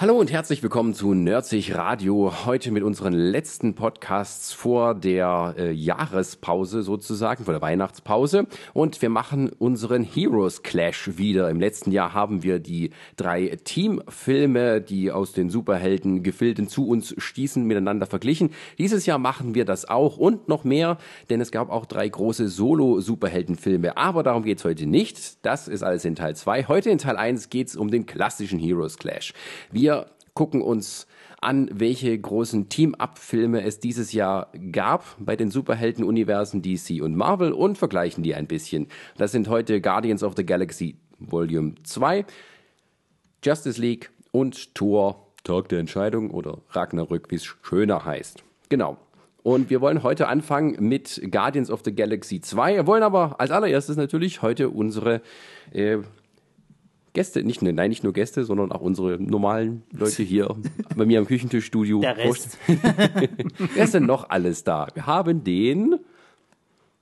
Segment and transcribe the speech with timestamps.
[0.00, 2.32] Hallo und herzlich willkommen zu Nerdsig Radio.
[2.46, 8.46] Heute mit unseren letzten Podcasts vor der äh, Jahrespause sozusagen, vor der Weihnachtspause.
[8.72, 11.50] Und wir machen unseren Heroes Clash wieder.
[11.50, 17.62] Im letzten Jahr haben wir die drei Teamfilme, die aus den Superhelden-Gefilden zu uns stießen,
[17.62, 18.54] miteinander verglichen.
[18.78, 20.96] Dieses Jahr machen wir das auch und noch mehr,
[21.28, 23.98] denn es gab auch drei große Solo-Superheldenfilme.
[23.98, 25.44] Aber darum geht's heute nicht.
[25.44, 26.68] Das ist alles in Teil 2.
[26.68, 29.34] Heute in Teil 1 geht's um den klassischen Heroes Clash.
[29.70, 29.89] Wir
[30.34, 31.06] gucken uns
[31.40, 37.78] an, welche großen Team-Up-Filme es dieses Jahr gab bei den Superhelden-Universen DC und Marvel und
[37.78, 38.88] vergleichen die ein bisschen.
[39.16, 42.24] Das sind heute Guardians of the Galaxy Volume 2,
[43.42, 48.44] Justice League und Thor Tag der Entscheidung oder Ragnarök, wie es schöner heißt.
[48.68, 48.98] Genau.
[49.42, 52.74] Und wir wollen heute anfangen mit Guardians of the Galaxy 2.
[52.76, 55.22] Wir wollen aber als allererstes natürlich heute unsere
[55.72, 55.98] äh,
[57.12, 60.54] Gäste, nicht, nein, nicht nur Gäste, sondern auch unsere normalen Leute hier
[60.96, 62.00] bei mir am Küchentischstudio.
[62.00, 62.56] Der Rest.
[63.74, 64.86] Wer ist denn noch alles da?
[64.94, 65.98] Wir haben den.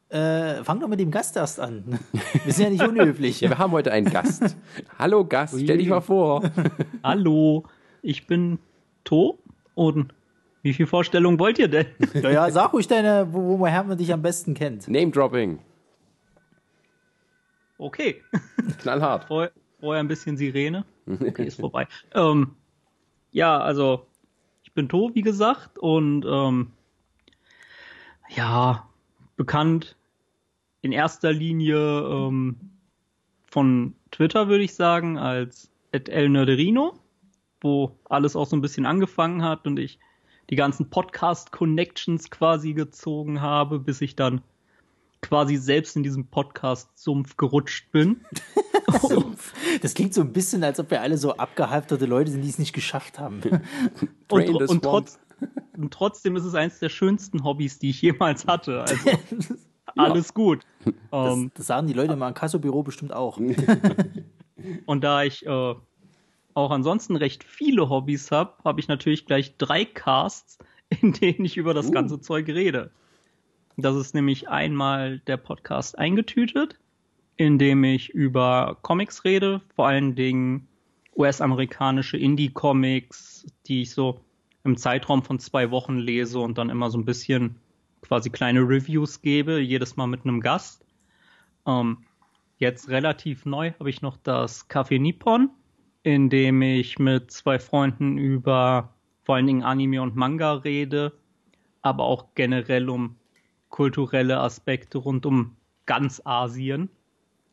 [0.09, 1.99] Äh, fang doch mit dem Gast erst an.
[2.45, 3.43] Wir sind ja nicht unhöflich.
[3.43, 4.57] ja, wir haben heute einen Gast.
[4.99, 6.43] Hallo Gast, stell dich mal vor.
[7.03, 7.65] Hallo,
[8.01, 8.59] ich bin
[9.05, 9.39] To
[9.75, 10.15] und
[10.63, 11.87] wie viel Vorstellung wollt ihr denn?
[12.15, 14.89] Ja, ja sag ruhig deine, wo, woher man dich am besten kennt.
[14.89, 15.59] Name Dropping.
[17.77, 18.23] Okay.
[18.81, 19.29] Knallhart.
[19.81, 20.85] Vorher, ein bisschen Sirene.
[21.07, 21.89] Okay, ist vorbei.
[22.15, 22.55] ähm,
[23.31, 24.07] ja, also
[24.63, 26.73] ich bin To, wie gesagt, und ähm,
[28.29, 28.89] ja,
[29.37, 29.97] bekannt
[30.83, 32.57] in erster Linie ähm,
[33.47, 36.99] von Twitter, würde ich sagen, als El Nerderino,
[37.61, 39.99] wo alles auch so ein bisschen angefangen hat und ich
[40.51, 44.43] die ganzen Podcast-Connections quasi gezogen habe, bis ich dann
[45.21, 48.25] quasi selbst in diesem Podcast-Sumpf gerutscht bin.
[49.83, 52.59] das klingt so ein bisschen, als ob wir alle so abgehalfterte Leute sind, die es
[52.59, 53.41] nicht geschafft haben.
[54.31, 55.19] und, und, trotz,
[55.77, 58.83] und, trotzdem ist es eines der schönsten Hobbys, die ich jemals hatte.
[58.83, 59.11] Also,
[59.97, 60.65] alles gut.
[60.85, 63.39] Das, ähm, das, sagen die Leute im Kassobüro bestimmt auch.
[64.87, 65.75] und da ich äh,
[66.55, 71.57] auch ansonsten recht viele Hobbys habe, habe ich natürlich gleich drei Casts, in denen ich
[71.57, 71.91] über das uh.
[71.91, 72.91] ganze Zeug rede.
[73.81, 76.81] Das ist nämlich einmal der Podcast eingetütet,
[77.37, 80.67] in dem ich über Comics rede, vor allen Dingen
[81.17, 84.19] US-amerikanische Indie-Comics, die ich so
[84.65, 87.61] im Zeitraum von zwei Wochen lese und dann immer so ein bisschen
[88.03, 90.85] quasi kleine Reviews gebe, jedes Mal mit einem Gast.
[91.65, 91.99] Ähm,
[92.57, 95.51] jetzt relativ neu habe ich noch das Café Nippon,
[96.03, 101.13] in dem ich mit zwei Freunden über vor allen Dingen Anime und Manga rede,
[101.81, 103.18] aber auch generell um
[103.71, 105.57] kulturelle Aspekte rund um
[105.87, 106.89] ganz Asien.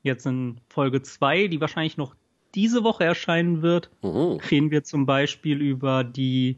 [0.04, 2.16] Jetzt in Folge 2, die wahrscheinlich noch
[2.54, 4.40] diese Woche erscheinen wird, mhm.
[4.50, 6.58] reden wir zum Beispiel über die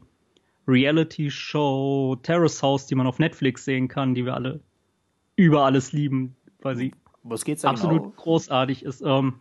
[0.66, 4.60] Reality-Show Terrace House, die man auf Netflix sehen kann, die wir alle
[5.36, 6.92] über alles lieben, weil sie
[7.62, 8.14] absolut genau?
[8.16, 9.00] großartig ist.
[9.02, 9.34] Ähm,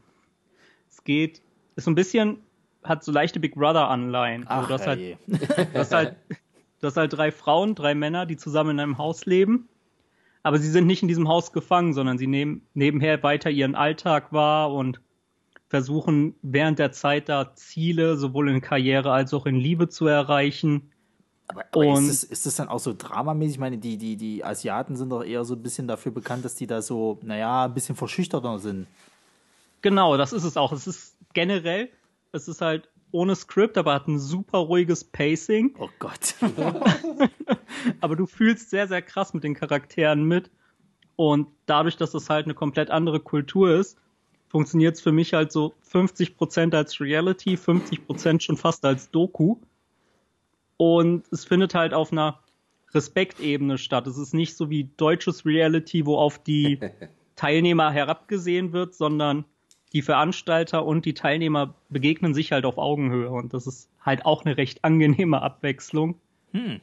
[0.90, 1.42] es geht,
[1.76, 2.38] ist so ein bisschen,
[2.84, 4.48] hat so leichte Big Brother-Anleihen.
[4.48, 5.18] Also das, halt,
[5.74, 6.16] das, halt,
[6.80, 9.68] das halt drei Frauen, drei Männer, die zusammen in einem Haus leben
[10.48, 14.32] aber sie sind nicht in diesem Haus gefangen, sondern sie nehmen nebenher weiter ihren Alltag
[14.32, 15.02] wahr und
[15.68, 20.92] versuchen während der Zeit da Ziele sowohl in Karriere als auch in Liebe zu erreichen.
[21.48, 23.56] Aber, aber und ist, das, ist das dann auch so dramamäßig?
[23.56, 26.56] Ich meine, die, die, die Asiaten sind doch eher so ein bisschen dafür bekannt, dass
[26.56, 28.88] die da so, naja, ein bisschen verschüchterter sind.
[29.82, 30.72] Genau, das ist es auch.
[30.72, 31.90] Es ist generell,
[32.32, 35.76] es ist halt ohne Skript, aber hat ein super ruhiges Pacing.
[35.80, 36.36] Oh Gott.
[38.02, 40.52] aber du fühlst sehr, sehr krass mit den Charakteren mit.
[41.16, 43.98] Und dadurch, dass das halt eine komplett andere Kultur ist,
[44.50, 49.58] funktioniert es für mich halt so 50% als Reality, 50% schon fast als Doku.
[50.78, 52.40] Und es findet halt auf einer
[52.94, 54.08] Respektebene statt.
[54.08, 56.80] Es ist nicht so wie deutsches Reality, wo auf die
[57.36, 59.46] Teilnehmer herabgesehen wird, sondern
[59.94, 64.46] die Veranstalter und die Teilnehmer begegnen sich halt auf Augenhöhe und das ist halt auch
[64.46, 66.16] eine recht angenehme Abwechslung.
[66.52, 66.82] Hm.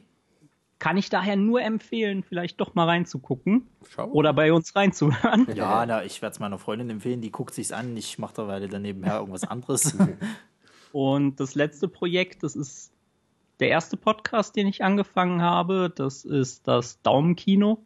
[0.79, 4.07] Kann ich daher nur empfehlen, vielleicht doch mal reinzugucken Schau.
[4.07, 5.47] oder bei uns reinzuhören.
[5.55, 8.47] Ja, na, ich werde es meiner Freundin empfehlen, die guckt sich's an, ich mache da
[8.47, 9.95] weiter daneben her irgendwas anderes.
[10.91, 12.91] und das letzte Projekt, das ist
[13.59, 17.85] der erste Podcast, den ich angefangen habe, das ist das Daumenkino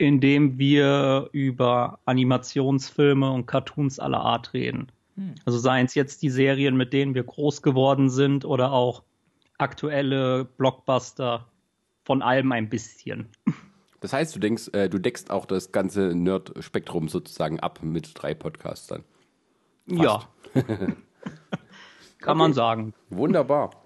[0.00, 4.90] in dem wir über Animationsfilme und Cartoons aller Art reden.
[5.16, 5.34] Hm.
[5.44, 9.02] Also seien es jetzt die Serien, mit denen wir groß geworden sind oder auch
[9.58, 11.46] aktuelle Blockbuster
[12.02, 13.28] von allem ein bisschen.
[14.00, 18.32] Das heißt, du denkst, äh, du deckst auch das ganze Nerd-Spektrum sozusagen ab mit drei
[18.32, 19.04] Podcastern.
[19.86, 20.22] Ja.
[20.54, 20.96] Kann
[22.22, 22.34] okay.
[22.34, 22.94] man sagen.
[23.10, 23.79] Wunderbar.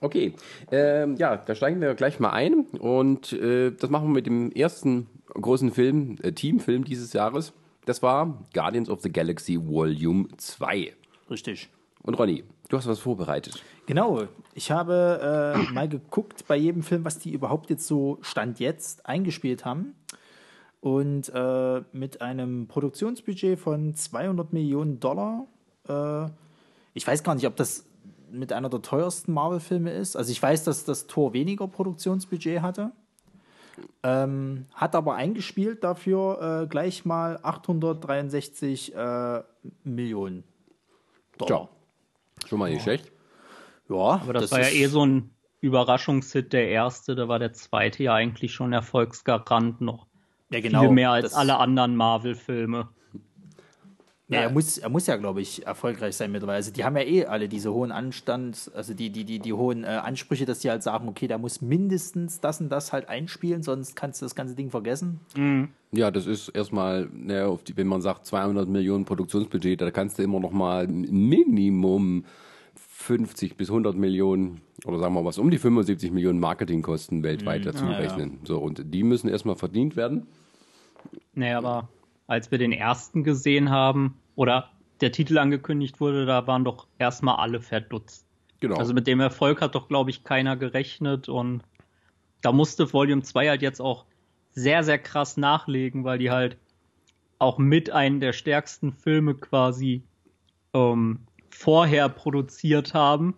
[0.00, 0.34] Okay,
[0.70, 4.52] ähm, ja, da steigen wir gleich mal ein und äh, das machen wir mit dem
[4.52, 7.52] ersten großen Film, äh, Teamfilm dieses Jahres.
[7.84, 10.92] Das war Guardians of the Galaxy Volume 2.
[11.30, 11.68] Richtig.
[12.02, 13.62] Und Ronny, du hast was vorbereitet.
[13.86, 14.24] Genau,
[14.54, 19.06] ich habe äh, mal geguckt bei jedem Film, was die überhaupt jetzt so Stand jetzt
[19.06, 19.94] eingespielt haben.
[20.80, 25.46] Und äh, mit einem Produktionsbudget von 200 Millionen Dollar.
[25.88, 26.30] Äh,
[26.94, 27.84] ich weiß gar nicht, ob das
[28.30, 30.16] mit einer der teuersten Marvel-Filme ist.
[30.16, 32.92] Also ich weiß, dass das Tor weniger Produktionsbudget hatte.
[34.02, 39.42] Ähm, hat aber eingespielt dafür äh, gleich mal 863 äh,
[39.84, 40.44] Millionen
[41.36, 41.68] Dollar.
[42.42, 42.48] Ja.
[42.48, 43.12] Schon mal nicht schlecht.
[43.88, 47.14] Ja, aber das, das war ja eh so ein Überraschungshit, der erste.
[47.14, 50.06] Da war der zweite ja eigentlich schon Erfolgsgarant noch.
[50.50, 50.80] Ja, genau.
[50.80, 52.88] Viel mehr als alle anderen Marvel-Filme.
[54.30, 56.56] Ja, er muss, er muss ja, glaube ich, erfolgreich sein mittlerweile.
[56.56, 59.84] Also die haben ja eh alle diese hohen Anstand, also die, die, die, die hohen
[59.84, 63.62] äh, Ansprüche, dass die halt sagen, okay, der muss mindestens das und das halt einspielen,
[63.62, 65.20] sonst kannst du das ganze Ding vergessen.
[65.34, 65.68] Mhm.
[65.92, 70.22] Ja, das ist erstmal, ne, die, wenn man sagt 200 Millionen Produktionsbudget, da kannst du
[70.22, 72.26] immer noch mal Minimum
[72.74, 77.62] 50 bis 100 Millionen oder sagen wir mal was um die 75 Millionen Marketingkosten weltweit
[77.62, 77.64] mhm.
[77.64, 78.32] dazu ja, rechnen.
[78.40, 78.46] Ja.
[78.46, 80.26] So, und die müssen erstmal verdient werden.
[81.32, 81.88] Naja, aber
[82.28, 84.70] als wir den ersten gesehen haben oder
[85.00, 88.26] der Titel angekündigt wurde, da waren doch erstmal alle verdutzt.
[88.60, 88.76] Genau.
[88.76, 91.62] Also mit dem Erfolg hat doch, glaube ich, keiner gerechnet und
[92.42, 94.04] da musste Volume 2 halt jetzt auch
[94.52, 96.56] sehr, sehr krass nachlegen, weil die halt
[97.38, 100.02] auch mit einem der stärksten Filme quasi
[100.74, 101.20] ähm,
[101.50, 103.34] vorher produziert haben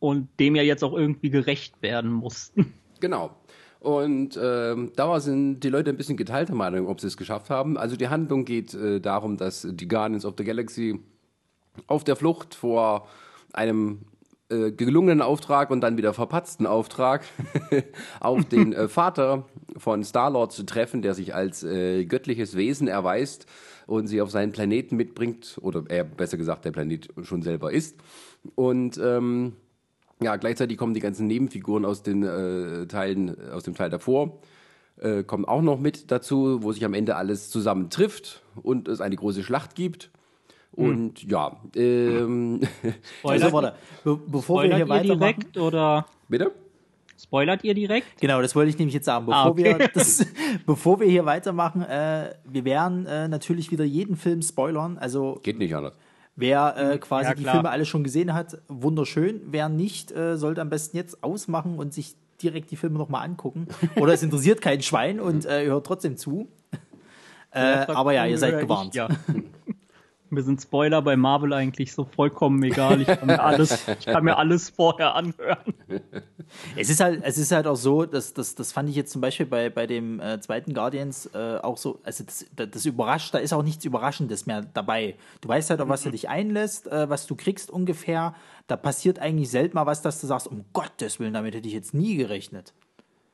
[0.00, 2.74] und dem ja jetzt auch irgendwie gerecht werden mussten.
[3.00, 3.34] Genau.
[3.82, 7.76] Und ähm, da sind die Leute ein bisschen geteilter Meinung, ob sie es geschafft haben.
[7.76, 11.00] Also die Handlung geht äh, darum, dass die Guardians of the Galaxy
[11.88, 13.08] auf der Flucht vor
[13.52, 14.02] einem
[14.50, 17.24] äh, gelungenen Auftrag und dann wieder verpatzten Auftrag
[18.20, 19.46] auf den äh, Vater
[19.76, 23.46] von Star-Lord zu treffen, der sich als äh, göttliches Wesen erweist
[23.88, 27.96] und sie auf seinen Planeten mitbringt, oder er besser gesagt der Planet schon selber ist.
[28.54, 29.54] Und ähm,
[30.22, 34.38] ja, gleichzeitig kommen die ganzen Nebenfiguren aus den äh, Teilen, aus dem Teil davor,
[35.00, 39.00] äh, kommen auch noch mit dazu, wo sich am Ende alles zusammen trifft und es
[39.00, 40.10] eine große Schlacht gibt.
[40.76, 40.84] Hm.
[40.84, 41.28] Und hm.
[41.28, 42.60] ja, ähm,
[43.22, 43.74] also, warte,
[44.04, 46.52] be bevor Spoilert wir hier weitermachen, direkt oder bitte?
[47.22, 48.20] Spoilert ihr direkt?
[48.20, 49.26] Genau, das wollte ich nämlich jetzt sagen.
[49.26, 49.78] Bevor, ah, okay.
[49.78, 50.26] wir, das,
[50.66, 54.98] bevor wir hier weitermachen, äh, wir werden äh, natürlich wieder jeden Film spoilern.
[54.98, 55.96] Also geht nicht anders.
[56.34, 59.42] Wer äh, quasi ja, die Filme alle schon gesehen hat, wunderschön.
[59.46, 63.68] Wer nicht, äh, sollte am besten jetzt ausmachen und sich direkt die Filme nochmal angucken.
[63.96, 66.48] Oder es interessiert kein Schwein und äh, hört trotzdem zu.
[67.50, 68.90] Äh, aber ja, ihr seid gewarnt.
[68.90, 69.08] Ich, ja.
[70.32, 73.02] Mir sind Spoiler bei Marvel eigentlich so vollkommen egal.
[73.02, 75.74] Ich kann mir alles, ich kann mir alles vorher anhören.
[76.76, 79.22] Es ist halt, es ist halt auch so, dass das, das fand ich jetzt zum
[79.22, 83.38] Beispiel bei, bei dem äh, zweiten Guardians äh, auch so, also das, das überrascht, da
[83.38, 85.14] ist auch nichts Überraschendes mehr dabei.
[85.40, 86.08] Du weißt halt, auf was mhm.
[86.08, 88.34] du dich einlässt, äh, was du kriegst ungefähr.
[88.66, 91.74] Da passiert eigentlich selten mal was, dass du sagst, um Gottes Willen, damit hätte ich
[91.74, 92.74] jetzt nie gerechnet.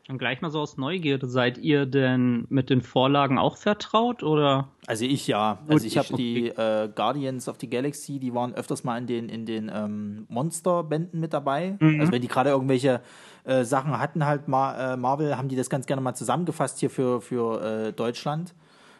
[0.08, 4.69] Und gleich mal so aus Neugierde, seid ihr denn mit den Vorlagen auch vertraut oder?
[4.87, 5.58] Also ich ja.
[5.69, 9.28] Also ich habe die äh, Guardians of the Galaxy, die waren öfters mal in den
[9.28, 11.76] in den ähm, Monsterbänden mit dabei.
[11.78, 12.00] Mhm.
[12.00, 13.02] Also wenn die gerade irgendwelche
[13.44, 16.88] äh, Sachen hatten, halt mal äh, Marvel, haben die das ganz gerne mal zusammengefasst hier
[16.88, 18.55] für für äh, Deutschland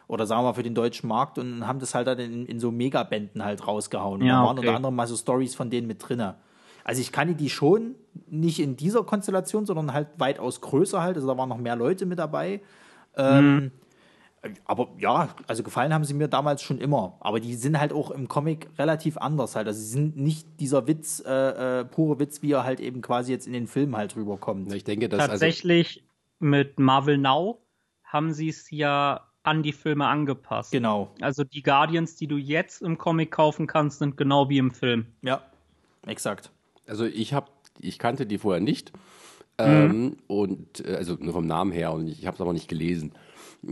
[0.07, 2.59] oder sagen wir mal für den deutschen Markt und haben das halt dann in, in
[2.59, 4.21] so Megabänden halt rausgehauen.
[4.21, 4.67] Und ja, da waren okay.
[4.67, 6.35] unter anderem mal so Stories von denen mit drinne.
[6.83, 7.95] Also ich kannte die schon,
[8.27, 11.15] nicht in dieser Konstellation, sondern halt weitaus größer halt.
[11.15, 12.61] Also da waren noch mehr Leute mit dabei.
[13.15, 13.71] Ähm, mhm.
[14.65, 17.17] Aber ja, also gefallen haben sie mir damals schon immer.
[17.19, 19.67] Aber die sind halt auch im Comic relativ anders halt.
[19.67, 23.31] Also sie sind nicht dieser Witz, äh, äh, pure Witz, wie er halt eben quasi
[23.31, 24.71] jetzt in den Filmen halt rüberkommt.
[24.73, 26.07] Ich denke, dass also tatsächlich also
[26.39, 27.59] mit Marvel Now
[28.03, 30.71] haben sie es ja an die Filme angepasst.
[30.71, 31.11] Genau.
[31.21, 35.07] Also die Guardians, die du jetzt im Comic kaufen kannst, sind genau wie im Film.
[35.21, 35.41] Ja,
[36.05, 36.51] exakt.
[36.89, 37.47] Also ich habe,
[37.79, 38.91] ich kannte die vorher nicht.
[39.57, 40.17] Ähm, mhm.
[40.27, 43.11] und äh, also nur vom Namen her und ich, ich habe es aber nicht gelesen.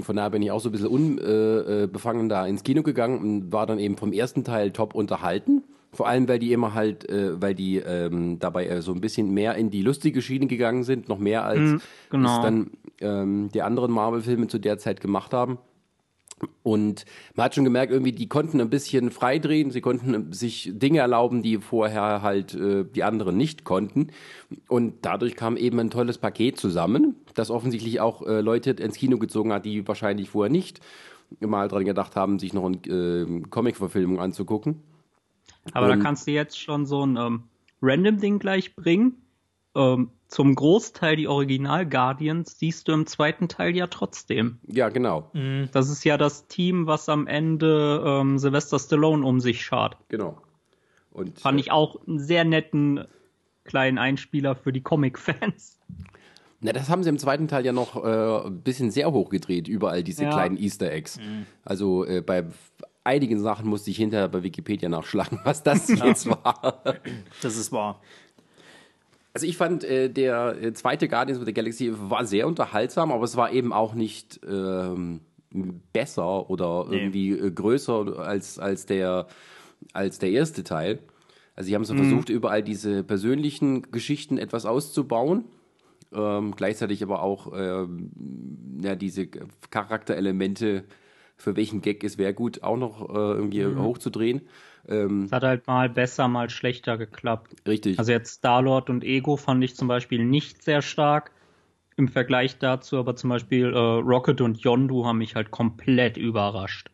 [0.02, 3.20] Von daher bin ich auch so ein bisschen unbefangen äh, äh da ins Kino gegangen
[3.20, 5.64] und war dann eben vom ersten Teil top unterhalten.
[5.94, 9.34] Vor allem, weil die immer halt, äh, weil die ähm, dabei äh, so ein bisschen
[9.34, 12.36] mehr in die lustige Schiene gegangen sind, noch mehr als mhm, genau.
[12.36, 15.58] es dann ähm, die anderen Marvel-Filme zu der Zeit gemacht haben.
[16.62, 21.00] Und man hat schon gemerkt, irgendwie, die konnten ein bisschen freidrehen, sie konnten sich Dinge
[21.00, 24.08] erlauben, die vorher halt äh, die anderen nicht konnten.
[24.68, 29.18] Und dadurch kam eben ein tolles Paket zusammen, das offensichtlich auch äh, Leute ins Kino
[29.18, 30.80] gezogen hat, die wahrscheinlich vorher nicht
[31.40, 34.82] mal dran gedacht haben, sich noch eine äh, Comic-Verfilmung anzugucken.
[35.74, 37.44] Aber Und, da kannst du jetzt schon so ein ähm,
[37.82, 39.22] Random-Ding gleich bringen.
[39.76, 44.60] ähm, zum Großteil die Original-Guardians siehst du im zweiten Teil ja trotzdem.
[44.68, 45.30] Ja, genau.
[45.34, 45.70] Mhm.
[45.72, 49.98] Das ist ja das Team, was am Ende ähm, Sylvester Stallone um sich schart.
[50.10, 50.38] Genau.
[51.12, 53.06] Und, Fand äh, ich auch einen sehr netten
[53.64, 55.80] kleinen Einspieler für die Comic-Fans.
[56.60, 60.04] Na, das haben sie im zweiten Teil ja noch äh, ein bisschen sehr hochgedreht, überall
[60.04, 60.32] diese ja.
[60.32, 61.20] kleinen Easter Eggs.
[61.20, 61.46] Mhm.
[61.64, 62.46] Also äh, bei
[63.04, 66.06] einigen Sachen musste ich hinterher bei Wikipedia nachschlagen, was das ja.
[66.06, 66.84] jetzt war.
[67.42, 68.02] Das ist wahr.
[69.38, 73.24] Also ich fand, äh, der äh, zweite Guardians of the Galaxy war sehr unterhaltsam, aber
[73.24, 75.20] es war eben auch nicht ähm,
[75.94, 76.98] besser oder nee.
[76.98, 79.28] irgendwie äh, größer als, als, der,
[79.94, 80.98] als der erste Teil.
[81.56, 82.00] Also sie haben so mhm.
[82.00, 85.46] versucht, überall diese persönlichen Geschichten etwas auszubauen.
[86.12, 88.10] Ähm, gleichzeitig aber auch ähm,
[88.82, 89.28] ja, diese
[89.70, 90.84] Charakterelemente,
[91.36, 93.84] für welchen Gag es wäre gut, auch noch äh, irgendwie mhm.
[93.84, 94.42] hochzudrehen.
[94.88, 97.56] Ähm, es hat halt mal besser, mal schlechter geklappt.
[97.68, 98.00] Richtig.
[98.00, 101.32] Also jetzt Starlord und Ego fand ich zum Beispiel nicht sehr stark
[101.98, 106.90] im Vergleich dazu, aber zum Beispiel äh, Rocket und Yondu haben mich halt komplett überrascht.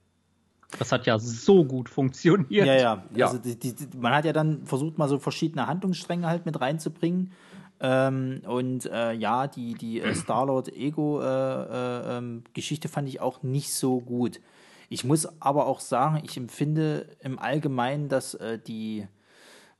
[0.79, 2.49] Das hat ja so gut funktioniert.
[2.49, 3.03] Ja, ja.
[3.15, 3.27] ja.
[3.27, 7.31] Also die, die, man hat ja dann versucht, mal so verschiedene Handlungsstränge halt mit reinzubringen.
[7.79, 13.99] Ähm, und äh, ja, die, die äh, Starlord-Ego-Geschichte äh, äh, fand ich auch nicht so
[13.99, 14.41] gut.
[14.93, 19.07] Ich muss aber auch sagen, ich empfinde im Allgemeinen, dass äh, die,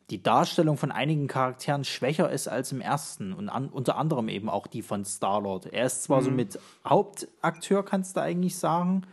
[0.10, 4.50] die Darstellung von einigen Charakteren schwächer ist als im ersten und an, unter anderem eben
[4.50, 5.68] auch die von Starlord.
[5.68, 6.26] Er ist zwar mhm.
[6.26, 9.04] so mit Hauptakteur, kannst du eigentlich sagen,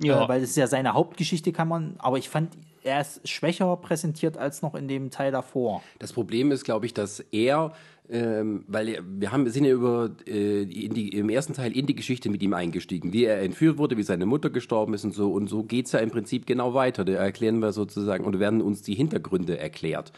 [0.00, 0.24] ja.
[0.24, 3.76] Äh, weil es ist ja seine Hauptgeschichte, kann man, aber ich fand, er ist schwächer
[3.76, 5.82] präsentiert als noch in dem Teil davor.
[5.98, 7.72] Das Problem ist, glaube ich, dass er
[8.10, 11.94] ähm, weil wir haben, sind ja über äh, in die, im ersten Teil in die
[11.94, 15.30] Geschichte mit ihm eingestiegen, wie er entführt wurde, wie seine Mutter gestorben ist und so.
[15.30, 17.04] Und so geht's ja im Prinzip genau weiter.
[17.04, 20.12] Da erklären wir sozusagen und werden uns die Hintergründe erklärt.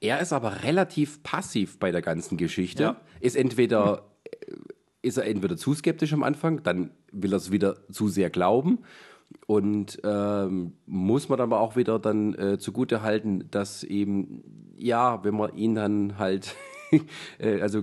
[0.00, 2.82] Er ist aber relativ passiv bei der ganzen Geschichte.
[2.82, 3.00] Ja.
[3.20, 4.54] Ist entweder äh,
[5.02, 8.80] ist er entweder zu skeptisch am Anfang, dann will er es wieder zu sehr glauben.
[9.46, 15.34] Und ähm, muss man aber auch wieder dann äh, zugute halten, dass eben, ja, wenn
[15.34, 16.54] man ihn dann halt
[17.38, 17.82] Äh, also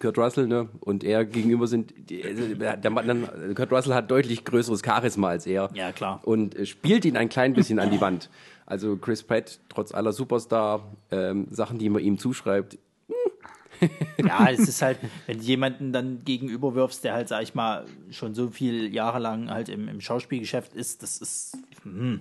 [0.00, 1.92] Kurt Russell ne, und er gegenüber sind,
[2.24, 5.70] also der, der, Kurt Russell hat deutlich größeres Charisma als er.
[5.74, 6.20] Ja, klar.
[6.24, 8.30] Und äh, spielt ihn ein klein bisschen an die Wand.
[8.64, 12.78] Also Chris Pratt, trotz aller Superstar-Sachen, ähm, die man ihm zuschreibt,
[14.18, 18.34] ja, es ist halt, wenn du jemanden dann gegenüberwirfst, der halt, sag ich mal, schon
[18.34, 21.58] so viele Jahre lang halt im, im Schauspielgeschäft ist, das ist.
[21.82, 22.20] Hm,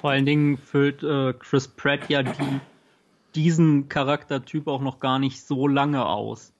[0.00, 2.60] Vor allen Dingen füllt äh, Chris Pratt ja die
[3.34, 6.52] diesen Charaktertyp auch noch gar nicht so lange aus.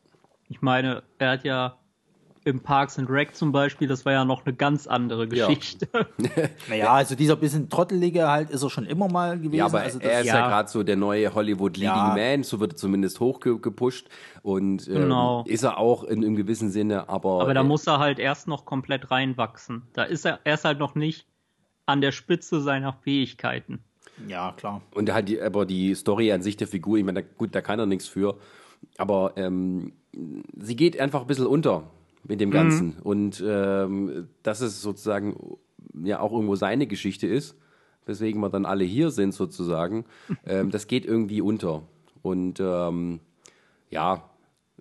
[0.49, 1.78] Ich meine, er hat ja
[2.49, 5.89] im Parks and Rec zum Beispiel, das war ja noch eine ganz andere Geschichte.
[6.19, 6.49] Ja.
[6.69, 9.55] naja, also dieser bisschen trottelige halt ist er schon immer mal gewesen.
[9.55, 12.15] Ja, aber also er ist ja, ja gerade so der neue Hollywood Leading ja.
[12.15, 14.09] Man, so wird er zumindest hochgepusht
[14.43, 15.45] und ähm, genau.
[15.47, 17.43] ist er auch in einem gewissen Sinne, aber.
[17.43, 19.83] Aber da äh, muss er halt erst noch komplett reinwachsen.
[19.93, 21.27] Da ist er, er ist halt noch nicht
[21.87, 23.81] an der Spitze seiner Fähigkeiten.
[24.27, 24.83] Ja, klar.
[24.95, 27.79] Und halt die, aber die Story an sich der Figur, ich meine, gut, da kann
[27.79, 28.39] er nichts für.
[28.97, 29.93] Aber ähm,
[30.57, 31.85] sie geht einfach ein bisschen unter
[32.25, 32.89] mit dem Ganzen.
[32.89, 33.03] Mhm.
[33.03, 35.59] Und ähm, dass es sozusagen
[36.03, 37.57] ja auch irgendwo seine Geschichte ist,
[38.07, 40.05] weswegen wir dann alle hier sind sozusagen,
[40.47, 41.83] ähm, das geht irgendwie unter.
[42.23, 43.21] Und ähm,
[43.91, 44.25] ja,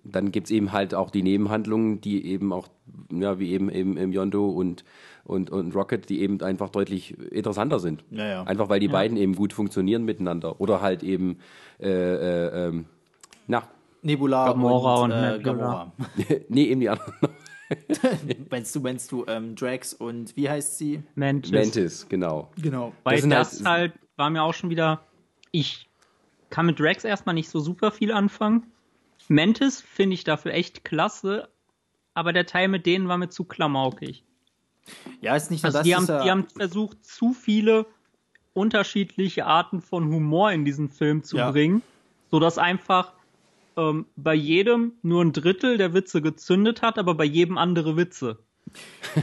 [0.04, 2.68] dann gibt es eben halt auch die Nebenhandlungen, die eben auch,
[3.12, 4.84] ja, wie eben im, im Yondo und
[5.28, 8.02] und, und Rocket, die eben einfach deutlich interessanter sind.
[8.10, 8.42] Ja, ja.
[8.44, 8.92] Einfach weil die ja.
[8.92, 10.58] beiden eben gut funktionieren miteinander.
[10.58, 11.38] Oder halt eben,
[11.78, 12.86] äh, äh, ähm,
[13.46, 13.68] na.
[14.02, 15.92] Nebula Gamora und, und äh, Gamora.
[16.48, 17.14] nee, eben die anderen.
[18.50, 21.02] meinst du, meinst du ähm, Drax und wie heißt sie?
[21.14, 21.52] Mantis.
[21.52, 22.50] Mantis, genau.
[22.60, 22.92] Genau.
[23.04, 25.02] Weil das, das halt, halt war mir auch schon wieder,
[25.50, 25.88] ich
[26.50, 28.66] kann mit Drax erstmal nicht so super viel anfangen.
[29.28, 31.48] Mantis finde ich dafür echt klasse,
[32.14, 34.24] aber der Teil mit denen war mir zu klamaukig.
[35.20, 35.84] Ja, ist nicht nur also das.
[35.84, 37.86] Die haben, ja die haben versucht, zu viele
[38.54, 41.50] unterschiedliche Arten von Humor in diesen Film zu ja.
[41.50, 41.82] bringen,
[42.30, 43.12] sodass einfach
[43.78, 48.38] ähm, bei jedem nur ein Drittel der Witze gezündet hat, aber bei jedem andere Witze.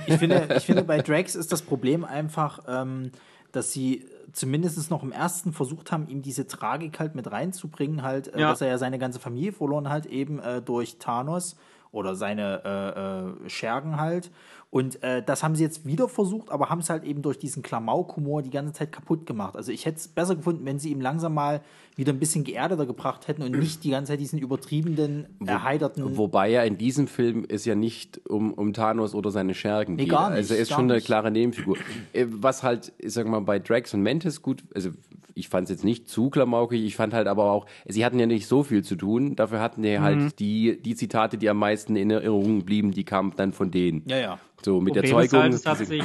[0.08, 3.12] Ich finde, ich finde bei Drax ist das Problem einfach, ähm,
[3.52, 8.34] dass sie zumindest noch im ersten versucht haben, ihm diese Tragik halt mit reinzubringen, halt,
[8.34, 8.50] äh, ja.
[8.50, 11.58] dass er ja seine ganze Familie verloren hat, eben äh, durch Thanos
[11.92, 14.32] oder seine äh, äh Schergen halt.
[14.76, 17.64] Und äh, das haben sie jetzt wieder versucht, aber haben es halt eben durch diesen
[17.64, 19.56] Klamauk-Humor die ganze Zeit kaputt gemacht.
[19.56, 21.62] Also ich hätte es besser gefunden, wenn sie ihm langsam mal
[21.96, 26.18] wieder ein bisschen geerdeter gebracht hätten und nicht die ganze Zeit diesen übertriebenen, erheiterten.
[26.18, 30.04] Wobei ja in diesem Film es ja nicht um, um Thanos oder seine Schergen nee,
[30.04, 30.12] geht.
[30.12, 30.92] Gar nicht, also er ist schon nicht.
[30.92, 31.78] eine klare Nebenfigur.
[32.12, 34.90] Äh, was halt, ich sag mal, bei Drax und Mantis gut, also
[35.36, 38.26] ich fand es jetzt nicht zu klamaukig, ich fand halt aber auch, sie hatten ja
[38.26, 40.24] nicht so viel zu tun, dafür hatten die halt mhm.
[40.24, 44.04] halt die, die Zitate, die am meisten in Erinnerung blieben, die kamen dann von denen.
[44.08, 44.40] Ja, ja.
[44.64, 45.40] So mit Problem der Zeugung.
[45.42, 46.04] Halt, es hat sich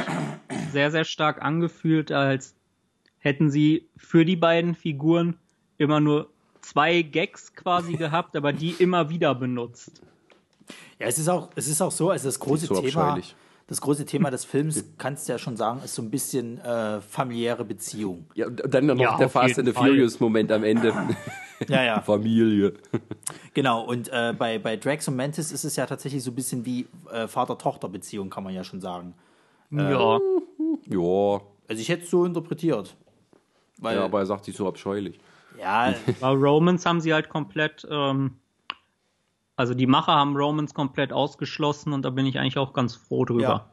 [0.72, 2.56] sehr, sehr stark angefühlt, als
[3.18, 5.36] hätten sie für die beiden Figuren
[5.78, 6.28] immer nur
[6.60, 10.02] zwei Gags quasi gehabt, aber die immer wieder benutzt.
[10.98, 13.18] Ja, es ist auch, es ist auch so, also das große so Thema,
[13.70, 17.00] das große Thema des Films, kannst du ja schon sagen, ist so ein bisschen äh,
[17.00, 18.26] familiäre Beziehung.
[18.34, 20.92] Ja, und dann noch ja, der Fast and the Furious Moment am Ende.
[21.68, 22.00] ja, ja.
[22.02, 22.74] Familie.
[23.54, 26.66] Genau, und äh, bei, bei Drax und Mantis ist es ja tatsächlich so ein bisschen
[26.66, 29.14] wie äh, Vater-Tochter-Beziehung, kann man ja schon sagen.
[29.70, 30.18] ja.
[30.86, 31.40] Ja.
[31.68, 32.96] Also ich hätte es so interpretiert.
[33.78, 35.20] Weil, ja, aber er sagt sich so abscheulich.
[35.60, 35.94] Ja.
[36.18, 38.32] Bei Romans haben sie halt komplett, ähm,
[39.60, 43.26] also die Macher haben Romans komplett ausgeschlossen und da bin ich eigentlich auch ganz froh
[43.26, 43.42] drüber.
[43.42, 43.66] Ja.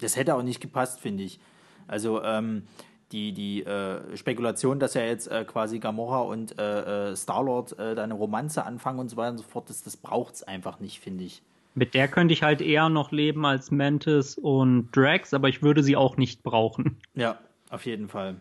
[0.00, 1.40] Das hätte auch nicht gepasst, finde ich.
[1.88, 2.64] Also ähm,
[3.10, 7.94] die, die äh, Spekulation, dass ja jetzt äh, quasi Gamora und äh, äh Star-Lord äh,
[7.94, 10.78] da eine Romanze anfangen und so weiter und so fort, das, das braucht es einfach
[10.78, 11.42] nicht, finde ich.
[11.74, 15.82] Mit der könnte ich halt eher noch leben als Mantis und Drax, aber ich würde
[15.82, 16.98] sie auch nicht brauchen.
[17.14, 17.38] Ja,
[17.70, 18.36] auf jeden Fall.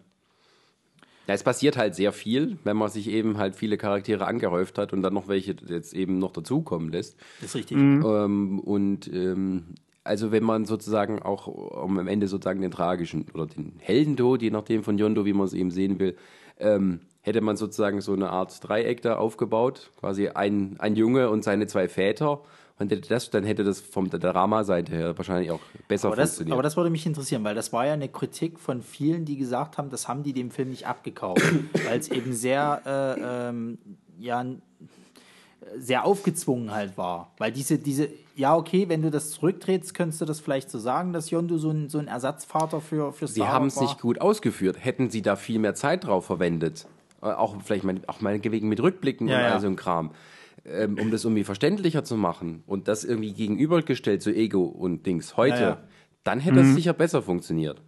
[1.30, 4.94] Ja, es passiert halt sehr viel, wenn man sich eben halt viele Charaktere angehäuft hat
[4.94, 7.20] und dann noch welche jetzt eben noch dazukommen lässt.
[7.40, 7.78] Das ist richtig.
[7.78, 8.04] Mhm.
[8.04, 13.46] Ähm, und ähm, also wenn man sozusagen auch um am Ende sozusagen den tragischen oder
[13.46, 16.16] den Heldentod, je nachdem von Yondo, wie man es eben sehen will,
[16.58, 21.44] ähm, hätte man sozusagen so eine Art Dreieck da aufgebaut, quasi ein, ein Junge und
[21.44, 22.42] seine zwei Väter
[22.80, 25.60] und hätte das, dann hätte das vom der Drama-Seite her wahrscheinlich auch
[25.90, 26.54] besser aber das, funktioniert.
[26.54, 29.78] Aber das würde mich interessieren, weil das war ja eine Kritik von vielen, die gesagt
[29.78, 31.44] haben, das haben die dem Film nicht abgekauft,
[31.86, 33.78] weil es eben sehr, äh, ähm,
[34.18, 34.46] ja,
[35.78, 37.34] sehr aufgezwungen halt war.
[37.38, 41.12] Weil diese, diese, ja, okay, wenn du das zurückdrehst, könntest du das vielleicht so sagen,
[41.12, 44.22] dass Yondu so ein, so ein Ersatzvater für, für Star Sie haben es nicht gut
[44.22, 44.78] ausgeführt.
[44.80, 46.88] Hätten sie da viel mehr Zeit drauf verwendet,
[47.22, 50.12] äh, auch vielleicht mal, auch meinetwegen mit Rückblicken ja, und all so ein Kram
[50.66, 55.38] ähm, um das irgendwie verständlicher zu machen und das irgendwie gegenübergestellt zu Ego und Dings
[55.38, 55.84] heute, ja, ja.
[56.24, 56.70] dann hätte mhm.
[56.70, 57.82] es sicher besser funktioniert.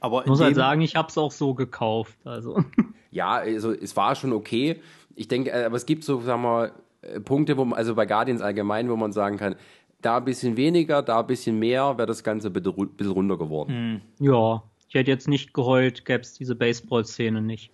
[0.00, 2.18] Aber ich muss halt sagen, ich habe es auch so gekauft.
[2.24, 2.64] Also.
[3.10, 4.82] Ja, also es war schon okay.
[5.14, 8.04] Ich denke, äh, aber es gibt so, sagen wir, äh, Punkte, wo man, also bei
[8.04, 9.56] Guardians allgemein, wo man sagen kann,
[10.02, 14.02] da ein bisschen weniger, da ein bisschen mehr, wäre das Ganze ein bisschen runter geworden.
[14.18, 14.26] Mhm.
[14.26, 17.70] Ja, ich hätte jetzt nicht geheult, gäbe es diese Baseball-Szene nicht.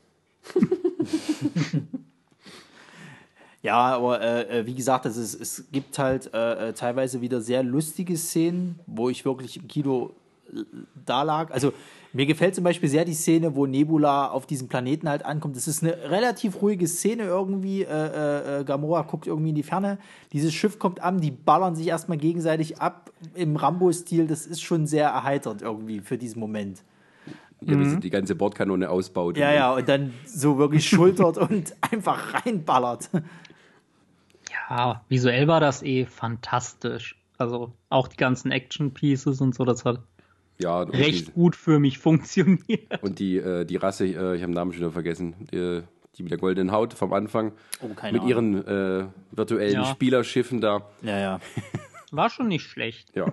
[3.64, 7.40] Ja, aber äh, äh, wie gesagt, es, ist, es gibt halt äh, äh, teilweise wieder
[7.40, 10.11] sehr lustige Szenen, wo ich wirklich im Kino
[10.53, 10.59] äh,
[11.07, 11.50] da lag.
[11.50, 11.72] Also
[12.12, 15.57] mir gefällt zum Beispiel sehr die Szene, wo Nebula auf diesem Planeten halt ankommt.
[15.57, 17.85] Das ist eine relativ ruhige Szene irgendwie.
[17.85, 19.96] Äh, äh, Gamora guckt irgendwie in die Ferne.
[20.35, 24.27] Dieses Schiff kommt an, die ballern sich erstmal gegenseitig ab im Rambo-Stil.
[24.27, 26.83] Das ist schon sehr erheiternd irgendwie für diesen Moment.
[27.62, 28.00] Ja, mhm.
[28.00, 29.38] die ganze Bordkanone ausbaut.
[29.38, 33.09] Ja, ja, und dann so wirklich schultert und einfach reinballert.
[34.68, 37.16] Ja, visuell war das eh fantastisch.
[37.38, 40.00] Also auch die ganzen Action-Pieces und so, das hat
[40.59, 43.03] ja, recht die, gut für mich funktioniert.
[43.03, 45.83] Und die, äh, die Rasse, äh, ich habe den Namen schon wieder vergessen, die,
[46.16, 47.53] die, mit der goldenen Haut vom Anfang.
[47.81, 48.29] Oh, mit Ahnung.
[48.29, 49.85] ihren äh, virtuellen ja.
[49.85, 50.88] Spielerschiffen da.
[51.03, 51.40] Ja, ja.
[52.12, 53.14] War schon nicht schlecht.
[53.16, 53.33] Ja.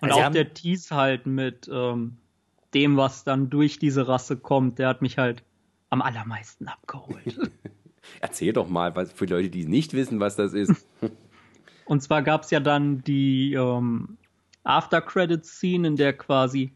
[0.00, 2.16] Und also auch der Tease halt mit ähm,
[2.72, 5.42] dem, was dann durch diese Rasse kommt, der hat mich halt
[5.90, 7.50] am allermeisten abgeholt.
[8.20, 10.86] Erzähl doch mal, was für Leute, die nicht wissen, was das ist.
[11.84, 14.16] Und zwar gab es ja dann die ähm,
[14.64, 16.72] After-Credits-Scene, in der quasi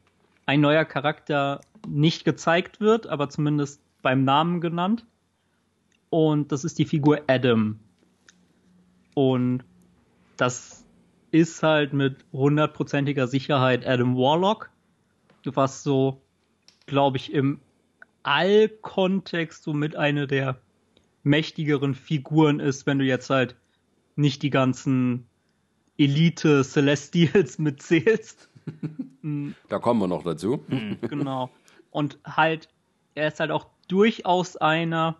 [0.46, 5.06] ein neuer Charakter nicht gezeigt wird, aber zumindest beim Namen genannt.
[6.10, 7.78] Und das ist die Figur Adam.
[9.14, 9.64] Und
[10.36, 10.84] das
[11.30, 14.70] ist halt mit hundertprozentiger Sicherheit Adam Warlock,
[15.44, 16.22] was so,
[16.86, 17.60] glaube ich, im
[18.22, 20.58] Allkontext somit eine der
[21.24, 23.56] mächtigeren Figuren ist, wenn du jetzt halt
[24.16, 25.26] nicht die ganzen
[25.98, 28.48] Elite Celestials mitzählst.
[29.68, 30.62] da kommen wir noch dazu.
[30.68, 31.50] Mhm, genau.
[31.90, 32.68] Und halt,
[33.14, 35.16] er ist halt auch durchaus einer,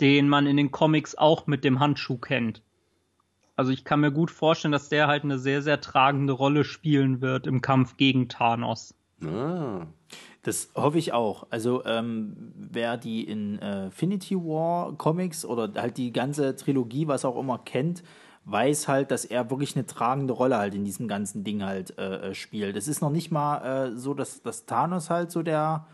[0.00, 2.62] den man in den Comics auch mit dem Handschuh kennt.
[3.56, 7.20] Also ich kann mir gut vorstellen, dass der halt eine sehr, sehr tragende Rolle spielen
[7.20, 8.94] wird im Kampf gegen Thanos.
[9.24, 9.86] Ah.
[10.48, 11.46] Das hoffe ich auch.
[11.50, 17.58] Also ähm, wer die Infinity War Comics oder halt die ganze Trilogie, was auch immer
[17.58, 18.02] kennt,
[18.46, 22.30] weiß halt, dass er wirklich eine tragende Rolle halt in diesem ganzen Ding halt äh,
[22.30, 22.76] äh spielt.
[22.76, 25.86] Es ist noch nicht mal äh, so, dass, dass Thanos halt so der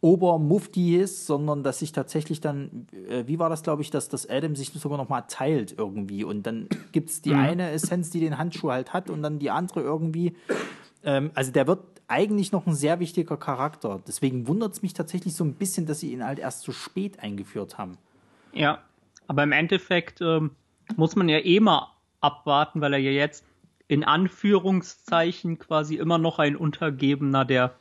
[0.00, 4.26] Obermufti ist, sondern dass sich tatsächlich dann, äh, wie war das, glaube ich, dass, dass
[4.26, 7.40] Adam sich sogar noch mal teilt irgendwie und dann gibt es die mhm.
[7.40, 10.32] eine Essenz, die den Handschuh halt hat und dann die andere irgendwie.
[11.04, 14.00] Ähm, also der wird eigentlich noch ein sehr wichtiger Charakter.
[14.06, 17.20] Deswegen wundert es mich tatsächlich so ein bisschen, dass sie ihn halt erst so spät
[17.20, 17.96] eingeführt haben.
[18.52, 18.82] Ja,
[19.28, 20.50] aber im Endeffekt ähm,
[20.96, 21.88] muss man ja eh mal
[22.20, 23.44] abwarten, weil er ja jetzt
[23.88, 27.74] in Anführungszeichen quasi immer noch ein Untergebener der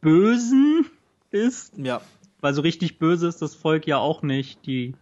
[0.00, 0.86] Bösen
[1.30, 1.76] ist.
[1.78, 2.00] Ja.
[2.40, 4.66] Weil so richtig böse ist das Volk ja auch nicht.
[4.66, 4.94] Die,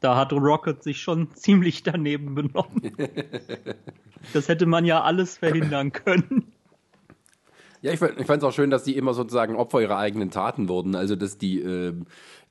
[0.00, 2.96] da hat Rocket sich schon ziemlich daneben benommen.
[4.32, 6.52] das hätte man ja alles verhindern können.
[7.82, 10.68] Ja, ich, ich fand es auch schön, dass die immer sozusagen Opfer ihrer eigenen Taten
[10.68, 10.94] wurden.
[10.94, 11.94] Also, dass die, äh,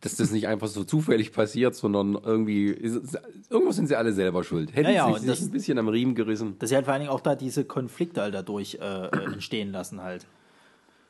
[0.02, 4.44] dass das nicht einfach so zufällig passiert, sondern irgendwie, ist, irgendwo sind sie alle selber
[4.44, 4.76] schuld.
[4.76, 6.56] Hätten ja, ja, sie sich ein bisschen am Riemen gerissen.
[6.60, 9.72] Dass sie halt vor allen Dingen auch da diese Konflikte halt dadurch äh, äh entstehen
[9.72, 10.26] lassen halt.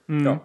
[0.08, 0.26] Mhm.
[0.26, 0.42] Ja.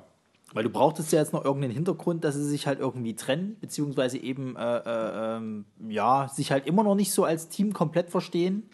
[0.54, 4.18] Weil du brauchtest ja jetzt noch irgendeinen Hintergrund, dass sie sich halt irgendwie trennen, beziehungsweise
[4.18, 8.64] eben, äh, äh, ähm, ja, sich halt immer noch nicht so als Team komplett verstehen.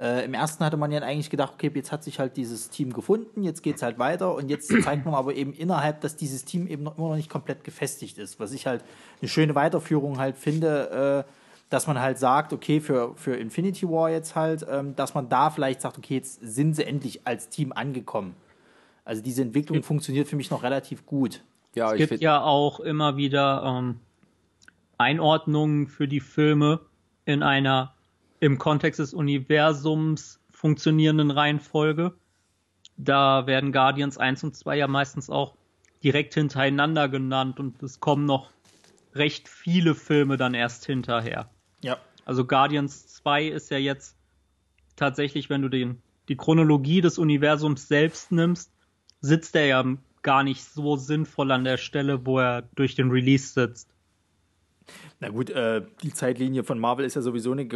[0.00, 2.92] Äh, Im ersten hatte man ja eigentlich gedacht, okay, jetzt hat sich halt dieses Team
[2.92, 6.44] gefunden, jetzt geht es halt weiter und jetzt zeigt man aber eben innerhalb, dass dieses
[6.44, 8.40] Team eben noch, immer noch nicht komplett gefestigt ist.
[8.40, 8.84] Was ich halt
[9.20, 11.30] eine schöne Weiterführung halt finde, äh,
[11.70, 15.50] dass man halt sagt, okay, für, für Infinity War jetzt halt, ähm, dass man da
[15.50, 18.34] vielleicht sagt, okay, jetzt sind sie endlich als Team angekommen.
[19.04, 21.42] Also diese Entwicklung es funktioniert für mich noch relativ gut.
[21.74, 24.00] Ja, es gibt ja auch immer wieder ähm,
[24.98, 26.80] Einordnungen für die Filme
[27.24, 27.93] in einer
[28.44, 32.12] im Kontext des Universums funktionierenden Reihenfolge.
[32.98, 35.54] Da werden Guardians 1 und 2 ja meistens auch
[36.02, 38.50] direkt hintereinander genannt und es kommen noch
[39.14, 41.48] recht viele Filme dann erst hinterher.
[41.82, 41.96] Ja.
[42.26, 44.14] Also Guardians 2 ist ja jetzt
[44.94, 48.70] tatsächlich, wenn du den, die Chronologie des Universums selbst nimmst,
[49.22, 53.54] sitzt er ja gar nicht so sinnvoll an der Stelle, wo er durch den Release
[53.54, 53.88] sitzt.
[55.18, 57.66] Na gut, äh, die Zeitlinie von Marvel ist ja sowieso eine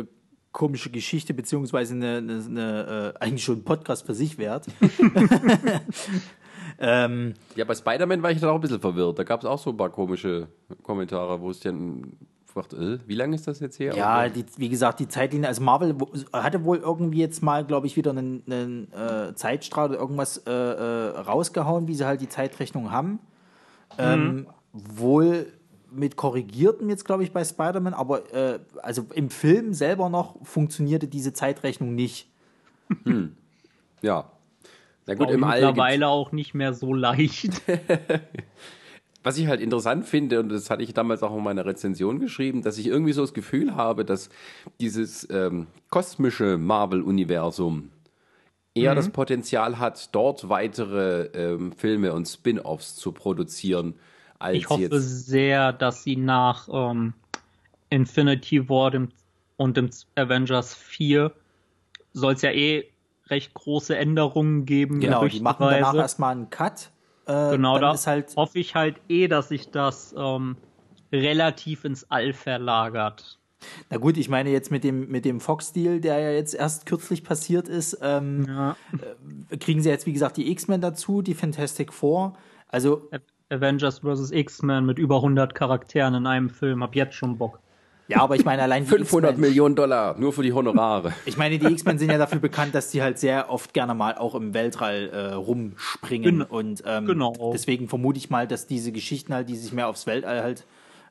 [0.58, 4.66] komische Geschichte, beziehungsweise eine, eine, eine äh, eigentlich schon ein Podcast für sich wert.
[6.80, 9.18] ähm, ja, bei Spider-Man war ich dann auch ein bisschen verwirrt.
[9.18, 10.48] Da gab es auch so ein paar komische
[10.82, 12.12] Kommentare, wo es dann
[12.44, 13.94] fragt, äh, wie lange ist das jetzt her?
[13.94, 15.94] Ja, die, wie gesagt, die Zeitlinie, also Marvel
[16.32, 20.50] hatte wohl irgendwie jetzt mal, glaube ich, wieder einen, einen äh, Zeitstrahl oder irgendwas äh,
[20.50, 23.20] äh rausgehauen, wie sie halt die Zeitrechnung haben.
[23.96, 24.46] Ähm, mhm.
[24.72, 25.46] wohl
[25.90, 31.08] mit korrigierten jetzt, glaube ich, bei Spider-Man, aber äh, also im Film selber noch funktionierte
[31.08, 32.28] diese Zeitrechnung nicht.
[33.04, 33.36] Hm.
[34.02, 34.30] Ja.
[35.06, 37.62] Na gut, im mittlerweile auch nicht mehr so leicht.
[39.22, 42.62] Was ich halt interessant finde, und das hatte ich damals auch in meiner Rezension geschrieben,
[42.62, 44.30] dass ich irgendwie so das Gefühl habe, dass
[44.80, 47.90] dieses ähm, kosmische Marvel-Universum
[48.74, 48.96] eher mhm.
[48.96, 53.94] das Potenzial hat, dort weitere ähm, Filme und Spin-offs zu produzieren
[54.52, 57.14] ich hoffe sehr, dass sie nach ähm,
[57.90, 59.08] Infinity War dem,
[59.56, 61.32] und dem Avengers 4
[62.12, 62.88] soll es ja eh
[63.28, 65.00] recht große Änderungen geben.
[65.00, 66.90] Genau, die machen danach erstmal einen Cut.
[67.26, 70.56] Äh, genau, da halt hoffe ich halt eh, dass sich das ähm,
[71.12, 73.38] relativ ins All verlagert.
[73.90, 77.24] Na gut, ich meine jetzt mit dem, mit dem Fox-Deal, der ja jetzt erst kürzlich
[77.24, 78.76] passiert ist, ähm, ja.
[79.50, 82.34] äh, kriegen sie jetzt, wie gesagt, die X-Men dazu, die Fantastic Four.
[82.68, 83.10] Also
[83.50, 84.30] Avengers vs.
[84.30, 86.82] X-Men mit über 100 Charakteren in einem Film.
[86.82, 87.60] Hab jetzt schon Bock.
[88.08, 91.12] Ja, aber ich meine allein die 500 Millionen Dollar nur für die Honorare.
[91.26, 94.16] Ich meine, die X-Men sind ja dafür bekannt, dass sie halt sehr oft gerne mal
[94.16, 97.50] auch im Weltall äh, rumspringen Gen und ähm, genau.
[97.52, 100.64] deswegen vermute ich mal, dass diese Geschichten halt, die sich mehr aufs Weltall halt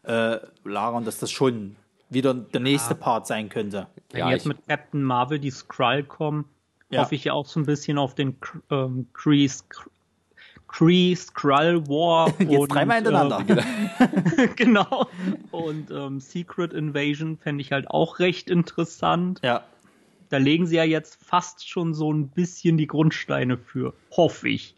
[0.04, 1.76] äh, lagern, dass das schon
[2.10, 3.00] wieder der nächste ja.
[3.00, 3.88] Part sein könnte.
[4.12, 6.45] Wenn ja, jetzt mit Captain Marvel die Skrull kommen,
[6.89, 7.02] ja.
[7.02, 8.38] hoffe ich ja auch so ein bisschen auf den
[8.71, 9.65] ähm, Kreese
[10.68, 12.34] Kree, Skrull War.
[12.40, 13.64] Jetzt und, dreimal hintereinander.
[14.00, 15.08] Äh, genau.
[15.52, 19.40] Und ähm, Secret Invasion fände ich halt auch recht interessant.
[19.44, 19.64] Ja.
[20.30, 23.94] Da legen sie ja jetzt fast schon so ein bisschen die Grundsteine für.
[24.12, 24.76] Hoffe ich.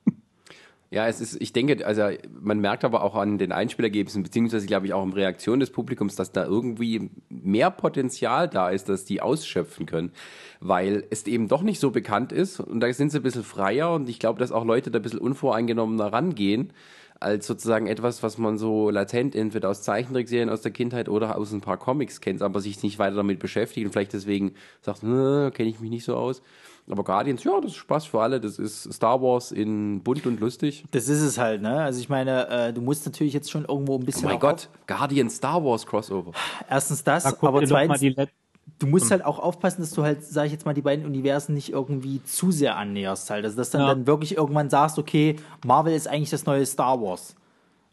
[0.92, 2.10] Ja, es ist, ich denke, also
[2.42, 6.16] man merkt aber auch an den Einspielergebnissen, beziehungsweise glaube ich auch in Reaktion des Publikums,
[6.16, 10.12] dass da irgendwie mehr Potenzial da ist, dass die ausschöpfen können,
[10.60, 12.60] weil es eben doch nicht so bekannt ist.
[12.60, 15.04] Und da sind sie ein bisschen freier und ich glaube, dass auch Leute da ein
[15.04, 16.74] bisschen unvoreingenommener rangehen,
[17.20, 21.52] als sozusagen etwas, was man so latent entweder aus Zeichentrickserien aus der Kindheit oder aus
[21.52, 25.70] ein paar Comics kennt, aber sich nicht weiter damit beschäftigt und vielleicht deswegen sagt, kenne
[25.70, 26.42] ich mich nicht so aus.
[26.90, 28.40] Aber Guardians, ja, das ist Spaß für alle.
[28.42, 30.86] Das ist Star Wars in bunt und lustig.
[30.90, 31.82] Das ist es halt, ne?
[31.84, 34.26] Also ich meine, äh, du musst natürlich jetzt schon irgendwo ein bisschen.
[34.26, 36.32] Oh mein Gott, Guardians Star Wars Crossover.
[36.68, 38.02] Erstens das, da aber zweitens,
[38.80, 39.12] du musst hm.
[39.12, 42.24] halt auch aufpassen, dass du halt, sag ich jetzt mal, die beiden Universen nicht irgendwie
[42.24, 43.46] zu sehr annäherst halt.
[43.46, 43.88] Also dass dann, ja.
[43.88, 47.36] dann wirklich irgendwann sagst, okay, Marvel ist eigentlich das neue Star Wars.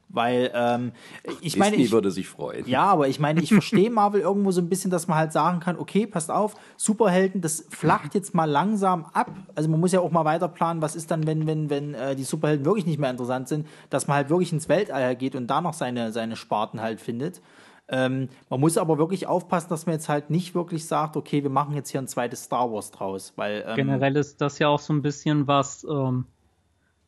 [0.08, 0.92] Weil ähm,
[1.40, 2.64] ich Disney meine, ich, würde sich freuen.
[2.68, 5.58] Ja, aber ich meine, ich verstehe Marvel irgendwo so ein bisschen, dass man halt sagen
[5.58, 9.32] kann, okay, passt auf, Superhelden, das flacht jetzt mal langsam ab.
[9.56, 12.14] Also man muss ja auch mal weiter planen, was ist dann, wenn, wenn, wenn äh,
[12.14, 15.48] die Superhelden wirklich nicht mehr interessant sind, dass man halt wirklich ins Weltall geht und
[15.48, 17.42] da noch seine, seine Sparten halt findet.
[17.88, 21.50] Ähm, man muss aber wirklich aufpassen, dass man jetzt halt nicht wirklich sagt, okay, wir
[21.50, 24.80] machen jetzt hier ein zweites Star Wars draus, weil ähm, generell ist das ja auch
[24.80, 26.26] so ein bisschen was, ähm,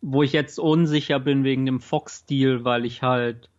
[0.00, 3.50] wo ich jetzt unsicher bin wegen dem Fox-Deal, weil ich halt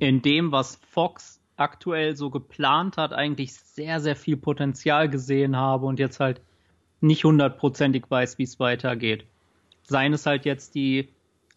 [0.00, 5.86] in dem, was Fox aktuell so geplant hat, eigentlich sehr, sehr viel Potenzial gesehen habe
[5.86, 6.40] und jetzt halt
[7.00, 9.24] nicht hundertprozentig weiß, wie es weitergeht.
[9.82, 11.08] Seien es halt jetzt die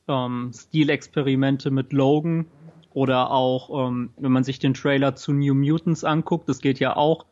[0.08, 2.46] ähm, Stilexperimente mit Logan
[2.94, 6.96] oder auch, ähm, wenn man sich den Trailer zu New Mutants anguckt, das geht ja
[6.96, 7.26] auch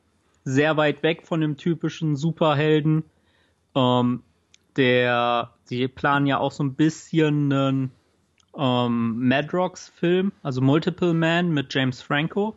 [0.43, 3.03] sehr weit weg von dem typischen Superhelden.
[3.75, 4.23] Ähm,
[4.75, 7.91] der, die planen ja auch so ein bisschen einen
[8.57, 12.55] ähm, Madrox-Film, also Multiple Man mit James Franco.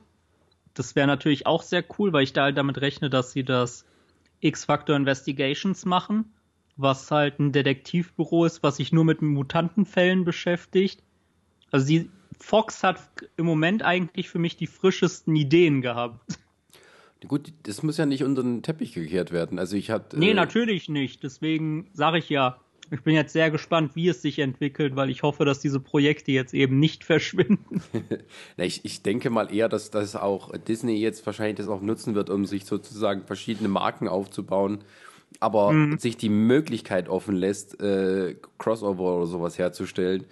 [0.75, 3.85] Das wäre natürlich auch sehr cool, weil ich da halt damit rechne, dass sie das
[4.41, 6.33] X-Factor Investigations machen,
[6.77, 11.03] was halt ein Detektivbüro ist, was sich nur mit Mutantenfällen beschäftigt.
[11.71, 13.01] Also die Fox hat
[13.37, 16.39] im Moment eigentlich für mich die frischesten Ideen gehabt.
[17.29, 19.59] Gut, das muss ja nicht unter den Teppich gekehrt werden.
[19.59, 20.19] Also ich hatte.
[20.19, 21.23] Nee, äh, natürlich nicht.
[21.23, 25.23] Deswegen sage ich ja, ich bin jetzt sehr gespannt, wie es sich entwickelt, weil ich
[25.23, 27.83] hoffe, dass diese Projekte jetzt eben nicht verschwinden.
[28.57, 32.31] ich, ich denke mal eher, dass das auch Disney jetzt wahrscheinlich das auch nutzen wird,
[32.31, 34.85] um sich sozusagen verschiedene Marken aufzubauen,
[35.41, 35.99] aber mhm.
[35.99, 40.27] sich die Möglichkeit offen lässt, äh, Crossover oder sowas herzustellen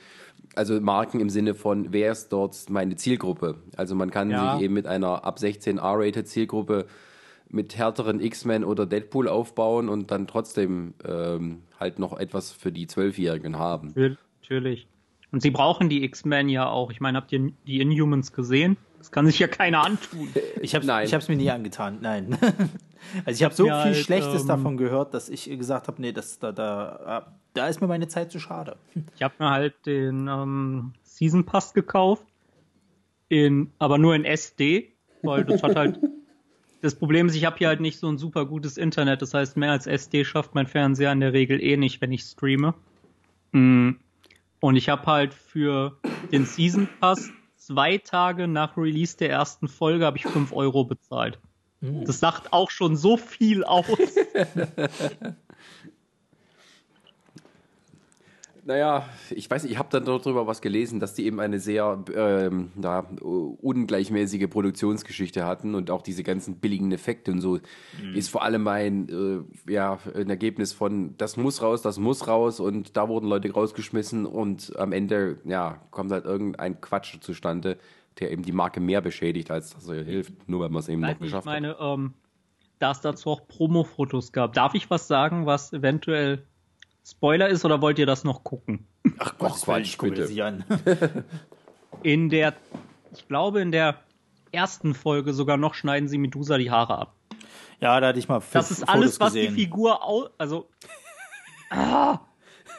[0.54, 3.56] also Marken im Sinne von, wer ist dort meine Zielgruppe?
[3.76, 4.54] Also man kann ja.
[4.54, 6.86] sich eben mit einer ab 16 R-rated Zielgruppe
[7.48, 12.86] mit härteren X-Men oder Deadpool aufbauen und dann trotzdem ähm, halt noch etwas für die
[12.86, 13.92] Zwölfjährigen haben.
[14.40, 14.88] Natürlich.
[15.32, 16.90] Und sie brauchen die X-Men ja auch.
[16.90, 18.76] Ich meine, habt ihr die Inhumans gesehen?
[18.98, 20.28] Das kann sich ja keiner antun.
[20.62, 22.38] Ich habe es mir nie angetan, nein.
[23.24, 26.00] also ich habe so ja, viel halt, Schlechtes ähm, davon gehört, dass ich gesagt habe,
[26.00, 28.76] nee, das, da, da, da ist mir meine Zeit zu schade.
[29.14, 32.24] Ich habe mir halt den ähm, Season Pass gekauft,
[33.28, 35.98] in, aber nur in SD, weil das hat halt
[36.82, 39.22] das Problem ist, ich habe hier halt nicht so ein super gutes Internet.
[39.22, 42.22] Das heißt, mehr als SD schafft mein Fernseher in der Regel eh nicht, wenn ich
[42.22, 42.74] streame.
[43.52, 43.92] Mm.
[44.60, 45.96] Und ich habe halt für
[46.32, 51.38] den Season Pass zwei Tage nach Release der ersten Folge habe ich fünf Euro bezahlt.
[51.80, 52.04] Mm.
[52.04, 53.86] Das sagt auch schon so viel aus.
[58.64, 62.04] Naja, ich weiß nicht, ich habe dann darüber was gelesen, dass die eben eine sehr
[62.14, 67.58] ähm, da, ungleichmäßige Produktionsgeschichte hatten und auch diese ganzen billigen Effekte und so
[68.00, 68.14] mhm.
[68.14, 72.60] ist vor allem ein, äh, ja, ein Ergebnis von, das muss raus, das muss raus
[72.60, 77.78] und da wurden Leute rausgeschmissen und am Ende, ja, kommt halt irgendein Quatsch zustande,
[78.20, 81.00] der eben die Marke mehr beschädigt, als dass er hilft, nur weil man es eben
[81.00, 81.56] Nein, noch geschafft hat.
[81.56, 81.98] Ich meine, hat.
[81.98, 82.14] Ähm,
[82.78, 84.54] da es dazu auch Promo-Fotos gab.
[84.54, 86.44] Darf ich was sagen, was eventuell
[87.04, 88.86] Spoiler ist oder wollt ihr das noch gucken?
[89.18, 90.26] Ach Gott, Quatsch, bitte.
[90.26, 90.64] Sich an.
[92.02, 92.54] in der,
[93.12, 93.98] ich glaube, in der
[94.52, 97.16] ersten Folge sogar noch schneiden sie Medusa die Haare ab.
[97.80, 99.54] Ja, da hatte ich mal Das ist alles, was gesehen.
[99.54, 100.68] die Figur au also.
[101.74, 102.20] Ah,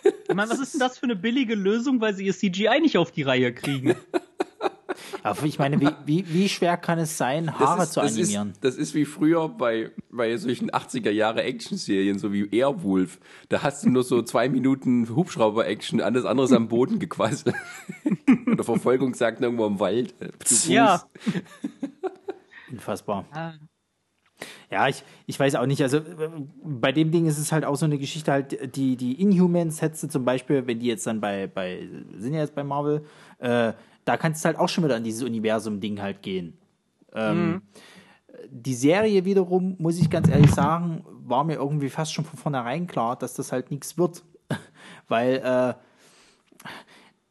[0.04, 2.96] ich meine, was ist denn das für eine billige Lösung, weil sie ihr CGI nicht
[2.96, 3.96] auf die Reihe kriegen?
[5.24, 8.54] Aber ich meine, wie, wie, wie schwer kann es sein, Haare ist, zu animieren?
[8.62, 13.20] Das ist, das ist wie früher bei, bei solchen 80er Jahre Action-Serien, so wie Airwolf.
[13.50, 17.56] Da hast du nur so zwei Minuten Hubschrauber-Action, alles andere ist am Boden gequasselt.
[18.48, 20.14] Oder Verfolgungsjagd irgendwo im Wald.
[20.68, 21.04] Ja.
[22.72, 23.26] Unfassbar.
[24.72, 25.82] Ja, ich, ich weiß auch nicht.
[25.82, 26.02] Also
[26.64, 30.04] bei dem Ding ist es halt auch so eine Geschichte halt, die, die Inhumans hättest
[30.04, 33.06] du zum Beispiel, wenn die jetzt dann bei, bei sind ja jetzt bei Marvel,
[33.40, 33.74] äh,
[34.06, 36.58] da kannst du halt auch schon wieder an dieses Universum-Ding halt gehen.
[37.14, 37.62] Ähm, mhm.
[38.50, 42.88] Die Serie wiederum, muss ich ganz ehrlich sagen, war mir irgendwie fast schon von vornherein
[42.88, 44.24] klar, dass das halt nichts wird.
[45.08, 45.74] Weil äh,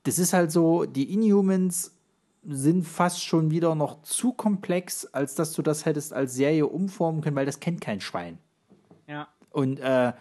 [0.04, 1.96] das ist halt so, die Inhumans
[2.44, 7.20] sind fast schon wieder noch zu komplex, als dass du das hättest als Serie umformen
[7.20, 8.38] können, weil das kennt kein Schwein.
[9.06, 9.28] Ja.
[9.50, 10.12] Und äh,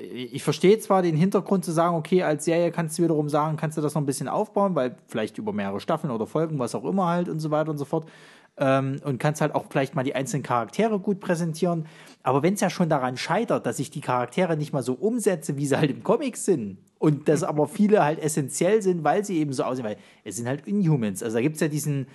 [0.00, 3.76] ich verstehe zwar den Hintergrund zu sagen, okay, als Serie kannst du wiederum sagen, kannst
[3.76, 6.84] du das noch ein bisschen aufbauen, weil vielleicht über mehrere Staffeln oder Folgen, was auch
[6.84, 8.08] immer halt und so weiter und so fort.
[8.56, 11.86] Ähm, und kannst halt auch vielleicht mal die einzelnen Charaktere gut präsentieren.
[12.22, 15.56] Aber wenn es ja schon daran scheitert, dass ich die Charaktere nicht mal so umsetze,
[15.56, 19.38] wie sie halt im Comic sind, und dass aber viele halt essentiell sind, weil sie
[19.38, 21.22] eben so aussehen, weil es sind halt Inhumans.
[21.22, 22.08] Also da gibt es ja diesen,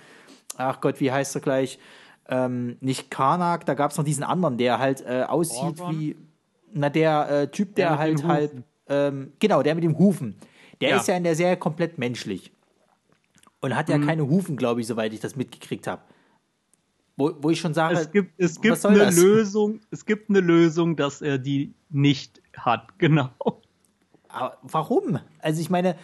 [0.56, 1.78] ach Gott, wie heißt er gleich?
[2.28, 5.98] Ähm, nicht Karnak, da gab es noch diesen anderen, der halt äh, aussieht Orban.
[5.98, 6.16] wie
[6.74, 8.52] na, der äh, Typ, der, der halt halt,
[8.88, 10.36] ähm, genau, der mit dem Hufen,
[10.80, 10.96] der ja.
[10.96, 12.52] ist ja in der Serie komplett menschlich.
[13.60, 14.06] Und hat ja mhm.
[14.06, 16.02] keine Hufen, glaube ich, soweit ich das mitgekriegt habe.
[17.16, 19.16] Wo, wo ich schon sage, es gibt, es gibt eine das?
[19.16, 23.30] Lösung, es gibt eine Lösung, dass er die nicht hat, genau.
[24.28, 25.20] Aber warum?
[25.38, 25.94] Also ich meine,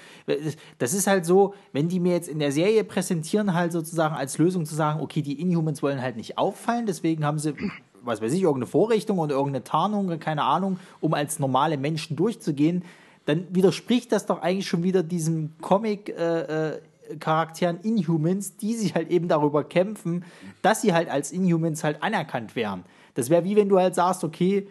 [0.79, 4.39] das ist halt so, wenn die mir jetzt in der Serie präsentieren, halt sozusagen als
[4.39, 7.55] Lösung zu sagen, okay, die Inhumans wollen halt nicht auffallen, deswegen haben sie,
[8.03, 12.85] was weiß ich, irgendeine Vorrichtung oder irgendeine Tarnung, keine Ahnung, um als normale Menschen durchzugehen,
[13.27, 16.81] dann widerspricht das doch eigentlich schon wieder diesem Comic äh, äh,
[17.19, 20.25] Charakteren Inhumans, die sich halt eben darüber kämpfen,
[20.63, 22.85] dass sie halt als Inhumans halt anerkannt wären.
[23.15, 24.69] Das wäre wie wenn du halt sagst, okay,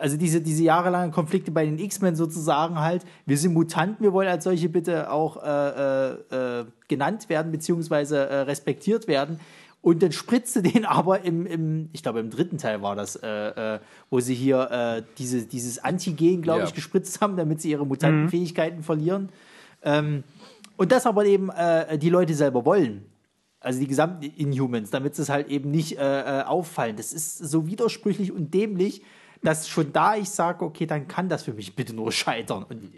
[0.00, 4.28] also diese, diese jahrelangen Konflikte bei den X-Men sozusagen halt, wir sind Mutanten, wir wollen
[4.28, 9.38] als solche bitte auch äh, äh, äh genannt werden, beziehungsweise äh, respektiert werden.
[9.88, 13.26] Und dann spritzte den aber im, im ich glaube im dritten Teil war das, äh,
[13.76, 16.66] äh, wo sie hier diese, dieses Antigen, glaube ja.
[16.66, 18.82] ich, gespritzt haben, damit sie ihre Mutantenfähigkeiten mhm.
[18.82, 19.28] verlieren.
[19.82, 20.24] Ähm,
[20.76, 23.06] und das aber eben äh, die Leute selber wollen.
[23.60, 26.96] Also die gesamten Inhumans, damit es halt eben nicht äh, äh, auffallen.
[26.96, 29.02] Das ist so widersprüchlich und dämlich,
[29.42, 32.66] dass schon da ich sage, okay, dann kann das für mich bitte nur scheitern.
[32.68, 32.92] Und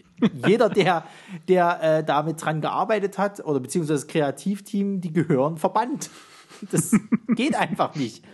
[0.44, 1.04] jeder, der,
[1.46, 6.10] der äh, damit dran gearbeitet hat, oder beziehungsweise das Kreativteam, die gehören verbannt.
[6.70, 6.92] Das
[7.28, 8.24] geht einfach nicht.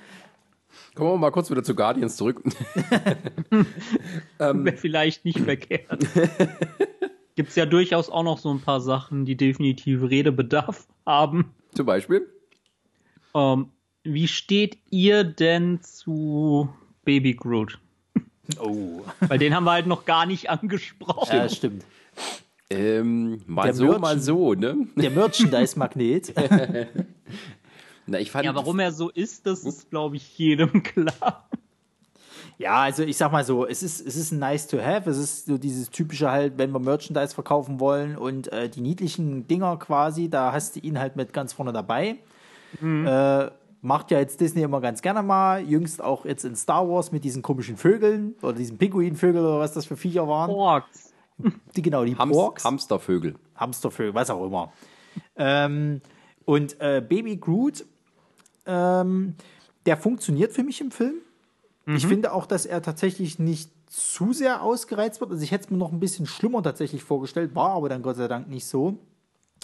[0.95, 2.43] Kommen wir mal kurz wieder zu Guardians zurück.
[4.41, 6.07] ähm, Wäre vielleicht nicht verkehrt.
[7.37, 11.53] gibt es ja durchaus auch noch so ein paar Sachen, die definitiv Redebedarf haben.
[11.75, 12.27] Zum Beispiel?
[13.35, 13.69] Ähm,
[14.03, 16.71] wie steht ihr denn zu
[17.05, 17.79] Baby Groot?
[18.59, 19.03] Oh.
[19.21, 21.37] Weil den haben wir halt noch gar nicht angesprochen.
[21.37, 21.85] Ja, stimmt.
[22.71, 24.77] Ähm, mal der so, Merchand mal so, ne?
[24.97, 26.33] Der Merchandise-Magnet.
[28.07, 31.49] Na, ich fand ja, warum er so ist, das ist, glaube ich, jedem klar.
[32.59, 35.09] Ja, also ich sag mal so, es ist, es ist ein nice to have.
[35.11, 39.47] Es ist so dieses typische halt, wenn wir Merchandise verkaufen wollen und äh, die niedlichen
[39.47, 42.17] Dinger quasi, da hast du ihn halt mit ganz vorne dabei.
[42.81, 43.07] Mhm.
[43.07, 43.51] Äh,
[43.83, 45.63] macht ja jetzt Disney immer ganz gerne mal.
[45.63, 49.73] Jüngst auch jetzt in Star Wars mit diesen komischen Vögeln oder diesen Pinguinvögeln oder was
[49.75, 50.51] das für Viecher waren.
[50.51, 51.13] Porks.
[51.77, 52.65] Die, genau, die Hams Porks.
[52.65, 53.35] Hamstervögel.
[53.55, 54.73] Hamstervögel, was auch immer.
[55.37, 56.01] ähm,
[56.47, 57.85] und äh, Baby Groot,
[58.67, 59.35] ähm,
[59.87, 61.15] der funktioniert für mich im Film.
[61.87, 61.97] Mhm.
[61.97, 65.31] Ich finde auch, dass er tatsächlich nicht zu sehr ausgereizt wird.
[65.31, 68.17] Also ich hätte es mir noch ein bisschen schlimmer tatsächlich vorgestellt, war aber dann Gott
[68.17, 68.99] sei Dank nicht so.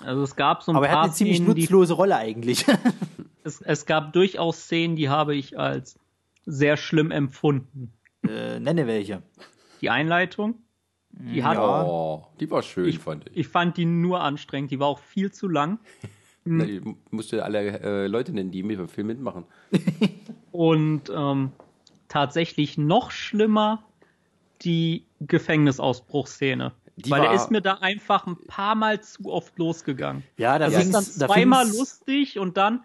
[0.04, 2.64] Also es gab so ein aber paar er hat eine ziemlich Szenen, nutzlose Rolle eigentlich.
[3.44, 5.98] es, es gab durchaus Szenen, die habe ich als
[6.46, 7.92] sehr schlimm empfunden.
[8.26, 9.22] Äh, nenne welche.
[9.80, 10.54] Die Einleitung.
[11.10, 13.36] Die hat, ja, oh, die war schön, ich, fand ich.
[13.36, 15.78] Ich fand die nur anstrengend, die war auch viel zu lang.
[16.44, 19.44] Na, ich musste alle äh, Leute nennen, die im Film mitmachen.
[20.52, 21.52] Und ähm,
[22.08, 23.84] tatsächlich noch schlimmer
[24.62, 26.72] die Gefängnisausbruchsszene.
[26.96, 30.22] Die weil er ist mir da einfach ein paar Mal zu oft losgegangen.
[30.36, 32.82] Ja, da ist dann zweimal lustig und dann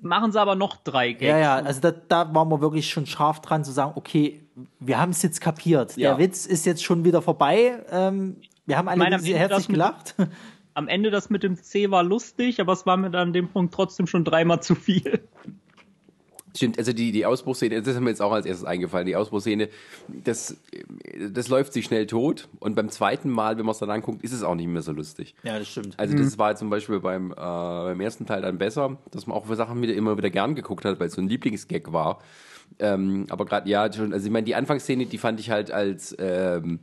[0.00, 1.24] machen sie aber noch drei Gags.
[1.24, 4.46] Ja, ja, also da, da waren wir wirklich schon scharf dran zu sagen, okay,
[4.78, 5.96] wir haben es jetzt kapiert.
[5.96, 6.10] Ja.
[6.10, 7.84] Der Witz ist jetzt schon wieder vorbei.
[7.90, 8.36] Ähm,
[8.66, 10.14] wir haben alle meine, sehr herzlich gelacht.
[10.16, 10.28] Mit,
[10.74, 13.48] am Ende das mit dem C war lustig, aber es war mir dann an dem
[13.48, 15.20] Punkt trotzdem schon dreimal zu viel.
[16.56, 19.68] Stimmt, also die, die Ausbruchsszene, das ist mir jetzt auch als erstes eingefallen, die Ausbruchsszene,
[20.08, 20.56] das,
[21.30, 24.32] das läuft sich schnell tot und beim zweiten Mal, wenn man es dann anguckt, ist
[24.32, 25.34] es auch nicht mehr so lustig.
[25.44, 25.98] Ja, das stimmt.
[25.98, 26.38] Also das mhm.
[26.38, 29.80] war zum Beispiel beim, äh, beim ersten Teil dann besser, dass man auch für Sachen
[29.80, 32.20] wieder immer wieder gern geguckt hat, weil es so ein Lieblingsgag war.
[32.78, 36.16] Ähm, aber gerade, ja, schon, also ich meine, die Anfangsszene, die fand ich halt als,
[36.18, 36.80] ähm,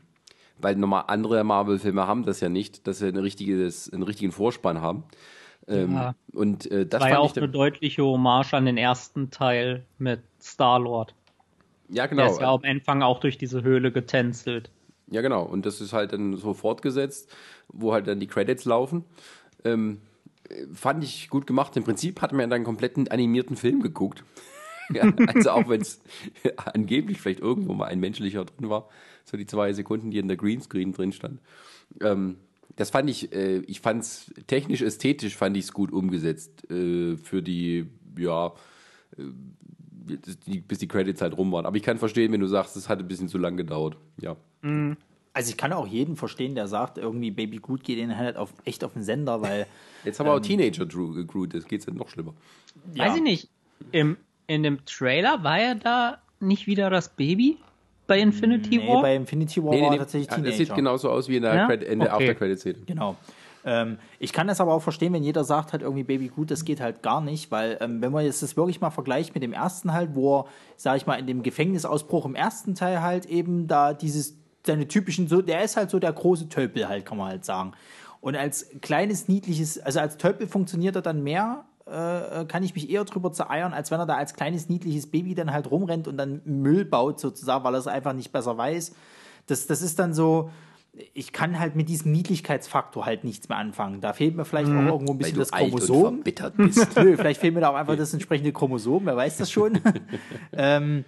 [0.60, 4.82] weil normal andere Marvel-Filme haben das ja nicht, dass sie ein richtiges, einen richtigen Vorspann
[4.82, 5.04] haben.
[5.68, 6.16] Ähm, ja.
[6.34, 10.80] Und äh, das war ja auch eine deutliche Hommage an den ersten Teil mit Star
[10.80, 11.14] Lord.
[11.90, 12.24] Ja, genau.
[12.24, 14.72] Der ist ja am Anfang auch durch diese Höhle getänzelt.
[15.10, 15.44] Ja, genau.
[15.44, 17.34] Und das ist halt dann so fortgesetzt,
[17.70, 19.06] wo halt dann die Credits laufen.
[19.64, 20.02] Ähm,
[20.74, 21.76] fand ich gut gemacht.
[21.78, 24.24] Im Prinzip hat man ja dann einen kompletten animierten Film geguckt.
[25.28, 26.02] also auch wenn es
[26.74, 28.90] angeblich vielleicht irgendwo mal ein menschlicher drin war,
[29.30, 31.42] so die zwei Sekunden, die in der Greenscreen drin stand.
[32.02, 32.38] Ähm,
[32.76, 37.18] das fand ich, äh, ich fand es technisch, ästhetisch fand ich es gut umgesetzt äh,
[37.18, 37.88] für die,
[38.18, 38.54] ja,
[39.18, 39.24] äh,
[40.46, 41.66] die, bis die Credits halt rum waren.
[41.66, 43.98] Aber ich kann verstehen, wenn du sagst, es hat ein bisschen zu lang gedauert.
[44.22, 44.38] Ja.
[44.62, 44.96] Mhm.
[45.34, 48.54] Also ich kann auch jeden verstehen, der sagt, irgendwie Baby Groot geht ihnen halt auf,
[48.64, 49.68] echt auf den Sender, weil.
[50.04, 52.34] Jetzt haben wir ähm, auch Teenager Groot, das geht ja noch schlimmer.
[52.94, 53.06] Ja.
[53.06, 53.50] Weiß ich nicht.
[53.92, 54.18] Im,
[54.48, 57.58] in dem Trailer war er da nicht wieder das Baby?
[58.08, 59.02] Bei Infinity nee, War?
[59.02, 60.50] bei Infinity War nee, nee, war tatsächlich Teenager.
[60.50, 61.68] Das sieht genauso aus wie in der, ja?
[61.68, 62.30] Credit, in der okay.
[62.30, 62.80] After-Credit-Szene.
[62.86, 63.16] Genau.
[63.66, 66.64] Ähm, ich kann das aber auch verstehen, wenn jeder sagt halt irgendwie Baby gut, das
[66.64, 69.52] geht halt gar nicht, weil ähm, wenn man jetzt das wirklich mal vergleicht mit dem
[69.52, 70.46] ersten halt, wo er,
[70.78, 75.28] sag ich mal, in dem Gefängnisausbruch im ersten Teil halt eben da dieses, seine typischen,
[75.28, 77.74] so, der ist halt so der große Tölpel halt, kann man halt sagen.
[78.22, 82.90] Und als kleines, niedliches, also als Tölpel funktioniert er dann mehr, äh, kann ich mich
[82.90, 86.18] eher drüber zereiern, als wenn er da als kleines, niedliches Baby dann halt rumrennt und
[86.18, 88.94] dann Müll baut, sozusagen, weil er es einfach nicht besser weiß.
[89.48, 90.50] Das, das ist dann so,
[91.14, 94.02] ich kann halt mit diesem Niedlichkeitsfaktor halt nichts mehr anfangen.
[94.02, 94.88] Da fehlt mir vielleicht mhm.
[94.88, 96.24] auch irgendwo ein bisschen das Chromosom.
[96.96, 99.80] Nö, vielleicht fehlt mir da auch einfach das entsprechende Chromosom, wer weiß das schon.
[100.54, 101.06] ähm,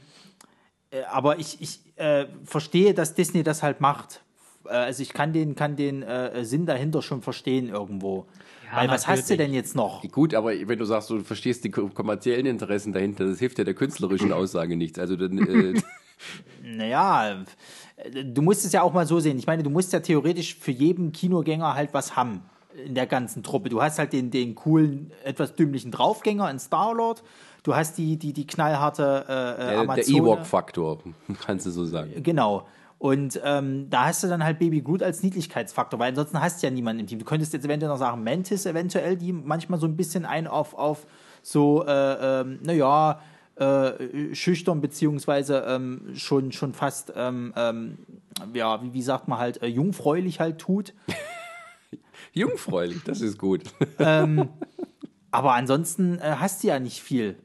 [0.92, 4.22] äh, aber ich, ich äh, verstehe, dass Disney das halt macht.
[4.66, 8.28] Äh, also ich kann den, kann den äh, Sinn dahinter schon verstehen irgendwo.
[8.72, 10.04] Ja, Weil was hast du denn jetzt noch?
[10.12, 13.74] Gut, aber wenn du sagst, du verstehst die kommerziellen Interessen dahinter, das hilft ja der
[13.74, 15.00] künstlerischen Aussage nichts.
[15.00, 15.38] Also dann.
[15.38, 15.82] Äh,
[16.64, 17.44] naja,
[18.24, 19.40] du musst es ja auch mal so sehen.
[19.40, 22.42] Ich meine, du musst ja theoretisch für jeden Kinogänger halt was haben
[22.86, 23.70] in der ganzen Truppe.
[23.70, 27.24] Du hast halt den, den coolen, etwas dümmlichen Draufgänger in Star-Lord.
[27.64, 31.00] Du hast die, die, die knallharte äh, äh der, Der Ewok-Faktor,
[31.46, 32.24] kannst du so sagen.
[32.24, 32.68] Genau.
[33.00, 36.68] Und ähm, da hast du dann halt Baby Groot als Niedlichkeitsfaktor, weil ansonsten hast du
[36.68, 37.18] ja niemanden im Team.
[37.18, 40.74] Du könntest jetzt eventuell noch sagen, Mantis eventuell, die manchmal so ein bisschen ein auf,
[40.74, 41.08] auf
[41.42, 43.22] so, äh, ähm, naja,
[43.56, 47.98] äh, schüchtern beziehungsweise ähm, schon, schon fast, ähm, ähm,
[48.54, 50.94] ja, wie, wie sagt man halt, äh, jungfräulich halt tut.
[52.34, 53.64] jungfräulich, das ist gut.
[53.98, 54.50] ähm,
[55.32, 57.38] aber ansonsten äh, hast du ja nicht viel.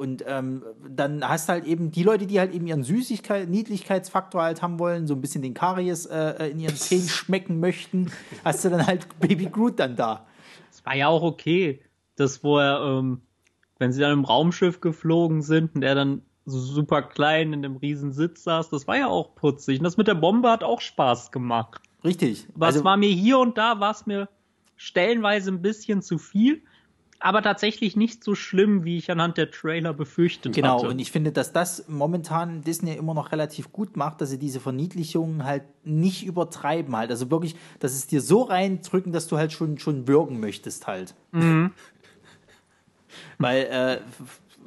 [0.00, 4.40] Und ähm, dann hast du halt eben die Leute, die halt eben ihren Süßigkeit, Niedlichkeitsfaktor
[4.40, 8.10] halt haben wollen, so ein bisschen den Karies äh, in ihren Zähnen schmecken möchten,
[8.42, 10.26] hast du dann halt Baby Groot dann da.
[10.70, 11.82] Das war ja auch okay,
[12.16, 13.20] das wo er ähm,
[13.78, 17.76] wenn sie dann im Raumschiff geflogen sind und er dann so super klein in dem
[17.76, 19.80] riesen Sitz saß, das war ja auch putzig.
[19.80, 21.82] Und das mit der Bombe hat auch Spaß gemacht.
[22.02, 22.46] Richtig.
[22.54, 24.30] Was also, war mir hier und da, war es mir
[24.76, 26.62] stellenweise ein bisschen zu viel,
[27.20, 30.80] aber tatsächlich nicht so schlimm, wie ich anhand der Trailer befürchtet genau, hatte.
[30.82, 34.38] Genau, und ich finde, dass das momentan Disney immer noch relativ gut macht, dass sie
[34.38, 37.10] diese Verniedlichungen halt nicht übertreiben halt.
[37.10, 41.14] Also wirklich, dass es dir so reindrücken, dass du halt schon, schon würgen möchtest halt.
[41.32, 41.72] Mhm.
[43.38, 44.00] Weil, äh,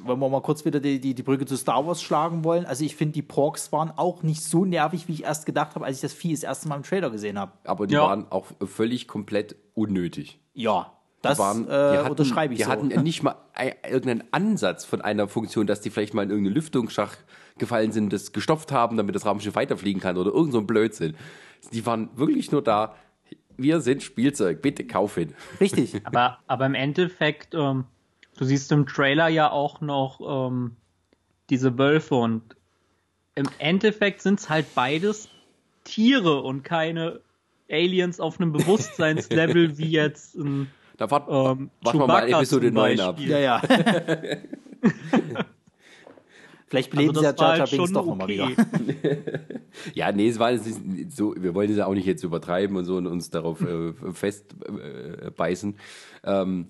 [0.06, 2.84] wenn wir mal kurz wieder die, die, die Brücke zu Star Wars schlagen wollen, also
[2.84, 5.96] ich finde, die Porks waren auch nicht so nervig, wie ich erst gedacht habe, als
[5.96, 7.52] ich das Vieh das erste Mal im Trailer gesehen habe.
[7.64, 8.02] Aber die ja.
[8.02, 10.38] waren auch völlig komplett unnötig.
[10.52, 10.92] Ja,
[11.24, 12.70] das waren, äh, hatten, unterschreibe ich die so.
[12.70, 13.36] hatten nicht mal
[13.84, 17.18] irgendeinen Ansatz von einer Funktion, dass die vielleicht mal in irgendeinen Lüftungsschacht
[17.58, 21.14] gefallen sind, das gestopft haben, damit das Raumschiff weiterfliegen kann oder irgend so ein Blödsinn.
[21.72, 22.94] Die waren wirklich nur da,
[23.56, 25.34] wir sind Spielzeug, bitte kauf ihn.
[25.60, 26.00] Richtig.
[26.04, 27.84] aber, aber im Endeffekt, ähm,
[28.36, 30.76] Du siehst im Trailer ja auch noch ähm,
[31.50, 32.56] diese Wölfe und
[33.34, 35.28] im Endeffekt sind es halt beides
[35.84, 37.20] Tiere und keine
[37.70, 43.00] Aliens auf einem Bewusstseinslevel wie jetzt ein da wart, ähm, warten wir mal Episode 9
[43.00, 43.18] ab.
[43.20, 43.60] Ja, ja.
[46.66, 48.10] Vielleicht beleben also sie ja Jar Jar Binks doch okay.
[48.10, 48.50] nochmal wieder.
[49.94, 52.96] ja, nee, es war so, wir wollen es ja auch nicht jetzt übertreiben und so
[52.96, 55.76] und uns darauf äh, festbeißen.
[56.24, 56.68] Äh, ähm,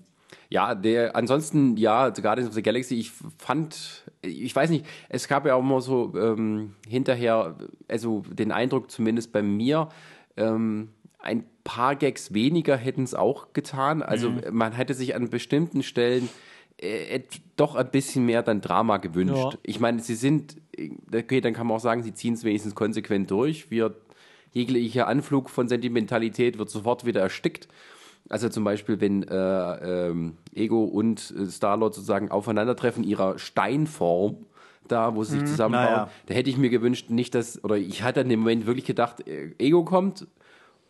[0.49, 5.45] ja, der, ansonsten, ja, Guardians of the Galaxy, ich fand, ich weiß nicht, es gab
[5.45, 7.55] ja auch immer so ähm, hinterher,
[7.87, 9.89] also den Eindruck zumindest bei mir,
[10.37, 10.89] ähm,
[11.25, 14.01] ein paar Gags weniger hätten es auch getan.
[14.01, 14.41] Also mhm.
[14.51, 16.29] man hätte sich an bestimmten Stellen
[16.77, 17.21] äh,
[17.55, 19.35] doch ein bisschen mehr dann Drama gewünscht.
[19.53, 19.59] Ja.
[19.63, 20.57] Ich meine, sie sind,
[21.13, 23.71] okay, dann kann man auch sagen, sie ziehen es wenigstens konsequent durch.
[23.71, 23.95] Wir,
[24.51, 27.67] jeglicher Anflug von Sentimentalität wird sofort wieder erstickt.
[28.29, 34.45] Also zum Beispiel, wenn äh, ähm, Ego und äh, Starlord sozusagen aufeinandertreffen, ihrer Steinform,
[34.87, 36.09] da, wo sie sich mhm, zusammenbauen, naja.
[36.27, 39.27] da hätte ich mir gewünscht, nicht dass, oder ich hatte in dem Moment wirklich gedacht,
[39.27, 40.27] äh, Ego kommt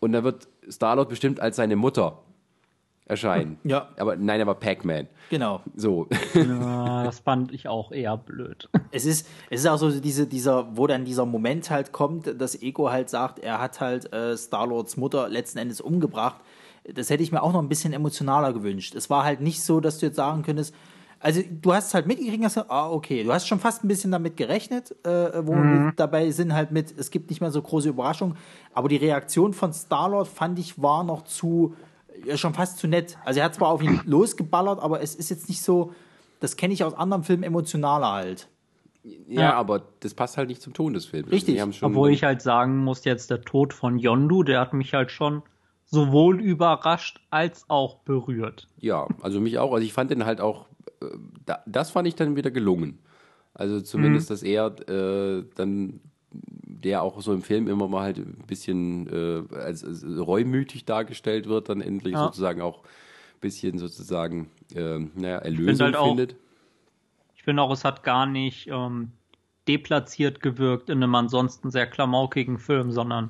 [0.05, 2.21] und da wird Starlord bestimmt als seine Mutter
[3.05, 3.59] erscheinen.
[3.63, 3.89] Ja.
[3.97, 5.07] Aber nein, er war Pac-Man.
[5.29, 5.61] Genau.
[5.75, 6.07] So.
[6.33, 8.69] Ja, das fand ich auch eher blöd.
[8.91, 12.61] Es ist, es ist auch so diese, dieser, wo dann dieser Moment halt kommt, dass
[12.61, 16.41] Ego halt sagt, er hat halt äh, Starlords Mutter letzten Endes umgebracht
[16.93, 18.95] das hätte ich mir auch noch ein bisschen emotionaler gewünscht.
[18.95, 20.75] Es war halt nicht so, dass du jetzt sagen könntest,
[21.19, 24.11] also du hast halt mitgekriegt, dass du, ah, okay, du hast schon fast ein bisschen
[24.11, 25.85] damit gerechnet, äh, wo mhm.
[25.85, 28.37] wir dabei sind halt mit, es gibt nicht mehr so große Überraschungen,
[28.73, 31.75] aber die Reaktion von Star-Lord fand ich war noch zu,
[32.25, 33.17] ja, schon fast zu nett.
[33.25, 35.93] Also er hat zwar auf ihn losgeballert, aber es ist jetzt nicht so,
[36.39, 38.47] das kenne ich aus anderen Filmen emotionaler halt.
[39.27, 41.31] Ja, ja, aber das passt halt nicht zum Ton des Films.
[41.31, 41.61] Richtig.
[41.83, 45.43] Obwohl ich halt sagen muss, jetzt der Tod von Yondu, der hat mich halt schon
[45.85, 48.67] sowohl überrascht als auch berührt.
[48.79, 49.73] Ja, also mich auch.
[49.73, 50.65] Also ich fand den halt auch,
[51.65, 52.99] das fand ich dann wieder gelungen.
[53.53, 54.33] Also zumindest, mhm.
[54.33, 59.55] dass er äh, dann, der auch so im Film immer mal halt ein bisschen äh,
[59.55, 62.25] als, als, reumütig dargestellt wird, dann endlich ja.
[62.25, 66.33] sozusagen auch ein bisschen sozusagen, äh, naja, Erlösung halt findet.
[66.33, 69.11] Auch, ich finde auch, es hat gar nicht ähm,
[69.67, 73.29] deplatziert gewirkt in einem ansonsten sehr klamaukigen Film, sondern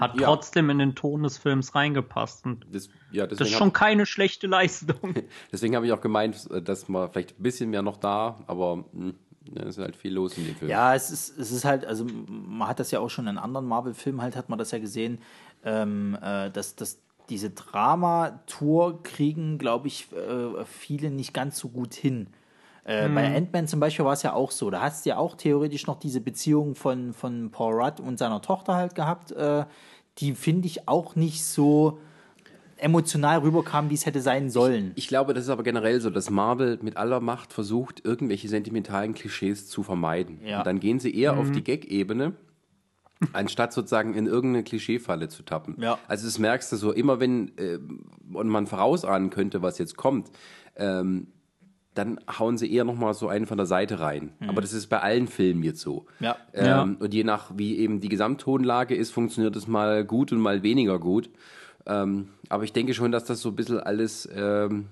[0.00, 0.26] hat ja.
[0.26, 2.46] trotzdem in den Ton des Films reingepasst.
[2.46, 5.14] Und das, ja, das ist schon keine schlechte Leistung.
[5.52, 9.14] deswegen habe ich auch gemeint, dass man vielleicht ein bisschen mehr noch da, aber hm,
[9.54, 10.70] es ist halt viel los in dem Film.
[10.70, 13.66] Ja, es ist, es ist halt, also man hat das ja auch schon in anderen
[13.66, 15.18] Marvel-Filmen halt, hat man das ja gesehen,
[15.64, 21.94] ähm, äh, dass, dass diese Drama-Tour kriegen, glaube ich, äh, viele nicht ganz so gut
[21.94, 22.28] hin.
[22.84, 23.14] Äh, hm.
[23.14, 24.70] Bei Ant-Man zum Beispiel war es ja auch so.
[24.70, 28.42] Da hast du ja auch theoretisch noch diese Beziehung von, von Paul Rudd und seiner
[28.42, 29.32] Tochter halt gehabt.
[29.32, 29.64] Äh,
[30.20, 31.98] die finde ich auch nicht so
[32.76, 34.92] emotional rüberkam, wie es hätte sein sollen.
[34.94, 38.48] Ich, ich, glaube, das ist aber generell so, dass Marvel mit aller Macht versucht, irgendwelche
[38.48, 40.40] sentimentalen Klischees zu vermeiden.
[40.44, 40.58] Ja.
[40.58, 41.40] Und dann gehen sie eher mhm.
[41.40, 42.32] auf die Gag-Ebene,
[43.32, 45.76] anstatt sozusagen in irgendeine Klischeefalle zu tappen.
[45.78, 45.98] Ja.
[46.08, 47.78] Also das merkst du so, immer wenn äh,
[48.32, 50.30] und man vorausahnen könnte, was jetzt kommt,
[50.76, 51.26] ähm,
[52.00, 54.32] dann hauen sie eher nochmal so einen von der Seite rein.
[54.40, 54.48] Mhm.
[54.48, 56.06] Aber das ist bei allen Filmen jetzt so.
[56.18, 56.36] Ja.
[56.54, 56.82] Ähm, ja.
[56.82, 60.98] Und je nach, wie eben die Gesamttonlage ist, funktioniert es mal gut und mal weniger
[60.98, 61.30] gut.
[61.86, 64.86] Ähm, aber ich denke schon, dass das so ein bisschen alles, ähm,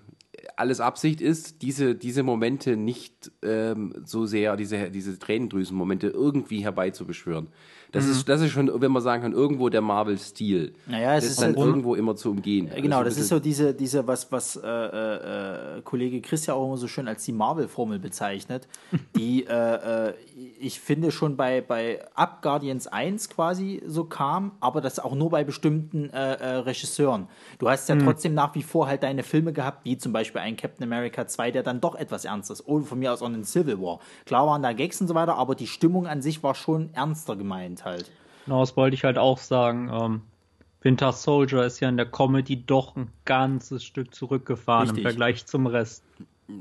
[0.57, 7.49] alles Absicht ist, diese, diese Momente nicht ähm, so sehr, diese, diese Tränendrüsenmomente irgendwie herbeizubeschwören.
[7.93, 8.13] Das, mhm.
[8.13, 10.75] ist, das ist schon, wenn man sagen kann, irgendwo der Marvel-Stil.
[10.87, 12.71] Naja, es das ist dann halt irgendwo immer zu umgehen.
[12.77, 16.67] Genau, also das ist so diese, diese was, was äh, äh, Kollege Chris ja auch
[16.67, 18.69] immer so schön als die Marvel-Formel bezeichnet,
[19.17, 20.15] die äh, äh,
[20.61, 25.31] ich finde schon bei, bei Up Guardians 1 quasi so kam, aber das auch nur
[25.31, 27.29] bei bestimmten äh, äh, Regisseuren.
[27.59, 28.05] Du hast ja mhm.
[28.05, 31.51] trotzdem nach wie vor halt deine Filme gehabt, wie zum Beispiel ein Captain America 2,
[31.51, 32.67] der dann doch etwas ernst ist.
[32.67, 34.01] Oder von mir aus auch ein Civil War.
[34.27, 37.37] Klar waren da Gags und so weiter, aber die Stimmung an sich war schon ernster
[37.37, 38.11] gemeint halt.
[38.45, 39.91] Genau, das wollte ich halt auch sagen.
[39.93, 40.23] Ähm,
[40.81, 45.05] Winter Soldier ist ja in der Comedy doch ein ganzes Stück zurückgefahren Richtig.
[45.05, 46.05] im Vergleich zum Rest.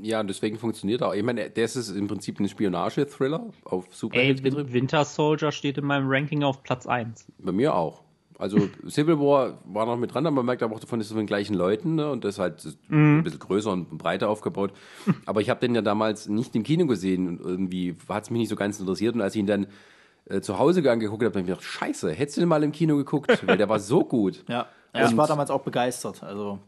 [0.02, 1.14] Ja, und deswegen funktioniert er auch.
[1.14, 4.18] Ich meine, das ist im Prinzip ein Spionage-Thriller auf Super.
[4.18, 7.26] Ey, Winter Soldier steht in meinem Ranking auf Platz 1.
[7.38, 8.02] Bei mir auch.
[8.38, 8.58] Also
[8.88, 11.20] Civil War war noch mit dran, aber man merkt aber auch davon, ist es von
[11.20, 12.10] den gleichen Leuten ne?
[12.10, 13.18] und das ist halt mm.
[13.18, 14.72] ein bisschen größer und breiter aufgebaut.
[15.26, 18.40] Aber ich habe den ja damals nicht im Kino gesehen und irgendwie hat es mich
[18.40, 19.66] nicht so ganz interessiert und als ich ihn dann
[20.28, 22.72] äh, zu Hause angeguckt habe, habe ich mir gedacht, scheiße, hättest du den mal im
[22.72, 24.44] Kino geguckt, weil der war so gut.
[24.48, 26.22] Ja, ja ich war damals auch begeistert.
[26.22, 26.58] Also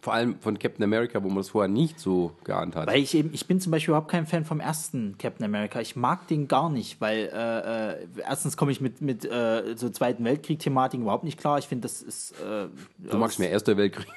[0.00, 2.86] vor allem von Captain America, wo man das vorher nicht so geahnt hat.
[2.86, 5.80] Weil ich eben, ich bin zum Beispiel überhaupt kein Fan vom ersten Captain America.
[5.80, 9.90] Ich mag den gar nicht, weil äh, äh, erstens komme ich mit, mit äh, so
[9.90, 11.58] Zweiten Weltkrieg-Thematiken überhaupt nicht klar.
[11.58, 12.32] Ich finde, das ist.
[12.40, 12.68] Äh,
[12.98, 14.08] du magst mehr Erster Weltkrieg.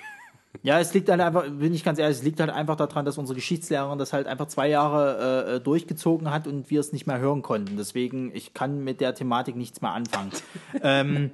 [0.62, 3.18] Ja, es liegt halt einfach, bin ich ganz ehrlich, es liegt halt einfach daran, dass
[3.18, 7.20] unsere Geschichtslehrerin das halt einfach zwei Jahre äh, durchgezogen hat und wir es nicht mehr
[7.20, 7.76] hören konnten.
[7.76, 10.32] Deswegen, ich kann mit der Thematik nichts mehr anfangen.
[10.84, 11.32] ähm,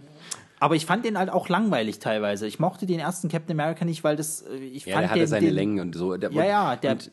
[0.59, 2.47] aber ich fand den halt auch langweilig teilweise.
[2.47, 5.19] Ich mochte den ersten Captain America nicht, weil das, äh, ich ja, fand der hatte
[5.19, 6.15] den, seine den, Längen und so.
[6.17, 7.11] Der, ja, ja, der, und,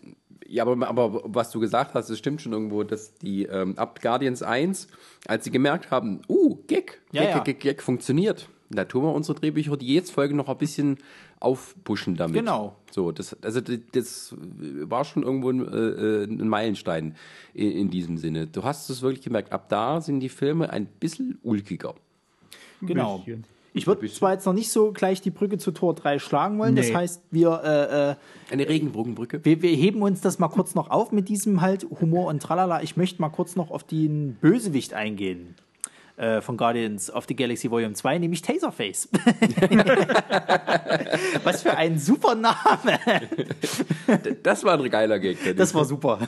[0.49, 4.01] ja, aber, aber was du gesagt hast, das stimmt schon irgendwo, dass die ähm, Up
[4.01, 4.89] Guardians 1,
[5.27, 7.39] als sie gemerkt haben, uh, Gag, Gag, ja, ja.
[7.39, 8.49] Gag, Gag, Gag funktioniert.
[8.71, 10.99] Da tun wir unsere Drehbücher die jetzt Folge noch ein bisschen
[11.41, 12.37] aufpushen damit.
[12.37, 12.77] Genau.
[12.91, 17.15] So, das, also das war schon irgendwo ein, äh, ein Meilenstein
[17.53, 18.47] in, in, diesem Sinne.
[18.47, 21.95] Du hast es wirklich gemerkt, ab da sind die Filme ein bisschen ulkiger.
[22.81, 23.25] Genau.
[23.75, 26.73] Ich würde zwar jetzt noch nicht so gleich die Brücke zu Tor 3 schlagen wollen,
[26.73, 26.81] nee.
[26.81, 27.61] das heißt, wir.
[27.63, 28.15] Äh, äh,
[28.51, 29.45] Eine Regenbogenbrücke.
[29.45, 32.83] Wir, wir, heben uns das mal kurz noch auf mit diesem halt Humor und Tralala.
[32.83, 35.55] Ich möchte mal kurz noch auf den Bösewicht eingehen
[36.17, 39.09] äh, von Guardians of the Galaxy Volume 2, nämlich Taserface.
[41.45, 42.99] Was für ein super Name.
[44.43, 45.57] das war ein geiler Gag.
[45.57, 46.19] Das war super.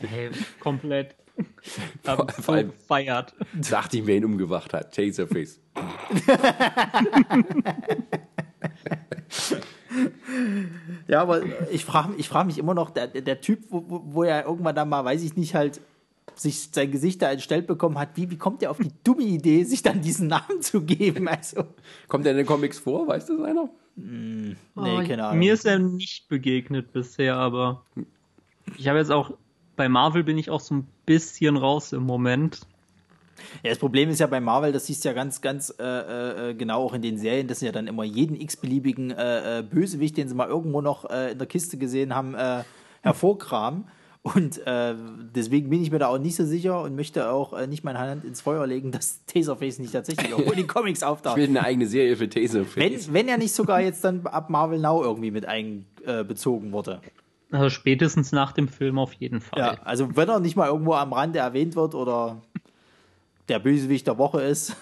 [0.00, 1.14] Hey, komplett.
[2.04, 3.34] Vor, vor allem feiert.
[3.60, 4.94] Sagt ihm, wer ihn umgewacht hat.
[4.94, 5.60] Taserface.
[11.08, 14.44] ja, aber ich frage ich frag mich immer noch, der, der Typ, wo, wo er
[14.44, 15.80] irgendwann dann mal, weiß ich nicht, halt
[16.34, 19.64] sich sein Gesicht da entstellt bekommen hat, wie, wie kommt er auf die dumme Idee,
[19.64, 21.28] sich dann diesen Namen zu geben?
[21.28, 21.64] Also.
[22.08, 23.06] Kommt er in den Comics vor?
[23.06, 23.68] Weiß das einer?
[23.96, 25.38] Mm, nee, oh, keine Ahnung.
[25.38, 27.84] Mir ist er nicht begegnet bisher, aber
[28.78, 29.32] ich habe jetzt auch,
[29.76, 32.60] bei Marvel bin ich auch so ein bisschen raus im Moment.
[33.62, 36.54] Ja, das Problem ist ja bei Marvel, das siehst du ja ganz, ganz äh, äh,
[36.54, 40.16] genau auch in den Serien, dass sie ja dann immer jeden x-beliebigen äh, äh Bösewicht,
[40.16, 42.62] den sie mal irgendwo noch äh, in der Kiste gesehen haben, äh,
[43.02, 43.84] hervorkramen.
[44.22, 44.94] Und äh,
[45.34, 47.98] deswegen bin ich mir da auch nicht so sicher und möchte auch äh, nicht meine
[47.98, 51.36] Hand ins Feuer legen, dass Taserface nicht tatsächlich auch in den Comics auftaucht.
[51.36, 52.76] Ich will eine eigene Serie für Taserface.
[53.08, 57.00] Wenn, wenn er nicht sogar jetzt dann ab Marvel Now irgendwie mit einbezogen äh, wurde.
[57.50, 59.58] Also spätestens nach dem Film auf jeden Fall.
[59.58, 62.40] Ja, also wenn er nicht mal irgendwo am Rande erwähnt wird oder
[63.48, 64.76] der Bösewicht der Woche ist.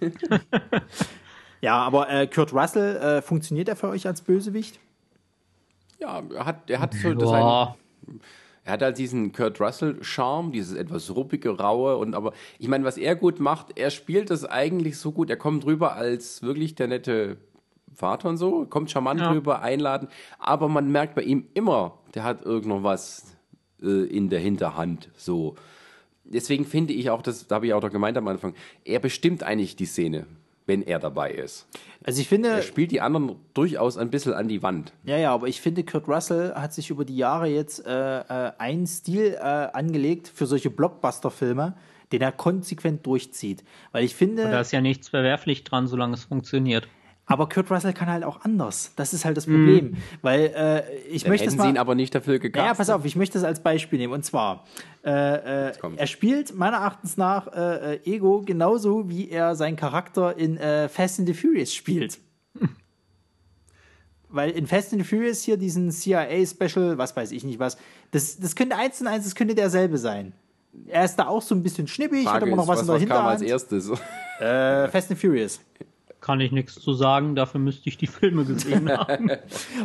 [1.62, 4.78] ja, aber äh, Kurt Russell, äh, funktioniert er für euch als Bösewicht?
[5.98, 8.20] Ja, er hat, er hat so das ein,
[8.64, 12.96] Er hat halt diesen Kurt Russell-Charme, dieses etwas ruppige, raue und aber, ich meine, was
[12.96, 16.86] er gut macht, er spielt das eigentlich so gut, er kommt rüber als wirklich der
[16.86, 17.38] nette
[17.92, 19.30] Vater und so, kommt charmant ja.
[19.30, 20.08] rüber, einladen,
[20.38, 23.36] aber man merkt bei ihm immer, der hat irgendwo was
[23.82, 25.56] äh, in der Hinterhand, so.
[26.24, 28.54] Deswegen finde ich auch, das, da habe ich auch doch gemeint am Anfang,
[28.84, 30.26] er bestimmt eigentlich die Szene
[30.66, 31.66] wenn er dabei ist.
[32.04, 32.48] Also ich finde.
[32.48, 34.92] Er spielt die anderen durchaus ein bisschen an die Wand.
[35.04, 38.52] Ja, ja, aber ich finde, Kurt Russell hat sich über die Jahre jetzt äh, äh,
[38.58, 41.74] einen Stil äh, angelegt für solche Blockbuster-Filme,
[42.12, 43.64] den er konsequent durchzieht.
[43.92, 44.44] Weil ich finde.
[44.44, 46.88] Und da ist ja nichts verwerflich dran, solange es funktioniert.
[47.26, 48.92] Aber Kurt Russell kann halt auch anders.
[48.96, 49.92] Das ist halt das Problem.
[49.92, 49.96] Mm.
[50.22, 51.64] Weil äh, ich Dann möchte es mal.
[51.64, 52.66] Sie ihn aber nicht dafür gekauft.
[52.66, 54.12] Ja, pass auf, ich möchte es als Beispiel nehmen.
[54.12, 54.64] Und zwar,
[55.04, 60.36] äh, äh, er spielt meiner Erachtens nach äh, äh, Ego genauso, wie er seinen Charakter
[60.36, 62.18] in äh, Fast and the Furious spielt.
[64.28, 67.78] Weil in Fast and the Furious hier diesen CIA-Special, was weiß ich nicht was,
[68.10, 70.32] das, das könnte eins und eins, das könnte derselbe sein.
[70.86, 72.86] Er ist da auch so ein bisschen schnippig, Frage hat immer noch was, was in
[72.86, 73.24] der was Hinterhand.
[73.24, 73.90] kam als erstes?
[74.90, 75.60] Fast and Furious
[76.22, 79.30] kann ich nichts zu sagen, dafür müsste ich die Filme gesehen haben.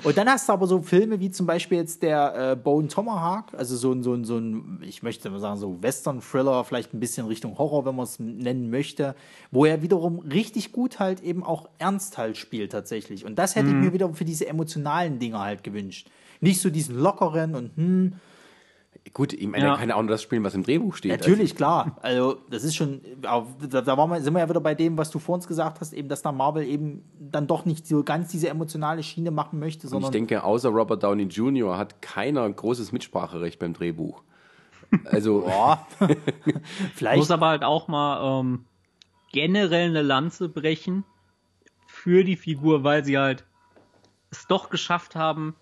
[0.04, 3.54] und dann hast du aber so Filme wie zum Beispiel jetzt der äh, Bone Tomahawk,
[3.58, 7.00] also so ein, so ein, so ein, ich möchte mal sagen, so Western-Thriller, vielleicht ein
[7.00, 9.16] bisschen Richtung Horror, wenn man es nennen möchte,
[9.52, 13.26] wo er wiederum richtig gut halt eben auch ernst halt spielt tatsächlich.
[13.26, 13.80] Und das hätte mhm.
[13.80, 16.08] ich mir wieder für diese emotionalen Dinge halt gewünscht.
[16.40, 18.14] Nicht so diesen lockeren und hm,
[19.14, 19.74] Gut, ich meine, ja.
[19.74, 21.12] er kann ja auch nur das spielen, was im Drehbuch steht.
[21.12, 21.56] Natürlich, also.
[21.56, 21.98] klar.
[22.02, 23.46] Also, das ist schon, da,
[23.82, 25.94] da waren wir, sind wir ja wieder bei dem, was du vor uns gesagt hast,
[25.94, 29.88] eben, dass da Marvel eben dann doch nicht so ganz diese emotionale Schiene machen möchte,
[29.88, 30.08] sondern.
[30.08, 31.78] Und ich denke, außer Robert Downey Jr.
[31.78, 34.24] hat keiner ein großes Mitspracherecht beim Drehbuch.
[35.06, 35.42] Also.
[35.46, 35.88] Boah.
[36.96, 37.18] Vielleicht.
[37.18, 38.66] Muss aber halt auch mal ähm,
[39.32, 41.04] generell eine Lanze brechen
[41.88, 43.46] für die Figur, weil sie halt
[44.30, 45.56] es doch geschafft haben,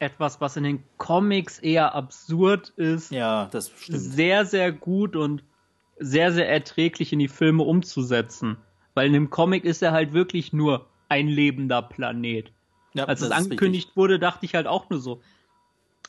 [0.00, 4.00] etwas, was in den Comics eher absurd ist, ja, das stimmt.
[4.00, 5.44] sehr, sehr gut und
[5.98, 8.56] sehr, sehr erträglich in die Filme umzusetzen.
[8.94, 12.50] Weil in dem Comic ist er halt wirklich nur ein lebender Planet.
[12.94, 15.20] Ja, Als es angekündigt wurde, dachte ich halt auch nur so,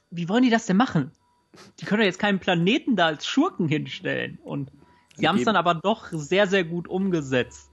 [0.10, 1.12] wie wollen die das denn machen?
[1.80, 4.40] Die können ja jetzt keinen Planeten da als Schurken hinstellen.
[4.44, 4.72] Und
[5.16, 7.70] sie haben es dann aber doch sehr, sehr gut umgesetzt.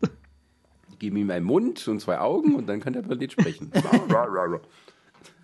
[0.93, 3.71] Die geben ihm einen Mund und zwei Augen und dann kann der Planet sprechen.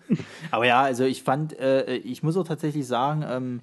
[0.51, 3.61] Aber ja, also ich fand, äh, ich muss auch tatsächlich sagen, ähm,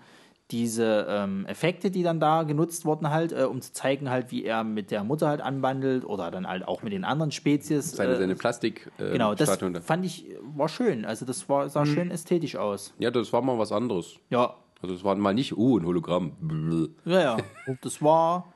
[0.53, 4.45] diese ähm, Effekte, die dann da genutzt wurden, halt, äh, um zu zeigen, halt, wie
[4.45, 7.93] er mit der Mutter halt anbandelt oder dann halt auch mit den anderen Spezies.
[7.93, 8.91] Seine, äh, seine Plastik.
[8.99, 9.81] Äh, genau, das Statue.
[9.81, 11.07] fand ich, war schön.
[11.07, 11.95] Also das war, sah mhm.
[11.95, 12.93] schön ästhetisch aus.
[12.99, 14.17] Ja, das war mal was anderes.
[14.29, 14.55] Ja.
[14.83, 16.97] Also es war mal nicht, uh, ein Hologramm.
[17.05, 17.37] Ja, ja.
[17.83, 18.53] Das war.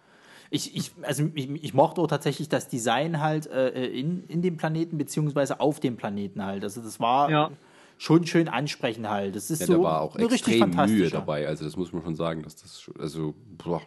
[0.51, 4.57] Ich, ich, also ich, ich mochte auch tatsächlich das Design halt äh, in, in dem
[4.57, 6.63] Planeten, beziehungsweise auf dem Planeten halt.
[6.63, 7.31] Also das war.
[7.31, 7.51] Ja
[7.99, 9.37] schon schön ansprechen halt.
[9.37, 11.47] Das ist ja, so da war auch extrem Mühe dabei.
[11.47, 13.83] Also das muss man schon sagen, dass das also boah.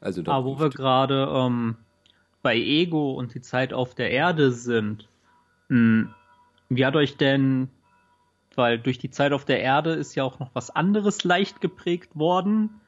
[0.00, 1.76] Also da Aber wo wir gerade ähm,
[2.42, 5.08] bei Ego und die Zeit auf der Erde sind,
[5.68, 6.14] mh, hm,
[6.68, 7.68] wie hat euch denn,
[8.54, 12.10] weil durch die Zeit auf der Erde ist ja auch noch was anderes leicht geprägt
[12.14, 12.80] worden,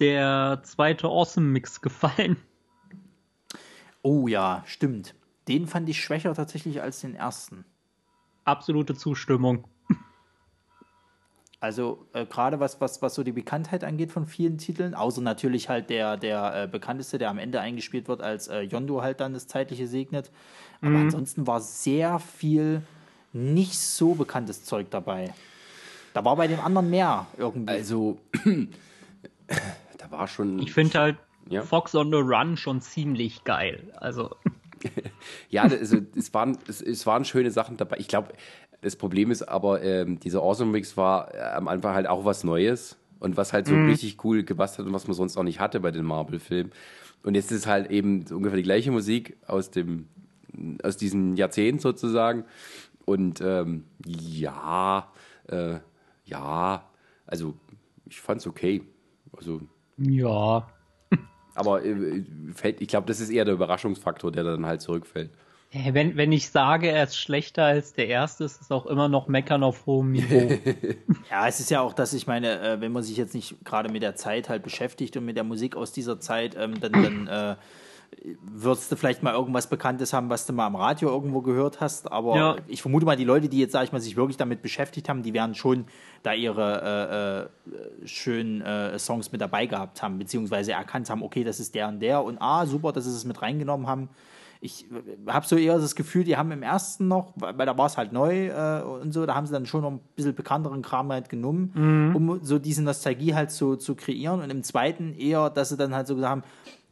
[0.00, 2.36] der zweite Awesome Mix gefallen?
[4.02, 5.14] Oh ja, stimmt.
[5.48, 7.64] Den fand ich schwächer tatsächlich als den ersten.
[8.44, 9.66] Absolute Zustimmung.
[11.60, 15.68] Also äh, gerade was, was, was so die Bekanntheit angeht von vielen Titeln, außer natürlich
[15.68, 19.34] halt der, der äh, bekannteste, der am Ende eingespielt wird, als äh, Yondo halt dann
[19.34, 20.30] das Zeitliche segnet.
[20.80, 21.06] Aber mhm.
[21.06, 22.82] ansonsten war sehr viel
[23.32, 25.34] nicht so bekanntes Zeug dabei.
[26.14, 27.72] Da war bei den anderen mehr irgendwie.
[27.72, 28.18] Also,
[29.98, 30.60] da war schon.
[30.60, 31.16] Ich finde halt
[31.48, 31.62] ja?
[31.62, 33.92] Fox on the Run schon ziemlich geil.
[33.96, 34.36] Also.
[35.50, 37.96] ja, also, es, waren, es, es waren schöne Sachen dabei.
[37.98, 38.32] Ich glaube,
[38.80, 42.44] das Problem ist aber, ähm, dieser Awesome Mix war äh, am Anfang halt auch was
[42.44, 43.88] Neues und was halt so mhm.
[43.88, 46.72] richtig cool gepasst hat und was man sonst auch nicht hatte bei den Marvel-Filmen.
[47.24, 50.08] Und jetzt ist halt eben ungefähr die gleiche Musik aus dem
[50.82, 52.44] aus diesem Jahrzehnt sozusagen.
[53.04, 55.10] Und ähm, ja,
[55.48, 55.78] äh,
[56.24, 56.84] ja,
[57.26, 57.54] also
[58.06, 58.82] ich fand's okay.
[59.36, 59.60] Also
[59.96, 60.68] ja.
[61.54, 62.24] Aber äh,
[62.54, 65.30] fällt, ich glaube, das ist eher der Überraschungsfaktor, der dann halt zurückfällt.
[65.70, 69.28] Wenn, wenn ich sage, er ist schlechter als der erste, ist es auch immer noch
[69.28, 70.50] meckern auf hohem Niveau.
[71.30, 73.90] ja, es ist ja auch das, ich meine, äh, wenn man sich jetzt nicht gerade
[73.92, 77.26] mit der Zeit halt beschäftigt und mit der Musik aus dieser Zeit, ähm, dann, dann
[77.26, 77.56] äh,
[78.40, 82.10] würdest du vielleicht mal irgendwas Bekanntes haben, was du mal am Radio irgendwo gehört hast.
[82.10, 82.56] Aber Ja.
[82.66, 85.22] ich vermute mal, die Leute, die jetzt, sag ich mal, sich wirklich damit beschäftigt haben,
[85.22, 85.84] die werden schon
[86.22, 87.70] da ihre äh,
[88.04, 91.88] äh, schönen äh, Songs mit dabei gehabt haben, beziehungsweise erkannt haben, okay, das ist der
[91.88, 94.08] und der und ah, super, dass sie es mit reingenommen haben.
[94.60, 94.86] Ich
[95.26, 98.12] habe so eher das Gefühl, die haben im ersten noch, weil da war es halt
[98.12, 101.28] neu äh, und so, da haben sie dann schon noch ein bisschen bekannteren Kram halt
[101.28, 101.70] genommen,
[102.14, 104.42] um so diese Nostalgie halt so zu kreieren.
[104.42, 106.42] Und im zweiten eher, dass sie dann halt so gesagt haben,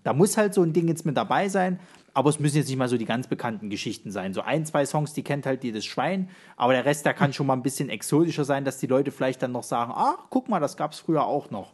[0.04, 1.80] da muss halt so ein Ding jetzt mit dabei sein,
[2.14, 4.32] aber es müssen jetzt nicht mal so die ganz bekannten Geschichten sein.
[4.32, 7.48] So ein, zwei Songs, die kennt halt jedes Schwein, aber der Rest, der kann schon
[7.48, 10.60] mal ein bisschen exotischer sein, dass die Leute vielleicht dann noch sagen, ah, guck mal,
[10.60, 11.72] das gab's früher auch noch.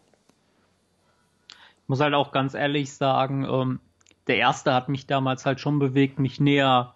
[1.49, 3.80] Ich muss halt auch ganz ehrlich sagen, ähm,
[4.27, 6.95] der erste hat mich damals halt schon bewegt, mich näher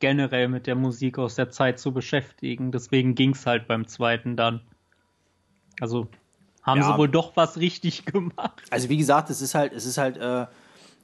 [0.00, 2.70] generell mit der Musik aus der Zeit zu beschäftigen.
[2.70, 4.60] Deswegen ging's halt beim zweiten dann.
[5.80, 6.08] Also
[6.62, 6.92] haben Ja.
[6.92, 8.62] sie wohl doch was richtig gemacht.
[8.70, 10.46] Also wie gesagt, es ist halt, es ist halt, äh,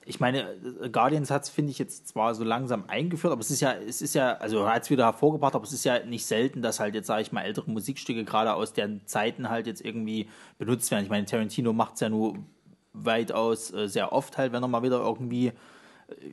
[0.07, 0.51] ich meine,
[0.83, 3.72] äh, Guardians hat es, finde ich, jetzt zwar so langsam eingeführt, aber es ist ja,
[3.72, 6.79] es ist ja, also hat es wieder hervorgebracht, aber es ist ja nicht selten, dass
[6.79, 10.91] halt jetzt, sage ich mal, ältere Musikstücke gerade aus deren Zeiten halt jetzt irgendwie benutzt
[10.91, 11.05] werden.
[11.05, 12.37] Ich meine, Tarantino macht es ja nur
[12.95, 15.53] weitaus äh, sehr oft halt, wenn er mal wieder irgendwie,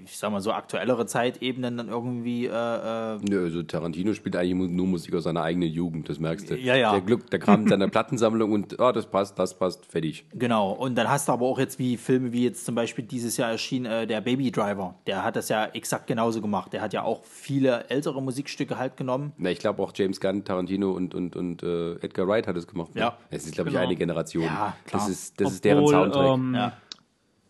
[0.04, 4.70] ich sag mal so aktuellere Zeitebenen dann irgendwie äh, äh, Nö, also Tarantino spielt eigentlich
[4.70, 6.56] nur Musik aus seiner eigenen Jugend, das merkst du.
[6.58, 6.92] Ja, ja.
[6.92, 10.26] Der Glück, der Kram in seiner Plattensammlung und ah, das passt, das passt, fertig.
[10.34, 13.38] Genau, und dann hast du aber auch jetzt wie Filme wie jetzt zum Beispiel dieses
[13.38, 14.96] Jahr erschien äh, der Baby Driver.
[15.08, 16.74] Der hat das ja exakt genauso gemacht.
[16.74, 19.32] Der hat ja auch viele ältere Musikstücke halt genommen.
[19.38, 22.68] Na, ich glaube auch James Gunn, Tarantino und, und, und äh, Edgar Wright hat es
[22.68, 22.94] gemacht.
[22.96, 23.02] ne?
[23.02, 23.18] Ja.
[23.30, 23.86] Es ist, glaube ich, Genau.
[23.88, 24.44] eine Generation.
[24.44, 25.02] Ja, klar.
[25.02, 26.28] Das ist, das ist deren Obwohl, Soundtrack.
[26.36, 26.74] ähm, Ja.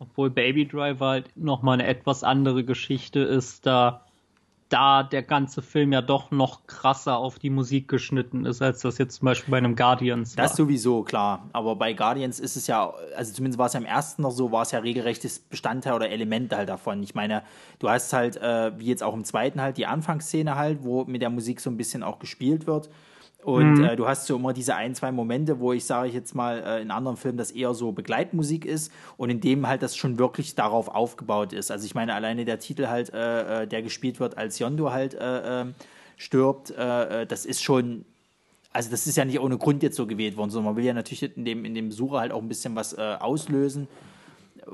[0.02, 4.04] Obwohl Baby Driver halt nochmal eine etwas andere Geschichte ist, da,
[4.68, 8.97] da der ganze Film ja doch noch krasser auf die Musik geschnitten ist, als das
[8.97, 10.45] jetzt zum Beispiel bei einem Guardians war.
[10.45, 11.47] Das sowieso, klar.
[11.54, 14.52] Aber bei Guardians ist es ja, also zumindest war es ja im ersten noch so,
[14.52, 17.04] war es ja regelrechtes Bestandteil oder Element halt davon.
[17.04, 17.43] Ich meine,
[17.78, 21.22] du hast halt, äh, wie jetzt auch im zweiten halt, die Anfangsszene halt, wo mit
[21.22, 22.89] der Musik so ein bisschen auch gespielt wird.
[23.44, 26.36] Und äh, du hast so immer diese ein, zwei Momente, wo ich, sage ich jetzt
[26.36, 29.96] mal, äh, in anderen Filmen das eher so Begleitmusik ist und in dem halt das
[29.96, 31.72] schon wirklich darauf aufgebaut ist.
[31.72, 35.16] Also ich meine, alleine der Titel halt, äh, äh, der gespielt wird, als Yondo halt
[35.16, 35.66] äh, äh,
[36.18, 38.06] stirbt, äh, das ist schon
[38.74, 40.94] also das ist ja nicht ohne Grund jetzt so gewählt worden, sondern man will ja
[40.94, 43.89] natürlich in dem, in dem Besucher halt auch ein bisschen was auslösen.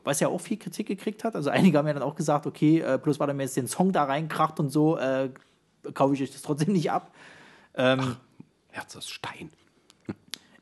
[0.04, 1.36] Was ja auch viel Kritik gekriegt hat.
[1.36, 3.68] Also einige haben ja dann auch gesagt, okay, äh, bloß weil er mir jetzt den
[3.68, 5.32] Song da reinkracht und so, äh,
[5.96, 7.12] kaufe ich euch das trotzdem nicht ab.
[7.74, 8.18] Ähm,
[8.78, 9.50] Herz aus Stein.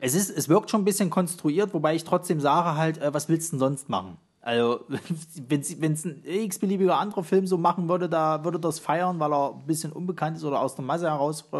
[0.00, 3.28] es, ist, es wirkt schon ein bisschen konstruiert, wobei ich trotzdem sage halt, äh, was
[3.28, 4.16] willst du denn sonst machen?
[4.40, 4.84] Also,
[5.48, 9.54] wenn es ein x-beliebiger anderer Film so machen würde, da würde das feiern, weil er
[9.54, 11.56] ein bisschen unbekannt ist oder aus der Masse heraus äh,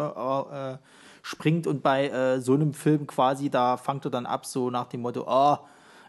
[0.73, 0.77] äh,
[1.21, 4.87] springt und bei äh, so einem Film quasi, da fangt er dann ab, so nach
[4.87, 5.65] dem Motto, ah,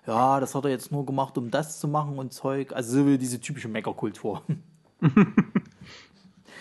[0.07, 2.73] ja, das hat er jetzt nur gemacht, um das zu machen und Zeug.
[2.73, 4.43] Also so wie diese typische Meckerkultur.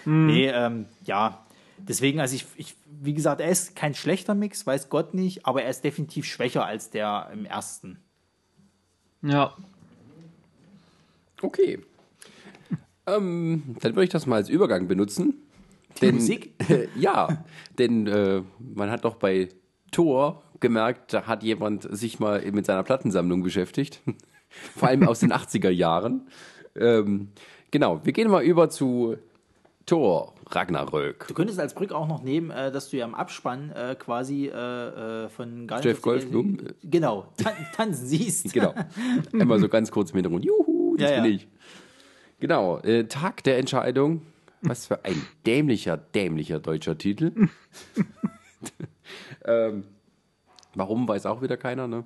[0.08, 1.40] Nee, ähm, ja.
[1.80, 5.64] Deswegen, also ich, ich, wie gesagt, er ist kein schlechter Mix, weiß Gott nicht, aber
[5.64, 8.00] er ist definitiv schwächer als der im ersten.
[9.22, 9.56] ja,
[11.42, 11.80] Okay.
[13.08, 15.36] ähm, dann würde ich das mal als Übergang benutzen.
[16.02, 16.54] Denn, Musik?
[16.96, 17.44] ja,
[17.78, 19.50] denn äh, man hat doch bei
[19.92, 24.02] Thor gemerkt, da hat jemand sich mal mit seiner Plattensammlung beschäftigt.
[24.76, 26.28] Vor allem aus den 80er Jahren.
[26.76, 27.30] Ähm,
[27.72, 29.18] genau, wir gehen mal über zu
[29.86, 31.28] Thor Ragnarök.
[31.28, 34.48] Du könntest als Brück auch noch nehmen, äh, dass du ja im Abspann äh, quasi
[34.48, 36.58] äh, äh, von Guardians Jeff Goldblum?
[36.84, 38.54] Genau, tan tanzen siehst.
[38.58, 38.74] Genau.
[39.34, 40.46] Einmal so ganz kurz im Hintergrund.
[40.46, 41.36] Juhu, das Ja, bin ja.
[41.38, 41.48] ich.
[42.40, 44.22] Genau, äh, Tag der Entscheidung.
[44.62, 47.32] Was für ein dämlicher, dämlicher deutscher Titel.
[49.46, 49.84] ähm,
[50.74, 52.06] warum, weiß auch wieder keiner, ne?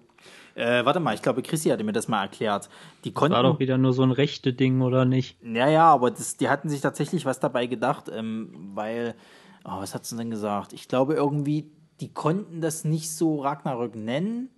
[0.55, 2.69] Äh, warte mal, ich glaube, Chrissy hatte mir das mal erklärt.
[3.03, 3.35] Die konnten.
[3.35, 5.37] war doch wieder nur so ein rechte Ding, oder nicht?
[5.43, 9.15] Ja, ja, aber das, die hatten sich tatsächlich was dabei gedacht, ähm, weil,
[9.63, 10.73] oh, was hat sie denn gesagt?
[10.73, 11.71] Ich glaube irgendwie,
[12.01, 14.49] die konnten das nicht so Ragnarök nennen,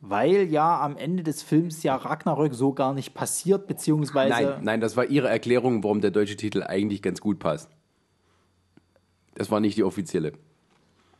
[0.00, 4.30] weil ja am Ende des Films ja Ragnarök so gar nicht passiert, beziehungsweise.
[4.30, 7.70] Nein, nein, das war ihre Erklärung, warum der deutsche Titel eigentlich ganz gut passt.
[9.34, 10.32] Das war nicht die offizielle.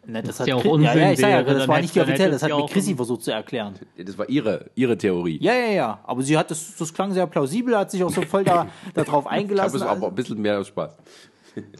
[0.07, 1.81] Ne, das ist hat ja auch Unsinn ja, ja, ich sag ja, wäre, das war
[1.81, 3.75] nicht die offizielle, das hat mir auch- Chrissy versucht zu erklären.
[3.97, 5.39] Das war ihre, ihre Theorie.
[5.41, 8.23] Ja, ja, ja, aber sie hat das, das klang sehr plausibel, hat sich auch so
[8.23, 9.77] voll da, darauf Ich habe eingelassen.
[9.77, 10.97] es aber ein bisschen mehr Spaß.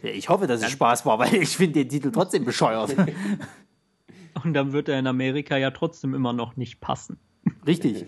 [0.03, 2.95] Ich hoffe, dass es Spaß war, weil ich finde den Titel trotzdem bescheuert.
[4.43, 7.17] Und dann wird er in Amerika ja trotzdem immer noch nicht passen.
[7.67, 8.05] Richtig.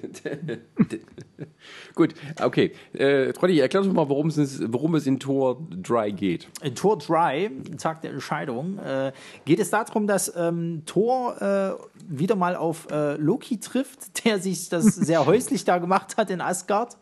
[1.96, 2.74] Gut, okay.
[2.94, 6.48] Äh, Trolli, erklär uns mal, worum es, worum es in Tor 3 geht.
[6.62, 9.12] In Tor 3, Tag der Entscheidung, äh,
[9.46, 11.74] geht es darum, dass ähm, Thor äh,
[12.08, 16.42] wieder mal auf äh, Loki trifft, der sich das sehr häuslich da gemacht hat in
[16.42, 16.98] Asgard.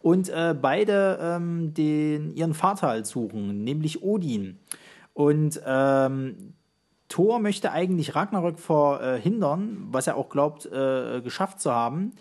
[0.00, 4.58] und äh, beide ähm, den, ihren Vater halt suchen, nämlich Odin.
[5.12, 6.54] Und ähm,
[7.08, 12.12] Thor möchte eigentlich Ragnarök verhindern, was er auch glaubt, äh, geschafft zu haben.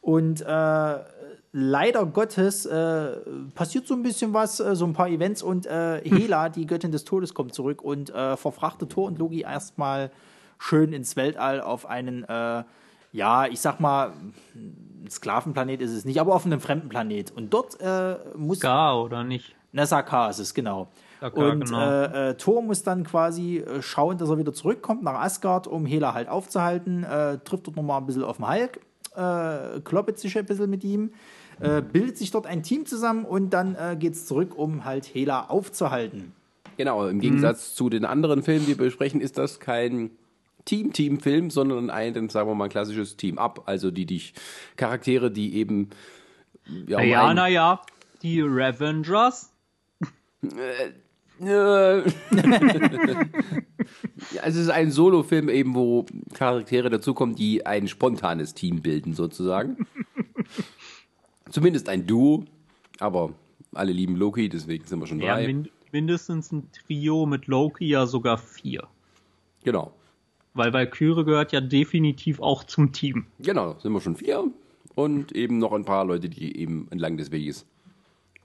[0.00, 0.98] Und äh,
[1.52, 3.12] leider Gottes äh,
[3.54, 6.92] passiert so ein bisschen was, äh, so ein paar Events und äh, Hela, die Göttin
[6.92, 10.10] des Todes, kommt zurück und äh, verfrachtet Thor und Logi erstmal
[10.58, 12.24] schön ins Weltall auf einen,
[13.12, 14.12] ja, ich sag mal,
[15.10, 17.32] Sklavenplanet ist es nicht, aber auf einem fremden Planet.
[17.32, 17.76] Und dort
[18.36, 18.60] muss.
[18.60, 19.54] Gar oder nicht?
[19.72, 20.88] Nasaka ist es, genau.
[21.24, 21.80] Dakar, und genau.
[21.80, 25.86] äh, äh, Thor muss dann quasi äh, schauen, dass er wieder zurückkommt nach Asgard, um
[25.86, 27.04] Hela halt aufzuhalten.
[27.04, 28.80] Äh, trifft dort nochmal ein bisschen auf den Hulk,
[29.16, 31.10] äh, kloppet sich ein bisschen mit ihm
[31.60, 35.06] äh, bildet sich dort ein Team zusammen und dann äh, geht es zurück, um halt
[35.06, 36.32] Hela aufzuhalten.
[36.76, 37.76] Genau, im Gegensatz mhm.
[37.76, 40.10] zu den anderen Filmen, die wir besprechen, ist das kein
[40.64, 43.62] Team-Team-Film, sondern ein, sagen wir mal, ein klassisches Team-Up.
[43.66, 44.22] Also die, die
[44.76, 45.90] Charaktere, die eben.
[46.86, 47.80] Ja, naja, naja,
[48.22, 49.52] die Revengers.
[51.40, 51.44] Äh,
[54.40, 59.86] also es ist ein Solo-Film eben, wo Charaktere dazukommen, die ein spontanes Team bilden, sozusagen.
[61.50, 62.44] Zumindest ein Duo,
[63.00, 63.32] aber
[63.72, 65.42] alle lieben Loki, deswegen sind wir schon drei.
[65.42, 68.88] Ja, min mindestens ein Trio mit Loki, ja sogar vier.
[69.62, 69.92] Genau.
[70.52, 73.26] Weil Valkyrie gehört ja definitiv auch zum Team.
[73.38, 74.50] Genau, sind wir schon vier.
[74.94, 77.66] Und eben noch ein paar Leute, die eben entlang des Weges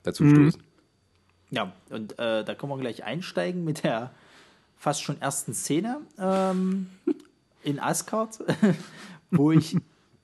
[0.04, 0.36] dazu mhm.
[0.36, 0.64] stoßen.
[1.52, 4.12] Ja, und äh, da können wir gleich einsteigen mit der
[4.78, 6.90] fast schon ersten Szene ähm,
[7.64, 8.40] in Asgard,
[9.32, 9.76] wo ich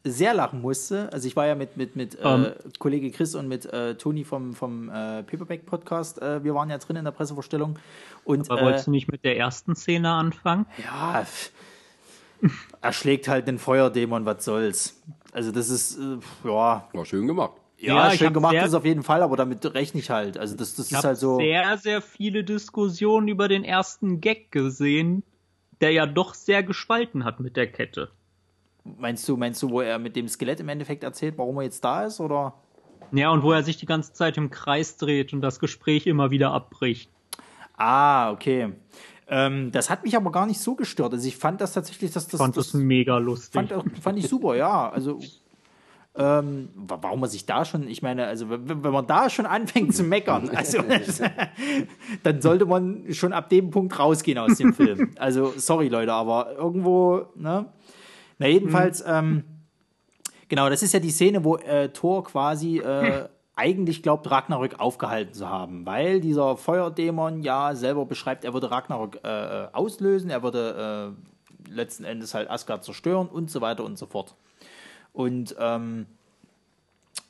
[0.03, 1.11] sehr lachen musste.
[1.11, 2.45] Also ich war ja mit, mit, mit um.
[2.45, 2.53] äh, ähm.
[2.77, 6.77] Kollege Chris und mit äh, Toni vom, vom äh, Paperback Podcast, äh, wir waren ja
[6.77, 7.79] drin in der Pressevorstellung.
[8.23, 10.67] Und, Aber wolltest äh, du nicht mit der ersten Szene anfangen?
[10.83, 11.25] Ja,
[12.81, 15.01] er schlägt halt den Feuerdämon, was soll's.
[15.31, 16.87] Also das ist, äh, ja.
[16.93, 17.53] War schön gemacht.
[17.77, 20.37] Ja, ja schön gemacht ist auf jeden Fall, aber damit rechne ich halt.
[20.37, 21.39] Also das, das ist halt so.
[21.39, 25.23] Ich habe sehr, sehr viele Diskussionen über den ersten Gag gesehen,
[25.81, 28.09] der ja doch sehr gespalten hat mit der Kette.
[28.83, 31.83] Meinst du, meinst du, wo er mit dem Skelett im Endeffekt erzählt, warum er jetzt
[31.83, 32.53] da ist, oder?
[33.11, 36.31] Ja, und wo er sich die ganze Zeit im Kreis dreht und das Gespräch immer
[36.31, 37.09] wieder abbricht.
[37.77, 38.73] Ah, okay.
[39.27, 41.13] Ähm, das hat mich aber gar nicht so gestört.
[41.13, 42.39] Also ich fand das tatsächlich, dass das.
[42.39, 43.53] Fand das, mega lustig.
[43.53, 44.89] Fand, fand ich super, ja.
[44.89, 45.19] Also
[46.17, 49.93] ähm, warum man sich da schon, ich meine, also wenn, wenn man da schon anfängt
[49.93, 50.79] zu meckern, also
[52.23, 55.11] dann sollte man schon ab dem Punkt rausgehen aus dem Film.
[55.17, 57.65] Also sorry Leute, aber irgendwo, ne?
[58.37, 59.11] Na, jedenfalls, mhm.
[59.11, 59.43] ähm,
[60.47, 65.33] genau, das ist ja die Szene, wo äh, Thor quasi äh, eigentlich glaubt, Ragnarök aufgehalten
[65.33, 70.43] zu haben, weil dieser Feuerdämon ja selber beschreibt, er würde Ragnarök äh, äh auslösen, er
[70.43, 71.13] würde
[71.67, 74.35] äh, letzten Endes halt Asgard zerstören und so weiter und so fort.
[75.15, 76.05] Und ähm,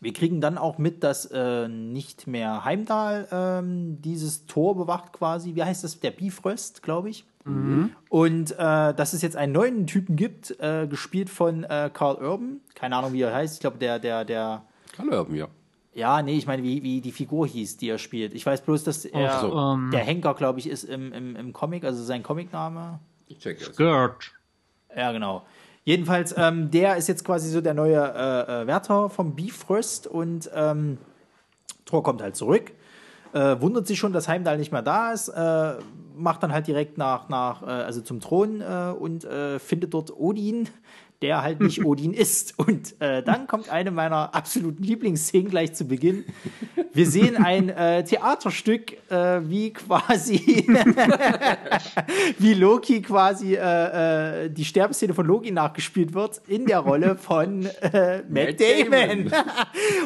[0.02, 5.56] wir kriegen dann auch mit, dass äh, nicht mehr Heimdall ähm, dieses Tor bewacht quasi.
[5.56, 6.00] Wie heißt das?
[6.00, 7.26] Der Bifröst, glaube ich.
[7.46, 7.92] Mhm.
[8.10, 12.60] Und äh, dass es jetzt einen neuen Typen gibt, äh, gespielt von äh, Carl Urban.
[12.74, 13.54] Keine Ahnung, wie er heißt.
[13.54, 14.64] Ich glaube, der, der, der.
[14.94, 15.48] Carl Urban, ja.
[15.94, 18.34] Ja, nee, ich meine, wie, wie die Figur hieß, die er spielt.
[18.34, 19.54] Ich weiß bloß, dass er so.
[19.54, 19.86] um.
[19.86, 19.92] Ähm.
[19.92, 23.00] der Henker, glaube ich, ist im, im, im Comic, also sein Comicname.
[23.28, 23.74] Ich check das.
[23.74, 24.34] Skirt.
[24.96, 25.46] Ja, genau.
[25.86, 30.50] Jedenfalls, ähm, der ist jetzt quasi so der neue äh, äh, Wärter vom Bifrost und
[30.54, 30.98] ähm,
[31.86, 32.74] Thor kommt halt zurück
[33.36, 35.74] äh, wundert sich schon, dass Heimdall nicht mehr da ist, äh,
[36.16, 39.28] macht dann halt direkt nach, nach äh, also zum Thron äh, und
[39.60, 40.70] findet dort Odin,
[41.22, 42.58] der halt nicht Odin ist.
[42.58, 46.26] Und äh, dann kommt eine meiner absoluten Lieblingsszenen gleich zu Beginn.
[46.94, 50.66] Wir sehen ein äh, Theaterstück, äh, wie quasi,
[52.40, 57.66] wie Loki quasi äh, äh, die Sterbeszene von Loki nachgespielt wird in der Rolle von
[57.82, 59.30] äh, Matt, Matt Damon.
[59.30, 59.32] Damon.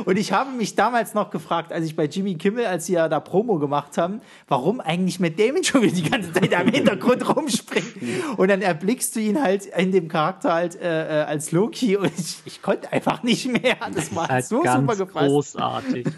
[0.06, 3.08] Und ich habe mich damals noch gefragt, als ich bei Jimmy Kimmel, als sie ja
[3.08, 7.36] da Promo gemacht haben, warum eigentlich Matt Damon schon wieder die ganze Zeit am Hintergrund
[7.36, 8.38] rumspringt.
[8.38, 10.76] Und dann erblickst du ihn halt in dem Charakter halt
[11.08, 13.78] äh, äh, als Loki und ich, ich, konnte einfach nicht mehr.
[13.94, 15.28] Das war halt so ganz super gepasst.
[15.28, 16.08] Großartig.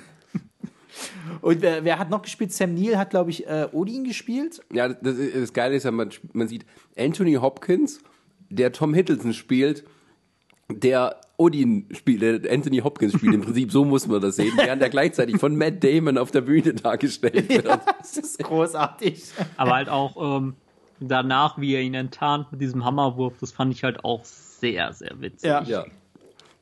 [1.41, 2.53] Und wer, wer, hat noch gespielt?
[2.53, 4.61] Sam Neill hat, glaube ich, äh, Odin gespielt.
[4.71, 6.65] Ja, das, das Geile ist ja, man, man sieht
[6.95, 7.99] Anthony Hopkins,
[8.49, 9.83] der Tom Hiddleston spielt,
[10.69, 13.33] der Odin spielt, der Anthony Hopkins spielt.
[13.33, 16.41] Im Prinzip so muss man das sehen, während er gleichzeitig von Matt Damon auf der
[16.41, 17.65] Bühne dargestellt wird.
[17.65, 19.23] Ja, das ist großartig.
[19.57, 20.53] Aber halt auch ähm,
[20.99, 24.23] danach, wie er ihn enttarnt mit diesem Hammerwurf, das fand ich halt auch
[24.61, 25.49] sehr, sehr witzig.
[25.49, 25.63] Ja.
[25.63, 25.85] ja.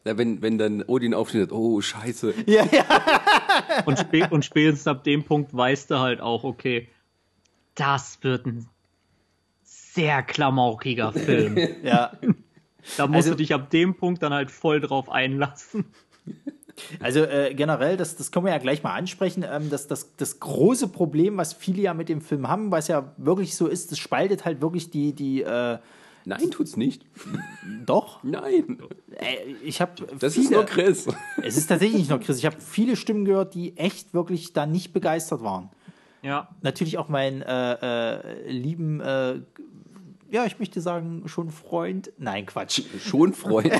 [0.06, 2.34] Ja, wenn, wenn dann Odin aufsteht, oh, scheiße.
[2.48, 3.84] Ja, ja.
[3.86, 6.88] und, spä und spätestens ab dem Punkt weißt du halt auch, okay,
[7.76, 8.68] das wird ein
[9.62, 11.58] sehr klamaukiger Film.
[11.84, 12.14] ja.
[12.98, 15.86] Da musst also, du dich ab dem Punkt dann halt voll drauf einlassen.
[17.02, 20.40] Also äh, generell, das, das können wir ja gleich mal ansprechen, ähm, das, das, das
[20.40, 24.00] große Problem, was viele ja mit dem Film haben, was ja wirklich so ist, das
[24.00, 25.78] spaltet halt wirklich die, die äh,
[26.26, 27.06] Nein, tut's nicht.
[27.86, 28.24] Doch?
[28.24, 28.80] Nein.
[29.16, 31.08] Äh, ich habe Das ist nur Chris.
[31.42, 32.38] Es ist tatsächlich nicht nur Chris.
[32.38, 35.70] Ich habe viele Stimmen gehört, die echt wirklich da nicht begeistert waren.
[36.22, 36.50] Ja.
[36.62, 39.40] Natürlich auch meinen äh, äh, lieben, äh,
[40.32, 42.12] ja, ich möchte sagen, schon Freund.
[42.18, 42.82] Nein, Quatsch.
[43.00, 43.74] Schon Freund.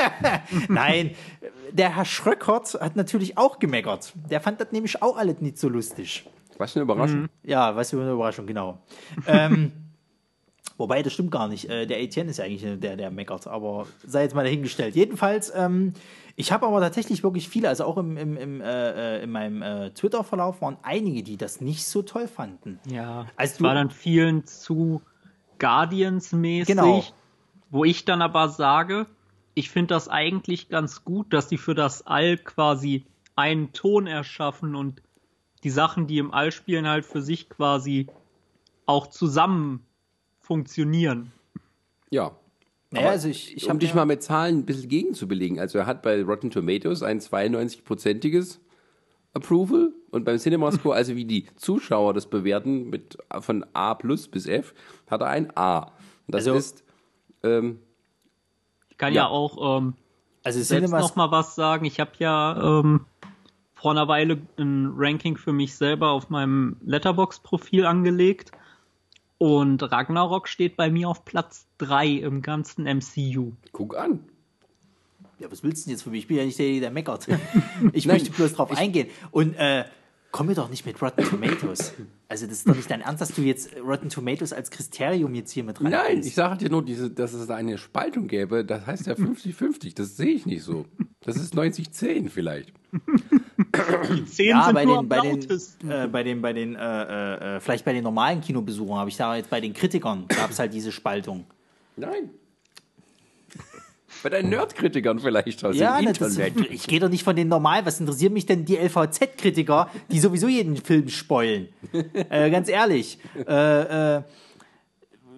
[0.68, 1.10] Nein,
[1.70, 4.12] der Herr Schröckert hat natürlich auch gemeckert.
[4.30, 6.28] Der fand das nämlich auch alles nicht so lustig.
[6.56, 7.28] Was eine Überraschung.
[7.42, 8.78] Ja, was für eine Überraschung, genau.
[9.26, 9.72] ähm,
[10.76, 11.68] wobei, das stimmt gar nicht.
[11.68, 14.94] Äh, der Etienne ist ja eigentlich der, der meckert, aber sei jetzt mal dahingestellt.
[14.94, 15.94] Jedenfalls, ähm,
[16.36, 19.62] ich habe aber tatsächlich wirklich viele, also auch im, im, im, äh, äh in meinem
[19.62, 22.80] äh, Twitter-Verlauf waren einige, die das nicht so toll fanden.
[22.88, 23.26] Ja.
[23.36, 25.02] Also es war dann vielen zu
[25.58, 27.02] Guardians-mäßig, Genau.
[27.70, 29.06] wo ich dann aber sage,
[29.54, 33.04] ich finde das eigentlich ganz gut, dass die für das All quasi
[33.36, 35.02] einen Ton erschaffen und
[35.62, 38.08] die Sachen, die im All spielen, halt für sich quasi
[38.86, 39.86] auch zusammen
[40.42, 41.32] funktionieren.
[42.10, 42.32] Ja.
[42.90, 45.58] Naja, also ich, ich um dich ja- mal mit Zahlen ein bisschen gegenzubelegen.
[45.58, 48.58] Also er hat bei Rotten Tomatoes ein 92-prozentiges
[49.32, 54.46] Approval und beim CinemaScore, also wie die Zuschauer das bewerten, mit von A plus bis
[54.46, 54.74] F,
[55.10, 55.78] hat er ein A.
[56.26, 56.84] Und das Also- ist
[57.42, 57.78] ähm,
[58.90, 59.28] Ich kann ja, Ja.
[59.28, 59.94] auch ähm,
[60.44, 61.86] also selbst noch mal was sagen.
[61.86, 63.06] Ich habe ja ähm,
[63.74, 68.52] vor einer Weile ein Ranking für mich selber auf meinem Letterbox-Profil angelegt.
[69.42, 73.50] Und Ragnarok steht bei mir auf Platz 3 im ganzen MCU.
[73.72, 74.20] guck an.
[75.40, 76.18] Ja, was willst du denn jetzt von mir?
[76.18, 77.26] Ich bin ja nicht der, der meckert.
[77.92, 79.08] Ich möchte bloß drauf eingehen.
[79.32, 79.82] Und äh,
[80.30, 81.92] komm mir doch nicht mit Rotten Tomatoes.
[82.28, 85.50] Also das ist doch nicht dein Ernst, dass du jetzt Rotten Tomatoes als Kriterium jetzt
[85.50, 88.64] hier mit rein Nein, ich sage dir nur, diese, dass es da eine Spaltung gäbe,
[88.64, 89.96] das heißt ja 50-50.
[89.96, 90.86] Das sehe ich nicht so.
[91.22, 92.72] Das ist 90-10 vielleicht.
[94.14, 95.90] Die 10 ja, sind bei nur den, am bei den, lautesten.
[95.90, 99.38] äh, bei den, bei den, äh, äh, vielleicht bei den normalen Kinobesuchern, aber ich sage
[99.38, 101.44] jetzt bei den Kritikern gab es halt diese Spaltung.
[101.96, 102.30] Nein.
[104.22, 106.70] Bei deinen Nerdkritikern vielleicht aus Ja, dem ne, das, Internet.
[106.70, 107.84] ich gehe doch nicht von den normalen.
[107.84, 111.68] Was interessiert mich denn die LVZ-Kritiker, die sowieso jeden Film spoilen?
[112.30, 113.18] äh, ganz ehrlich.
[113.48, 114.22] Äh, äh,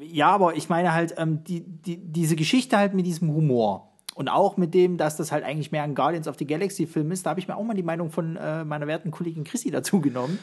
[0.03, 3.91] ja, aber ich meine halt, ähm, die, die, diese Geschichte halt mit diesem Humor.
[4.15, 7.11] Und auch mit dem, dass das halt eigentlich mehr ein Guardians of the Galaxy Film
[7.11, 9.73] ist, da habe ich mir auch mal die Meinung von äh, meiner werten Kollegin Chrissy
[9.73, 10.39] dazu genommen,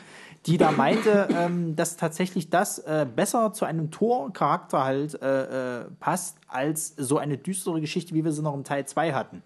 [0.46, 5.86] die da meinte, ähm, dass tatsächlich das äh, besser zu einem Tor-Charakter halt äh, äh,
[6.02, 9.42] passt, als so eine düstere Geschichte, wie wir sie noch im Teil 2 hatten.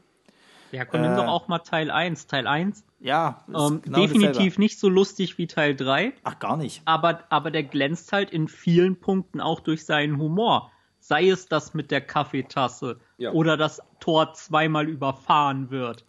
[0.71, 2.25] Ja, komm, nimm äh, doch auch mal Teil 1.
[2.25, 4.59] Teil 1, Ja, ähm, genau definitiv dasselbe.
[4.59, 6.81] nicht so lustig wie Teil 3, Ach, gar nicht.
[6.85, 10.71] aber, aber der glänzt halt in vielen Punkten auch durch seinen Humor.
[11.07, 13.31] Sei es das mit der Kaffeetasse Ja.
[13.31, 16.03] oder das Tor zweimal überfahren wird.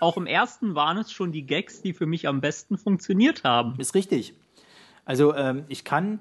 [0.00, 3.74] Auch im ersten waren es schon die Gags, die für mich am besten funktioniert haben.
[3.78, 4.32] Ist richtig.
[5.04, 6.20] Also, ähm, ich kann,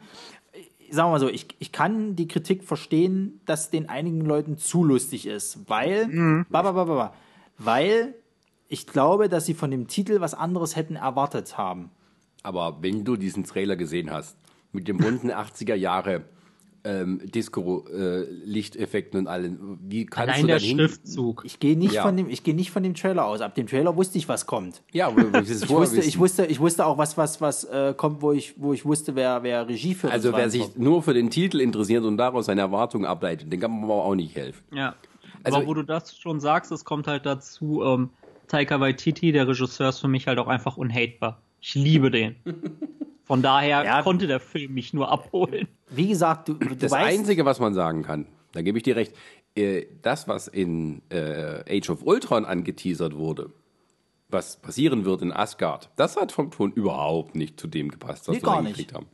[0.51, 4.57] äh, sagen wir mal so, ich, ich kann die Kritik verstehen, dass den einigen Leuten
[4.57, 7.13] zu lustig ist, weil, ba, ba, ba, ba,
[7.57, 8.15] weil
[8.67, 11.89] ich glaube, dass sie von dem Titel was anderes hätten erwartet haben.
[12.43, 14.37] Aber wenn du diesen Trailer gesehen hast,
[14.73, 16.25] mit dem bunten 80er Jahre
[16.83, 21.43] ähm, Disco-Lichteffekten und allem, wie kannst Allein du der dann hin- Schriftzug.
[21.45, 22.03] Ich gehe nicht Ja.
[22.03, 23.41] von dem, ich gehe nicht von dem Trailer aus.
[23.41, 24.81] Ab dem Trailer wusste ich, was kommt.
[24.91, 28.53] Ja, Ich wusste, ich wusste, ich wusste auch, was, was, was äh, kommt, wo ich,
[28.57, 30.13] wo ich wusste, wer, wer Regie führt.
[30.13, 33.71] Also wer sich nur für den Titel interessiert und daraus seine Erwartungen ableitet, den kann
[33.71, 34.63] man aber auch nicht helfen.
[34.73, 34.95] Ja.
[35.43, 38.09] Also- aber wo du das schon sagst, es kommt halt dazu, ähm,
[38.47, 41.41] Taika Waititi, der Regisseur, ist für mich halt auch einfach unhatebar.
[41.61, 42.35] Ich liebe den.
[43.23, 44.01] Von daher Ja.
[44.01, 45.67] konnte der Film mich nur abholen.
[45.89, 48.95] Wie gesagt, du, du Das weißt, Einzige, was man sagen kann, da gebe ich dir
[48.95, 49.13] recht,
[49.55, 53.51] äh, das, was in äh, Age of Ultron angeteasert wurde,
[54.29, 58.35] was passieren wird in Asgard, das hat vom Ton überhaupt nicht zu dem gepasst, was
[58.35, 59.07] Nee, wir gar reingekriegt haben.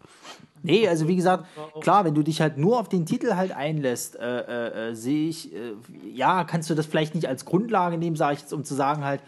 [0.62, 1.46] Nee, also wie gesagt,
[1.82, 5.30] klar, wenn du dich halt nur auf den Titel halt einlässt, äh, äh, äh, sehe
[5.30, 5.74] ich, äh,
[6.12, 9.04] ja, kannst du das vielleicht nicht als Grundlage nehmen, sage ich jetzt, um zu sagen
[9.06, 9.22] halt,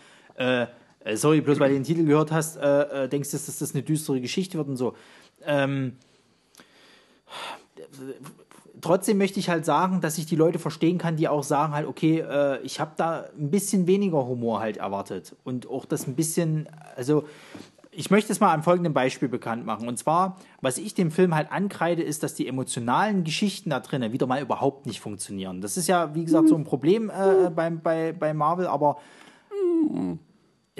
[1.15, 3.83] sorry, bloß weil du den Titel gehört hast, äh, äh, denkst du, dass das eine
[3.83, 4.95] düstere Geschichte wird und so.
[5.45, 5.93] Ähm,
[8.81, 11.87] trotzdem möchte ich halt sagen, dass ich die Leute verstehen kann, die auch sagen halt,
[11.87, 16.15] okay, äh, ich habe da ein bisschen weniger Humor halt erwartet und auch das ein
[16.15, 17.25] bisschen, also
[17.91, 19.87] ich möchte es mal am folgenden Beispiel bekannt machen.
[19.87, 24.13] Und zwar, was ich dem Film halt ankreide, ist, dass die emotionalen Geschichten da drinnen
[24.13, 25.61] wieder mal überhaupt nicht funktionieren.
[25.61, 28.97] Das ist ja, wie gesagt, so ein Problem äh, beim, bei, bei Marvel, aber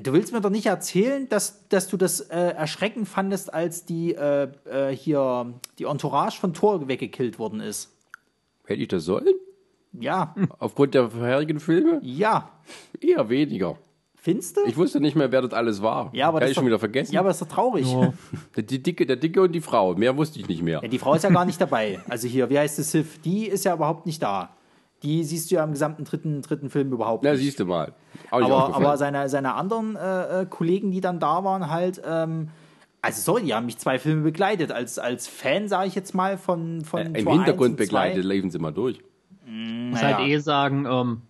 [0.02, 4.14] du willst mir doch nicht erzählen, dass, dass du das äh, erschreckend fandest, als die
[4.14, 7.94] äh, äh, hier die Entourage von Thor weggekillt worden ist.
[8.66, 9.34] Hätte ich das sollen?
[9.94, 12.00] Ja, Aufgrund der vorherigen Filme?
[12.04, 12.52] ja.
[13.00, 13.78] Eher weniger.
[14.16, 14.62] Findest du?
[14.66, 16.10] Ich wusste nicht mehr, wer das alles war.
[16.14, 17.14] Ja, aber das ich schon doch, wieder vergessen.
[17.14, 17.90] Ja, aber ist doch traurig.
[17.90, 18.12] Ja.
[18.62, 19.96] Die Dicke, der Dicke und die Frau.
[19.96, 20.82] Mehr wusste ich nicht mehr.
[20.84, 22.02] Ja, die Frau ist ja gar nicht dabei.
[22.10, 23.22] Also hier, wie heißt es, Sif?
[23.22, 24.50] Die ist ja überhaupt nicht da.
[25.04, 27.38] Die siehst du ja im gesamten dritten, dritten Film überhaupt nicht.
[27.38, 27.94] siehst du mal.
[28.32, 32.50] aber, aber seine, seine anderen äh, äh, Kollegen, die dann da waren, halt, ähm,
[33.02, 34.72] also sorry, die haben mich zwei Filme begleitet.
[34.72, 38.60] Als, als Fan, sage ich jetzt mal, von, von äh, Im Hintergrund begleitet, liefen sie
[38.60, 39.00] mal durch.
[39.46, 40.18] Ich muss naja.
[40.18, 41.22] halt eh sagen, ähm,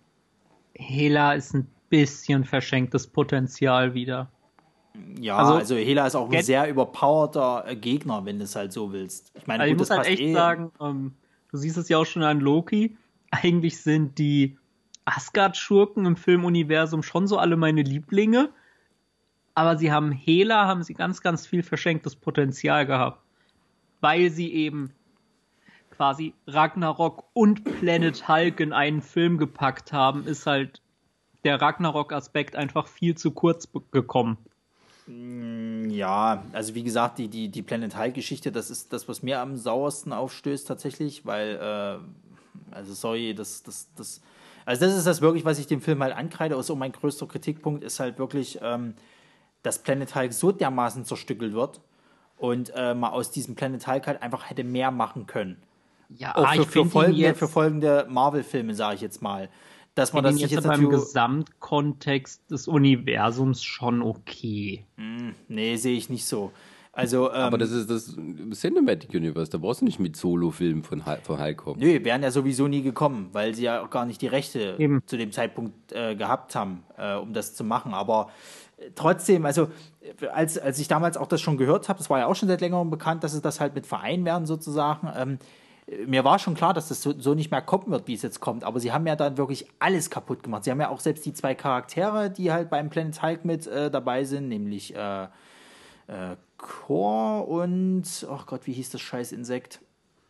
[0.74, 4.30] Hela ist ein bisschen verschenktes Potenzial wieder.
[5.20, 8.72] Ja, also, also Hela ist auch ein sehr überpowerter äh, Gegner, wenn du es halt
[8.72, 9.32] so willst.
[9.34, 11.12] Ich meine, also gut, ich muss halt echt eh sagen, ähm,
[11.50, 12.96] du siehst es ja auch schon an Loki.
[13.30, 14.56] Eigentlich sind die
[15.04, 18.50] Asgard-Schurken im Filmuniversum schon so alle meine Lieblinge.
[19.54, 23.20] Aber sie haben Hela, haben sie ganz, ganz viel verschenktes Potenzial gehabt.
[24.00, 24.92] Weil sie eben
[25.90, 30.80] quasi Ragnarok und Planet Hulk in einen Film gepackt haben, ist halt
[31.44, 34.38] der Ragnarok-Aspekt einfach viel zu kurz gekommen.
[35.08, 39.40] Mm, ja, also wie gesagt, die, die, die Planet Hulk-Geschichte, das ist das, was mir
[39.40, 42.27] am sauersten aufstößt tatsächlich, weil, äh,
[42.70, 44.20] also sorry, das, das, das,
[44.64, 46.56] also das ist das wirklich, was ich dem Film halt ankreide.
[46.56, 48.94] Also mein größter Kritikpunkt ist halt wirklich, ähm,
[49.62, 51.80] dass Planet Hulk so dermaßen zerstückelt wird
[52.36, 55.62] und äh, man aus diesem Planet Hulk halt einfach hätte mehr machen können.
[56.10, 59.50] Ja, auch für, für, folgende, für folgende Marvel-Filme, sage ich jetzt mal
[59.98, 64.84] dass man das jetzt, jetzt beim Gesamtkontext des Universums schon okay.
[64.96, 66.52] Mm, nee, sehe ich nicht so.
[66.98, 68.16] Also, ähm, aber das ist das
[68.58, 71.78] Cinematic Universe, da brauchst du nicht mit Solo-Filmen von, von Hulk kommen.
[71.78, 75.02] Nö, wären ja sowieso nie gekommen, weil sie ja auch gar nicht die Rechte Eben.
[75.06, 77.94] zu dem Zeitpunkt äh, gehabt haben, äh, um das zu machen.
[77.94, 78.30] Aber
[78.78, 79.68] äh, trotzdem, also
[80.32, 82.60] als, als ich damals auch das schon gehört habe, das war ja auch schon seit
[82.60, 85.08] längerem bekannt, dass es das halt mit Verein werden sozusagen.
[85.16, 85.38] Ähm,
[86.04, 88.40] mir war schon klar, dass das so, so, nicht mehr kommen wird, wie es jetzt
[88.40, 88.64] kommt.
[88.64, 90.64] Aber sie haben ja dann wirklich alles kaputt gemacht.
[90.64, 93.88] Sie haben ja auch selbst die zwei Charaktere, die halt beim Planet Hulk mit äh,
[93.88, 95.28] dabei sind, nämlich äh,
[96.08, 99.80] äh, Core und, ach Gott, wie hieß das scheiß Insekt?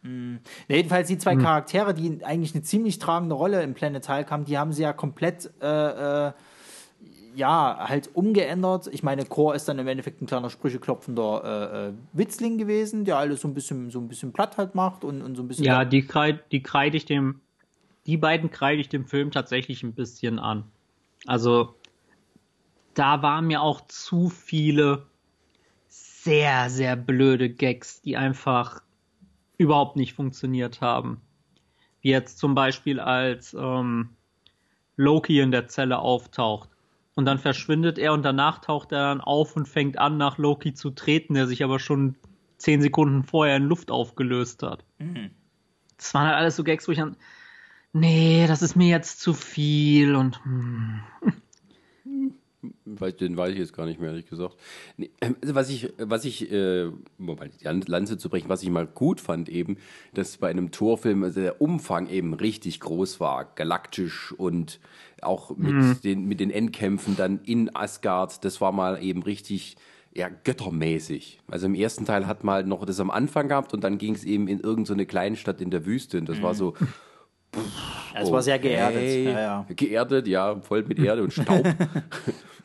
[0.03, 0.39] Hm.
[0.69, 1.43] jedenfalls die zwei hm.
[1.43, 4.93] Charaktere, die eigentlich eine ziemlich tragende Rolle im Planet Hulk haben, die haben sie ja
[4.93, 6.33] komplett äh, äh
[7.35, 8.89] ja, halt umgeändert.
[8.93, 13.17] Ich meine, Core ist dann im Endeffekt ein kleiner sprücheklopfender äh, äh, Witzling gewesen, der
[13.17, 15.65] alles so ein bisschen, so ein bisschen platt halt macht und, und so ein bisschen.
[15.65, 17.41] Ja, die kreide die kreid ich dem,
[18.07, 20.65] die beiden kreide ich dem Film tatsächlich ein bisschen an.
[21.27, 21.75] Also,
[22.95, 25.07] da waren mir auch zu viele
[26.29, 28.83] sehr, sehr blöde Gags, die einfach
[29.57, 31.23] überhaupt nicht funktioniert haben.
[32.03, 34.11] Wie jetzt zum Beispiel als ähm,
[34.97, 36.69] Loki in der Zelle auftaucht
[37.15, 40.75] und dann verschwindet er und danach taucht er dann auf und fängt an, nach Loki
[40.75, 42.15] zu treten, der sich aber schon
[42.59, 44.85] zehn Sekunden vorher in Luft aufgelöst hat.
[44.99, 45.31] Mhm.
[45.97, 47.17] Das waren halt alles so Gags, wo ich dann,
[47.95, 51.01] nee, das ist mir jetzt zu viel und hm.
[52.63, 54.57] Den weiß ich jetzt gar nicht mehr, ehrlich gesagt.
[54.97, 58.71] Nee, ähm, also was ich, was ich, äh, um die Lanze zu brechen, was ich
[58.71, 59.77] mal gut fand eben,
[60.15, 64.81] dass bei einem Torfilm also der Umfang eben richtig groß war, galaktisch und
[65.23, 66.01] auch mit, mhm.
[66.03, 69.77] den, mit den Endkämpfen dann in Asgard, das war mal eben richtig,
[70.13, 71.41] ja, göttermäßig.
[71.49, 74.15] Also im ersten Teil hat man halt noch das am Anfang gehabt und dann ging
[74.15, 76.43] es eben in irgendeine so Kleinstadt in der Wüste und das mhm.
[76.43, 76.75] war so,
[77.55, 79.25] Pff, es war sehr geerdet.
[79.25, 79.67] Ja, ja.
[79.69, 81.67] Geerdet, ja, voll mit Erde und Staub.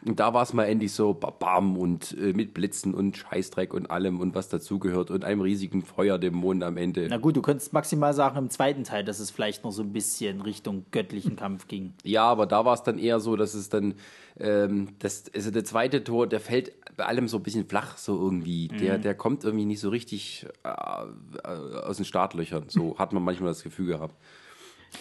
[0.06, 3.90] Und da war es mal endlich so bam und äh, mit Blitzen und Scheißdreck und
[3.90, 7.08] allem und was dazugehört und einem riesigen Feuerdämon am Ende.
[7.10, 9.94] Na gut, du könntest maximal sagen im zweiten Teil, dass es vielleicht noch so ein
[9.94, 11.94] bisschen Richtung göttlichen Kampf ging.
[12.04, 13.96] Ja, aber da war es dann eher so, dass es dann,
[14.40, 18.20] ähm, das, also der zweite Tor, der fällt bei allem so ein bisschen flach, so
[18.20, 18.70] irgendwie.
[18.72, 18.78] Mhm.
[18.80, 22.66] Der, der kommt irgendwie nicht so richtig äh, äh aus den Startlöchern.
[22.68, 24.16] So hat man manchmal das Gefühl gehabt.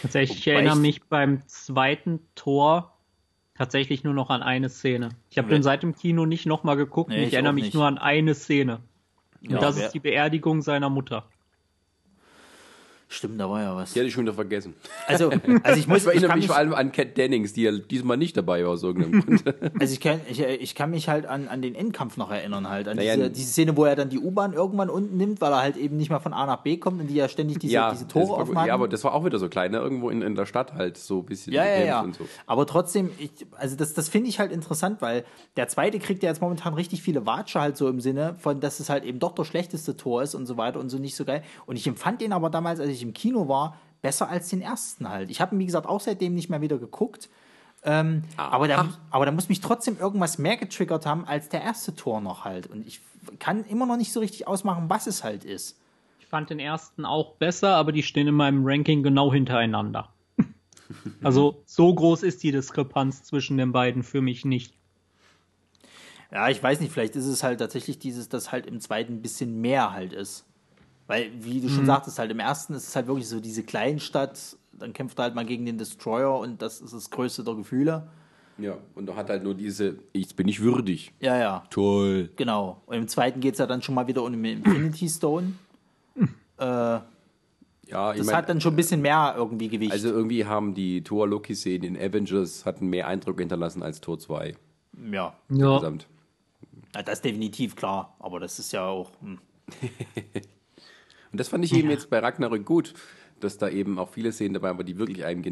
[0.00, 2.96] Tatsächlich, ich erinnere mich beim zweiten Tor
[3.54, 5.10] tatsächlich nur noch an eine Szene.
[5.30, 7.74] Ich habe den seit dem Kino nicht nochmal geguckt nee, ich, ich erinnere mich nicht.
[7.74, 8.80] nur an eine Szene.
[9.42, 11.28] Und ja, das ist die Beerdigung seiner Mutter.
[13.12, 13.92] Stimmt, da war ja was.
[13.92, 14.72] Die hatte ich schon wieder vergessen.
[15.06, 15.30] Also,
[15.62, 15.98] also ich muss.
[15.98, 18.82] Ich erinnere mich vor allem an Cat Dennings, die ja diesmal nicht dabei war aus
[18.82, 19.44] irgendeinem Grund.
[19.78, 22.88] Also ich kann, ich, ich kann mich halt an, an den Endkampf noch erinnern halt.
[22.88, 25.60] An naja, diese, diese, Szene, wo er dann die U-Bahn irgendwann unten nimmt, weil er
[25.60, 27.90] halt eben nicht mal von A nach B kommt und die ja ständig diese, ja,
[27.90, 28.68] diese Tore aufmachen.
[28.68, 29.78] Ja, aber das war auch wieder so klein, ne?
[29.78, 31.52] irgendwo in, in der Stadt halt so ein bisschen.
[31.52, 32.06] Ja, ja, ja.
[32.16, 32.26] So.
[32.46, 35.24] Aber trotzdem, ich, also das, das finde ich halt interessant, weil
[35.56, 38.80] der zweite kriegt ja jetzt momentan richtig viele Watsche halt so im Sinne von, dass
[38.80, 41.24] es halt eben doch das schlechteste Tor ist und so weiter und so nicht so
[41.24, 41.42] geil.
[41.66, 45.08] Und ich empfand den aber damals, als ich im Kino war, besser als den ersten
[45.08, 45.30] halt.
[45.30, 47.28] Ich habe ihn, wie gesagt, auch seitdem nicht mehr wieder geguckt.
[47.84, 51.94] Ähm, aber, da, aber da muss mich trotzdem irgendwas mehr getriggert haben als der erste
[51.94, 52.66] Tor noch halt.
[52.68, 53.00] Und ich
[53.38, 55.78] kann immer noch nicht so richtig ausmachen, was es halt ist.
[56.20, 60.10] Ich fand den ersten auch besser, aber die stehen in meinem Ranking genau hintereinander.
[61.22, 64.74] also so groß ist die Diskrepanz zwischen den beiden für mich nicht.
[66.30, 69.22] Ja, ich weiß nicht, vielleicht ist es halt tatsächlich dieses, dass halt im zweiten ein
[69.22, 70.46] bisschen mehr halt ist.
[71.06, 71.86] Weil, wie du schon mhm.
[71.86, 75.34] sagtest, halt im ersten ist es halt wirklich so diese Kleinstadt, dann kämpft er halt
[75.34, 78.08] mal gegen den Destroyer und das ist das größte der Gefühle.
[78.58, 81.12] Ja, und er hat halt nur diese, ich bin nicht würdig.
[81.20, 81.64] Ja, ja.
[81.70, 82.30] Toll.
[82.36, 82.82] Genau.
[82.86, 85.54] Und im zweiten geht es ja dann schon mal wieder um den Infinity Stone.
[86.58, 87.04] äh, ja,
[88.14, 89.92] das mein, hat dann schon ein bisschen mehr irgendwie Gewicht.
[89.92, 94.54] Also irgendwie haben die Thor-Loki-Szenen in Avengers hatten mehr Eindruck hinterlassen als Tor 2.
[95.10, 95.34] Ja.
[95.50, 95.72] ja.
[95.72, 96.06] Insgesamt.
[96.94, 99.10] Ja, das ist definitiv klar, aber das ist ja auch.
[99.20, 99.38] Hm.
[101.32, 102.94] und das fand ich eben jetzt bei Ragnarök gut,
[103.40, 105.42] dass da eben auch viele Szenen dabei waren, die wirklich einem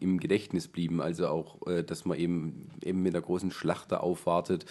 [0.00, 1.00] im Gedächtnis blieben.
[1.00, 4.66] Also auch, äh, dass man eben, eben mit einer großen Schlacht aufwartet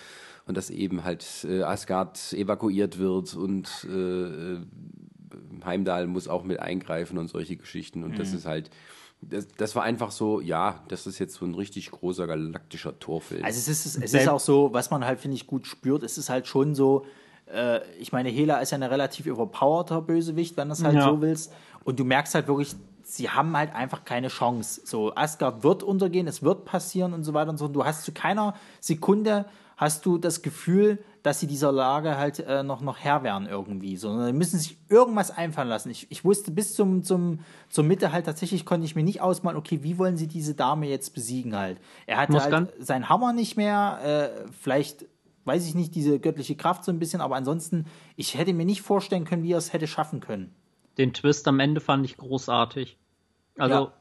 [0.45, 4.57] und dass eben halt äh, Asgard evakuiert wird und äh,
[5.65, 8.03] Heimdall muss auch mit eingreifen und solche Geschichten.
[8.03, 8.18] Und mhm.
[8.18, 8.69] das ist halt
[9.22, 13.44] das, das, war einfach so, ja, das ist jetzt so ein richtig großer galaktischer Torfilm.
[13.44, 16.19] Also es ist, es ist auch so, was man halt, finde ich, gut spürt, es
[16.19, 17.06] ist halt schon so,
[17.53, 21.10] äh, ich meine, Hela ist ja ein relativ überpowerter Bösewicht, wenn du es halt ja.
[21.10, 21.53] so willst.
[21.84, 24.82] Und du merkst halt wirklich, sie haben halt einfach keine Chance.
[24.84, 27.65] So, Asgard wird untergehen, es wird passieren und so weiter und so.
[27.65, 29.45] Und du hast zu keiner Sekunde
[29.78, 33.95] hast du das Gefühl, dass sie dieser Lage halt äh, noch, noch Herr werden irgendwie,
[33.95, 35.91] sondern sie müssen sich irgendwas einfallen lassen.
[35.91, 39.57] Ich, ich wusste bis zum, zum, zur Mitte halt tatsächlich, konnte ich mir nicht ausmalen,
[39.57, 41.80] okay, wie wollen sie diese Dame jetzt besiegen halt.
[42.07, 45.06] Er hatte halt seinen Hammer nicht mehr, äh, vielleicht
[45.48, 48.82] weiß ich nicht, diese göttliche Kraft so ein bisschen, aber ansonsten, ich hätte mir nicht
[48.82, 50.53] vorstellen können, wie er es hätte schaffen können.
[50.98, 52.98] Den Twist am Ende fand ich großartig.
[53.57, 53.94] Also, ja.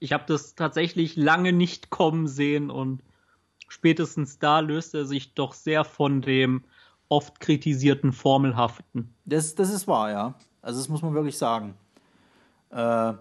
[0.00, 3.02] ich habe das tatsächlich lange nicht kommen sehen und
[3.68, 6.64] spätestens da löst er sich doch sehr von dem
[7.08, 9.14] oft kritisierten Formelhaften.
[9.24, 10.34] Das, das ist wahr, ja.
[10.60, 11.74] Also das muss man wirklich sagen.
[12.70, 13.14] Äh,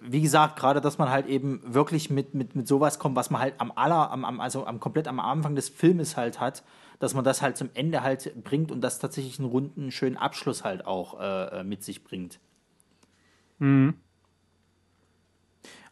[0.00, 3.40] wie gesagt, gerade, dass man halt eben wirklich mit, mit, mit sowas kommt, was man
[3.40, 6.62] halt am aller, am, am, also am komplett am Anfang des Filmes halt hat,
[6.98, 10.64] dass man das halt zum Ende halt bringt und das tatsächlich einen runden, schönen Abschluss
[10.64, 12.38] halt auch äh, mit sich bringt.
[13.58, 13.94] Mhm.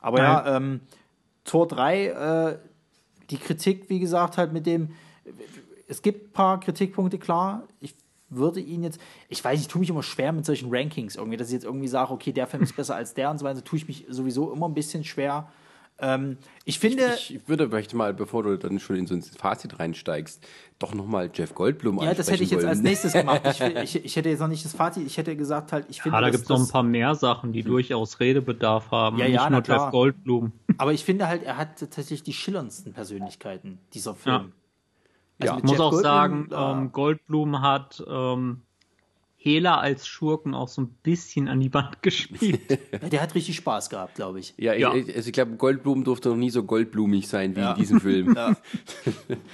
[0.01, 0.27] Aber Nein.
[0.27, 0.81] ja, ähm,
[1.44, 2.59] Tor 3, äh,
[3.31, 4.94] die Kritik, wie gesagt, halt mit dem,
[5.89, 7.64] es gibt ein paar Kritikpunkte, klar.
[7.81, 7.94] Ich
[8.28, 11.48] würde ihn jetzt, ich weiß, ich tue mich immer schwer mit solchen Rankings irgendwie, dass
[11.48, 13.78] ich jetzt irgendwie sage, okay, der Film ist besser als der und so weiter, tue
[13.78, 15.48] ich mich sowieso immer ein bisschen schwer.
[15.98, 17.15] Ähm, ich finde.
[17.16, 20.47] Ich, ich, würde vielleicht mal, bevor du dann schon in so ein Fazit reinsteigst,
[20.78, 22.69] doch nochmal Jeff Goldblum Ja, das hätte ich jetzt wollen.
[22.69, 23.40] als nächstes gemacht.
[23.44, 26.16] Ich, ich, ich, hätte jetzt noch nicht das Fazit, ich hätte gesagt halt, ich finde.
[26.16, 27.69] Ja, da gibt es noch ein paar mehr Sachen, die hm.
[27.69, 29.16] durchaus Redebedarf haben.
[29.19, 29.77] Ja, ja, nicht nur.
[29.77, 30.53] Jeff Goldblum.
[30.77, 34.35] Aber ich finde halt, er hat tatsächlich die schillerndsten Persönlichkeiten, dieser Film.
[34.35, 34.44] Ja.
[35.38, 38.65] Also ja, ich muss Jeff auch Goldblum, sagen, ähm, Goldblum hat ähm,
[39.47, 42.81] Hela als Schurken auch so ein bisschen an die Wand gespielt.
[43.12, 44.55] der hat richtig Spaß gehabt, glaube ich.
[44.59, 44.93] Ja, ja.
[44.93, 47.73] Ich, also ich glaube, Goldblum durfte noch nie so goldblumig sein wie ja.
[47.73, 48.27] in diesem Film.
[48.36, 48.56] Ja.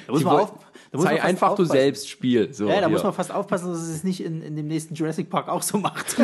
[0.06, 0.55] Da muss man auf,
[0.90, 1.69] da muss sei man einfach aufpassen.
[1.69, 2.52] du selbst Spiel.
[2.52, 2.89] So, ja, da hier.
[2.89, 5.78] muss man fast aufpassen, dass es nicht in, in dem nächsten Jurassic Park auch so
[5.78, 6.16] macht.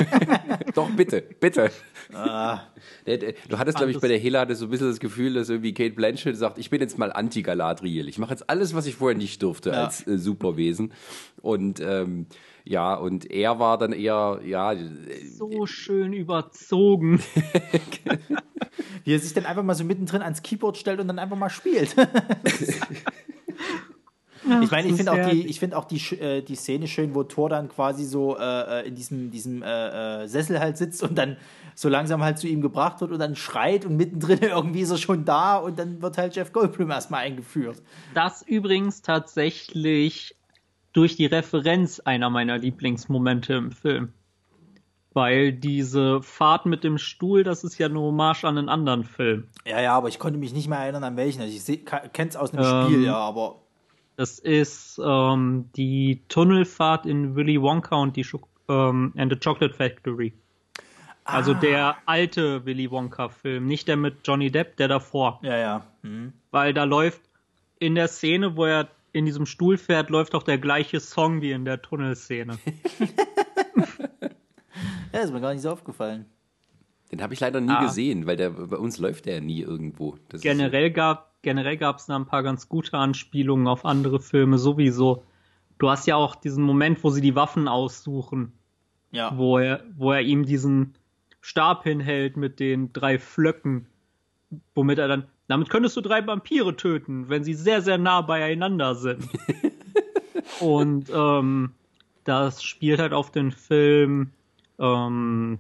[0.75, 1.71] Doch, bitte, bitte.
[2.13, 2.63] Ah.
[3.49, 5.95] Du hattest, glaube ich, bei der Hela so ein bisschen das Gefühl, dass irgendwie Kate
[5.95, 8.09] Blanchett sagt, ich bin jetzt mal anti-Galadriel.
[8.09, 9.85] Ich mache jetzt alles, was ich vorher nicht durfte ja.
[9.85, 10.93] als äh, Superwesen.
[11.41, 12.27] Und ähm,
[12.69, 14.75] ja, und er war dann eher, ja.
[15.39, 17.23] So schön überzogen.
[19.05, 21.49] Wie er sich dann einfach mal so mittendrin ans Keyboard stellt und dann einfach mal
[21.49, 21.97] spielt.
[24.63, 27.23] ich meine, ich finde auch, die, ich find auch die, äh, die Szene schön, wo
[27.23, 31.17] Thor dann quasi so äh, äh, in diesem, diesem äh, äh, Sessel halt sitzt und
[31.17, 31.39] dann
[31.75, 34.99] so langsam halt zu ihm gebracht wird und dann schreit und mittendrin irgendwie ist er
[34.99, 37.81] schon da und dann wird halt Jeff Goldblum erstmal eingeführt.
[38.13, 40.35] Das übrigens tatsächlich
[40.93, 44.13] durch die Referenz einer meiner Lieblingsmomente im Film.
[45.13, 49.49] Weil diese Fahrt mit dem Stuhl, das ist ja eine Hommage an einen anderen Film.
[49.67, 51.41] Ja, ja, aber ich konnte mich nicht mehr erinnern, an welchen.
[51.43, 53.57] Also ich kenne es aus einem ähm, Spiel, ja, aber.
[54.17, 58.27] Das ist ähm, die Tunnelfahrt in Willy Wonka und die
[58.69, 60.33] ähm, and the Chocolate Factory.
[61.29, 61.55] Also ah.
[61.55, 65.41] der alte Willy Wonka-Film, nicht der mit Johnny Depp, der davor.
[65.43, 65.87] Ja, ja.
[66.03, 66.33] Mhm.
[66.51, 67.21] Weil da läuft
[67.79, 71.53] in der Szene, wo er in diesem Stuhl fährt, läuft auch der gleiche Song wie
[71.53, 72.59] in der Tunnelszene.
[75.13, 76.27] ja, ist mir gar nicht so aufgefallen.
[77.11, 77.83] Den habe ich leider nie ah.
[77.83, 80.17] gesehen, weil der bei uns läuft der nie irgendwo.
[80.29, 84.59] Das generell gab generell gab es da ein paar ganz gute Anspielungen auf andere Filme
[84.59, 85.25] sowieso.
[85.79, 88.53] Du hast ja auch diesen Moment, wo sie die Waffen aussuchen.
[89.11, 89.37] Ja.
[89.37, 90.95] Wo er, wo er ihm diesen
[91.41, 93.87] Stab hinhält mit den drei Flöcken,
[94.75, 98.95] womit er dann damit könntest du drei Vampire töten, wenn sie sehr, sehr nah beieinander
[98.95, 99.27] sind.
[100.61, 101.73] Und ähm,
[102.25, 104.31] das spielt halt auf den Film,
[104.79, 105.59] ähm,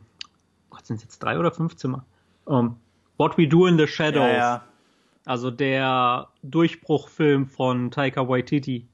[0.70, 2.05] Gott, sind es jetzt drei oder fünf Zimmer?
[2.47, 2.77] Ähm,
[3.16, 4.31] What We Do in the Shadows.
[4.31, 4.65] Ja, ja.
[5.24, 8.86] Also der Durchbruchfilm von Taika Waititi.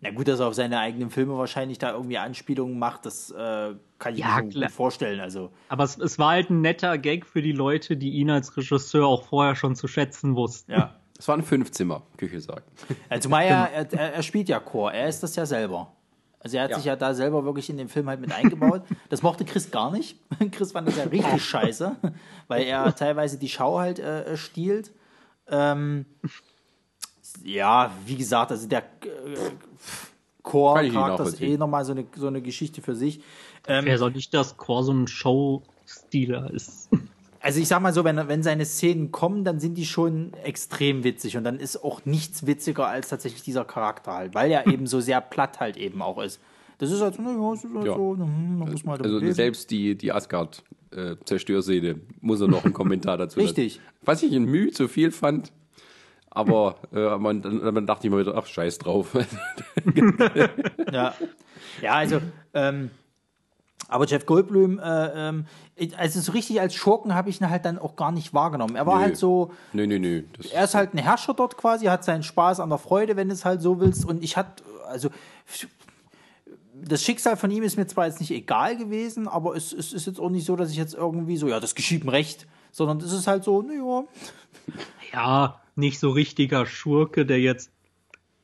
[0.00, 3.74] Na gut, dass er auf seine eigenen Filme wahrscheinlich da irgendwie Anspielungen macht, das äh,
[4.04, 4.68] kann ich Ja, mir klar.
[4.68, 5.18] gut vorstellen.
[5.20, 8.56] Also, Aber es, es war halt ein netter Gag für die Leute, die ihn als
[8.56, 10.72] Regisseur auch vorher schon zu schätzen wussten.
[10.72, 10.94] ja.
[11.16, 12.64] Es war ein Fünfzimmer-Küche, sagen.
[13.08, 15.92] Also, zumal er, er, spielt ja Chor, er ist das ja selber.
[16.40, 16.76] Also er hat Ja.
[16.76, 18.82] sich ja da selber wirklich in den Film halt mit eingebaut.
[19.10, 20.18] Das mochte Chris gar nicht.
[20.52, 21.94] Chris fand das ja richtig scheiße,
[22.48, 24.90] weil er teilweise die Schau halt äh, stiehlt.
[25.48, 26.04] Ähm,
[27.44, 29.50] ja, wie gesagt, also der äh,
[30.42, 31.52] Chor ist nachvollziehen.
[31.52, 33.22] eh nochmal so eine, so eine Geschichte für sich.
[33.66, 36.88] Ähm, Wer soll nicht, dass ein Show-Stealer ist?
[37.40, 41.04] Also ich sag mal so, wenn, wenn seine Szenen kommen, dann sind die schon extrem
[41.04, 44.86] witzig und dann ist auch nichts witziger als tatsächlich dieser Charakter halt, weil er eben
[44.86, 46.40] so sehr platt halt eben auch ist.
[46.78, 47.96] Das ist halt so, naja, das ist halt Ja.
[47.96, 49.34] so, hm, da muss man halt damit Also leben.
[49.34, 53.74] selbst die, die Asgard-Zerstörszene muss er noch einen Kommentar dazu Richtig.
[53.76, 53.86] lassen.
[54.00, 55.52] Was ich in Mühe zu viel fand,
[56.30, 59.14] aber äh, man, dann, dann dachte ich mir wieder, ach, scheiß drauf.
[60.90, 61.14] Ja,
[61.82, 62.20] ja also,
[62.54, 62.90] ähm,
[63.88, 65.46] aber Jeff Goldblum, äh, ähm,
[65.96, 68.76] also so richtig als Schurken habe ich ihn halt dann auch gar nicht wahrgenommen.
[68.76, 69.02] Er war Nö.
[69.02, 70.22] halt so, nö, nö, nö.
[70.36, 73.28] Das, er ist halt ein Herrscher dort quasi, hat seinen Spaß an der Freude, wenn
[73.28, 74.04] du es halt so willst.
[74.04, 75.10] Und ich hatte, also
[76.74, 80.06] das Schicksal von ihm ist mir zwar jetzt nicht egal gewesen, aber es, es ist
[80.06, 82.98] jetzt auch nicht so, dass ich jetzt irgendwie so, ja, das geschieht ihm recht, sondern
[82.98, 84.04] es ist halt so, naja,
[85.12, 87.70] Ja, nicht so richtiger Schurke, der jetzt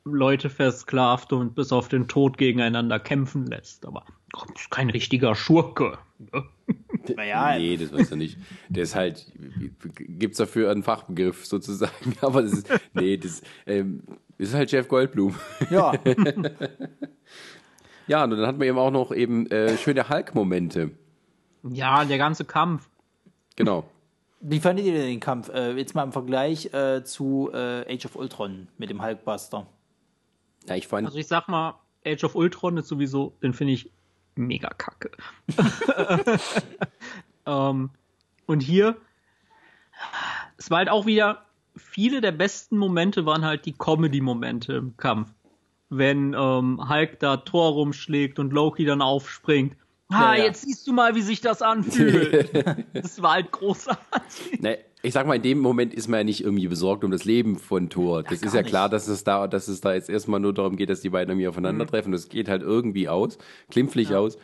[0.03, 3.85] Leute versklavt und bis auf den Tod gegeneinander kämpfen lässt.
[3.85, 4.05] Aber
[4.69, 5.97] kein richtiger Schurke.
[6.19, 6.43] ne?
[7.15, 8.37] naja, nee, das weiß er nicht.
[8.69, 9.31] Der ist halt,
[9.95, 14.03] gibt's dafür einen Fachbegriff sozusagen, aber das ist, nee, das ähm,
[14.37, 15.35] ist halt Jeff Goldblum.
[15.69, 15.93] ja,
[18.07, 20.91] Ja, und dann hatten wir eben auch noch eben äh, schöne Hulk-Momente.
[21.63, 22.89] Ja, der ganze Kampf.
[23.55, 23.85] Genau.
[24.41, 25.49] Wie fandet ihr denn den Kampf?
[25.49, 29.67] Äh, jetzt mal im Vergleich äh, zu äh, Age of Ultron mit dem Hulkbuster.
[30.67, 31.75] Ja, ich fand, Also ich sag mal,
[32.05, 33.91] Age of Ultron ist sowieso, den finde ich
[34.35, 35.11] mega kacke.
[37.45, 37.89] ähm,
[38.45, 38.97] und hier,
[40.57, 41.45] es war halt auch wieder,
[41.75, 45.29] viele der besten Momente waren halt die Comedy-Momente im Kampf.
[45.89, 49.75] Wenn ähm, Hulk da Thor rumschlägt und Loki dann aufspringt.
[50.11, 50.43] Ah, Ja, ja.
[50.45, 52.51] jetzt siehst du mal, wie sich das anfühlt.
[52.93, 54.61] das war halt großartig.
[54.61, 57.25] Ne, ich sag mal, in dem Moment ist man ja nicht irgendwie besorgt um das
[57.25, 58.21] Leben von Thor.
[58.23, 58.93] Das ist ja klar, nicht.
[58.93, 61.45] dass es da, dass es da jetzt erstmal nur darum geht, dass die beiden irgendwie
[61.45, 61.49] Mhm.
[61.49, 62.11] aufeinandertreffen.
[62.11, 63.37] Das geht halt irgendwie aus,
[63.71, 64.37] klimpflich aus.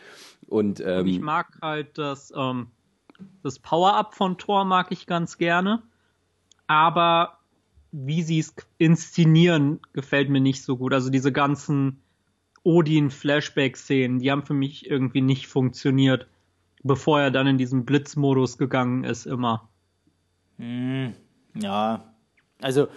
[0.47, 2.67] Und, ähm, Ich mag halt das, ähm,
[3.43, 5.83] das Power-Up von Thor mag ich ganz gerne.
[6.67, 7.37] Aber
[7.91, 10.93] wie sie es inszenieren, gefällt mir nicht so gut.
[10.93, 12.01] Also diese ganzen
[12.67, 16.27] Odin-Flashback-Szenen, die haben für mich irgendwie nicht funktioniert,
[16.83, 19.69] bevor er dann in diesen Blitzmodus gegangen ist, immer.
[21.53, 22.13] Ja,
[22.61, 22.87] also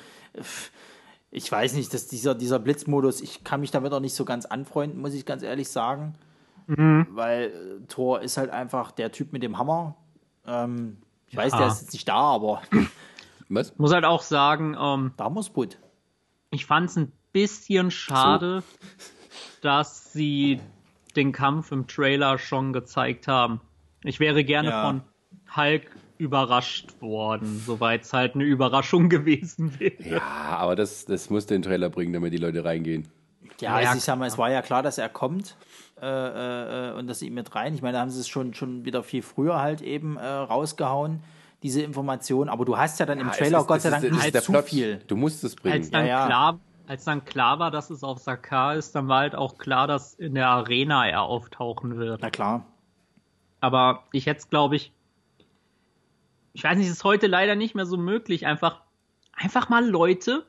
[1.30, 4.44] ich weiß nicht, dass dieser, dieser Blitzmodus, ich kann mich damit auch nicht so ganz
[4.46, 6.14] anfreunden, muss ich ganz ehrlich sagen.
[6.66, 9.96] Weil äh, Thor ist halt einfach der Typ mit dem Hammer.
[10.46, 10.98] Ähm,
[11.28, 11.58] ich weiß, Ja.
[11.58, 12.62] der ist jetzt nicht da, aber
[13.48, 13.76] was?
[13.76, 15.78] Muss halt auch sagen, ähm, da muss Put.
[16.50, 18.62] ich fand es ein bisschen schade,
[19.60, 20.60] dass sie
[21.16, 23.60] den Kampf im Trailer schon gezeigt haben.
[24.04, 24.86] Ich wäre gerne Ja.
[24.86, 25.02] von
[25.56, 25.86] Hulk
[26.18, 29.94] überrascht worden, soweit es halt eine Überraschung gewesen wäre.
[30.02, 33.08] Ja, aber das, das muss den Trailer bringen, damit die Leute reingehen.
[33.60, 35.56] Ja, Ja, also ich sag mal, es war ja klar, dass er kommt
[36.00, 37.74] äh, äh, und dass sie ihn mit rein.
[37.74, 41.20] Ich meine, da haben sie es schon, schon wieder viel früher halt eben äh, rausgehauen,
[41.62, 42.48] diese Information.
[42.48, 44.16] Aber du hast ja dann im Ja, es Trailer ist- Gott sei Dank es ist
[44.22, 44.64] nicht der zu Plot.
[44.66, 45.00] viel.
[45.08, 45.74] Du musst es bringen.
[45.76, 46.26] Als dann, Ja, ja.
[46.26, 46.60] Klar,
[46.90, 50.14] als dann klar war, dass es auf Sakar ist, dann war halt auch klar, dass
[50.14, 52.20] in der Arena er auftauchen wird.
[52.20, 52.66] Na klar.
[53.60, 54.92] Aber ich hätte es, glaube ich,
[56.52, 58.80] ich weiß nicht, es ist heute leider nicht mehr so möglich, einfach,
[59.32, 60.44] einfach mal Leute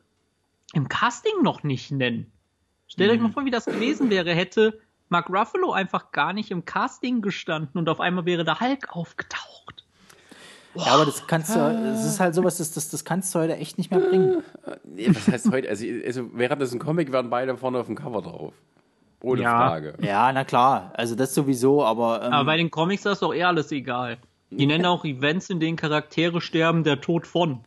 [0.73, 2.31] im Casting noch nicht nennen.
[2.87, 6.65] Stellt euch mal vor, wie das gewesen wäre, hätte Mark Ruffalo einfach gar nicht im
[6.65, 9.50] Casting gestanden und auf einmal wäre der Hulk aufgetaucht.
[10.75, 13.55] Ja, aber das kannst du, es ist halt sowas, das, das, das kannst du heute
[13.57, 14.41] echt nicht mehr bringen.
[14.85, 15.67] Nee, was heißt heute?
[15.69, 18.53] Also, also wäre das ein Comic, wären beide vorne auf dem Cover drauf.
[19.21, 19.67] Ohne Ja.
[19.69, 19.95] Frage.
[20.01, 23.49] Ja, na klar, also das sowieso, aber, ähm, Aber bei den Comics ist doch eher
[23.49, 24.17] alles egal.
[24.49, 27.59] Die nennen auch Events, in denen Charaktere sterben, der Tod von.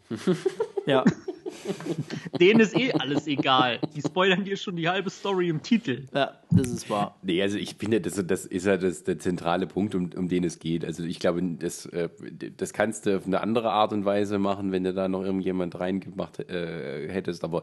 [0.87, 1.05] ja.
[2.41, 3.79] Denen ist eh alles egal.
[3.95, 6.07] Die spoilern dir schon die halbe Story im Titel.
[6.15, 7.17] ja, das ist wahr.
[7.23, 10.45] Nee, also ich finde, das, das ist ja das, der zentrale Punkt, um, um den
[10.45, 10.85] es geht.
[10.85, 12.09] Also ich glaube, das, äh,
[12.57, 15.79] das kannst du auf eine andere Art und Weise machen, wenn du da noch irgendjemand
[15.79, 17.63] reingemacht äh, hättest, aber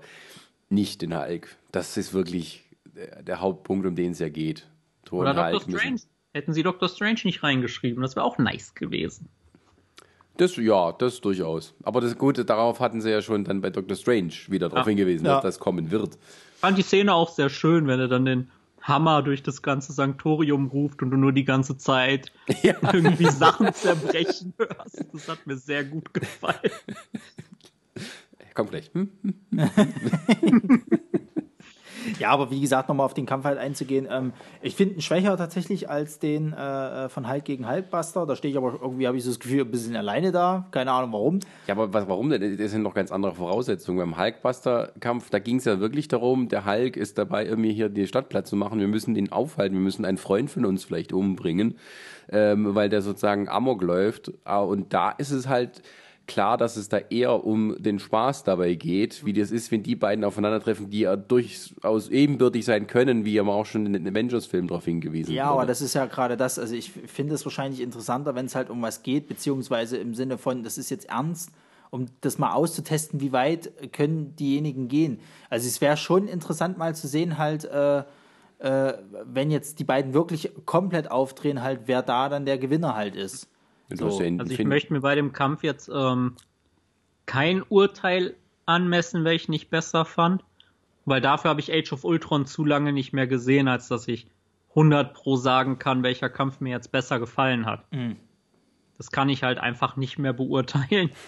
[0.70, 1.56] nicht in Hulk.
[1.72, 4.68] Das ist wirklich der, der Hauptpunkt, um den es ja geht.
[5.06, 6.02] Thor Oder müssen- Strange.
[6.34, 9.28] Hätten sie Doctor Strange nicht reingeschrieben, das wäre auch nice gewesen.
[10.38, 11.74] Das, ja, das durchaus.
[11.84, 14.90] Aber das Gute, darauf hatten sie ja schon dann bei Doctor Strange wieder darauf Ja.
[14.90, 15.36] hingewiesen, Ja.
[15.36, 16.18] dass das kommen wird.
[16.60, 18.50] fand die Szene auch sehr schön, wenn er dann den
[18.82, 22.32] Hammer durch das ganze Sanktorium ruft und du nur die ganze Zeit
[22.64, 22.74] ja.
[22.94, 25.06] irgendwie Sachen zerbrechen hörst.
[25.14, 26.72] Das hat mir sehr gut gefallen.
[28.56, 28.90] Kommt gleich.
[28.94, 29.10] Hm?
[32.20, 34.08] Ja, aber wie gesagt, nochmal auf den Kampf halt einzugehen.
[34.10, 38.26] Ähm, ich finde ihn schwächer tatsächlich als den äh, von Hulk gegen Hulkbuster.
[38.26, 40.68] Da stehe ich aber irgendwie, habe ich so das Gefühl, ein bisschen alleine da.
[40.72, 41.40] Keine Ahnung warum.
[41.68, 42.58] Ja, aber was, warum denn?
[42.58, 44.00] Das sind noch ganz andere Voraussetzungen.
[44.00, 48.08] Beim Hulkbuster-Kampf, da ging es ja wirklich darum, der Hulk ist dabei, irgendwie hier die
[48.08, 48.80] Stadt platt zu machen.
[48.80, 49.76] Wir müssen den aufhalten.
[49.76, 51.76] Wir müssen einen Freund von uns vielleicht umbringen,
[52.32, 54.32] ähm, weil der sozusagen Amok läuft.
[54.44, 55.82] Ah, und da ist es halt
[56.28, 59.96] klar, dass es da eher um den Spaß dabei geht, wie das ist, wenn die
[59.96, 64.68] beiden aufeinandertreffen, die ja durchaus ebenbürtig sein können, wie ja auch schon in den Avengers-Film
[64.68, 65.54] darauf hingewiesen Ja, wurde.
[65.54, 66.58] aber das ist ja gerade das.
[66.58, 70.38] Also ich finde es wahrscheinlich interessanter, wenn es halt um was geht, beziehungsweise im Sinne
[70.38, 71.52] von, das ist jetzt ernst,
[71.90, 75.20] um das mal auszutesten, wie weit können diejenigen gehen.
[75.50, 78.04] Also es wäre schon interessant mal zu sehen, halt, äh,
[78.60, 78.94] äh,
[79.26, 83.50] wenn jetzt die beiden wirklich komplett aufdrehen, halt, wer da dann der Gewinner halt ist.
[83.98, 84.06] So.
[84.06, 86.36] also ich möchte mir bei dem Kampf jetzt ähm,
[87.26, 88.36] kein Urteil
[88.66, 90.44] anmessen, welches ich nicht besser fand,
[91.06, 94.28] weil dafür habe ich Age of Ultron zu lange nicht mehr gesehen, als dass ich
[94.70, 97.92] 100 pro sagen kann, welcher Kampf mir jetzt besser gefallen hat.
[97.92, 98.16] Mhm.
[98.98, 101.12] Das kann ich halt einfach nicht mehr beurteilen.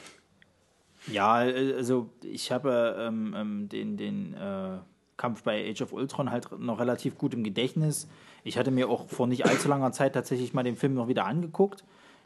[1.07, 4.77] Ja, also ich habe ähm, ähm, den, den äh,
[5.17, 8.07] Kampf bei Age of Ultron halt noch relativ gut im Gedächtnis.
[8.45, 11.25] Ich hatte mir auch vor nicht allzu langer Zeit tatsächlich mal den Film noch wieder
[11.25, 11.83] angeguckt.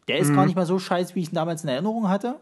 [0.08, 0.36] Der ist mhm.
[0.36, 2.36] gar nicht mal so scheiße, wie ich ihn damals in Erinnerung hatte.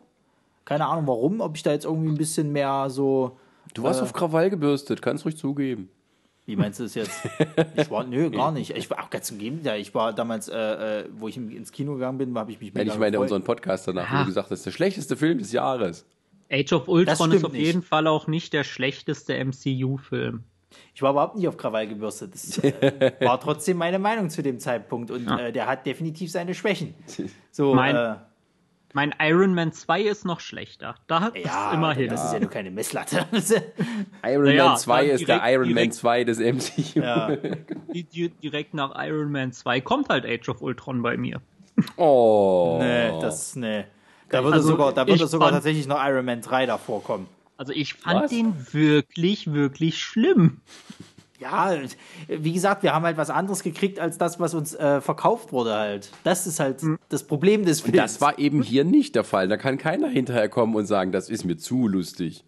[0.65, 3.37] Keine Ahnung warum, ob ich da jetzt irgendwie ein bisschen mehr so.
[3.73, 5.89] Du warst äh, auf Krawall gebürstet, kannst ruhig zugeben.
[6.45, 7.21] Wie meinst du das jetzt?
[7.75, 8.71] Ich war, nö, gar nicht.
[8.71, 9.81] Ich war auch ganz im Gegenteil.
[9.81, 10.55] Ich war damals, äh,
[11.01, 13.87] äh wo ich ins Kino gegangen bin, habe ich mich mega Ich meine, unseren Podcast
[13.87, 16.05] danach, wo du gesagt hast, der schlechteste Film des Jahres.
[16.51, 17.65] Age of Ultron ist auf nicht.
[17.65, 20.43] jeden Fall auch nicht der schlechteste MCU-Film.
[20.93, 22.33] Ich war überhaupt nicht auf Krawall gebürstet.
[22.33, 25.11] Das äh, war trotzdem meine Meinung zu dem Zeitpunkt.
[25.11, 25.39] Und ja.
[25.39, 26.93] äh, der hat definitiv seine Schwächen.
[27.51, 28.15] So, mein, äh,
[28.91, 30.95] mein Iron Man 2 ist noch schlechter.
[31.07, 32.09] Da hat ja, es immerhin.
[32.09, 33.25] Das ist ja nur keine Messlatte.
[34.25, 36.99] Iron naja, Man 2 ist direkt, der Iron direkt, Man 2 des MCU.
[36.99, 37.37] Ja.
[38.43, 41.39] direkt nach Iron Man 2 kommt halt Age of Ultron bei mir.
[41.95, 42.77] Oh.
[42.81, 43.85] Nee, das, nee.
[44.29, 47.27] Da würde also, sogar, da würde sogar tatsächlich noch Iron Man 3 davor kommen.
[47.57, 48.31] Also ich fand was?
[48.31, 50.61] den wirklich, wirklich schlimm.
[51.39, 51.75] Ja,
[52.27, 55.73] wie gesagt, wir haben halt was anderes gekriegt als das, was uns äh, verkauft wurde
[55.73, 56.11] halt.
[56.23, 56.97] Das ist halt mhm.
[57.09, 57.93] das Problem des Films.
[57.93, 59.47] Und das war eben hier nicht der Fall.
[59.47, 62.45] Da kann keiner hinterher kommen und sagen, das ist mir zu lustig.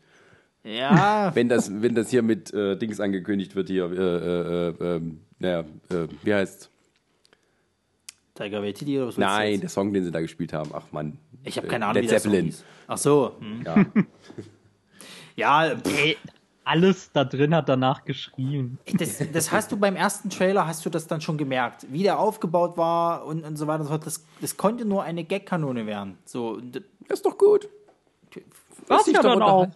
[0.63, 1.31] Ja.
[1.35, 5.19] wenn das, wenn das hier mit äh, Dings angekündigt wird, hier, äh, äh, äh ähm,
[5.39, 5.59] naja,
[5.89, 6.69] äh, wie heißt
[8.35, 10.71] Tiger Waititi oder was Nein, der Song, den sie da gespielt haben.
[10.73, 11.17] Ach man.
[11.43, 12.53] Ich habe keine Ahnung, Led wie Zeppelin.
[12.87, 13.35] Ach so.
[13.39, 13.63] Hm.
[13.65, 13.85] Ja.
[15.37, 16.17] Ja, Ey,
[16.65, 18.77] alles da drin hat danach geschrien.
[18.97, 22.19] Das, das, hast du beim ersten Trailer, hast du das dann schon gemerkt, wie der
[22.19, 24.05] aufgebaut war und, und so weiter und so fort.
[24.05, 26.17] Das, das konnte nur eine Gag-Kanone werden.
[26.25, 27.69] So, das ist doch gut.
[28.87, 29.67] Was ja dann auch.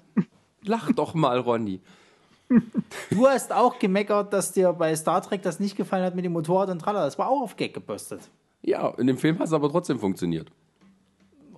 [0.63, 1.79] Lach doch mal, Ronny.
[3.09, 6.33] Du hast auch gemeckert, dass dir bei Star Trek das nicht gefallen hat mit dem
[6.33, 7.05] Motorrad und Tralla.
[7.05, 8.21] Das war auch auf Gag gebürstet.
[8.63, 10.51] Ja, in dem Film hat es aber trotzdem funktioniert.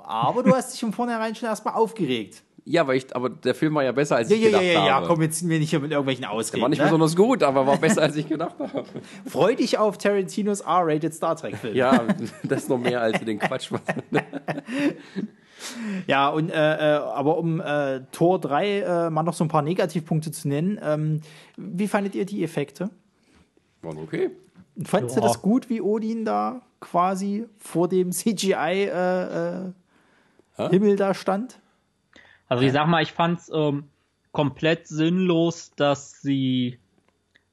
[0.04, 2.44] Aber du hast dich von vornherein schon erstmal aufgeregt.
[2.66, 4.72] Ja, weil ich, aber der Film war ja besser, als ja, ich ja, gedacht ja,
[4.72, 5.04] ja, habe.
[5.04, 6.60] Ja, komm, jetzt sind wir nicht hier mit irgendwelchen Ausreden.
[6.60, 6.86] Der war nicht ne?
[6.86, 8.86] besonders gut, aber war besser, als ich gedacht habe.
[9.26, 11.76] Freu dich auf Tarantinos R-rated Star Trek-Film.
[11.76, 12.06] Ja,
[12.44, 13.70] das ist noch mehr als den Quatsch.
[16.08, 19.62] ja, und äh, äh, aber um äh, Tor 3 äh, mal noch so ein paar
[19.62, 20.80] Negativpunkte zu nennen.
[20.82, 21.20] Ähm,
[21.58, 22.90] wie fandet ihr die Effekte?
[23.82, 24.30] Waren okay.
[24.86, 25.22] Fandest ja.
[25.22, 29.72] du das gut, wie Odin da quasi vor dem CGI äh, äh,
[30.70, 31.60] Himmel da stand?
[32.48, 33.90] Also ich sag mal, ich fand's ähm,
[34.32, 36.80] komplett sinnlos, dass sie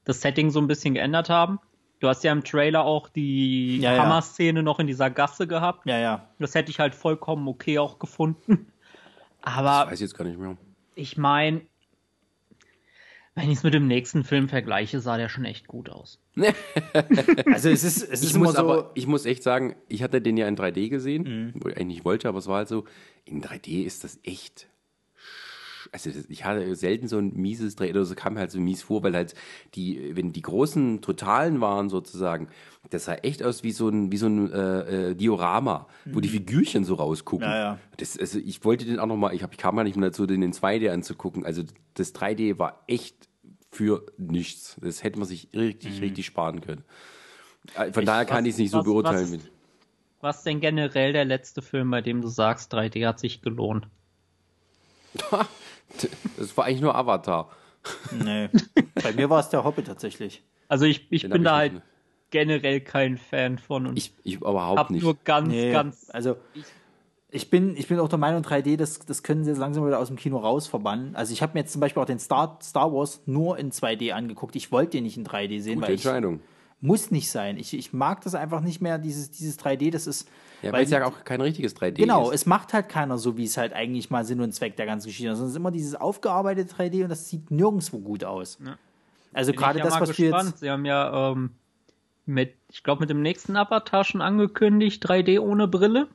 [0.05, 1.61] das Setting so ein bisschen geändert haben.
[2.01, 4.63] Du hast ja im Trailer auch die ja, Hammer-Szene ja.
[4.63, 5.87] noch in dieser Gasse gehabt.
[5.87, 6.29] Ja, ja.
[6.39, 8.73] Das hätte ich halt vollkommen okay auch gefunden.
[9.43, 9.83] Aber.
[9.83, 10.57] Das weiß ich jetzt gar nicht mehr.
[10.95, 11.61] Ich meine,
[13.35, 16.19] wenn ich es mit dem nächsten Film vergleiche, sah der schon echt gut aus.
[17.47, 20.23] also es ist, es ist ich muss so aber, ich muss echt sagen, ich hatte
[20.23, 21.53] den ja in 3D gesehen, mhm.
[21.55, 22.87] wo ich eigentlich nicht wollte, aber es war halt so,
[23.25, 24.70] in 3D ist das echt
[25.93, 29.03] also ich hatte selten so ein mieses Dreh, oder so kam halt so mies vor,
[29.03, 29.35] weil halt
[29.75, 32.49] die, wenn die großen Totalen waren sozusagen,
[32.91, 36.15] das sah echt aus wie so ein, wie so ein äh, äh, Diorama, mhm.
[36.15, 36.33] wo die mhm.
[36.33, 37.49] Figürchen so rausgucken.
[37.49, 37.79] Ja, ja.
[37.97, 40.27] Das, also ich wollte den auch nochmal, ich, hab, ich kam gar nicht mehr dazu,
[40.27, 41.45] den in 2D anzugucken.
[41.45, 41.63] Also
[41.95, 43.29] das 3D war echt
[43.71, 44.77] für nichts.
[44.81, 46.01] Das hätte man sich richtig, mhm.
[46.01, 46.85] richtig sparen können.
[47.75, 49.33] Äh, von ich, daher kann ich es nicht was, so beurteilen.
[49.33, 53.89] Was, was denn generell der letzte Film, bei dem du sagst, 3D hat sich gelohnt?
[56.37, 57.51] Das war eigentlich nur Avatar.
[58.13, 58.49] Nee.
[59.03, 60.43] Bei mir war es der Hobbit tatsächlich.
[60.69, 61.83] Also ich, ich bin da halt
[62.31, 63.87] generell kein Fan von.
[63.87, 65.03] Und ich, ich überhaupt nicht.
[65.03, 66.09] nur ganz, Nee, ganz.
[66.13, 66.37] Also
[67.33, 69.99] ich bin, ich bin auch der Meinung, 3D, das, das können sie jetzt langsam wieder
[69.99, 71.15] aus dem Kino raus verbannen.
[71.15, 74.13] Also ich habe mir jetzt zum Beispiel auch den Star, Star Wars nur in 2D
[74.13, 74.57] angeguckt.
[74.57, 76.41] Ich wollte den nicht in 3D sehen, Gute weil ich, Entscheidung.
[76.81, 77.57] Muss nicht sein.
[77.59, 80.29] Ich, ich mag das einfach nicht mehr, dieses, dieses 3D, das ist.
[80.63, 82.41] Ja, weil es ja auch kein richtiges 3D Genau, ist.
[82.43, 85.07] es macht halt keiner so, wie es halt eigentlich mal Sinn und Zweck der ganzen
[85.09, 85.37] Geschichte ist.
[85.37, 88.59] Sondern es ist immer dieses aufgearbeitete 3D und das sieht nirgendwo gut aus.
[89.33, 90.51] Also bin gerade ja das, mal was gespannt.
[90.51, 90.61] jetzt.
[90.61, 91.51] Sie haben ja ähm,
[92.27, 96.09] mit, ich glaube, mit dem nächsten Avatar schon angekündigt, 3D ohne Brille.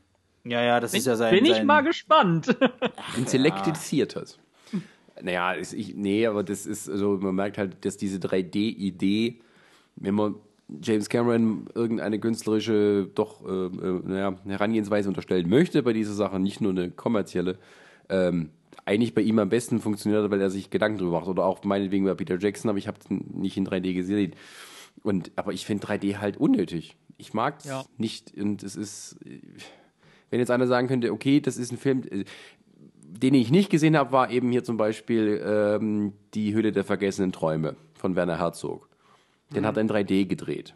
[0.44, 1.34] Ja, ja, das ist ja sein.
[1.34, 2.56] bin ich sein, mal gespannt.
[3.18, 4.38] Ein Selected Theaters.
[5.22, 9.42] Naja, ist, ich, nee, aber das ist, also man merkt halt, dass diese 3D-Idee,
[9.96, 10.36] wenn man
[10.82, 16.60] James Cameron irgendeine künstlerische, doch, äh, äh, naja, Herangehensweise unterstellen möchte bei dieser Sache, nicht
[16.62, 17.58] nur eine kommerzielle,
[18.10, 18.50] ähm,
[18.84, 21.28] eigentlich bei ihm am besten funktioniert hat, weil er sich Gedanken drüber macht.
[21.28, 24.34] Oder auch meinetwegen bei Peter Jackson, aber ich habe es nicht in 3D gesehen.
[25.04, 26.96] Und, aber ich finde 3D halt unnötig.
[27.18, 27.86] Ich mag es Ja.
[27.98, 29.18] nicht und es ist,
[30.30, 32.26] wenn jetzt einer sagen könnte, okay, das ist ein Film, äh,
[33.04, 37.32] den ich nicht gesehen habe, war eben hier zum Beispiel ähm, Die Hülle der vergessenen
[37.32, 38.90] Träume von Werner Herzog.
[39.56, 40.74] Den hat er in 3D gedreht.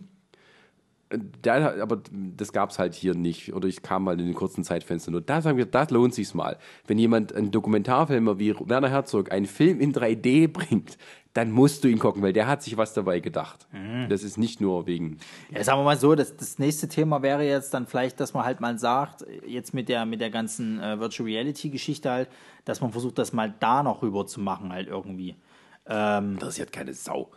[1.42, 3.54] Da, aber das gab es halt hier nicht.
[3.54, 5.16] Oder ich kam mal in den kurzen Zeitfenstern.
[5.16, 6.58] Und da sagen wir, das lohnt sich's mal.
[6.86, 11.00] Wenn jemand, ein Dokumentarfilmer wie Werner Herzog, einen Film in 3D bringt,
[11.34, 13.68] dann musst du ihn gucken, weil der hat sich was dabei gedacht.
[14.10, 15.20] Das ist nicht nur wegen.
[15.52, 18.46] Ja, sagen wir mal so, das, das nächste Thema wäre jetzt dann vielleicht, dass man
[18.46, 22.30] halt mal sagt, jetzt mit der, mit der ganzen äh, Virtual Reality Geschichte halt,
[22.66, 25.36] dass man versucht, das mal da noch rüber zu machen, halt irgendwie.
[25.90, 27.32] Interessiert keine Sau.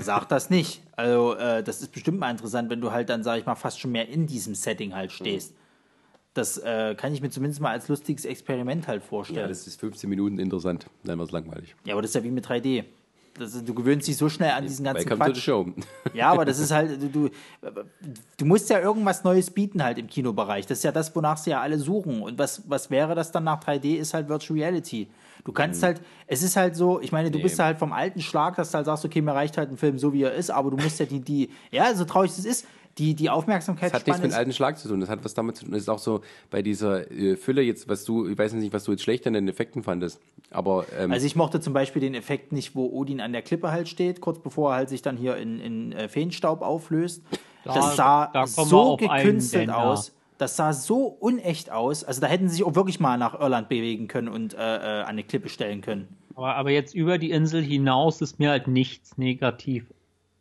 [0.00, 0.82] Sag das nicht.
[0.96, 3.80] Also, äh, das ist bestimmt mal interessant, wenn du halt dann, sag ich mal, fast
[3.80, 5.54] schon mehr in diesem Setting halt stehst.
[6.32, 9.48] Das äh, kann ich mir zumindest mal als lustiges Experiment halt Ja, vorstellen.
[9.48, 10.86] das ist 15 Minuten interessant.
[11.04, 11.74] Dann wird es langweilig.
[11.84, 12.84] Ja, aber das ist ja wie mit 3D.
[13.38, 15.44] Das du gewöhnst dich so schnell an diesen ganzen Welcome to the Quatsch.
[15.44, 15.66] show.
[16.14, 17.28] Ja, aber das ist halt, du,
[18.38, 20.66] du, musst ja irgendwas Neues bieten halt im Kinobereich.
[20.66, 22.22] Das ist ja das, wonach sie ja alle suchen.
[22.22, 25.08] Und was, was wäre das dann nach 3D, ist halt Virtual Reality.
[25.44, 27.44] Du kannst halt, es ist halt so, ich meine, du Nee.
[27.44, 29.76] bist ja halt vom alten Schlag, dass du halt sagst, okay, mir reicht halt ein
[29.76, 32.44] Film so, wie er ist, aber du musst ja die, die, ja, so traurig es
[32.44, 32.66] ist,
[32.98, 33.30] die, die
[33.92, 35.00] Das hat nichts mit alten Schlag zu tun.
[35.00, 35.72] Das hat was damit zu tun.
[35.72, 38.84] Das ist auch so bei dieser äh, Fülle jetzt, was du, ich weiß nicht, was
[38.84, 40.20] du jetzt schlecht an den Effekten fandest.
[40.50, 43.70] Aber ähm, Also ich mochte zum Beispiel den Effekt nicht, wo Odin an der Klippe
[43.70, 47.22] halt steht, kurz bevor er halt sich dann hier in, in äh, Feenstaub auflöst.
[47.64, 50.12] das sah da so gekünstelt aus.
[50.38, 52.04] Das sah so unecht aus.
[52.04, 55.02] Also da hätten sie sich auch wirklich mal nach Irland bewegen können und äh, äh,
[55.02, 56.08] an eine Klippe stellen können.
[56.34, 59.86] aber, aber jetzt über die Insel hinaus ist mir halt nichts negativ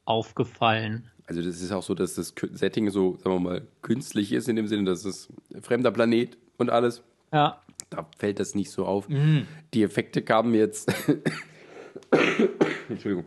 [0.04, 1.10] aufgefallen.
[1.28, 4.56] Also das ist auch so, dass das Setting so, sagen wir mal, künstlich ist in
[4.56, 7.04] dem Sinne, dass es ein fremder Planet und alles.
[7.34, 9.10] Ja, Da fällt das nicht so auf.
[9.10, 9.48] Mhm.
[9.74, 10.94] Die Effekte kamen mir jetzt.
[12.90, 13.26] Entschuldigung.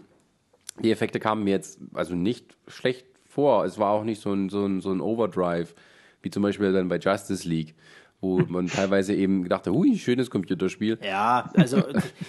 [0.83, 3.65] Die Effekte kamen mir jetzt also nicht schlecht vor.
[3.65, 5.75] Es war auch nicht so ein, so ein, so ein Overdrive,
[6.23, 7.75] wie zum Beispiel dann bei Justice League,
[8.21, 10.99] wo man teilweise eben gedacht hat, hui, schönes Computerspiel.
[11.03, 11.83] Ja, also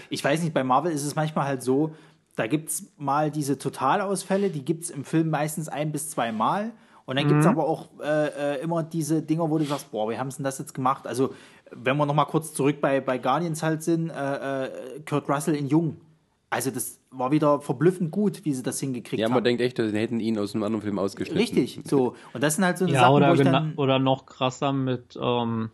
[0.10, 1.96] ich weiß nicht, bei Marvel ist es manchmal halt so,
[2.36, 6.32] da gibt es mal diese Totalausfälle, die gibt es im Film meistens ein bis zwei
[6.32, 6.72] Mal.
[7.06, 10.12] Und dann gibt es aber auch äh, äh, immer diese Dinger, wo du sagst, boah,
[10.12, 11.08] wie haben sie denn das jetzt gemacht?
[11.08, 11.34] Also,
[11.72, 14.70] wenn wir noch mal kurz zurück bei, bei Guardians halt sind, äh, äh,
[15.10, 15.98] Kurt Russell in Jung.
[16.52, 19.44] Also, das war wieder verblüffend gut, wie sie das hingekriegt Ja, man haben.
[19.44, 21.42] denkt echt, sie hätten ihn aus einem anderen Film ausgeschnitten.
[21.42, 22.16] Richtig, so.
[22.34, 23.74] Und das sind halt so ja Sachen, oder, wo ich dann...
[23.76, 25.72] oder noch krasser mit ähm,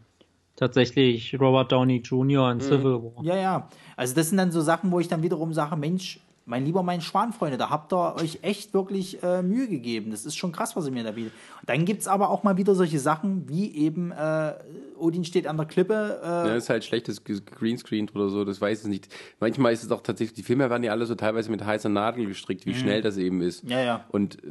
[0.56, 2.52] tatsächlich Robert Downey Jr.
[2.52, 3.23] in Civil War.
[3.23, 3.68] Ja, ja.
[3.98, 7.01] Also das sind dann so Sachen, wo ich dann wiederum sage, Mensch, mein lieber mein
[7.01, 10.11] Schwanfreunde, da habt ihr euch echt wirklich äh, Mühe gegeben.
[10.11, 11.34] Das ist schon krass, was ihr mir da bietet.
[11.59, 14.53] Und dann gibt es aber auch mal wieder solche Sachen, wie eben äh,
[14.97, 16.19] Odin steht an der Klippe.
[16.23, 19.07] Äh, Ja, ist halt schlechtes Greenscreen oder so, das weiß ich nicht.
[19.39, 22.27] Manchmal ist es auch tatsächlich, die Filme werden ja alle so teilweise mit heißer Nadel
[22.27, 23.63] gestrickt, wie schnell das eben ist.
[23.63, 23.72] Mhm.
[23.72, 24.05] Ja, ja.
[24.09, 24.47] Und äh,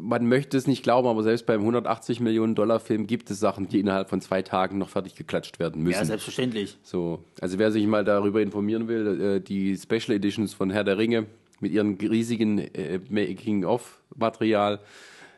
[0.00, 3.68] man möchte es nicht glauben, aber selbst beim 180 Millionen Dollar Film gibt es Sachen,
[3.68, 5.98] die innerhalb von zwei Tagen noch fertig geklatscht werden müssen.
[5.98, 6.78] ja, selbstverständlich.
[6.82, 10.98] So, also wer sich mal darüber informieren will, äh, die Special Editions von Herr der
[10.98, 11.26] Ringe
[11.60, 14.78] mit ihren riesigen äh, Making-of-Material,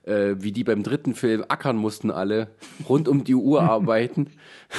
[0.03, 2.49] äh, wie die beim dritten Film ackern mussten alle,
[2.89, 4.29] rund um die Uhr arbeiten,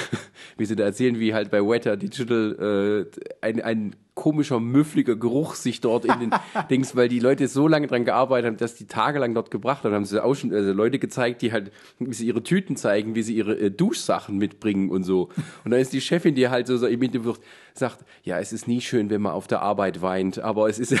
[0.56, 5.54] wie sie da erzählen, wie halt bei Wetter Digital äh, ein, ein komischer, müffliger Geruch
[5.54, 6.30] sich dort in den
[6.70, 9.94] Dings, weil die Leute so lange dran gearbeitet haben, dass die tagelang dort gebracht haben,
[9.94, 13.22] haben sie auch schon also Leute gezeigt, die halt, wie sie ihre Tüten zeigen, wie
[13.22, 15.30] sie ihre äh, Duschsachen mitbringen und so.
[15.64, 17.34] Und dann ist die Chefin, die halt so, so im Interview
[17.74, 20.94] sagt, ja, es ist nie schön, wenn man auf der Arbeit weint, aber es ist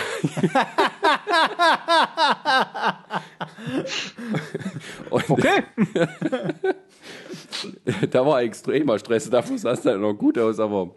[5.10, 5.62] Okay.
[8.10, 10.94] da war extremer Stress, davor sah es dann noch gut aus, aber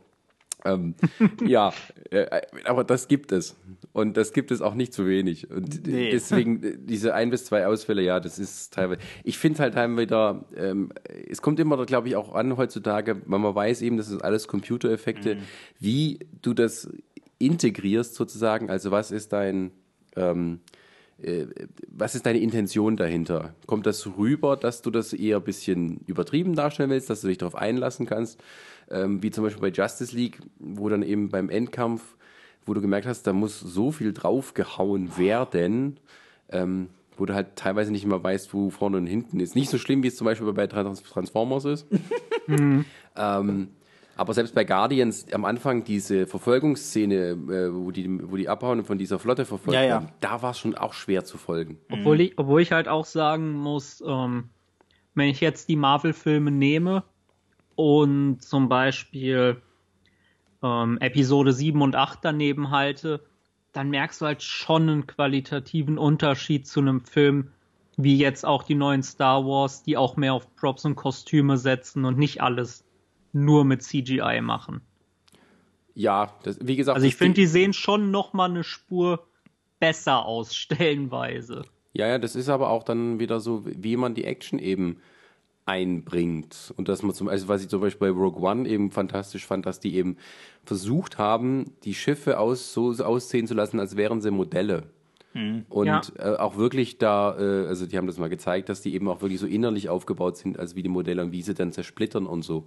[0.66, 0.96] ähm,
[1.46, 1.74] ja,
[2.12, 3.56] äh, aber das gibt es.
[3.94, 5.50] Und das gibt es auch nicht zu wenig.
[5.50, 6.12] Und nee.
[6.12, 9.00] deswegen, äh, diese ein bis zwei Ausfälle, ja, das ist teilweise.
[9.24, 10.92] Ich finde halt teilweise wieder, ähm,
[11.30, 14.48] es kommt immer, glaube ich, auch an heutzutage, weil man weiß eben, das ist alles
[14.48, 15.40] Computereffekte, mhm.
[15.80, 16.90] wie du das
[17.40, 18.70] integrierst sozusagen.
[18.70, 19.72] Also was ist dein,
[20.16, 20.60] ähm,
[21.22, 21.46] äh,
[21.88, 23.56] was ist deine Intention dahinter?
[23.68, 27.38] Kommt das rüber, dass du das eher ein bisschen übertrieben darstellen willst, dass du dich
[27.38, 28.42] darauf einlassen kannst?
[28.90, 32.16] Ähm, wie zum Beispiel bei Justice League, wo dann eben beim Endkampf,
[32.66, 36.00] wo du gemerkt hast, da muss so viel draufgehauen werden,
[36.50, 39.56] ähm, wo du halt teilweise nicht immer weißt, wo vorne und hinten ist.
[39.56, 41.88] Nicht so schlimm, wie es zum Beispiel bei Transformers ist.
[42.48, 42.86] mhm.
[43.16, 43.70] ähm,
[44.18, 48.86] aber selbst bei Guardians am Anfang diese Verfolgungsszene, äh, wo, die, wo die abhauen und
[48.86, 49.90] von dieser Flotte verfolgt ja, ja.
[49.90, 51.80] werden, da war es schon auch schwer zu folgen.
[51.92, 54.50] Obwohl ich, obwohl ich halt auch sagen muss, ähm,
[55.16, 57.04] wenn ich jetzt die Marvel-Filme nehme,
[57.76, 59.62] und zum Beispiel
[60.64, 63.22] ähm, Episode 7 und 8 daneben halte,
[63.74, 67.52] dann merkst du halt schon einen qualitativen Unterschied zu einem Film,
[67.98, 72.06] wie jetzt auch die neuen Star Wars, die auch mehr auf Props und Kostüme setzen
[72.06, 72.86] und nicht alles
[73.34, 74.82] nur mit CGI machen.
[75.94, 76.96] Ja, das, wie gesagt.
[76.96, 79.28] Also ich finde, die sehen schon noch mal eine Spur
[79.80, 81.64] besser aus, stellenweise.
[81.94, 84.98] Ja, ja, das ist aber auch dann wieder so, wie man die Action eben
[85.66, 86.74] einbringt.
[86.78, 89.66] Und dass man zum also was ich zum Beispiel bei Rogue One eben fantastisch fand,
[89.66, 90.18] dass die eben
[90.64, 94.84] versucht haben, die Schiffe aus, so aussehen zu lassen, als wären sie Modelle.
[95.34, 95.66] Mhm.
[95.70, 96.02] Und ja.
[96.18, 99.22] äh, auch wirklich da, äh, also die haben das mal gezeigt, dass die eben auch
[99.22, 102.44] wirklich so innerlich aufgebaut sind, als wie die Modelle und wie sie dann zersplittern und
[102.44, 102.66] so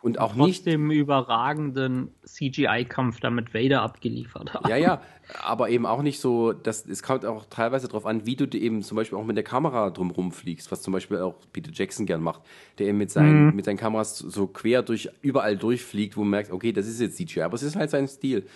[0.00, 4.68] und auch nicht dem überragenden CGI-Kampf da mit Vader abgeliefert haben.
[4.68, 5.02] Ja, ja,
[5.42, 8.82] aber eben auch nicht so, dass es kommt auch teilweise darauf an, wie du eben
[8.82, 12.22] zum Beispiel auch mit der Kamera drumherum fliegst, was zum Beispiel auch Peter Jackson gern
[12.22, 12.42] macht,
[12.78, 13.56] der eben mit seinen, mhm.
[13.56, 17.16] mit seinen Kameras so quer durch überall durchfliegt, wo man merkt, okay, das ist jetzt
[17.16, 18.46] CGI, aber es ist halt sein Stil.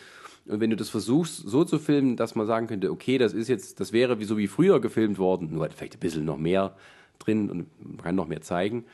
[0.47, 3.49] Und wenn du das versuchst, so zu filmen, dass man sagen könnte, okay, das ist
[3.49, 6.39] jetzt, das wäre wie so wie früher gefilmt worden, nur halt vielleicht ein bisschen noch
[6.39, 6.77] mehr
[7.19, 8.85] drin und man kann noch mehr zeigen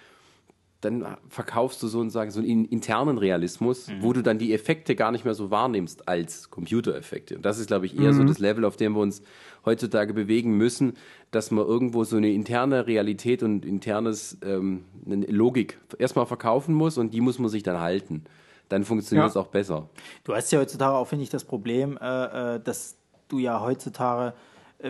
[0.80, 4.02] dann verkaufst du sozusagen so einen internen Realismus, mhm.
[4.02, 7.36] wo du dann die Effekte gar nicht mehr so wahrnimmst als Computereffekte.
[7.36, 8.16] Und das ist, glaube ich, eher mhm.
[8.16, 9.22] so das Level, auf dem wir uns
[9.64, 10.94] heutzutage bewegen müssen,
[11.32, 16.96] dass man irgendwo so eine interne Realität und internes ähm, eine Logik erstmal verkaufen muss
[16.96, 18.24] und die muss man sich dann halten.
[18.68, 19.88] Dann funktioniert es auch besser.
[20.24, 22.96] Du hast ja heutzutage auch, finde ich, das Problem, äh, äh dass
[23.28, 24.32] du ja heutzutage äh,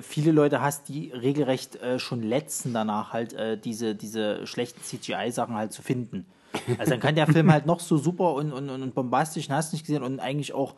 [0.02, 5.54] viele Leute hast, die regelrecht äh, schon letzten danach halt äh, diese, diese schlechten CGI-Sachen
[5.54, 6.26] halt zu finden.
[6.78, 9.86] Also dann kann der Film halt noch so super und, und, und bombastisch, hast nicht
[9.86, 10.74] gesehen und eigentlich auch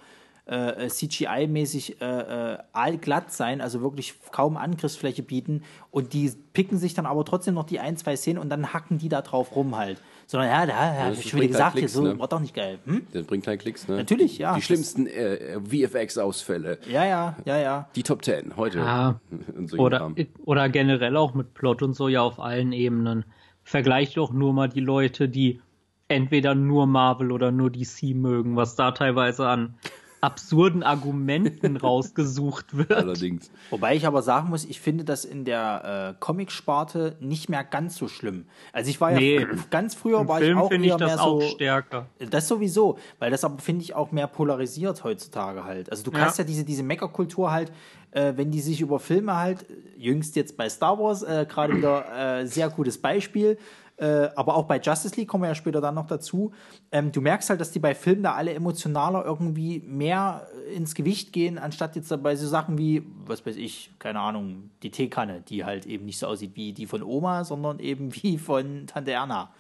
[0.46, 6.94] äh, CGI-mäßig äh, äh, allglatt sein, also wirklich kaum Angriffsfläche bieten und die picken sich
[6.94, 9.76] dann aber trotzdem noch die ein, zwei Szenen und dann hacken die da drauf rum
[9.76, 10.00] halt.
[10.30, 12.16] Sondern ja, da ja, ich schon wieder gesagt, Klicks, so ne?
[12.16, 12.78] war doch nicht geil.
[12.84, 13.04] Hm?
[13.12, 13.96] Das bringt halt Klicks, ne?
[13.96, 14.54] Natürlich, ja.
[14.54, 16.78] Die schlimmsten äh, VFX-Ausfälle.
[16.88, 17.88] Ja, ja, ja, ja.
[17.96, 18.78] Die Top Ten heute.
[18.78, 19.20] Ja.
[19.66, 20.12] So oder,
[20.44, 23.24] oder generell auch mit Plot und so ja auf allen Ebenen.
[23.64, 25.60] Vergleicht doch nur mal die Leute, die
[26.06, 29.74] entweder nur Marvel oder nur DC mögen, was da teilweise an
[30.20, 32.92] absurden Argumenten rausgesucht wird.
[32.92, 33.50] Allerdings.
[33.70, 37.96] Wobei ich aber sagen muss, ich finde das in der äh, Comic-Sparte nicht mehr ganz
[37.96, 38.46] so schlimm.
[38.72, 41.22] Also ich war nee, ja ganz früher war Film ich auch eher ich das mehr
[41.22, 42.06] auch so stärker.
[42.18, 45.90] Das sowieso, weil das aber finde ich auch mehr polarisiert heutzutage halt.
[45.90, 47.72] Also du kannst ja, ja diese diese Mecker-Kultur halt
[48.12, 49.66] äh, wenn die sich über Filme halt,
[49.96, 53.58] jüngst jetzt bei Star Wars, äh, gerade wieder äh, sehr gutes Beispiel,
[54.00, 56.52] äh, aber auch bei Justice League kommen wir ja später dann noch dazu.
[56.90, 61.34] Ähm, du merkst halt, dass die bei Filmen da alle emotionaler irgendwie mehr ins Gewicht
[61.34, 65.66] gehen, anstatt jetzt bei so Sachen wie, was weiß ich, keine Ahnung, die Teekanne, die
[65.66, 69.52] halt eben nicht so aussieht wie die von Oma, sondern eben wie von Tante Erna.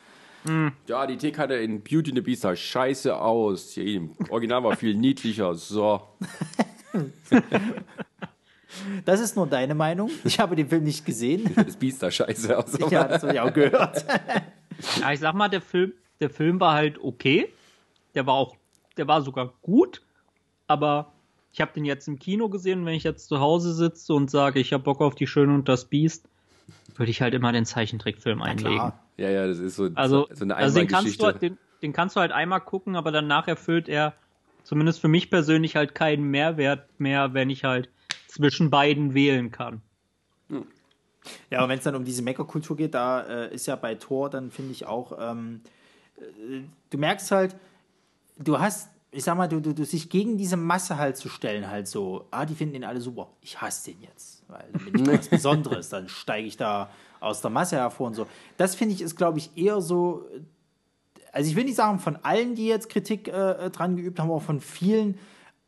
[0.44, 0.72] Hm.
[0.86, 3.76] Ja, die Teekanne in Beauty and the Beast sah scheiße aus.
[3.76, 5.54] Im Original war viel niedlicher.
[5.54, 6.00] So.
[9.04, 10.10] Das ist nur deine Meinung.
[10.24, 11.54] Ich habe den Film nicht gesehen.
[11.64, 12.78] Das Biest da scheiße aus.
[12.90, 14.04] Ja, das habe ich auch gehört.
[15.00, 17.52] Ja, ich sag mal, der Film, der Film war halt okay.
[18.14, 18.56] Der war auch,
[18.96, 20.02] der war sogar gut.
[20.66, 21.12] Aber
[21.52, 22.86] ich habe den jetzt im Kino gesehen.
[22.86, 25.68] Wenn ich jetzt zu Hause sitze und sage, ich habe Bock auf die Schöne und
[25.68, 26.28] das Biest,
[26.96, 28.92] würde ich halt immer den Zeichentrickfilm einlegen.
[29.16, 32.16] Ja, ja, das ist so, also, so eine also den kannst, du, den, den kannst
[32.16, 34.14] du halt einmal gucken, aber danach erfüllt er
[34.62, 37.88] zumindest für mich persönlich halt keinen Mehrwert mehr, wenn ich halt
[38.30, 39.82] zwischen beiden wählen kann.
[41.50, 44.30] Ja, aber wenn es dann um diese Meckerkultur geht, da äh, ist ja bei Thor
[44.30, 45.60] dann, finde ich auch, ähm,
[46.16, 47.56] äh, du merkst halt,
[48.38, 51.68] du hast, ich sag mal, du, du, du sich gegen diese Masse halt zu stellen,
[51.68, 55.02] halt so, ah, die finden den alle super, ich hasse den jetzt, weil dann bin
[55.02, 56.90] ich was Besonderes, dann steige ich da
[57.20, 58.26] aus der Masse hervor und so.
[58.56, 60.26] Das finde ich ist, glaube ich, eher so
[61.32, 64.40] also ich will nicht sagen von allen, die jetzt Kritik äh, dran geübt haben, aber
[64.40, 65.18] von vielen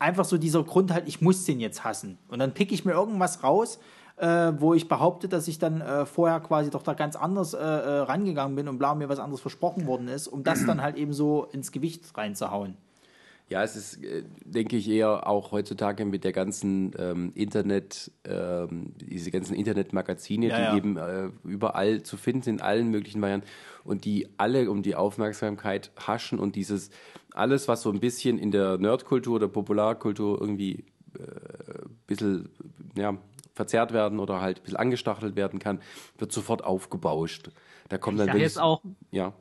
[0.02, 2.18] einfach so dieser Grund halt, ich muss den jetzt hassen.
[2.28, 3.78] Und dann pick ich mir irgendwas raus,
[4.16, 7.58] äh, wo ich behaupte, dass ich dann äh, vorher quasi doch da ganz anders äh,
[7.58, 10.96] äh rangegangen bin und bla mir was anderes versprochen worden ist, um das dann halt
[10.96, 12.76] eben so ins Gewicht reinzuhauen.
[13.48, 18.94] Ja, es ist, äh, denke ich, eher auch heutzutage mit der ganzen ähm, Internet, ähm,
[18.96, 20.76] diese ganzen Internetmagazine, ja, die ja.
[20.76, 23.46] eben äh, überall zu finden sind, in allen möglichen Varianten
[23.84, 26.90] und die alle um die Aufmerksamkeit haschen und dieses
[27.34, 30.84] alles, was so ein bisschen in der Nerdkultur oder Popularkultur irgendwie
[31.18, 32.48] äh, ein bisschen
[32.96, 33.16] ja,
[33.54, 35.80] verzerrt werden oder halt ein bisschen angestachelt werden kann,
[36.18, 37.50] wird sofort aufgebauscht.
[37.88, 39.32] Da kommt ich dann jetzt auch, ja.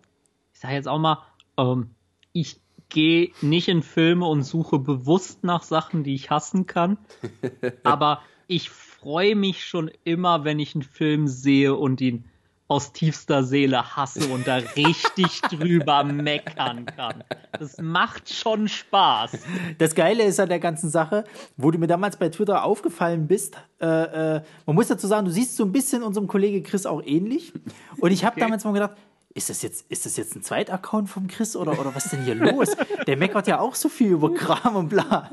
[0.53, 1.23] Ich sage jetzt auch mal,
[1.57, 1.91] ähm,
[2.34, 2.60] ich
[2.91, 6.97] gehe nicht in Filme und suche bewusst nach Sachen, die ich hassen kann.
[7.84, 12.26] aber ich freue mich schon immer, wenn ich einen Film sehe und ihn
[12.72, 17.22] aus tiefster Seele hasse und da richtig drüber meckern kann.
[17.51, 19.39] Das macht schon Spaß.
[19.77, 21.26] Das Geile ist an der ganzen Sache,
[21.57, 25.31] wo du mir damals bei Twitter aufgefallen bist, äh, äh, man muss dazu sagen, du
[25.31, 27.51] siehst so ein bisschen unserem Kollege Chris auch ähnlich.
[27.99, 28.41] Und ich habe okay.
[28.41, 28.95] damals mal gedacht,
[29.33, 32.23] ist das jetzt, ist das jetzt ein Zweitaccount vom Chris oder, oder was ist denn
[32.23, 32.69] hier los?
[33.07, 35.31] Der meckert ja auch so viel über Kram und bla.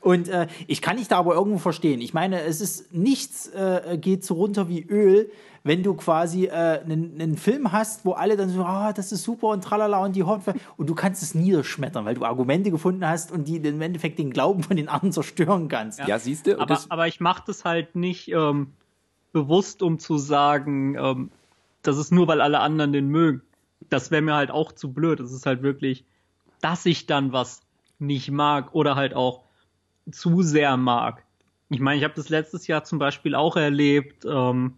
[0.00, 2.00] Und äh, ich kann dich da aber irgendwo verstehen.
[2.00, 5.30] Ich meine, es ist nichts äh, geht so runter wie Öl,
[5.62, 9.24] wenn du quasi äh, einen, einen Film hast, wo alle dann so, ah, das ist
[9.24, 10.42] super und tralala und die Hot
[10.76, 14.30] und du kannst es niederschmettern, weil du Argumente gefunden hast und die im Endeffekt den
[14.30, 15.98] Glauben von den anderen zerstören kannst.
[15.98, 16.60] Ja, ja siehst du.
[16.60, 18.74] Aber, aber ich mache das halt nicht ähm,
[19.32, 21.30] bewusst, um zu sagen, ähm,
[21.84, 23.42] das ist nur, weil alle anderen den mögen.
[23.90, 25.20] Das wäre mir halt auch zu blöd.
[25.20, 26.04] Es ist halt wirklich,
[26.60, 27.60] dass ich dann was
[27.98, 29.44] nicht mag oder halt auch
[30.10, 31.24] zu sehr mag.
[31.68, 34.24] Ich meine, ich habe das letztes Jahr zum Beispiel auch erlebt.
[34.24, 34.74] Ähm,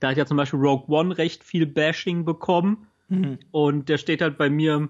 [0.00, 2.86] da hat ja zum Beispiel Rogue One recht viel Bashing bekommen.
[3.08, 3.38] Mhm.
[3.50, 4.88] Und der steht halt bei mir im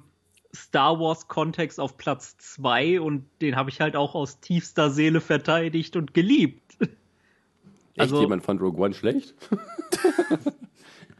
[0.55, 5.21] Star Wars Kontext auf Platz zwei und den habe ich halt auch aus tiefster Seele
[5.21, 6.77] verteidigt und geliebt.
[6.81, 6.93] Echt?
[7.99, 9.35] Also, jemand fand Rogue One schlecht?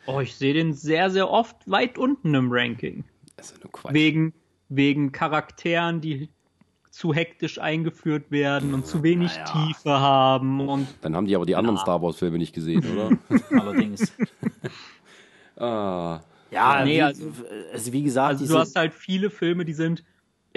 [0.07, 3.05] oh, ich sehe den sehr, sehr oft weit unten im Ranking.
[3.37, 3.93] Das ist nur Quatsch.
[3.95, 4.33] Wegen,
[4.69, 6.29] wegen Charakteren, die
[6.91, 9.45] zu hektisch eingeführt werden und zu wenig naja.
[9.45, 10.67] Tiefe haben.
[10.67, 11.83] Und Dann haben die aber die anderen ja.
[11.83, 13.11] Star Wars-Filme nicht gesehen, oder?
[13.61, 14.15] Allerdings.
[15.59, 16.21] ah.
[16.51, 17.33] Ja, nee, also,
[17.73, 20.05] also wie gesagt, also du hast halt viele Filme, die sind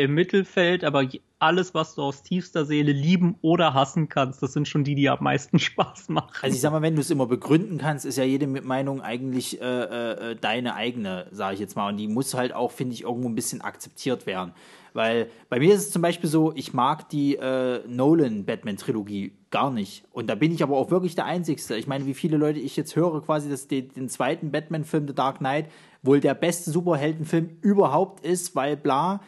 [0.04, 1.06] im Mittelfeld, aber
[1.40, 5.10] alles, was du aus tiefster Seele lieben oder hassen kannst, das sind schon die, die
[5.10, 6.32] am meisten Spaß machen.
[6.42, 9.62] Also ich sag mal, wenn du es immer begründen kannst, ist ja jede Meinung eigentlich
[9.62, 11.90] äh, äh, deine eigene, sage ich jetzt mal.
[11.90, 14.54] Und die muss halt auch, finde ich, irgendwo ein bisschen akzeptiert werden.
[14.94, 20.04] Weil bei mir ist es zum Beispiel so, ich mag die äh, Nolan-Batman-Trilogie gar nicht.
[20.12, 21.76] Und da bin ich aber auch wirklich der Einzige.
[21.76, 25.14] Ich meine, wie viele Leute ich jetzt höre, quasi, dass die, den zweiten Batman-Film, The
[25.14, 25.68] Dark Knight,
[26.02, 29.22] wohl der beste Superheldenfilm überhaupt ist, weil bla.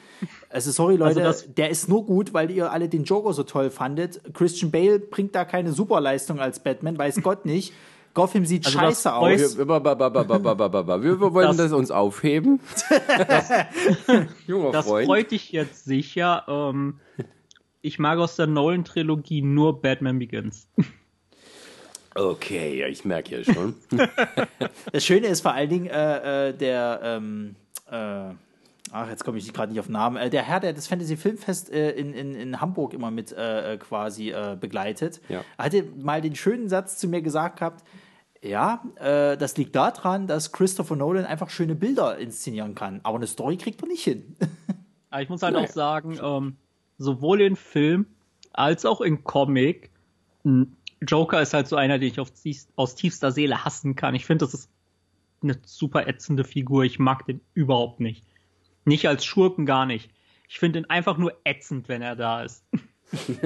[0.49, 3.69] Also sorry Leute, also der ist nur gut, weil ihr alle den Joker so toll
[3.69, 4.22] fandet.
[4.34, 7.73] Christian Bale bringt da keine Superleistung als Batman, weiß Gott nicht.
[8.14, 9.30] Gotham sieht also scheiße aus.
[9.30, 9.68] Wir,
[11.19, 12.60] wir, wollen das, das, uns aufheben.
[12.89, 13.49] Das,
[14.73, 16.43] das freut dich jetzt sicher.
[16.49, 16.99] Ähm,
[17.81, 20.68] ich mag aus der Nolan-Trilogie nur Batman Begins.
[22.15, 23.75] Okay, ja, ich merke ja schon.
[24.91, 27.55] das Schöne ist vor allen Dingen äh, äh, der, ähm,
[27.89, 28.33] äh,
[28.91, 31.15] ach, jetzt komme ich gerade nicht auf den Namen, äh, der Herr, der das Fantasy
[31.15, 35.43] Filmfest äh, in, in, in Hamburg immer mit äh, quasi begleitet, ja.
[35.57, 37.83] hatte mal den schönen Satz zu mir gesagt gehabt,
[38.43, 42.99] ja, äh, das liegt daran, dass Christopher Nolan einfach schöne Bilder inszenieren kann.
[43.03, 44.35] Aber eine Story kriegt er nicht hin.
[45.19, 45.67] Ich muss halt naja.
[45.67, 46.55] auch sagen, ähm,
[46.97, 48.05] sowohl in Film
[48.53, 49.91] als auch in Comic,
[51.02, 52.32] Joker ist halt so einer, den ich auf,
[52.76, 54.15] aus tiefster Seele hassen kann.
[54.15, 54.69] Ich finde, das ist
[55.41, 56.84] eine super ätzende Figur.
[56.84, 58.26] Ich mag den überhaupt nicht.
[58.86, 60.11] Nicht als Schurken gar nicht.
[60.48, 62.64] Ich finde ihn einfach nur ätzend, wenn er da ist.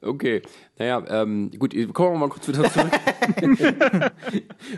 [0.00, 0.42] Okay,
[0.78, 2.90] naja, ähm, gut, kommen wir mal kurz wieder zurück.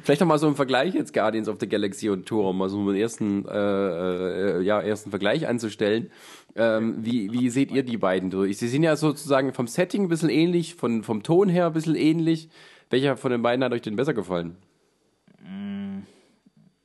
[0.02, 2.70] Vielleicht noch mal so im Vergleich jetzt Guardians of the Galaxy und Tor, um mal
[2.70, 6.10] so einen ersten, äh, äh, ja, ersten Vergleich anzustellen.
[6.56, 8.58] Ähm, wie, wie seht ihr die beiden durch?
[8.58, 11.94] Sie sind ja sozusagen vom Setting ein bisschen ähnlich, von, vom Ton her ein bisschen
[11.94, 12.48] ähnlich.
[12.90, 14.56] Welcher von den beiden hat euch denn besser gefallen?
[15.42, 16.00] Mm,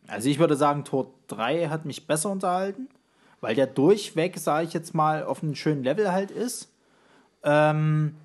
[0.07, 2.89] also ich würde sagen, Tor 3 hat mich besser unterhalten,
[3.41, 6.71] weil der durchweg, sage ich jetzt mal, auf einem schönen Level halt ist.
[7.43, 8.15] Ähm,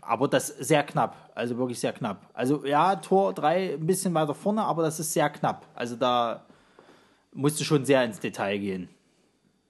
[0.00, 2.28] aber das sehr knapp, also wirklich sehr knapp.
[2.34, 5.66] Also ja, Tor 3 ein bisschen weiter vorne, aber das ist sehr knapp.
[5.74, 6.44] Also da
[7.32, 8.88] musst du schon sehr ins Detail gehen.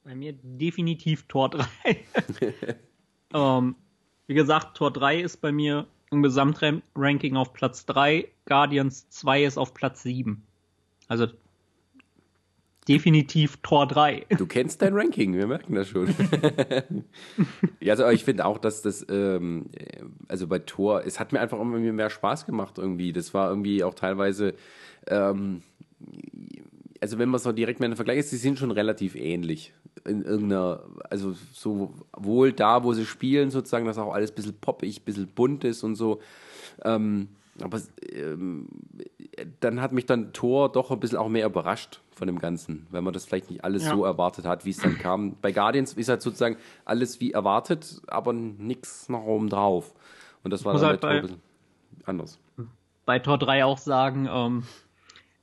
[0.04, 1.66] Bei mir definitiv Tor 3.
[3.34, 3.76] ähm,
[4.26, 9.58] wie gesagt, Tor 3 ist bei mir im Gesamtranking auf Platz 3, Guardians 2 ist
[9.58, 10.42] auf Platz 7.
[11.08, 11.28] Also
[12.88, 14.26] definitiv Tor 3.
[14.38, 16.08] Du kennst dein Ranking, wir merken das schon.
[17.80, 19.66] ja, also ich finde auch, dass das, ähm,
[20.28, 23.12] also bei Tor, es hat mir einfach immer mehr Spaß gemacht irgendwie.
[23.12, 24.54] Das war irgendwie auch teilweise,
[25.06, 25.62] ähm,
[27.00, 29.72] also wenn man es so direkt miteinander vergleicht, sie sind schon relativ ähnlich.
[30.04, 35.00] In irgendeiner, also sowohl da, wo sie spielen, sozusagen, dass auch alles ein bisschen poppig,
[35.00, 36.20] ein bisschen bunt ist und so.
[36.84, 37.28] Ähm,
[37.60, 38.68] aber ähm,
[39.60, 43.02] dann hat mich dann Thor doch ein bisschen auch mehr überrascht von dem Ganzen, weil
[43.02, 43.94] man das vielleicht nicht alles ja.
[43.94, 45.36] so erwartet hat, wie es dann kam.
[45.40, 49.94] Bei Guardians ist halt sozusagen alles wie erwartet, aber nichts noch oben drauf.
[50.42, 51.42] Und das war dann halt bei, ein bisschen
[52.04, 52.38] anders.
[53.04, 54.64] Bei Tor 3 auch sagen, ähm,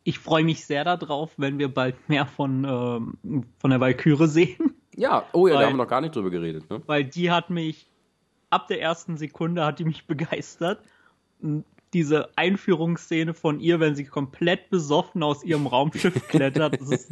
[0.09, 4.73] ich freue mich sehr darauf, wenn wir bald mehr von, ähm, von der Valkyrie sehen.
[4.95, 6.67] Ja, oh ja, weil, da haben wir noch gar nicht drüber geredet.
[6.67, 6.81] Ne?
[6.87, 7.87] Weil die hat mich,
[8.49, 10.81] ab der ersten Sekunde hat die mich begeistert
[11.93, 17.09] diese Einführungsszene von ihr, wenn sie komplett besoffen aus ihrem Raumschiff klettert, das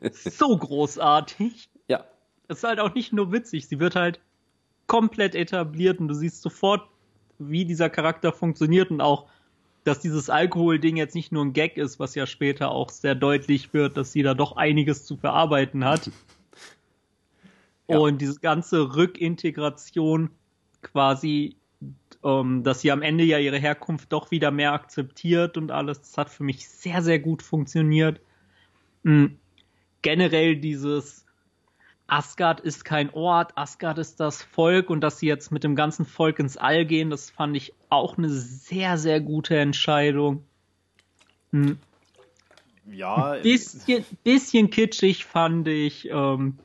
[0.00, 1.70] ist so großartig.
[1.88, 2.04] Ja.
[2.48, 4.20] Es ist halt auch nicht nur witzig, sie wird halt
[4.86, 6.88] komplett etabliert und du siehst sofort,
[7.38, 9.28] wie dieser Charakter funktioniert und auch,
[9.84, 13.72] dass dieses Alkohol-Ding jetzt nicht nur ein Gag ist, was ja später auch sehr deutlich
[13.72, 16.10] wird, dass sie da doch einiges zu verarbeiten hat.
[17.88, 17.98] ja.
[17.98, 20.30] Und diese ganze Rückintegration
[20.82, 21.56] quasi
[22.22, 26.00] ähm, dass sie am Ende ja ihre Herkunft doch wieder mehr akzeptiert und alles.
[26.00, 28.20] Das hat für mich sehr, sehr gut funktioniert.
[29.02, 29.38] Mhm.
[30.02, 31.24] Generell dieses
[32.06, 36.04] Asgard ist kein Ort, Asgard ist das Volk und dass sie jetzt mit dem ganzen
[36.04, 40.44] Volk ins All gehen, das fand ich auch eine sehr, sehr gute Entscheidung.
[41.50, 41.78] Mhm.
[42.90, 43.32] Ja.
[43.32, 46.58] Ein bisschen, bisschen kitschig fand ich ähm,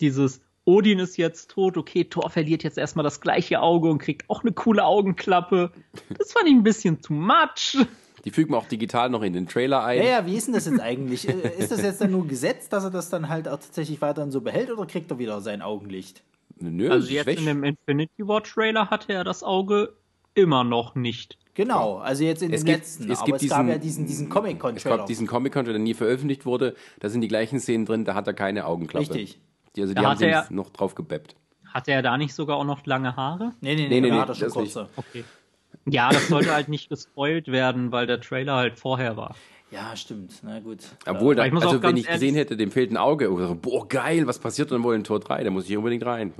[0.00, 4.28] dieses Odin ist jetzt tot, okay, Thor verliert jetzt erstmal das gleiche Auge und kriegt
[4.28, 5.72] auch eine coole Augenklappe.
[6.16, 7.76] Das fand ich ein bisschen too much.
[8.24, 9.98] Die fügen wir auch digital noch in den Trailer ein.
[9.98, 11.26] Ja, ja, wie ist denn das jetzt eigentlich?
[11.28, 14.30] Äh, ist das jetzt dann nur Gesetz, dass er das dann halt auch tatsächlich weiterhin
[14.30, 16.22] so behält oder kriegt er wieder sein Augenlicht?
[16.58, 17.38] Nö, also jetzt weg.
[17.38, 19.94] in dem Infinity War Trailer hatte er das Auge
[20.34, 21.38] immer noch nicht.
[21.54, 23.10] Genau, also jetzt in es dem gibt, letzten.
[23.10, 24.94] Es, gibt es diesen, gab ja diesen, diesen Comic-Con-Trailer.
[24.94, 26.74] Es gab diesen Comic-Con, der nie veröffentlicht wurde.
[27.00, 29.14] Da sind die gleichen Szenen drin, da hat er keine Augenklappe.
[29.14, 29.40] Richtig.
[29.76, 31.36] Die, also die haben er, noch drauf gebeppt.
[31.66, 33.52] Hatte er da nicht sogar auch noch lange Haare?
[33.60, 34.88] Nee, nee, nee, nee, nee, nee hat er schon kurze.
[34.96, 35.24] Okay.
[35.86, 39.34] Ja, das sollte halt nicht gespoilt werden, weil der Trailer halt vorher war.
[39.70, 40.40] Ja, stimmt.
[40.42, 40.78] Na gut.
[41.06, 44.40] Obwohl, da, also wenn ich gesehen hätte, dem fehlt ein Auge, oder boah, geil, was
[44.40, 45.44] passiert dann wohl in Tor 3?
[45.44, 46.32] Da muss ich unbedingt rein.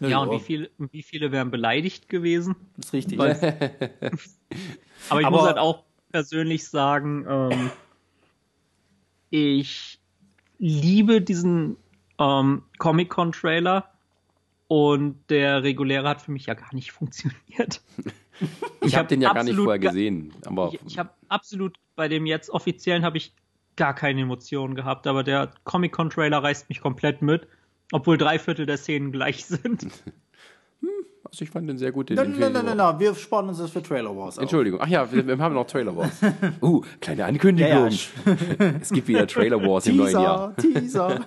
[0.00, 2.56] Ja, ja und wie viele, wie viele wären beleidigt gewesen?
[2.76, 3.18] Das ist richtig.
[3.20, 7.70] aber ich aber muss halt auch persönlich sagen, ähm,
[9.30, 10.00] ich
[10.58, 11.76] liebe diesen
[12.18, 13.90] ähm, Comic-Con-Trailer
[14.68, 17.82] und der reguläre hat für mich ja gar nicht funktioniert.
[18.82, 20.32] ich habe den ja gar nicht vorher gesehen.
[20.44, 23.34] Aber ich, ich habe absolut bei dem jetzt offiziellen habe ich
[23.76, 27.46] gar keine Emotionen gehabt, aber der Comic-Con-Trailer reißt mich komplett mit,
[27.92, 29.86] obwohl drei Viertel der Szenen gleich sind.
[31.30, 32.08] Also ich fand den sehr gut.
[32.08, 34.38] Den nein, nein, nein, nein, nein, wir sparen uns das für Trailer Wars.
[34.38, 34.42] Auf.
[34.42, 34.80] Entschuldigung.
[34.82, 36.20] Ach ja, wir, wir, haben noch Trailer Wars.
[36.62, 37.70] Uh, kleine Ankündigung.
[37.70, 38.72] Ja, ja.
[38.80, 40.56] es gibt wieder Trailer Wars im neuen Jahr.
[40.56, 41.26] Teaser.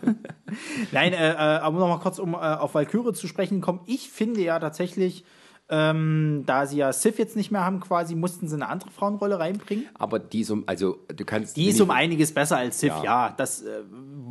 [0.92, 3.82] nein, äh, äh, aber noch mal kurz, um äh, auf Valkyrie zu sprechen kommen.
[3.86, 5.24] Ich finde ja tatsächlich,
[5.72, 9.40] ähm, da sie ja Sif jetzt nicht mehr haben, quasi, mussten sie eine andere Frauenrolle
[9.40, 9.88] reinbringen.
[9.94, 11.56] Aber die ist um, also du kannst.
[11.56, 13.04] Die ist um einiges besser als Sif, ja.
[13.04, 13.80] ja das äh,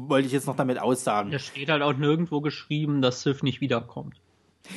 [0.06, 1.32] wollte ich jetzt noch damit aussagen.
[1.32, 4.20] Es steht halt auch nirgendwo geschrieben, dass Sif nicht wiederkommt.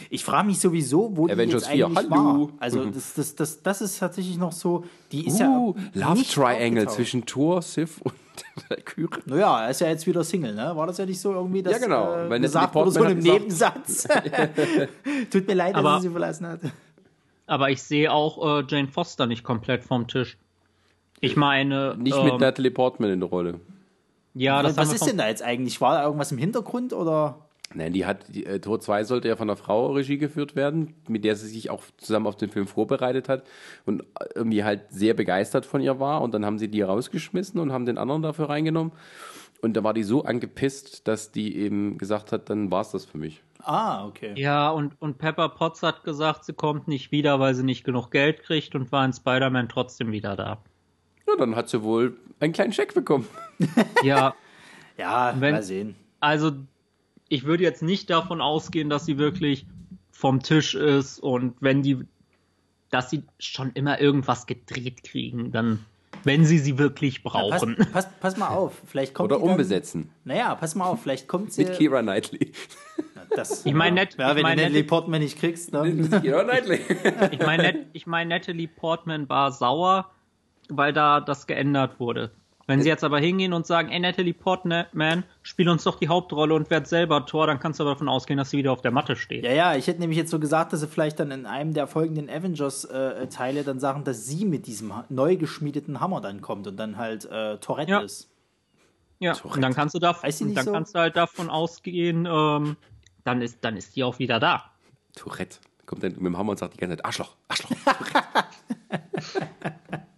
[0.10, 2.10] Ich frage mich sowieso, wo Avengers die jetzt 4, hallo.
[2.10, 2.49] war.
[2.60, 2.94] Also mhm.
[2.94, 7.26] das, das, das, das ist tatsächlich noch so, die ist uh, ja Love Triangle zwischen
[7.26, 8.14] Thor, Sif und
[8.70, 9.22] Valkyrie.
[9.26, 10.76] Naja, er ist ja jetzt wieder Single, ne?
[10.76, 12.30] War das ja nicht so irgendwie, dass ja, genau.
[12.30, 14.08] äh, gesagt wurde, so im Nebensatz.
[15.32, 16.60] Tut mir leid, dass aber, er sie verlassen hat.
[17.46, 20.38] Aber ich sehe auch äh, Jane Foster nicht komplett vom Tisch.
[21.20, 21.96] Ich meine.
[21.98, 23.60] Nicht ähm, mit Natalie Portman in der Rolle.
[24.34, 25.80] Ja, das Was ist denn da jetzt eigentlich?
[25.80, 27.38] War da irgendwas im Hintergrund oder?
[27.76, 30.95] Nein, die hat, die, äh, Tor 2 sollte ja von einer Frau Regie geführt werden,
[31.08, 33.44] mit der sie sich auch zusammen auf den Film vorbereitet hat
[33.86, 34.04] und
[34.36, 37.86] irgendwie halt sehr begeistert von ihr war und dann haben sie die rausgeschmissen und haben
[37.86, 38.91] den anderen dafür reingenommen
[39.64, 43.06] und da war die so angepisst, dass die eben gesagt hat, dann war es das
[43.06, 43.41] für mich.
[43.60, 44.34] Ah, okay.
[44.36, 48.12] Ja, und, und Pepper Potts hat gesagt, sie kommt nicht wieder, weil sie nicht genug
[48.12, 50.58] Geld kriegt und war in Spider-Man trotzdem wieder da.
[51.26, 53.26] Ja, dann hat sie wohl einen kleinen Scheck bekommen.
[54.04, 54.36] Ja.
[54.98, 55.95] ja, wenn, mal sehen.
[56.20, 56.52] Also
[57.34, 59.66] ich würde jetzt nicht davon ausgehen, dass sie wirklich
[60.12, 61.98] vom Tisch ist und wenn die,
[62.92, 65.84] dass sie schon immer irgendwas gedreht kriegen, dann,
[66.24, 67.76] wenn sie sie wirklich brauchen.
[67.80, 70.12] Ja, pass, pass, pass, mal auf, vielleicht kommt Oder umbesetzen.
[70.26, 71.66] Dann, naja, pass mal auf, vielleicht kommt sie.
[71.66, 72.52] Mit Kira Knightley.
[73.36, 76.22] Das, ich meine, ja, wenn ich mein, du Natalie Portman nicht kriegst, dann.
[76.22, 76.82] Kira Knightley.
[77.32, 80.12] ich meine, ich mein, Natalie Portman war sauer,
[80.70, 82.30] weil da das geändert wurde.
[82.65, 86.53] Wenn sie jetzt aber hingehen und sagen, ey Natalie Portman, spiel uns doch die Hauptrolle
[86.53, 88.91] und werd selber Tor, dann kannst du aber davon ausgehen, dass sie wieder auf der
[88.91, 89.44] Matte steht.
[89.44, 91.88] Ja, ja, ich hätte nämlich jetzt so gesagt, dass sie vielleicht dann in einem der
[91.88, 96.77] folgenden Avengers-Teile äh, dann sagen, dass sie mit diesem neu geschmiedeten Hammer dann kommt und
[96.77, 97.99] dann halt äh, Tourette ja.
[97.99, 98.30] ist.
[99.19, 99.57] Ja, Tourette.
[99.57, 100.72] und dann kannst du da, dann so?
[100.72, 102.77] kannst du halt davon ausgehen, ähm,
[103.26, 104.72] dann ist, dann ist die auch wieder da.
[105.15, 105.60] Tourette.
[105.85, 107.72] Kommt dann mit dem Hammer und sagt die ganze Zeit, Arschloch, Arschloch.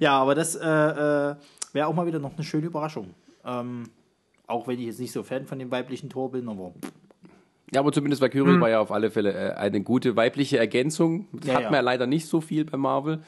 [0.00, 1.34] ja, aber das äh, äh,
[1.72, 3.14] wäre auch mal wieder noch eine schöne Überraschung.
[3.44, 3.84] Ähm,
[4.46, 6.72] auch wenn ich jetzt nicht so Fan von dem weiblichen Tor bin, aber.
[7.72, 8.60] Ja, aber zumindest Valkyrie hm.
[8.60, 11.26] war ja auf alle Fälle äh, eine gute weibliche Ergänzung.
[11.32, 13.22] Das ja, hat man ja leider nicht so viel bei Marvel.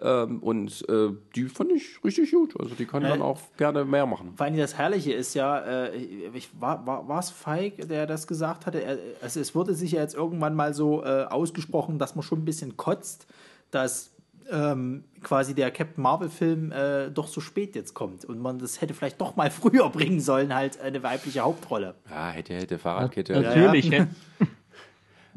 [0.00, 2.58] Ähm, und äh, die fand ich richtig gut.
[2.58, 4.32] Also die kann ja, dann auch gerne mehr machen.
[4.36, 5.96] Vor allem das Herrliche ist ja, äh,
[6.34, 8.82] ich, war, war, war es Feig, der das gesagt hatte?
[8.82, 12.40] Er, also es wurde sich ja jetzt irgendwann mal so äh, ausgesprochen, dass man schon
[12.40, 13.26] ein bisschen kotzt,
[13.70, 14.11] dass
[14.50, 18.94] ähm, quasi der Captain Marvel-Film äh, doch so spät jetzt kommt und man das hätte
[18.94, 21.94] vielleicht doch mal früher bringen sollen, halt eine weibliche Hauptrolle.
[22.10, 23.40] Ja, hätte, hätte Fahrradkette.
[23.40, 23.86] Natürlich.
[23.86, 24.06] Ja, ja.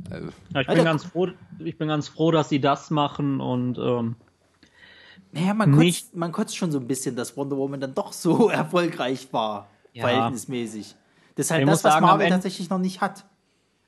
[0.10, 0.30] also.
[0.54, 1.28] ja, ich, bin ganz froh,
[1.60, 4.16] ich bin ganz froh, dass sie das machen und ähm,
[5.32, 8.50] naja, man kotzt, man kotzt schon so ein bisschen, dass Wonder Woman dann doch so
[8.50, 10.08] erfolgreich war, ja.
[10.08, 10.96] verhältnismäßig.
[11.36, 13.26] Das ist halt das, was sagen, Marvel tatsächlich noch nicht hat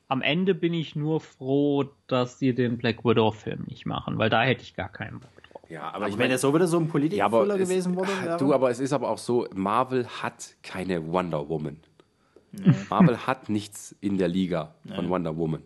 [0.07, 4.43] am Ende bin ich nur froh, dass sie den Black Widow-Film nicht machen, weil da
[4.43, 5.63] hätte ich gar keinen Bock drauf.
[5.69, 8.09] Ja, aber, aber ich meine, der so wieder so ein Politiker ja, gewesen wurde.
[8.23, 8.37] Wäre.
[8.37, 11.77] Du, aber es ist aber auch so, Marvel hat keine Wonder Woman.
[12.53, 12.73] Nee.
[12.89, 14.95] Marvel hat nichts in der Liga nee.
[14.95, 15.61] von Wonder Woman.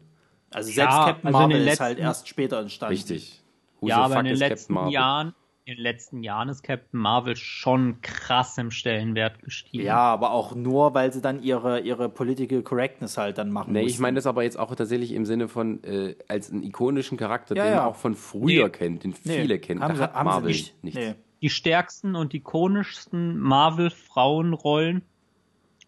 [0.50, 2.94] Also selbst ja, Captain also Marvel ist halt erst später entstanden.
[2.94, 3.42] Richtig.
[3.80, 5.34] Who ja, aber in den letzten Jahren
[5.72, 9.86] in den letzten Jahren ist Captain Marvel schon krass im Stellenwert gestiegen.
[9.86, 13.72] Ja, aber auch nur, weil sie dann ihre, ihre Political Correctness halt dann machen.
[13.72, 13.96] Nee, mussten.
[13.96, 17.56] ich meine das aber jetzt auch tatsächlich im Sinne von äh, als einen ikonischen Charakter,
[17.56, 18.70] ja, den man auch von früher nee.
[18.70, 19.42] kennt, den nee.
[19.42, 19.82] viele kennen.
[19.82, 20.84] Haben da sie, hat Marvel nicht.
[20.84, 21.00] nichts.
[21.00, 21.16] Nee.
[21.42, 25.02] Die stärksten und ikonischsten Marvel-Frauenrollen,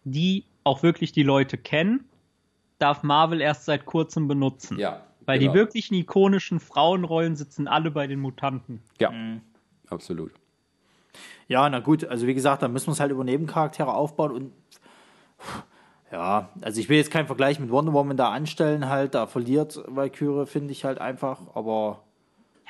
[0.04, 2.08] die auch wirklich die Leute kennen,
[2.78, 4.78] darf Marvel erst seit kurzem benutzen.
[4.78, 5.02] Ja.
[5.26, 5.52] Weil genau.
[5.52, 8.82] die wirklichen ikonischen Frauenrollen sitzen alle bei den Mutanten.
[8.98, 9.10] Ja.
[9.10, 9.42] Mhm
[9.90, 10.32] absolut.
[11.46, 14.52] Ja, na gut, also wie gesagt, da müssen wir es halt über Nebencharaktere aufbauen und
[16.14, 19.82] ja, also ich will jetzt keinen Vergleich mit Wonder Woman da anstellen, halt, da verliert
[19.86, 22.04] Valkyrie, finde ich halt einfach, aber.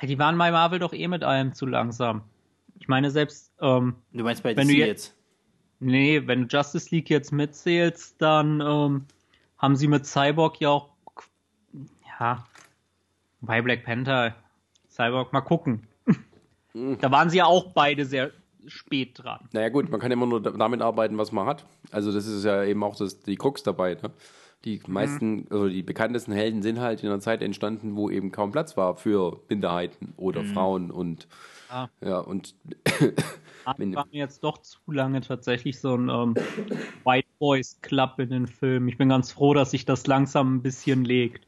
[0.00, 2.22] Ja, die waren bei Marvel doch eh mit allem zu langsam.
[2.80, 3.52] Ich meine, selbst.
[3.60, 5.16] Ähm, du meinst bei DC jetzt, jetzt?
[5.78, 9.04] Nee, wenn du Justice League jetzt mitzählst, dann ähm,
[9.58, 10.90] haben sie mit Cyborg ja auch.
[12.18, 12.44] Ja.
[13.42, 14.34] Bei Black Panther,
[14.88, 15.86] Cyborg, mal gucken.
[16.74, 18.32] Da waren sie ja auch beide sehr
[18.66, 19.48] spät dran.
[19.52, 21.64] Naja gut, man kann immer nur damit arbeiten, was man hat.
[21.90, 23.94] Also das ist ja eben auch das, die Krux dabei.
[23.94, 24.10] Ne?
[24.64, 25.46] Die meisten, mhm.
[25.50, 28.96] also die bekanntesten Helden sind halt in einer Zeit entstanden, wo eben kaum Platz war
[28.96, 30.54] für Minderheiten oder mhm.
[30.54, 31.28] Frauen und
[31.68, 31.88] ah.
[32.00, 32.54] ja und
[33.76, 36.34] wenn, war mir jetzt doch zu lange tatsächlich so ein ähm,
[37.04, 38.88] White Boys Club in den Film.
[38.88, 41.46] Ich bin ganz froh, dass sich das langsam ein bisschen legt.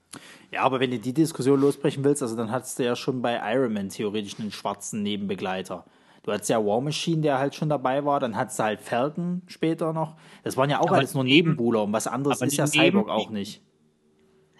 [0.53, 3.41] Ja, aber wenn du die Diskussion losbrechen willst, also dann hattest du ja schon bei
[3.55, 5.85] Iron Man theoretisch einen schwarzen Nebenbegleiter.
[6.23, 9.43] Du hattest ja War Machine, der halt schon dabei war, dann hattest du halt Falcon
[9.47, 10.17] später noch.
[10.43, 13.31] Das waren ja auch aber alles nur Nebenbuhler und was anderes ist ja Cyborg auch
[13.31, 13.63] nicht.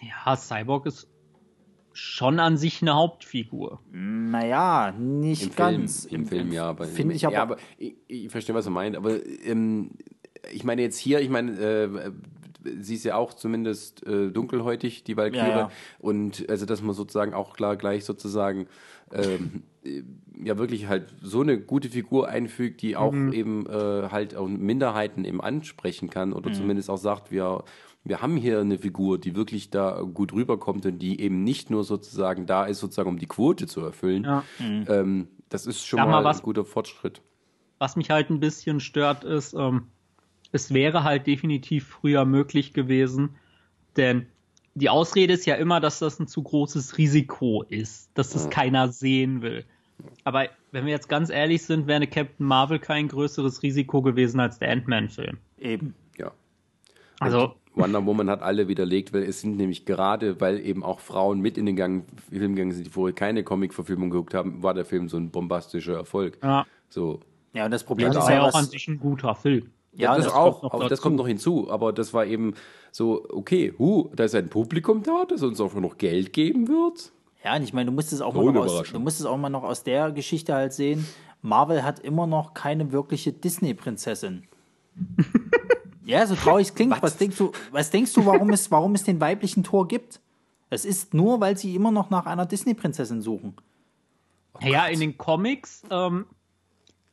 [0.01, 1.09] Ja, Cyborg ist
[1.97, 3.81] schon an sich eine Hauptfigur.
[3.91, 6.07] Naja, nicht Im ganz.
[6.07, 6.75] Film, Im, Im Film, ja.
[6.75, 7.35] Finde ich aber.
[7.35, 8.97] Ja, aber ich, ich, verstehe, was er meint.
[8.97, 9.93] Aber ähm,
[10.53, 12.11] ich meine jetzt hier, ich meine, äh,
[12.81, 15.49] sie ist ja auch zumindest äh, dunkelhäutig, die Valkyrie.
[15.49, 15.71] Ja, ja.
[15.99, 18.67] Und also, dass man sozusagen auch klar gleich sozusagen
[19.13, 19.63] ähm,
[20.45, 23.33] ja wirklich halt so eine gute Figur einfügt, die auch mhm.
[23.33, 26.55] eben äh, halt auch Minderheiten eben ansprechen kann oder mhm.
[26.55, 27.65] zumindest auch sagt, wir
[28.07, 31.83] wir haben hier eine Figur, die wirklich da gut rüberkommt und die eben nicht nur
[31.83, 34.25] sozusagen da ist, sozusagen um die Quote zu erfüllen.
[34.25, 34.45] Ja.
[34.61, 34.85] Mhm.
[34.89, 37.21] Ähm, das ist schon mal, mal was, ein guter Fortschritt.
[37.79, 39.89] Was mich halt ein bisschen stört, ist, ähm,
[40.53, 43.31] es wäre halt definitiv früher möglich gewesen,
[43.97, 44.27] denn
[44.75, 48.51] die Ausrede ist ja immer, dass das ein zu großes Risiko ist, dass das ja.
[48.51, 49.65] keiner sehen will.
[50.25, 54.39] Aber wenn wir jetzt ganz ehrlich sind, wäre eine Captain Marvel kein größeres Risiko gewesen
[54.39, 55.39] als der Ant-Man-Film.
[55.59, 55.95] Eben.
[57.21, 57.55] Also.
[57.77, 61.59] Wonder Woman hat alle widerlegt, weil es sind nämlich gerade, weil eben auch Frauen mit
[61.59, 65.11] in den Gang, Film gegangen sind, die vorher keine Comic-Verfilmung geguckt haben, war der Film
[65.11, 66.39] so ein bombastischer Erfolg.
[66.43, 66.67] Ja.
[66.89, 67.21] So.
[67.53, 69.71] Ja, und das Problem ja, ist ja auch an sich ein guter Film.
[69.93, 72.55] Ja, ja das, das, auch, kommt das kommt noch hinzu, aber das war eben
[72.93, 77.13] so, okay, hu, da ist ein Publikum da, das uns auch noch Geld geben wird.
[77.45, 79.51] Ja, und ich meine, du musst es auch mal aus, du musst es auch mal
[79.51, 81.07] noch aus der Geschichte halt sehen.
[81.43, 84.45] Marvel hat immer noch keine wirkliche Disney-Prinzessin.
[86.07, 86.93] ja, so traurig es klingt.
[86.93, 87.03] was?
[87.03, 87.17] was?
[87.17, 90.21] denkst du, was denkst du, warum es, warum es den weiblichen Tor gibt?
[90.71, 93.55] Es ist nur, weil sie immer noch nach einer Disney-Prinzessin suchen.
[94.55, 96.27] Oh ja, in den Comics ähm,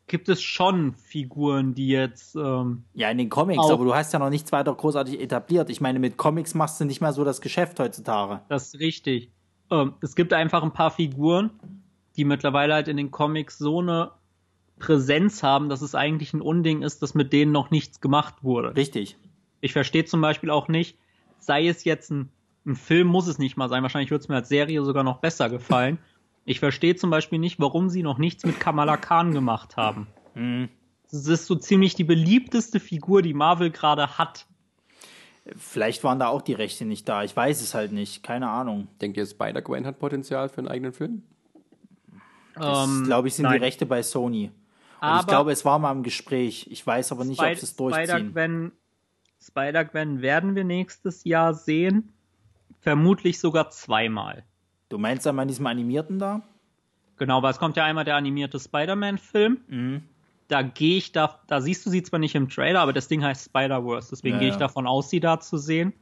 [0.08, 2.36] gibt es schon Figuren, die jetzt.
[2.36, 5.70] Ähm, ja, in den Comics, aber du hast ja noch nichts weiter großartig etabliert.
[5.70, 8.42] Ich meine, mit Comics machst du nicht mal so das Geschäft heutzutage.
[8.48, 9.32] Das ist richtig.
[9.72, 11.50] Ähm, es gibt einfach ein paar Figuren,
[12.16, 14.12] die mittlerweile halt in den Comics so eine
[14.80, 18.76] Präsenz haben, dass es eigentlich ein Unding ist, dass mit denen noch nichts gemacht wurde.
[18.76, 19.18] Richtig.
[19.62, 20.98] Ich verstehe zum Beispiel auch nicht,
[21.40, 22.30] sei es jetzt ein,
[22.66, 23.84] ein Film, muss es nicht mal sein.
[23.84, 26.00] Wahrscheinlich würde es mir als Serie sogar noch besser gefallen.
[26.46, 30.08] Ich verstehe zum Beispiel nicht, warum sie noch nichts mit Kamala Khan gemacht haben.
[30.36, 30.70] Mhm.
[31.10, 34.48] Das ist so ziemlich die beliebteste Figur, die Marvel gerade hat.
[35.56, 37.24] Vielleicht waren da auch die Rechte nicht da.
[37.24, 38.24] Ich weiß es halt nicht.
[38.24, 38.88] Keine Ahnung.
[39.02, 41.24] Denkt ihr, Spider-Gwen hat Potenzial für einen eigenen Film?
[42.56, 43.60] Das, ähm, glaube ich, sind nein.
[43.60, 44.52] die Rechte bei Sony.
[45.04, 46.68] Und ich glaube, es war mal im Gespräch.
[46.72, 48.06] Ich weiß aber nicht, Sp ob sie es durchziehen.
[48.06, 48.72] Spider-Gwen
[49.46, 52.14] Spider werden wir nächstes Jahr sehen.
[52.80, 54.44] Vermutlich sogar zweimal.
[54.90, 56.42] Du meinst einmal in diesem animierten da?
[57.18, 59.58] Genau, weil es kommt ja einmal der animierte Spider-Man-Film.
[59.68, 60.04] Mhm.
[60.48, 63.24] Da gehe ich da, da siehst du sie zwar nicht im Trailer, aber das Ding
[63.24, 65.94] heißt Spider-Verse, deswegen ja, gehe ich davon aus, sie da zu sehen.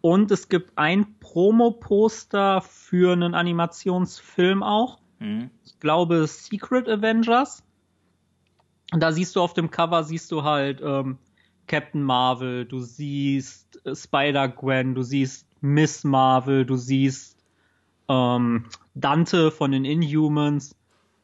[0.00, 4.98] Und es gibt ein Promo-Poster für einen Animationsfilm auch.
[5.18, 5.50] Mhm.
[5.64, 7.62] Ich glaube Secret Avengers.
[8.92, 11.18] Und da siehst du auf dem Cover, siehst du halt ähm,
[11.66, 17.36] Captain Marvel, du siehst äh, Spider-Gwen, du siehst Miss Marvel, du siehst
[18.08, 20.74] ähm, Dante von den Inhumans.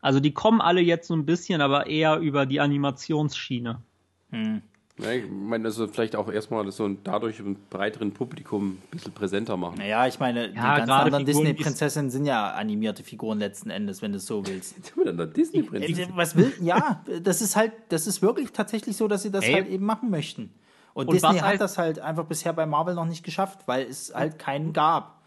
[0.01, 3.83] Also die kommen alle jetzt so ein bisschen, aber eher über die Animationsschiene.
[4.31, 4.63] Hm.
[4.99, 9.59] Ja, ich meine, also vielleicht auch erstmal so dadurch einem breiteren Publikum ein bisschen präsenter
[9.59, 9.77] machen.
[9.77, 14.13] Naja, ich meine, die ja, ganzen anderen Disney-Prinzessinnen sind ja animierte Figuren letzten Endes, wenn
[14.13, 14.75] du es so willst.
[15.37, 16.17] Disney-Prinzessin.
[16.17, 19.53] Was will, ja, das ist halt, das ist wirklich tatsächlich so, dass sie das Ey.
[19.53, 20.55] halt eben machen möchten.
[20.95, 24.15] Und, Und Disney hat das halt einfach bisher bei Marvel noch nicht geschafft, weil es
[24.15, 25.21] halt keinen gab.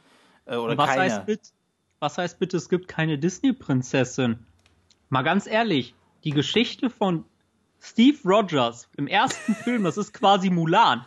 [0.45, 1.01] Äh, oder was keine.
[1.01, 1.49] Heißt bitte,
[1.99, 4.39] was heißt bitte, es gibt keine Disney-Prinzessin?
[5.09, 5.93] Mal ganz ehrlich,
[6.23, 7.23] die Geschichte von
[7.81, 11.05] Steve Rogers im ersten Film, das ist quasi Mulan.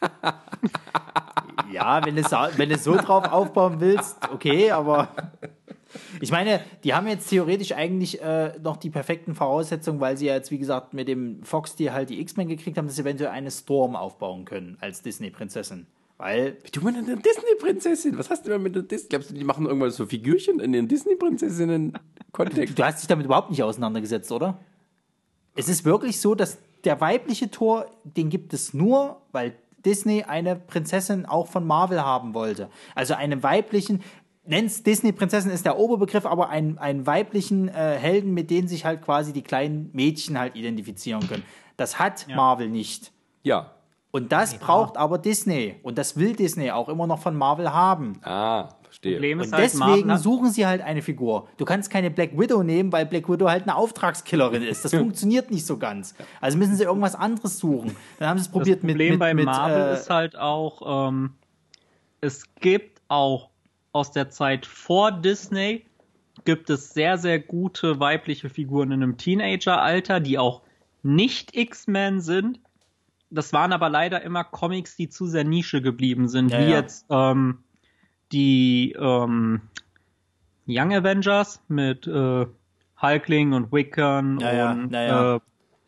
[1.72, 5.08] Ja, wenn du wenn es so drauf aufbauen willst, okay, aber
[6.20, 10.34] ich meine, die haben jetzt theoretisch eigentlich äh, noch die perfekten Voraussetzungen, weil sie ja
[10.34, 13.50] jetzt, wie gesagt, mit dem Fox-Tier halt die X-Men gekriegt haben, dass sie eventuell eine
[13.50, 15.86] Storm aufbauen können als Disney-Prinzessin.
[16.16, 16.58] Weil.
[16.62, 18.18] Wie du mit einer Disney-Prinzessin?
[18.18, 19.08] Was hast du denn mit der Disney?
[19.08, 22.78] Glaubst du, die machen irgendwann so Figürchen in den Disney-Prinzessinnen-Kontext?
[22.78, 24.58] Du hast dich damit überhaupt nicht auseinandergesetzt, oder?
[25.54, 29.54] Es ist wirklich so, dass der weibliche Tor, den gibt es nur, weil
[29.84, 32.68] Disney eine Prinzessin auch von Marvel haben wollte.
[32.94, 34.02] Also einen weiblichen,
[34.44, 39.02] nenn's Disney-Prinzessin ist der Oberbegriff, aber einen, einen weiblichen äh, Helden, mit denen sich halt
[39.02, 41.44] quasi die kleinen Mädchen halt identifizieren können.
[41.76, 42.36] Das hat ja.
[42.36, 43.12] Marvel nicht.
[43.42, 43.73] Ja.
[44.14, 44.58] Und das ja.
[44.60, 45.74] braucht aber Disney.
[45.82, 48.20] Und das will Disney auch immer noch von Marvel haben.
[48.22, 49.14] Ah, verstehe.
[49.14, 51.48] Problem ist und halt, deswegen Marvel suchen sie halt eine Figur.
[51.56, 54.84] Du kannst keine Black Widow nehmen, weil Black Widow halt eine Auftragskillerin ist.
[54.84, 56.14] Das funktioniert nicht so ganz.
[56.40, 57.96] Also müssen sie irgendwas anderes suchen.
[58.20, 60.38] Dann haben sie es probiert das Problem mit, mit, bei mit, Marvel äh, ist halt
[60.38, 61.32] auch, ähm,
[62.20, 63.50] es gibt auch
[63.90, 65.86] aus der Zeit vor Disney
[66.44, 70.62] gibt es sehr, sehr gute weibliche Figuren in einem Teenageralter, die auch
[71.02, 72.60] nicht X-Men sind,
[73.34, 76.76] das waren aber leider immer Comics, die zu sehr Nische geblieben sind, ja, wie ja.
[76.78, 77.58] jetzt ähm,
[78.32, 79.60] die ähm,
[80.66, 82.46] Young Avengers mit äh,
[83.00, 85.40] Hulkling und Wiccan ja, und äh,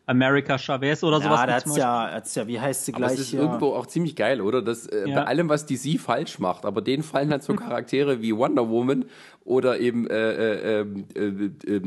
[0.07, 1.41] America Chavez oder sowas.
[1.41, 3.11] Ja, da hat's ja, hat's ja, wie heißt sie gleich?
[3.11, 3.41] Aber es ist ja.
[3.41, 4.61] irgendwo auch ziemlich geil, oder?
[4.61, 8.35] Das, äh, Bei allem, was DC falsch macht, aber denen fallen halt so Charaktere wie
[8.35, 9.05] Wonder Woman
[9.43, 11.81] oder eben äh, äh, ähm, äh, äh,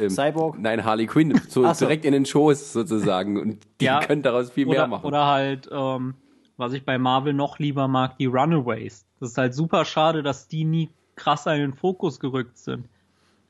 [0.00, 0.58] ähm, Cyborg?
[0.58, 3.40] Nein, Harley Quinn, so, so, direkt in den Schoß sozusagen.
[3.40, 5.06] Und die ja, können daraus viel oder, mehr machen.
[5.06, 6.14] Oder halt, ähm,
[6.56, 9.04] was ich bei Marvel noch lieber mag, die Runaways.
[9.20, 12.86] Das ist halt super schade, dass die nie krass in den Fokus gerückt sind.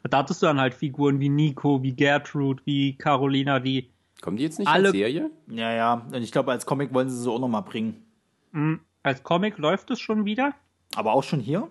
[0.02, 3.90] Da hattest du dann halt Figuren wie Nico, wie Gertrude, wie Carolina, die.
[4.20, 5.30] Kommen die jetzt nicht alle, als Serie?
[5.48, 6.06] Ja, ja.
[6.12, 8.04] Und ich glaube, als Comic wollen sie sie auch nochmal bringen.
[8.52, 8.80] Mhm.
[9.02, 10.54] Als Comic läuft es schon wieder.
[10.94, 11.68] Aber auch schon hier?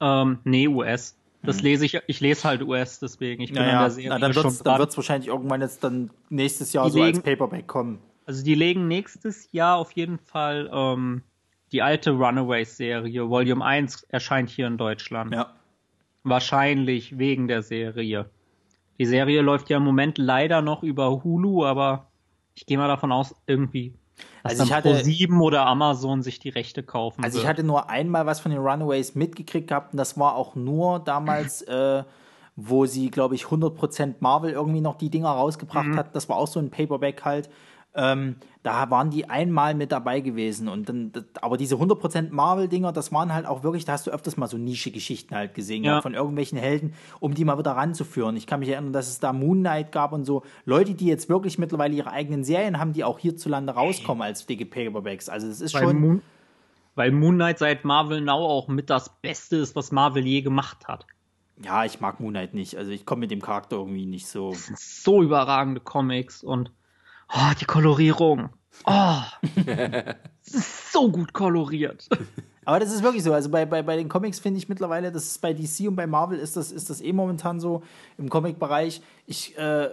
[0.00, 1.17] Ähm, nee, US.
[1.42, 1.64] Das hm.
[1.64, 3.42] lese ich, ich lese halt US, deswegen.
[3.42, 5.60] Ich bin naja, an der Serie na, dann wird's, schon Dann wird es wahrscheinlich irgendwann
[5.60, 8.00] jetzt dann nächstes Jahr die so legen, als Paperback kommen.
[8.26, 11.22] Also die legen nächstes Jahr auf jeden Fall ähm,
[11.72, 15.32] die alte Runaways-Serie, Volume 1, erscheint hier in Deutschland.
[15.32, 15.54] Ja.
[16.24, 18.28] Wahrscheinlich wegen der Serie.
[18.98, 22.08] Die Serie läuft ja im Moment leider noch über Hulu, aber
[22.54, 23.94] ich gehe mal davon aus, irgendwie
[24.42, 27.22] also ich hatte sieben oder Amazon sich die Rechte kaufen.
[27.22, 27.44] Also wird.
[27.44, 31.00] ich hatte nur einmal was von den Runaways mitgekriegt gehabt und das war auch nur
[31.00, 32.02] damals, äh,
[32.56, 35.96] wo sie, glaube ich, 100% Marvel irgendwie noch die Dinger rausgebracht mhm.
[35.96, 36.16] hat.
[36.16, 37.48] Das war auch so ein Paperback halt.
[37.94, 41.10] Ähm, da waren die einmal mit dabei gewesen und dann,
[41.40, 44.58] aber diese 100% Marvel-Dinger, das waren halt auch wirklich, da hast du öfters mal so
[44.58, 46.02] Nische-Geschichten halt gesehen, ja.
[46.02, 48.36] von irgendwelchen Helden, um die mal wieder ranzuführen.
[48.36, 50.42] Ich kann mich erinnern, dass es da Moon Knight gab und so.
[50.64, 54.66] Leute, die jetzt wirklich mittlerweile ihre eigenen Serien haben, die auch hierzulande rauskommen als dicke
[54.66, 55.28] Paperbacks.
[55.28, 56.00] Also das ist weil schon.
[56.00, 56.22] Moon,
[56.94, 60.88] weil Moon Knight seit Marvel Now auch mit das Beste ist, was Marvel je gemacht
[60.88, 61.06] hat.
[61.64, 62.76] Ja, ich mag Moon Knight nicht.
[62.76, 64.50] Also ich komme mit dem Charakter irgendwie nicht so.
[64.50, 66.70] Das sind so überragende Comics und
[67.32, 68.50] oh, die Kolorierung.
[68.86, 69.20] Oh,
[70.44, 72.08] es ist so gut koloriert.
[72.64, 73.32] Aber das ist wirklich so.
[73.32, 76.06] Also bei, bei, bei den Comics finde ich mittlerweile, das ist bei DC und bei
[76.06, 77.82] Marvel ist das, ist das eh momentan so
[78.18, 79.00] im Comic-Bereich.
[79.26, 79.88] Ich äh,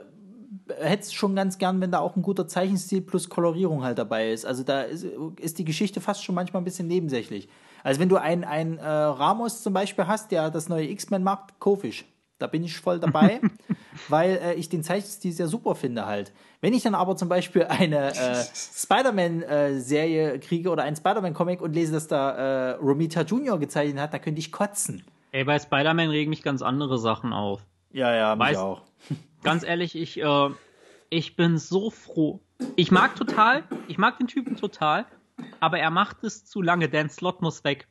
[0.77, 4.31] hätte es schon ganz gern, wenn da auch ein guter Zeichenstil plus Kolorierung halt dabei
[4.31, 4.45] ist.
[4.45, 5.05] Also da ist,
[5.39, 7.47] ist die Geschichte fast schon manchmal ein bisschen nebensächlich.
[7.83, 11.59] Also wenn du einen, einen äh, Ramos zum Beispiel hast, der das neue X-Men macht,
[11.59, 12.05] Kofisch.
[12.37, 13.39] Da bin ich voll dabei,
[14.09, 16.33] weil äh, ich den Zeichenstil sehr super finde halt.
[16.59, 21.73] Wenn ich dann aber zum Beispiel eine äh, Spider-Man-Serie äh, kriege oder einen Spider-Man-Comic und
[21.73, 23.57] lese, dass da äh, Romita Jr.
[23.57, 25.03] gezeichnet hat, da könnte ich kotzen.
[25.31, 27.61] Ey, bei Spider-Man regen mich ganz andere Sachen auf.
[27.91, 28.81] Ja, ja, mich weißt, auch.
[29.43, 30.49] Ganz ehrlich, ich, äh,
[31.09, 32.41] ich bin so froh.
[32.75, 35.05] Ich mag total, ich mag den Typen total,
[35.59, 36.89] aber er macht es zu lange.
[36.89, 37.87] Dan Slot muss weg.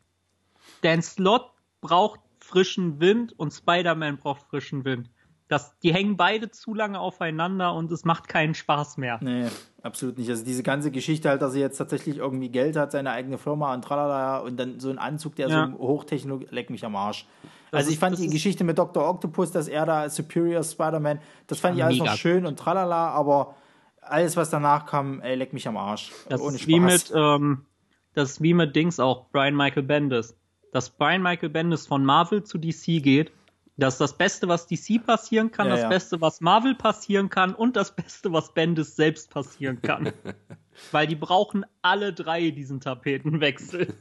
[0.82, 1.50] Dan Slot
[1.80, 5.10] braucht frischen Wind und Spider-Man braucht frischen Wind.
[5.48, 9.18] Das, die hängen beide zu lange aufeinander und es macht keinen Spaß mehr.
[9.22, 9.46] Nee,
[9.82, 10.30] absolut nicht.
[10.30, 13.74] Also diese ganze Geschichte halt, dass er jetzt tatsächlich irgendwie Geld hat, seine eigene Firma
[13.74, 15.70] und tralala und dann so ein Anzug, der ja.
[15.70, 17.26] so Hochtechnologie, leck mich am Arsch.
[17.70, 19.06] Das also ich fand die Geschichte mit Dr.
[19.06, 23.56] Octopus, dass er da Superior Spider-Man, das fand ich alles noch schön und tralala, aber
[24.00, 26.12] alles, was danach kam, ey, leck mich am Arsch.
[26.28, 26.68] Das Ohne ist Spaß.
[26.68, 27.66] wie mit, ähm,
[28.14, 30.36] das ist wie mit Dings auch, Brian Michael Bendis
[30.74, 33.30] dass Brian Michael Bendis von Marvel zu DC geht,
[33.76, 35.88] dass das Beste, was DC passieren kann, ja, das ja.
[35.88, 40.12] Beste, was Marvel passieren kann und das Beste, was Bendis selbst passieren kann.
[40.90, 43.94] Weil die brauchen alle drei diesen Tapetenwechsel.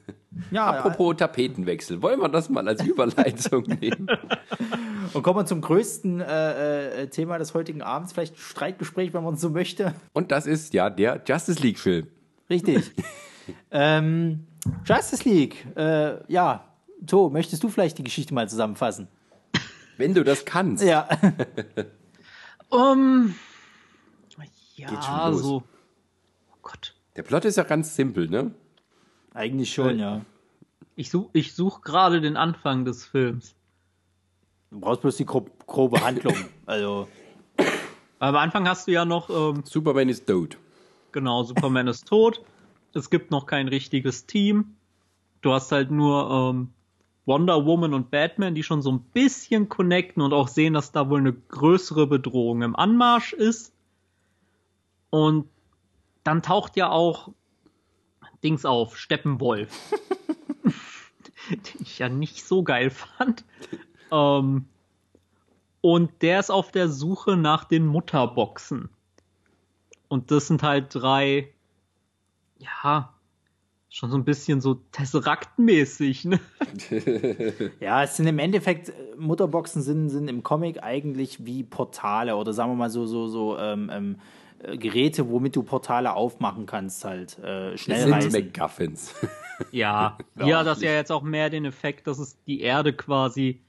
[0.50, 1.28] Ja, Apropos ja.
[1.28, 4.08] Tapetenwechsel, wollen wir das mal als Überleitung nehmen?
[5.14, 9.36] Und kommen wir zum größten äh, äh, Thema des heutigen Abends, vielleicht Streitgespräch, wenn man
[9.36, 9.94] so möchte.
[10.14, 12.08] Und das ist ja der Justice League-Film.
[12.50, 12.92] Richtig.
[13.72, 14.48] ähm,
[14.86, 16.66] Justice League, äh, ja.
[17.06, 19.08] To, möchtest du vielleicht die Geschichte mal zusammenfassen?
[19.98, 20.84] Wenn du das kannst.
[20.84, 21.08] Ja.
[22.70, 23.36] um,
[24.76, 25.64] ja, so.
[26.52, 26.96] Oh Gott.
[27.16, 28.52] Der Plot ist ja ganz simpel, ne?
[29.34, 30.22] Eigentlich schon, äh, ja.
[30.96, 33.56] Ich suche ich such gerade den Anfang des Films.
[34.72, 36.36] Du brauchst bloß die grob, grobe Handlung.
[36.66, 37.08] also.
[38.20, 39.30] Aber am Anfang hast du ja noch.
[39.30, 40.58] Ähm, Superman ist tot.
[41.12, 42.42] Genau, Superman ist tot
[42.94, 44.76] es gibt noch kein richtiges Team.
[45.42, 46.70] Du hast halt nur ähm,
[47.26, 51.10] Wonder Woman und Batman, die schon so ein bisschen connecten und auch sehen, dass da
[51.10, 53.74] wohl eine größere Bedrohung im Anmarsch ist.
[55.10, 55.48] Und
[56.24, 57.30] dann taucht ja auch
[58.44, 59.70] Dings auf, Steppenwolf.
[61.50, 63.46] den ich ja nicht so geil fand.
[64.12, 64.66] Ähm,
[65.82, 68.90] und der ist auf der Suche nach den Mutterboxen.
[70.08, 71.53] Und das sind halt drei
[72.64, 73.14] ja,
[73.90, 76.40] schon so ein bisschen so Tesseract-mäßig, ne?
[77.80, 82.54] ja, es sind im Endeffekt, äh, Mutterboxen sind, sind im Comic eigentlich wie Portale oder
[82.54, 84.16] sagen wir mal so, so, so, ähm, ähm,
[84.64, 87.38] äh, Geräte, womit du Portale aufmachen kannst, halt.
[87.40, 89.14] Äh, schnell das sind McGuffins.
[89.72, 93.62] ja, hier hat das ja jetzt auch mehr den Effekt, dass es die Erde quasi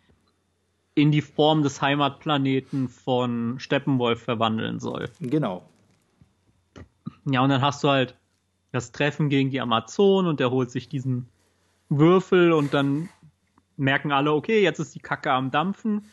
[0.95, 5.11] in die Form des Heimatplaneten von Steppenwolf verwandeln soll.
[5.21, 5.69] Genau.
[7.27, 8.17] Ja, und dann hast du halt
[8.75, 11.29] das Treffen gegen die Amazonen und der holt sich diesen
[11.89, 13.09] Würfel und dann
[13.77, 16.07] merken alle, okay, jetzt ist die Kacke am Dampfen.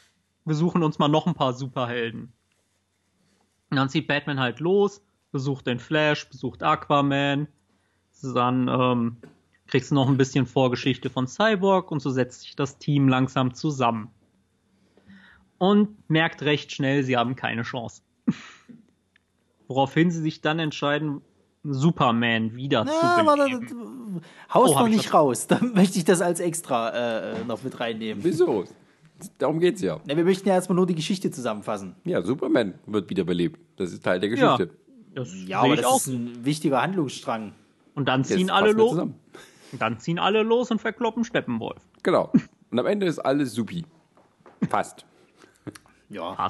[0.45, 2.31] Wir suchen uns mal noch ein paar Superhelden.
[3.71, 5.01] Und dann zieht Batman halt los,
[5.31, 7.47] besucht den Flash, besucht Aquaman.
[8.21, 9.17] Dann ähm,
[9.65, 13.55] kriegst du noch ein bisschen Vorgeschichte von Cyborg und so setzt sich das Team langsam
[13.55, 14.11] zusammen.
[15.57, 18.03] Und merkt recht schnell, sie haben keine Chance.
[19.67, 21.21] Woraufhin sie sich dann entscheiden,
[21.63, 24.21] Superman wieder Na, zu beleben.
[24.53, 25.47] Haus oh, noch nicht raus.
[25.47, 28.23] Dann möchte ich das als extra äh, noch mit reinnehmen.
[28.23, 28.65] Wieso?
[29.38, 29.99] Darum geht's ja.
[30.07, 30.17] ja.
[30.17, 31.95] Wir möchten ja erstmal nur die Geschichte zusammenfassen.
[32.05, 33.59] Ja, Superman wird wiederbelebt.
[33.77, 34.71] Das ist Teil der Geschichte.
[35.15, 35.97] Ja, ja aber das auch.
[35.97, 37.53] ist ein wichtiger Handlungsstrang.
[37.93, 38.97] Und dann ziehen Jetzt alle los.
[39.71, 41.81] Und dann ziehen alle los und verkloppen Steppenwolf.
[42.03, 42.29] Genau.
[42.71, 43.85] Und am Ende ist alles supi.
[44.69, 45.05] Fast.
[46.11, 46.49] Ja.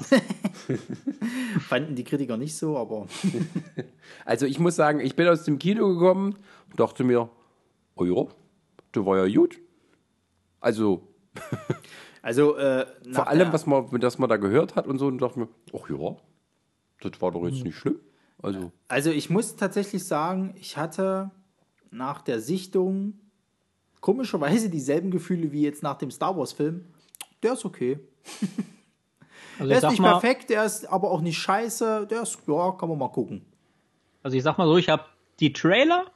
[1.68, 3.06] Fanden die Kritiker nicht so, aber.
[4.24, 6.36] also ich muss sagen, ich bin aus dem Kino gekommen
[6.70, 7.30] und dachte mir,
[7.94, 8.26] oh ja,
[8.90, 9.60] das war ja gut.
[10.60, 11.08] Also.
[12.22, 15.38] also äh, vor allem, was man, das man da gehört hat und so, und dachte
[15.38, 16.16] mir, ach ja,
[17.00, 17.64] das war doch jetzt hm.
[17.64, 18.00] nicht schlimm.
[18.42, 21.30] Also, also ich muss tatsächlich sagen, ich hatte
[21.92, 23.20] nach der Sichtung
[24.00, 26.84] komischerweise dieselben Gefühle wie jetzt nach dem Star Wars-Film.
[27.44, 28.00] Der ist okay.
[29.58, 32.06] Also der ist nicht mal, perfekt, der ist aber auch nicht scheiße.
[32.10, 33.44] Der ist, ja, kann man mal gucken.
[34.22, 35.04] Also ich sag mal so, ich habe
[35.40, 36.06] die Trailer,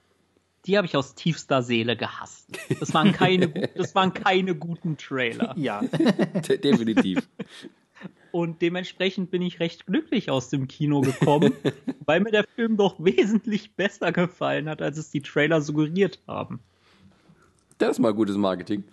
[0.67, 2.49] die habe ich aus tiefster Seele gehasst.
[2.81, 5.55] Das waren keine, das waren keine guten Trailer.
[5.57, 7.29] Ja, definitiv.
[8.33, 11.55] Und dementsprechend bin ich recht glücklich aus dem Kino gekommen,
[12.05, 16.61] weil mir der Film doch wesentlich besser gefallen hat, als es die Trailer suggeriert haben.
[17.79, 18.85] Das ist mal gutes Marketing.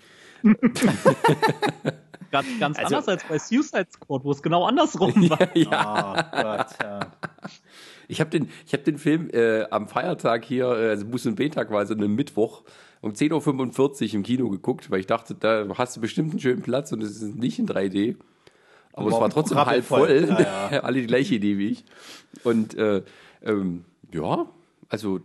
[2.32, 5.56] ganz, ganz also, anders als bei Suicide Squad, wo es genau andersrum war.
[5.58, 6.14] ja.
[6.14, 7.00] Oh Gott, ja.
[8.08, 11.72] Ich habe den, hab den Film äh, am Feiertag hier, äh, also Bus- und B-Tag
[11.72, 12.64] war so einem Mittwoch,
[13.02, 16.62] um 10.45 Uhr im Kino geguckt, weil ich dachte, da hast du bestimmt einen schönen
[16.62, 18.18] Platz und es ist nicht in 3D.
[18.94, 20.28] Aber es war trotzdem halb voll.
[20.28, 20.30] voll.
[20.30, 20.80] Ja, ja.
[20.84, 21.84] Alle die gleiche Idee wie ich.
[22.44, 23.02] Und äh,
[23.42, 24.46] ähm, ja,
[24.90, 25.20] also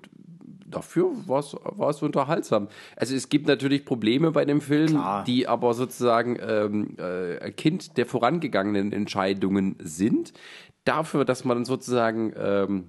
[0.71, 2.69] dafür war es unterhaltsam.
[2.97, 5.25] Also es gibt natürlich Probleme bei dem Film, Klar.
[5.25, 10.33] die aber sozusagen ähm, äh, Kind der vorangegangenen Entscheidungen sind.
[10.85, 12.85] Dafür, dass man sozusagen ähm,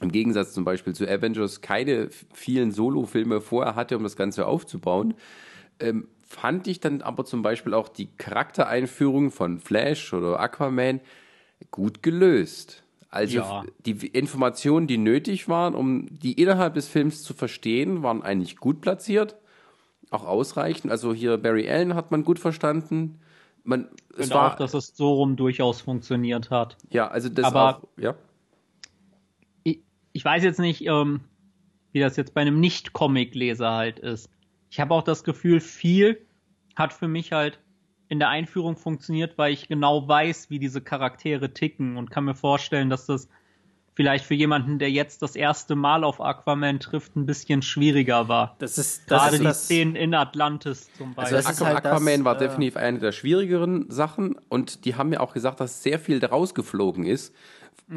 [0.00, 5.14] im Gegensatz zum Beispiel zu Avengers keine vielen Solo-Filme vorher hatte, um das Ganze aufzubauen,
[5.80, 11.00] ähm, fand ich dann aber zum Beispiel auch die Charaktereinführung von Flash oder Aquaman
[11.70, 12.82] gut gelöst.
[13.12, 13.64] Also ja.
[13.84, 18.80] die Informationen, die nötig waren, um die innerhalb des Films zu verstehen, waren eigentlich gut
[18.80, 19.36] platziert,
[20.10, 20.90] auch ausreichend.
[20.90, 23.20] Also hier Barry Allen hat man gut verstanden.
[23.64, 26.78] Man, es war, auch, dass es so rum durchaus funktioniert hat.
[26.88, 28.14] Ja, also das Aber auch, ja.
[29.62, 29.80] Ich,
[30.14, 31.20] ich weiß jetzt nicht, ähm,
[31.92, 34.30] wie das jetzt bei einem Nicht-Comic-Leser halt ist.
[34.70, 36.26] Ich habe auch das Gefühl, viel
[36.76, 37.60] hat für mich halt
[38.12, 42.34] in der Einführung funktioniert, weil ich genau weiß, wie diese Charaktere ticken und kann mir
[42.34, 43.26] vorstellen, dass das
[43.94, 48.54] vielleicht für jemanden, der jetzt das erste Mal auf Aquaman trifft, ein bisschen schwieriger war.
[48.58, 51.38] Das ist das gerade ist die das, Szenen in Atlantis zum Beispiel.
[51.38, 55.08] Also Aqu halt Aquaman das, war äh, definitiv eine der schwierigeren Sachen und die haben
[55.08, 57.34] mir auch gesagt, dass sehr viel daraus geflogen ist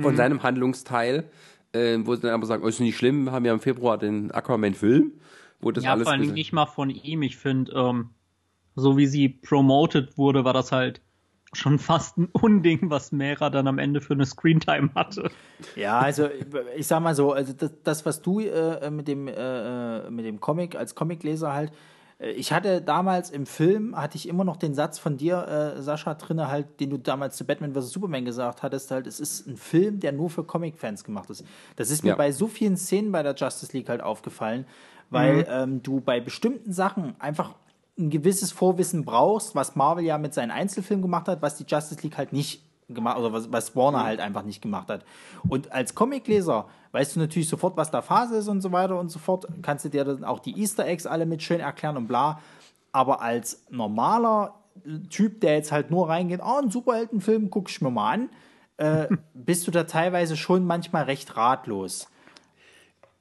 [0.01, 0.17] von mhm.
[0.17, 1.29] seinem Handlungsteil,
[1.73, 4.31] äh, wo sie dann aber sagen, oh, ist nicht schlimm, haben ja im Februar den
[4.31, 5.11] Aquaman-Film
[5.61, 6.03] wo das ja, alles.
[6.03, 7.21] Vor allem nicht mal von ihm.
[7.23, 8.09] Ich finde, ähm,
[8.75, 11.01] so wie sie promoted wurde, war das halt
[11.53, 15.31] schon fast ein Unding, was Mera dann am Ende für eine Screentime hatte.
[15.75, 16.27] Ja, also
[16.75, 20.25] ich sag mal so, also das, das was du äh, mit dem äh, äh mit
[20.25, 21.71] dem Comic als Comicleser halt
[22.19, 25.81] äh, ich hatte damals im Film, hatte ich immer noch den Satz von dir, äh,
[25.81, 27.91] Sascha, drinne halt, den du damals zu Batman vs.
[27.91, 31.45] Superman gesagt hattest, halt, es ist ein Film, der nur für Comic-Fans gemacht ist.
[31.75, 32.15] Das ist mir ja.
[32.15, 34.65] bei so vielen Szenen bei der Justice League halt aufgefallen,
[35.09, 35.45] weil mhm.
[35.49, 37.53] ähm, du bei bestimmten Sachen einfach
[37.97, 42.01] ein gewisses Vorwissen brauchst, was Marvel ja mit seinen Einzelfilmen gemacht hat, was die Justice
[42.01, 44.03] League halt nicht gemacht, oder was, was Warner mhm.
[44.03, 45.05] halt einfach nicht gemacht hat.
[45.47, 49.09] Und als Comicleser weißt du natürlich sofort, was da Phase ist und so weiter und
[49.09, 49.47] so fort.
[49.61, 52.41] Kannst du dir dann auch die Easter Eggs alle mit schön erklären und bla.
[52.91, 54.55] Aber als normaler
[55.09, 58.29] Typ, der jetzt halt nur reingeht, oh, ein Superheldenfilm, guck ich mir mal an,
[58.77, 62.07] äh, bist du da teilweise schon manchmal recht ratlos.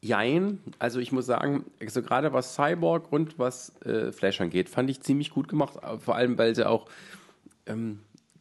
[0.05, 4.91] Jein, also ich muss sagen, also gerade was Cyborg und was äh, Flash angeht, fand
[4.91, 6.91] ich ziemlich gut gemacht, vor allem weil sie auch
[7.65, 8.01] ähm,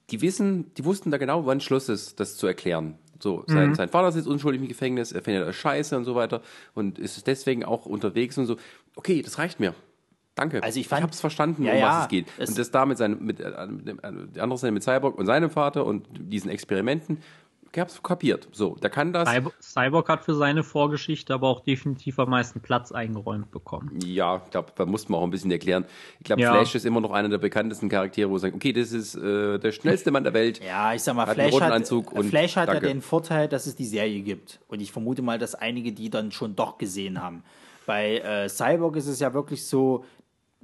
[0.10, 2.96] die wissen, die wussten da genau, wann Schluss ist, das zu erklären.
[3.22, 3.76] So, sein, mhm.
[3.76, 6.42] sein Vater sitzt unschuldig im Gefängnis, er findet das scheiße und so weiter
[6.74, 8.58] und ist deswegen auch unterwegs und so.
[8.98, 9.74] Okay, das reicht mir.
[10.36, 10.62] Danke.
[10.64, 12.28] Also ich, fand, ich habe verstanden, ja, um was es geht.
[12.38, 15.86] Es und das da mit seinem, mit, äh, mit, äh, mit Cyborg und seinem Vater
[15.86, 17.20] und diesen Experimenten,
[17.82, 18.48] hab's kapiert.
[18.52, 19.30] So, der kann das.
[19.62, 24.00] Cyborg hat für seine Vorgeschichte aber auch definitiv am meisten Platz eingeräumt bekommen.
[24.06, 25.86] Ja, ich glaube, da mussten wir auch ein bisschen erklären.
[26.20, 26.54] Ich glaube, ja.
[26.54, 29.58] Flash ist immer noch einer der bekanntesten Charaktere, wo wir sagen, okay, das ist äh,
[29.58, 30.62] der schnellste Mann der Welt.
[30.64, 31.88] Ja, ich sag mal, hat Flash hat,
[32.26, 34.60] Flash hat ja den Vorteil, dass es die Serie gibt.
[34.68, 37.44] Und ich vermute mal, dass einige die dann schon doch gesehen haben.
[37.86, 40.06] Bei äh, Cyborg ist es ja wirklich so,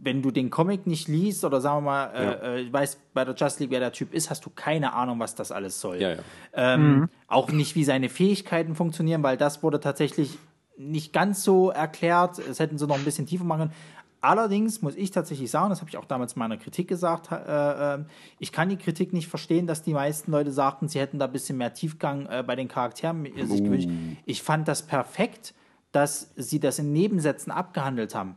[0.02, 2.56] wenn du den Comic nicht liest oder sagen wir mal, äh, ja.
[2.56, 5.36] äh, weißt bei der Just League, wer der Typ ist, hast du keine Ahnung, was
[5.36, 6.02] das alles soll.
[6.02, 6.18] Ja, ja.
[6.54, 7.10] Ähm, mhm.
[7.28, 10.38] Auch nicht, wie seine Fähigkeiten funktionieren, weil das wurde tatsächlich
[10.78, 12.40] nicht ganz so erklärt.
[12.40, 13.74] Es hätten sie noch ein bisschen tiefer machen können.
[14.22, 17.96] Allerdings muss ich tatsächlich sagen, das habe ich auch damals in meiner Kritik gesagt, äh,
[17.96, 18.04] äh,
[18.38, 21.32] ich kann die Kritik nicht verstehen, dass die meisten Leute sagten, sie hätten da ein
[21.32, 23.64] bisschen mehr Tiefgang äh, bei den Charakteren sich uh.
[23.64, 23.90] gewünscht.
[24.26, 25.54] Ich fand das perfekt,
[25.94, 28.36] dass sie das in Nebensätzen abgehandelt haben.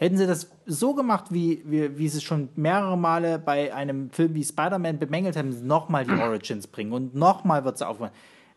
[0.00, 4.08] Hätten sie das so gemacht, wie, wie, wie sie es schon mehrere Male bei einem
[4.08, 8.14] Film wie Spider-Man bemängelt haben, nochmal die Origins bringen und nochmal wird sie aufmachen.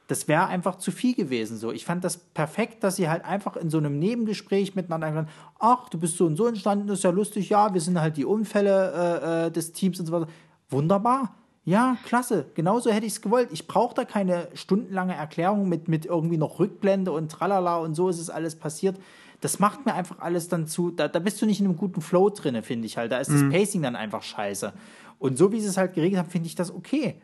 [0.07, 1.57] Das wäre einfach zu viel gewesen.
[1.57, 1.73] So.
[1.73, 5.27] Ich fand das perfekt, dass sie halt einfach in so einem Nebengespräch miteinander sagen,
[5.59, 8.15] ach, du bist so und so entstanden, das ist ja lustig, ja, wir sind halt
[8.15, 10.27] die Unfälle äh, äh des Teams und so weiter.
[10.69, 11.35] Wunderbar.
[11.65, 12.45] Ja, klasse.
[12.53, 13.49] Genauso hätte ich es gewollt.
[13.51, 18.07] Ich brauche da keine stundenlange Erklärung mit, mit irgendwie noch Rückblende und tralala und so
[18.07, 18.97] ist es alles passiert.
[19.43, 20.91] Das macht mir einfach alles dann zu.
[20.91, 23.11] Da, da bist du nicht in einem guten Flow drin, finde ich halt.
[23.11, 23.51] Da ist mhm.
[23.51, 24.73] das Pacing dann einfach scheiße.
[25.19, 27.21] Und so wie sie es halt geregelt haben, finde ich das okay.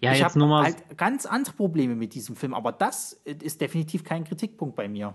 [0.00, 4.24] Ja, ich habe halt ganz andere Probleme mit diesem Film, aber das ist definitiv kein
[4.24, 5.12] Kritikpunkt bei mir.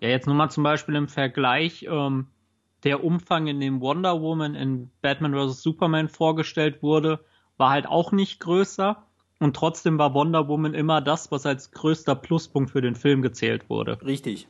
[0.00, 2.26] Ja, jetzt nur mal zum Beispiel im Vergleich, ähm,
[2.84, 5.62] der Umfang, in dem Wonder Woman in Batman vs.
[5.62, 7.20] Superman vorgestellt wurde,
[7.56, 9.02] war halt auch nicht größer.
[9.40, 13.70] Und trotzdem war Wonder Woman immer das, was als größter Pluspunkt für den Film gezählt
[13.70, 13.98] wurde.
[14.04, 14.48] Richtig.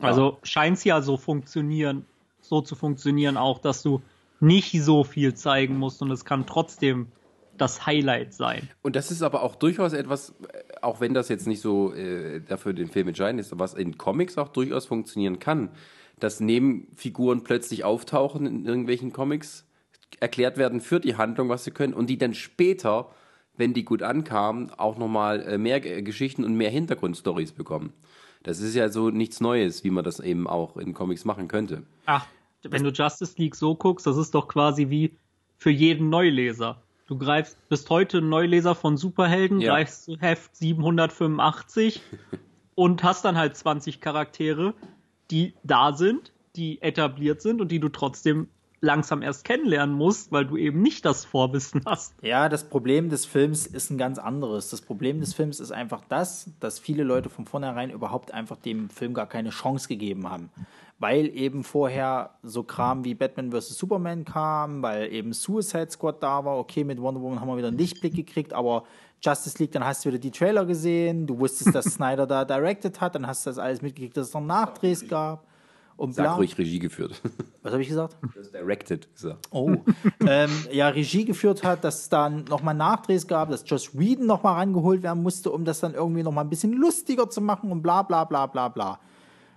[0.00, 0.36] Also ja.
[0.42, 2.04] scheint es ja so funktionieren,
[2.40, 4.02] so zu funktionieren auch, dass du
[4.40, 7.08] nicht so viel zeigen musst und es kann trotzdem
[7.56, 8.68] das Highlight sein.
[8.82, 10.34] Und das ist aber auch durchaus etwas,
[10.80, 14.38] auch wenn das jetzt nicht so äh, dafür den Film entscheidend ist, was in Comics
[14.38, 15.70] auch durchaus funktionieren kann,
[16.20, 19.64] dass Nebenfiguren plötzlich auftauchen in irgendwelchen Comics,
[20.20, 23.10] erklärt werden für die Handlung, was sie können, und die dann später,
[23.56, 27.92] wenn die gut ankamen, auch nochmal äh, mehr Geschichten und mehr Hintergrundstories bekommen.
[28.48, 31.82] Das ist ja so nichts Neues, wie man das eben auch in Comics machen könnte.
[32.06, 32.26] Ach,
[32.62, 35.18] wenn du Justice League so guckst, das ist doch quasi wie
[35.58, 36.80] für jeden Neuleser.
[37.06, 39.74] Du greifst, bist heute ein Neuleser von Superhelden, ja.
[39.74, 42.00] greifst zu Heft 785
[42.74, 44.72] und hast dann halt 20 Charaktere,
[45.30, 48.48] die da sind, die etabliert sind und die du trotzdem
[48.80, 52.14] langsam erst kennenlernen musst, weil du eben nicht das Vorwissen hast.
[52.22, 54.70] Ja, das Problem des Films ist ein ganz anderes.
[54.70, 58.88] Das Problem des Films ist einfach das, dass viele Leute von vornherein überhaupt einfach dem
[58.90, 60.50] Film gar keine Chance gegeben haben.
[61.00, 63.78] Weil eben vorher so Kram wie Batman vs.
[63.78, 66.58] Superman kam, weil eben Suicide Squad da war.
[66.58, 68.84] Okay, mit Wonder Woman haben wir wieder einen Lichtblick gekriegt, aber
[69.20, 73.00] Justice League, dann hast du wieder die Trailer gesehen, du wusstest, dass Snyder da directed
[73.00, 75.44] hat, dann hast du das alles mitgekriegt, dass es noch Nachdrehs gab.
[75.98, 76.34] Und Sag bla.
[76.36, 77.20] ruhig Regie geführt.
[77.62, 78.16] Was habe ich gesagt?
[78.36, 79.48] Das directed gesagt.
[79.50, 79.78] Oh.
[80.26, 84.54] ähm, ja, Regie geführt hat, dass es dann nochmal Nachdrehs gab, dass Joss Whedon nochmal
[84.54, 88.02] rangeholt werden musste, um das dann irgendwie nochmal ein bisschen lustiger zu machen und bla
[88.02, 89.00] bla bla bla bla.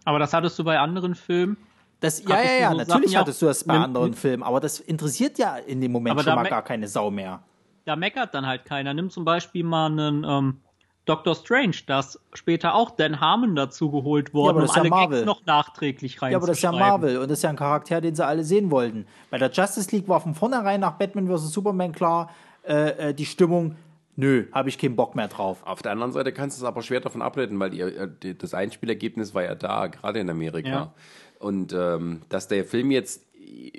[0.03, 1.57] Aber das hattest du bei anderen Filmen?
[1.99, 5.37] Das, ja, ja, ja, so natürlich hattest du das bei anderen Filmen, aber das interessiert
[5.37, 7.43] ja in dem Moment schon mal gar keine Sau mehr.
[7.85, 8.95] Da meckert dann halt keiner.
[8.95, 10.61] Nimm zum Beispiel mal einen ähm,
[11.05, 15.25] Doctor Strange, dass später auch Dan Harmon dazu geholt worden, ja, um alle ja Gags
[15.25, 18.01] noch nachträglich rein Ja, aber das ist ja Marvel und das ist ja ein Charakter,
[18.01, 19.07] den sie alle sehen wollten.
[19.31, 21.51] Bei der Justice League war von vornherein nach Batman vs.
[21.51, 22.29] Superman klar,
[22.63, 23.75] äh, äh, die Stimmung,
[24.15, 25.63] nö, habe ich keinen Bock mehr drauf.
[25.65, 28.37] Auf der anderen Seite kannst du es aber schwer davon ableiten, weil die, äh, die,
[28.37, 30.69] das Einspielergebnis war ja da, gerade in Amerika.
[30.69, 30.93] Ja.
[31.39, 33.25] Und ähm, dass der Film jetzt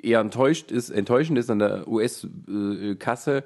[0.03, 3.43] eher enttäuscht ist, enttäuschend ist an der US-Kasse, äh,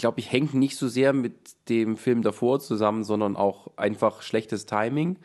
[0.00, 1.34] glaube ich, hängt nicht so sehr mit
[1.68, 5.18] dem Film davor zusammen, sondern auch einfach schlechtes Timing.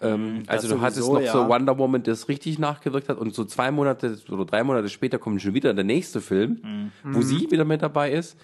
[0.00, 1.32] Ähm, mhm, also du sowieso, hattest noch ja.
[1.32, 5.18] so Wonder Woman, das richtig nachgewirkt hat und so zwei Monate oder drei Monate später
[5.18, 6.92] kommt schon wieder der nächste Film, mhm.
[7.04, 7.22] wo mhm.
[7.22, 8.36] sie wieder mit dabei ist.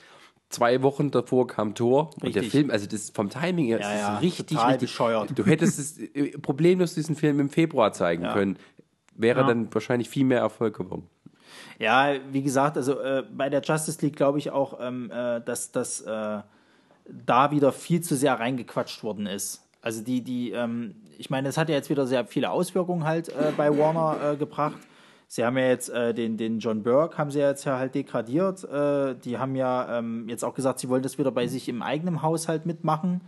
[0.51, 2.25] Zwei Wochen davor kam Tor richtig.
[2.25, 5.33] und der Film, also das vom Timing her ja, ist ja, richtig, richtig bescheuert.
[5.35, 8.59] Du hättest es äh, problemlos diesen Film im Februar zeigen können,
[9.15, 11.09] wäre dann wahrscheinlich viel mehr Erfolg geworden.
[11.79, 15.71] Ja, wie gesagt, also äh, bei der Justice League glaube ich auch, ähm, äh, dass
[15.71, 16.41] das äh,
[17.09, 19.65] da wieder viel zu sehr reingequatscht worden ist.
[19.81, 23.29] Also die, die, ähm, ich meine, es hat ja jetzt wieder sehr viele Auswirkungen halt
[23.29, 24.79] äh, bei Warner äh, gebracht.
[25.29, 27.95] Sie haben ja jetzt äh, den, den John Burke haben sie ja jetzt ja halt
[27.95, 28.67] degradiert.
[29.25, 32.23] die haben ja ähm, jetzt auch gesagt, sie wollen das wieder bei sich im eigenen
[32.23, 33.21] Haushalt mitmachen.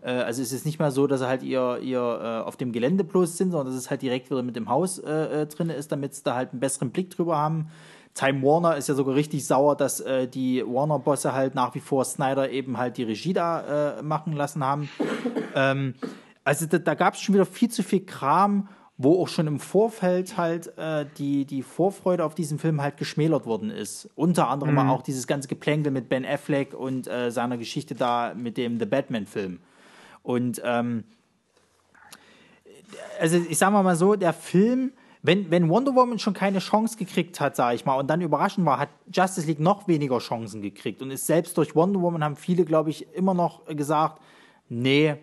[0.00, 3.36] also es ist nicht mehr so, dass sie halt ihr, ihr auf dem Gelände bloß
[3.36, 6.22] sind, sondern dass es halt direkt wieder mit dem Haus äh, drin ist, damit sie
[6.22, 7.68] da halt einen besseren Blick drüber haben.
[8.18, 12.04] Time Warner ist ja sogar richtig sauer, dass äh, die Warner-Bosse halt nach wie vor
[12.04, 14.88] Snyder eben halt die Regie da äh, machen lassen haben.
[15.54, 15.94] ähm,
[16.42, 19.60] also da, da gab es schon wieder viel zu viel Kram, wo auch schon im
[19.60, 24.10] Vorfeld halt äh, die, die Vorfreude auf diesen Film halt geschmälert worden ist.
[24.16, 24.90] Unter anderem mhm.
[24.90, 28.86] auch dieses ganze Geplänkel mit Ben Affleck und äh, seiner Geschichte da mit dem The
[28.86, 29.60] Batman-Film.
[30.24, 31.04] Und ähm,
[33.20, 34.90] also ich sag mal so, der Film
[35.22, 38.66] wenn, wenn Wonder Woman schon keine Chance gekriegt hat, sage ich mal, und dann überraschend
[38.66, 41.02] war, hat Justice League noch weniger Chancen gekriegt.
[41.02, 44.20] Und ist selbst durch Wonder Woman haben viele, glaube ich, immer noch gesagt,
[44.68, 45.16] nee,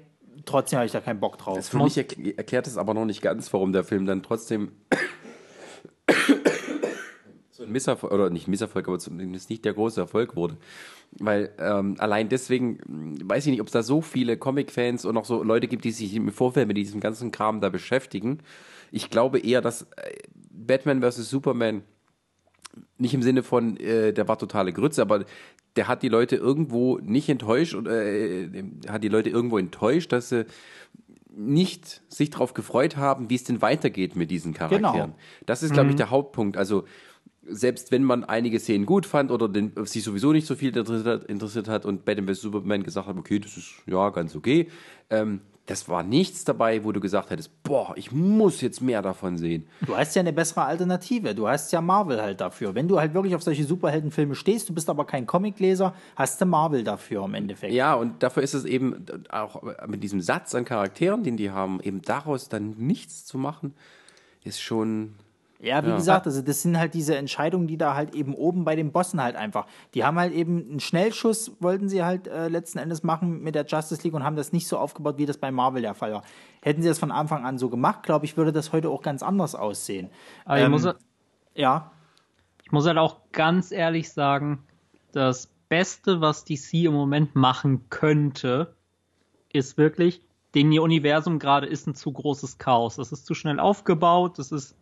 [0.46, 1.56] trotzdem habe ich da keinen Bock drauf.
[1.56, 4.74] Das für mich erklärt es aber noch nicht ganz, warum der Film dann trotzdem
[7.52, 10.58] so ein Misserfolg, oder nicht Misserfolg, aber zumindest nicht der große Erfolg wurde.
[11.18, 15.16] Weil ähm, allein deswegen, hm, weiß ich nicht, ob es da so viele Comic-Fans und
[15.16, 18.40] auch so Leute gibt, die sich im Vorfeld mit diesem ganzen Kram da beschäftigen
[18.96, 20.16] ich glaube eher, dass äh,
[20.50, 21.30] Batman vs.
[21.30, 21.84] Superman
[22.98, 25.26] nicht im Sinne von, äh, der war totale Grütze, aber
[25.76, 30.30] der hat die Leute irgendwo nicht enttäuscht und äh, hat die Leute irgendwo enttäuscht, dass
[30.30, 30.46] sie
[31.30, 34.94] nicht sich darauf gefreut haben, wie es denn weitergeht mit diesen Charakteren.
[34.94, 35.16] Genau.
[35.46, 35.98] Das ist, glaube ich, mhm.
[35.98, 36.56] der Hauptpunkt.
[36.56, 36.86] Also
[37.46, 41.06] selbst wenn man einige Szenen gut fand oder den, sich sowieso nicht so viel interessiert
[41.06, 42.42] hat, interessiert hat und Batman vs.
[42.42, 44.70] Superman gesagt hat, okay, das ist ja ganz okay,
[45.10, 49.38] ähm, das war nichts dabei, wo du gesagt hättest, boah, ich muss jetzt mehr davon
[49.38, 49.68] sehen.
[49.86, 51.34] Du hast ja eine bessere Alternative.
[51.34, 52.76] Du hast ja Marvel halt dafür.
[52.76, 56.46] Wenn du halt wirklich auf solche Superheldenfilme stehst, du bist aber kein Comicleser, hast du
[56.46, 57.74] Marvel dafür im Endeffekt.
[57.74, 61.80] Ja, und dafür ist es eben auch mit diesem Satz an Charakteren, den die haben,
[61.82, 63.74] eben daraus dann nichts zu machen,
[64.44, 65.16] ist schon
[65.60, 65.96] ja, wie ja.
[65.96, 69.22] gesagt, also das sind halt diese Entscheidungen, die da halt eben oben bei den Bossen
[69.22, 69.68] halt einfach.
[69.94, 73.66] Die haben halt eben einen Schnellschuss, wollten sie halt äh, letzten Endes machen mit der
[73.66, 76.24] Justice League und haben das nicht so aufgebaut, wie das bei Marvel der Fall war.
[76.62, 79.24] Hätten sie das von Anfang an so gemacht, glaube ich, würde das heute auch ganz
[79.24, 80.10] anders aussehen.
[80.44, 80.96] Aber ähm, ich muss,
[81.54, 81.92] ja.
[82.64, 84.64] Ich muss halt auch ganz ehrlich sagen,
[85.12, 88.76] das Beste, was DC im Moment machen könnte,
[89.54, 90.22] ist wirklich,
[90.54, 92.98] dem Universum gerade ist ein zu großes Chaos.
[92.98, 94.76] Es ist zu schnell aufgebaut, es ist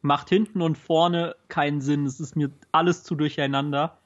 [0.00, 2.06] macht hinten und vorne keinen Sinn.
[2.06, 3.98] Es ist mir alles zu durcheinander.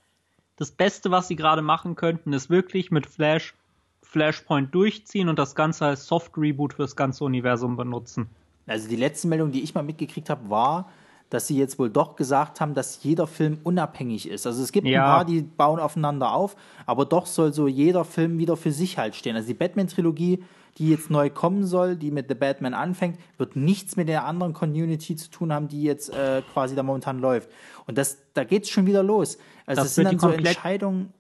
[0.57, 3.55] Das Beste, was sie gerade machen könnten, ist wirklich mit Flash
[4.03, 8.29] Flashpoint durchziehen und das Ganze als Soft Reboot fürs ganze Universum benutzen.
[8.67, 10.91] Also die letzte Meldung, die ich mal mitgekriegt habe, war,
[11.31, 14.47] dass sie jetzt wohl doch gesagt haben, dass jeder Film unabhängig ist.
[14.47, 15.03] Also es gibt ja.
[15.03, 18.99] ein paar, die bauen aufeinander auf, aber doch soll so jeder Film wieder für sich
[18.99, 19.35] halt stehen.
[19.35, 20.45] Also die Batman-Trilogie
[20.79, 24.53] die jetzt neu kommen soll, die mit The Batman anfängt, wird nichts mit der anderen
[24.53, 27.51] Community zu tun haben, die jetzt äh, quasi da momentan läuft.
[27.87, 29.39] Und das, da geht es schon wieder los.
[29.67, 31.13] Also das, das sind dann so Entscheidungen,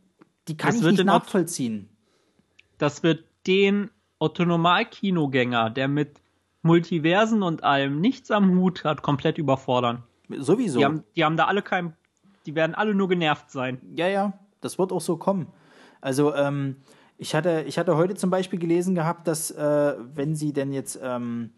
[0.48, 1.88] die kann ich nicht nachvollziehen.
[2.78, 6.20] Das wird den Autonomal-Kinogänger, der mit
[6.62, 10.04] Multiversen und allem nichts am Hut hat, komplett überfordern.
[10.28, 10.78] Sowieso.
[10.78, 11.94] Die haben, die haben da alle kein,
[12.46, 13.80] die werden alle nur genervt sein.
[13.94, 15.48] Ja, ja, das wird auch so kommen.
[16.00, 16.76] Also, ähm,
[17.22, 20.98] ich hatte, ich hatte heute zum Beispiel gelesen gehabt, dass äh, wenn sie denn jetzt
[21.00, 21.50] ähm,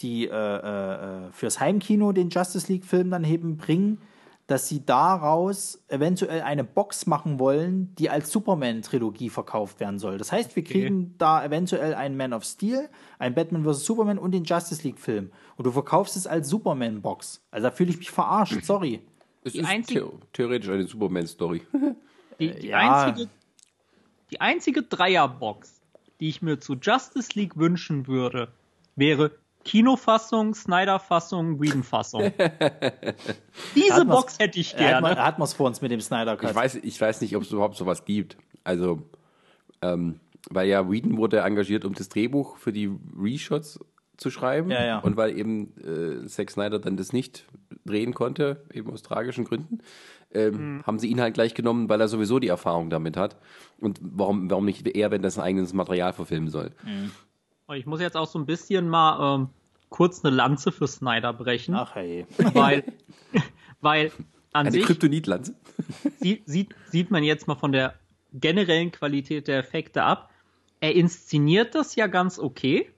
[0.00, 4.02] die äh, äh, fürs Heimkino den Justice League-Film dann eben bringen,
[4.48, 10.18] dass sie daraus eventuell eine Box machen wollen, die als Superman-Trilogie verkauft werden soll.
[10.18, 11.14] Das heißt, wir kriegen okay.
[11.16, 13.86] da eventuell einen Man of Steel, einen Batman vs.
[13.86, 15.30] Superman und den Justice League-Film.
[15.56, 17.42] Und du verkaufst es als Superman-Box.
[17.50, 19.00] Also da fühle ich mich verarscht, sorry.
[19.42, 21.62] Es die ist einzige, theoretisch eine Superman-Story.
[22.40, 23.06] Die, die ja.
[23.06, 23.28] einzige
[24.30, 25.80] die einzige Dreierbox,
[26.20, 28.48] die ich mir zu Justice League wünschen würde,
[28.96, 29.30] wäre
[29.64, 32.32] Kinofassung, Snyder-Fassung, Whedon-Fassung.
[33.74, 35.08] Diese Box hätte ich gerne.
[35.08, 36.50] Er hat man es vor uns mit dem Snyder-Cut.
[36.50, 38.36] Ich weiß, ich weiß nicht, ob es überhaupt sowas gibt.
[38.64, 39.02] Also,
[39.82, 43.78] ähm, weil ja Whedon wurde engagiert, um das Drehbuch für die Reshots
[44.16, 44.70] zu schreiben.
[44.70, 44.98] Ja, ja.
[44.98, 47.44] Und weil eben äh, Zack Snyder dann das nicht
[47.84, 49.80] drehen konnte, eben aus tragischen Gründen,
[50.32, 50.82] ähm, mhm.
[50.86, 53.36] haben sie ihn halt gleich genommen, weil er sowieso die Erfahrung damit hat.
[53.80, 56.72] Und warum, warum nicht er, wenn das ein eigenes Material verfilmen soll?
[56.84, 57.10] Mhm.
[57.74, 59.48] Ich muss jetzt auch so ein bisschen mal ähm,
[59.90, 61.74] kurz eine Lanze für Snyder brechen.
[61.74, 62.26] Ach hey.
[62.54, 62.84] Weil,
[63.80, 64.12] weil
[64.52, 65.54] an eine sich Kryptonitlanze.
[66.18, 67.94] sieht, sieht, sieht man jetzt mal von der
[68.32, 70.30] generellen Qualität der Effekte ab.
[70.80, 72.90] Er inszeniert das ja ganz okay.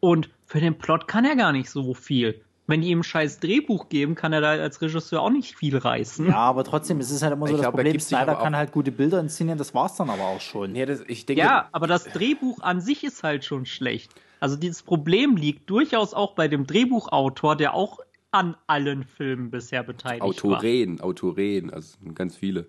[0.00, 3.40] Und für den Plot kann er gar nicht so viel wenn die ihm ein scheiß
[3.40, 6.26] Drehbuch geben, kann er da als Regisseur auch nicht viel reißen.
[6.26, 8.72] Ja, aber trotzdem, es ist halt immer so ich das glaub, Problem, Snyder kann halt
[8.72, 10.74] gute Bilder inszenieren, das war's dann aber auch schon.
[10.74, 14.14] Ja, das, denke, ja, aber das Drehbuch an sich ist halt schon schlecht.
[14.40, 17.98] Also dieses Problem liegt durchaus auch bei dem Drehbuchautor, der auch
[18.30, 21.06] an allen Filmen bisher beteiligt Autoren, war.
[21.06, 22.66] Autoren, also ganz viele.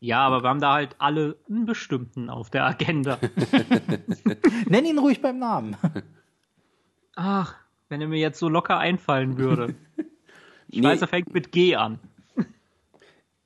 [0.00, 3.18] Ja, aber wir haben da halt alle einen bestimmten auf der Agenda.
[4.68, 5.76] Nenn ihn ruhig beim Namen.
[7.16, 7.56] Ach,
[7.88, 9.74] wenn er mir jetzt so locker einfallen würde.
[10.70, 10.86] Ich nee.
[10.86, 11.98] weiß, er fängt mit G an.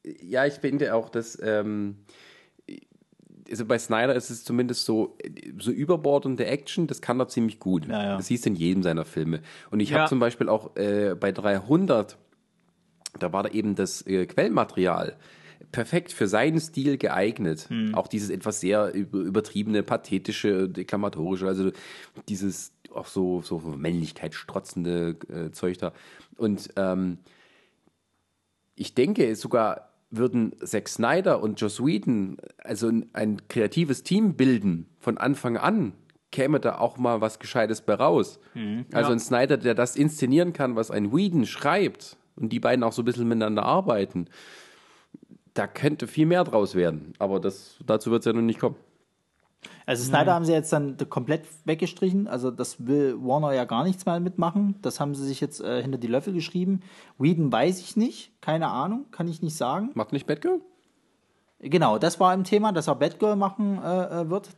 [0.03, 1.99] Ja, ich finde auch, dass ähm,
[3.53, 5.17] also bei Snyder ist es zumindest so,
[5.59, 7.87] so überbordende Action, das kann er ziemlich gut.
[7.87, 8.17] Ja, ja.
[8.17, 9.43] Das siehst du in jedem seiner Filme.
[9.71, 9.99] Und ich ja.
[9.99, 12.17] habe zum Beispiel auch äh, bei 300,
[13.19, 15.17] da war da eben das äh, Quellmaterial
[15.71, 17.69] perfekt für seinen Stil geeignet.
[17.69, 17.95] Hm.
[17.95, 21.71] Auch dieses etwas sehr übertriebene, pathetische, deklamatorische, also
[22.29, 25.93] dieses auch so, so Männlichkeit strotzende äh, Zeug da.
[26.37, 27.19] Und ähm,
[28.75, 35.17] ich denke sogar würden Zack Snyder und Joss Whedon also ein kreatives Team bilden von
[35.17, 35.95] Anfang an,
[36.31, 38.39] käme da auch mal was Gescheites bei raus.
[38.55, 39.17] Mhm, also ja.
[39.17, 43.03] ein Snyder, der das inszenieren kann, was ein Whedon schreibt und die beiden auch so
[43.03, 44.27] ein bisschen miteinander arbeiten,
[45.55, 47.15] da könnte viel mehr draus werden.
[47.19, 48.77] Aber das, dazu wird es ja noch nicht kommen.
[49.87, 50.37] Also Snyder mhm.
[50.37, 52.29] haben sie jetzt dann komplett weggestrichen.
[52.29, 54.77] Also das will Warner ja gar nichts mehr mitmachen.
[54.83, 56.81] Das haben sie sich jetzt äh, hinter die Löffel geschrieben.
[57.19, 58.33] Whedon weiß ich nicht.
[58.41, 59.07] Keine Ahnung.
[59.11, 59.91] Kann ich nicht sagen.
[59.95, 60.61] Macht nicht Batgirl?
[61.61, 64.51] Genau, das war im Thema, dass er Batgirl machen äh, äh wird.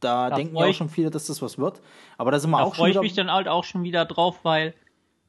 [0.00, 1.80] Da, da denken ja auch schon viele, dass das was wird.
[2.16, 2.86] Aber da sind wir da auch schon.
[2.86, 4.74] Da freue ich mich dann halt auch schon wieder drauf, weil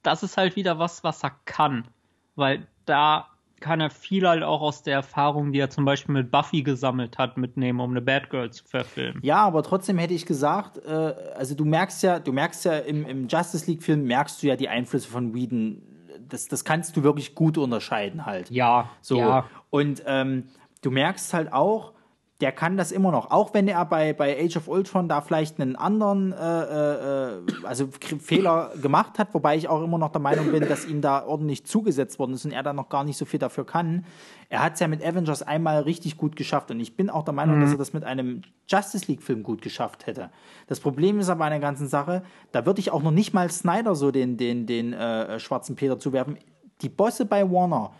[0.04, 1.88] das ist halt wieder was, was er kann.
[2.36, 3.29] Weil da
[3.60, 7.18] kann er viel halt auch aus der Erfahrung, die er zum Beispiel mit Buffy gesammelt
[7.18, 9.22] hat, mitnehmen, um eine Batgirl zu verfilmen.
[9.24, 13.06] Ja, aber trotzdem hätte ich gesagt, äh, also du merkst ja, du merkst ja im,
[13.06, 15.82] im Justice League-Film merkst du ja die Einflüsse von Whedon.
[16.28, 18.52] Das, das kannst du wirklich gut unterscheiden halt.
[18.52, 18.90] Ja.
[19.02, 19.20] So.
[19.20, 19.46] Ja.
[19.70, 20.46] Und ähm,
[20.82, 21.94] du merkst halt auch,
[22.42, 23.32] der kann das immer noch.
[23.32, 27.90] Auch wenn er bei, bei Age of Ultron da vielleicht einen anderen äh, äh, also
[28.20, 31.66] Fehler gemacht hat, wobei ich auch immer noch der Meinung bin, dass ihm da ordentlich
[31.66, 34.06] zugesetzt worden ist und er da noch gar nicht so viel dafür kann.
[34.48, 37.34] Er hat es ja mit Avengers einmal richtig gut geschafft und ich bin auch der
[37.34, 37.62] Meinung, mhm.
[37.62, 40.30] dass er das mit einem Justice League-Film gut geschafft hätte.
[40.68, 43.52] Das Problem ist aber an der ganzen Sache, da würde ich auch noch nicht mal
[43.52, 46.38] Snyder so den, den, den äh, schwarzen Peter zuwerfen.
[46.82, 47.92] Die Bosse bei Warner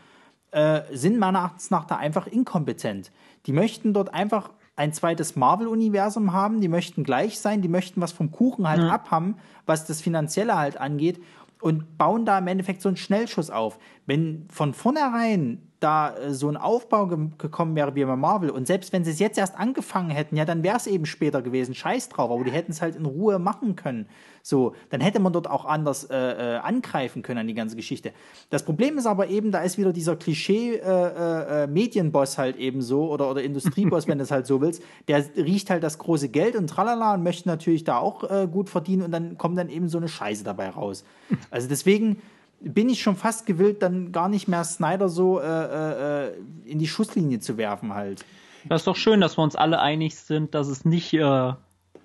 [0.52, 3.12] äh, sind meiner Erachtens nach da einfach inkompetent.
[3.46, 8.14] Die möchten dort einfach ein zweites Marvel-Universum haben, die möchten gleich sein, die möchten was
[8.14, 8.90] vom Kuchen halt mhm.
[8.90, 9.36] abhaben,
[9.66, 11.22] was das Finanzielle halt angeht
[11.62, 13.78] und bauen da im Endeffekt so einen Schnellschuss auf.
[14.10, 18.66] Wenn von vornherein da äh, so ein Aufbau ge gekommen wäre wie bei Marvel und
[18.66, 21.76] selbst wenn sie es jetzt erst angefangen hätten, ja, dann wäre es eben später gewesen.
[21.76, 24.08] Scheiß drauf, aber die hätten es halt in Ruhe machen können.
[24.42, 28.12] So, dann hätte man dort auch anders äh, äh, angreifen können an die ganze Geschichte.
[28.50, 33.12] Das Problem ist aber eben, da ist wieder dieser Klischee-Medienboss äh, äh, halt eben so
[33.12, 36.56] oder, oder Industrieboss, wenn du es halt so willst, der riecht halt das große Geld
[36.56, 39.88] und tralala und möchte natürlich da auch äh, gut verdienen und dann kommt dann eben
[39.88, 41.04] so eine Scheiße dabei raus.
[41.52, 42.24] Also deswegen
[42.62, 46.34] bin ich schon fast gewillt, dann gar nicht mehr Snyder so äh, äh,
[46.66, 48.26] in die Schusslinie zu werfen halt.
[48.68, 51.54] Das ist doch schön, dass wir uns alle einig sind, dass es nicht äh,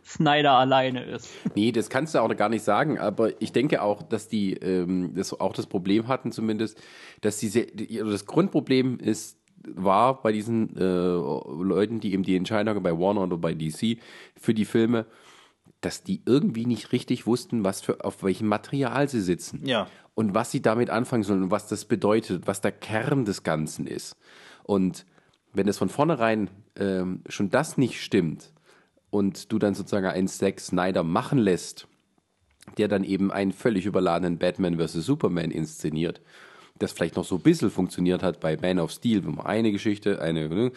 [0.05, 1.31] Snyder alleine ist.
[1.55, 5.15] Nee, das kannst du auch gar nicht sagen, aber ich denke auch, dass die ähm,
[5.15, 6.81] das auch das Problem hatten zumindest,
[7.23, 12.93] dass diese das Grundproblem ist war bei diesen äh, Leuten, die eben die Entscheidungen bei
[12.93, 13.99] Warner oder bei DC
[14.37, 15.07] für die Filme,
[15.85, 19.61] dass die irgendwie nicht richtig wussten, was für auf welchem Material sie sitzen.
[19.65, 23.43] Ja und was sie damit anfangen sollen und was das bedeutet, was der Kern des
[23.43, 24.17] Ganzen ist.
[24.63, 25.07] Und
[25.53, 28.53] wenn es von vornherein ähm, schon das nicht stimmt
[29.11, 31.89] und du dann sozusagen einen Zack Snyder machen lässt,
[32.79, 35.05] der dann eben einen völlig überladenen Batman vs.
[35.05, 36.23] Superman inszeniert,
[36.79, 39.71] das vielleicht noch so ein bisschen funktioniert hat bei Man of Steel, wo man eine
[39.71, 40.73] Geschichte, eine, ne?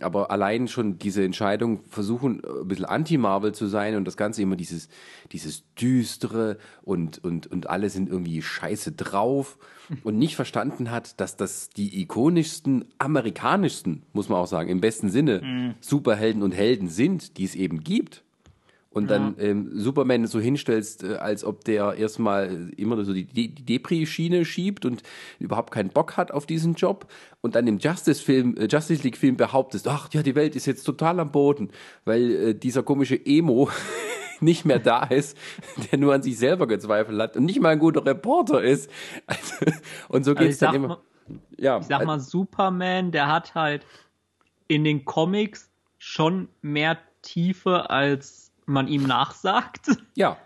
[0.00, 4.56] Aber allein schon diese Entscheidung, versuchen ein bisschen anti-Marvel zu sein und das Ganze immer
[4.56, 4.88] dieses,
[5.32, 9.58] dieses düstere und, und, und alle sind irgendwie scheiße drauf
[10.04, 15.10] und nicht verstanden hat, dass das die ikonischsten, amerikanischsten, muss man auch sagen, im besten
[15.10, 15.74] Sinne, mhm.
[15.80, 18.24] Superhelden und Helden sind, die es eben gibt
[18.92, 19.44] und dann ja.
[19.44, 24.84] ähm, Superman so hinstellst, äh, als ob der erstmal immer so die, die, Depri-Schiene schiebt
[24.84, 25.02] und
[25.38, 27.06] überhaupt keinen Bock hat auf diesen Job
[27.40, 31.20] und dann im Justice-Film, äh, Justice League-Film behauptest, ach ja, die Welt ist jetzt total
[31.20, 31.70] am Boden,
[32.04, 33.70] weil äh, dieser komische Emo
[34.40, 35.38] nicht mehr da ist,
[35.92, 38.90] der nur an sich selber gezweifelt hat und nicht mal ein guter Reporter ist.
[39.26, 39.54] Also,
[40.08, 40.88] und so geht's also dann immer.
[40.88, 41.00] Mal,
[41.58, 43.86] ja, ich sag mal, Superman, der hat halt
[44.66, 49.88] in den Comics schon mehr Tiefe als man ihm nachsagt.
[50.14, 50.36] Ja.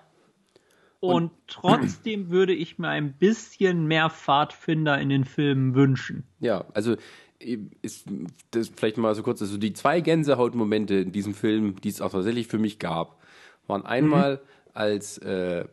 [1.01, 6.25] Und, und trotzdem würde ich mir ein bisschen mehr Pfadfinder in den Filmen wünschen.
[6.41, 6.97] Ja, also
[7.39, 8.07] ist
[8.53, 12.13] das vielleicht mal so kurz, also die zwei Gänsehautmomente in diesem Film, die es auch
[12.13, 13.21] tatsächlich für mich gab,
[13.67, 14.41] waren einmal mhm.
[14.73, 15.67] als äh,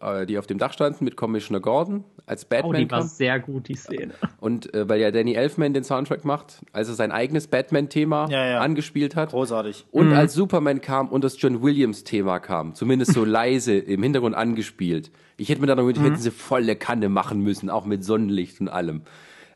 [0.00, 2.70] äh, die auf dem Dach standen mit Commissioner Gordon als Batman.
[2.70, 3.08] Oh, die war kam.
[3.08, 4.14] sehr gut, die Szene.
[4.40, 8.46] Und äh, weil ja Danny Elfman den Soundtrack macht, als er sein eigenes Batman-Thema ja,
[8.46, 8.60] ja.
[8.60, 9.30] angespielt hat.
[9.30, 9.86] Großartig.
[9.90, 10.14] Und mhm.
[10.14, 15.10] als Superman kam und das John Williams-Thema kam, zumindest so leise im Hintergrund angespielt.
[15.36, 16.02] Ich hätte mir da noch, mhm.
[16.02, 19.02] hätten sie volle Kanne machen müssen, auch mit Sonnenlicht und allem.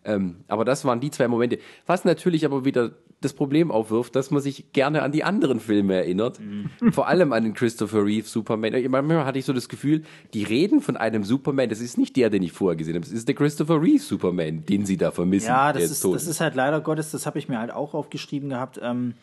[0.05, 1.59] Ähm, aber das waren die zwei Momente.
[1.87, 5.95] Was natürlich aber wieder das Problem aufwirft, dass man sich gerne an die anderen Filme
[5.95, 6.41] erinnert.
[6.41, 6.93] Mhm.
[6.93, 8.73] Vor allem an den Christopher Reeve Superman.
[8.91, 10.03] Manchmal hatte ich so das Gefühl,
[10.35, 13.05] die reden von einem Superman, das ist nicht der, den ich vorher gesehen habe.
[13.05, 15.47] Das ist der Christopher Reeve Superman, den sie da vermissen.
[15.47, 18.51] Ja, das, ist, das ist halt leider Gottes, das habe ich mir halt auch aufgeschrieben
[18.51, 18.81] gehabt.
[18.83, 19.15] Ähm,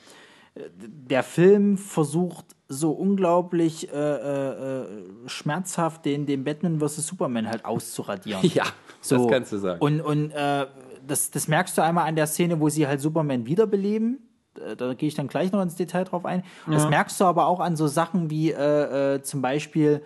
[0.56, 4.86] der Film versucht so unglaublich äh, äh,
[5.26, 7.08] schmerzhaft den, den Batman vs.
[7.08, 8.42] Superman halt auszuradieren.
[8.54, 8.66] Ja,
[9.02, 9.18] so.
[9.18, 9.80] das kannst du sagen.
[9.80, 10.68] Und, und äh,
[11.06, 14.20] das, das merkst du einmal an der Szene, wo sie halt Superman wiederbeleben.
[14.54, 16.44] Da, da gehe ich dann gleich noch ins Detail drauf ein.
[16.68, 16.74] Ja.
[16.74, 20.02] Das merkst du aber auch an so Sachen wie äh, äh, zum Beispiel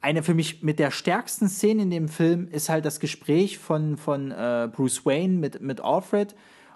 [0.00, 3.96] eine für mich mit der stärksten Szene in dem Film ist halt das Gespräch von,
[3.96, 6.34] von äh, Bruce Wayne mit, mit Alfred,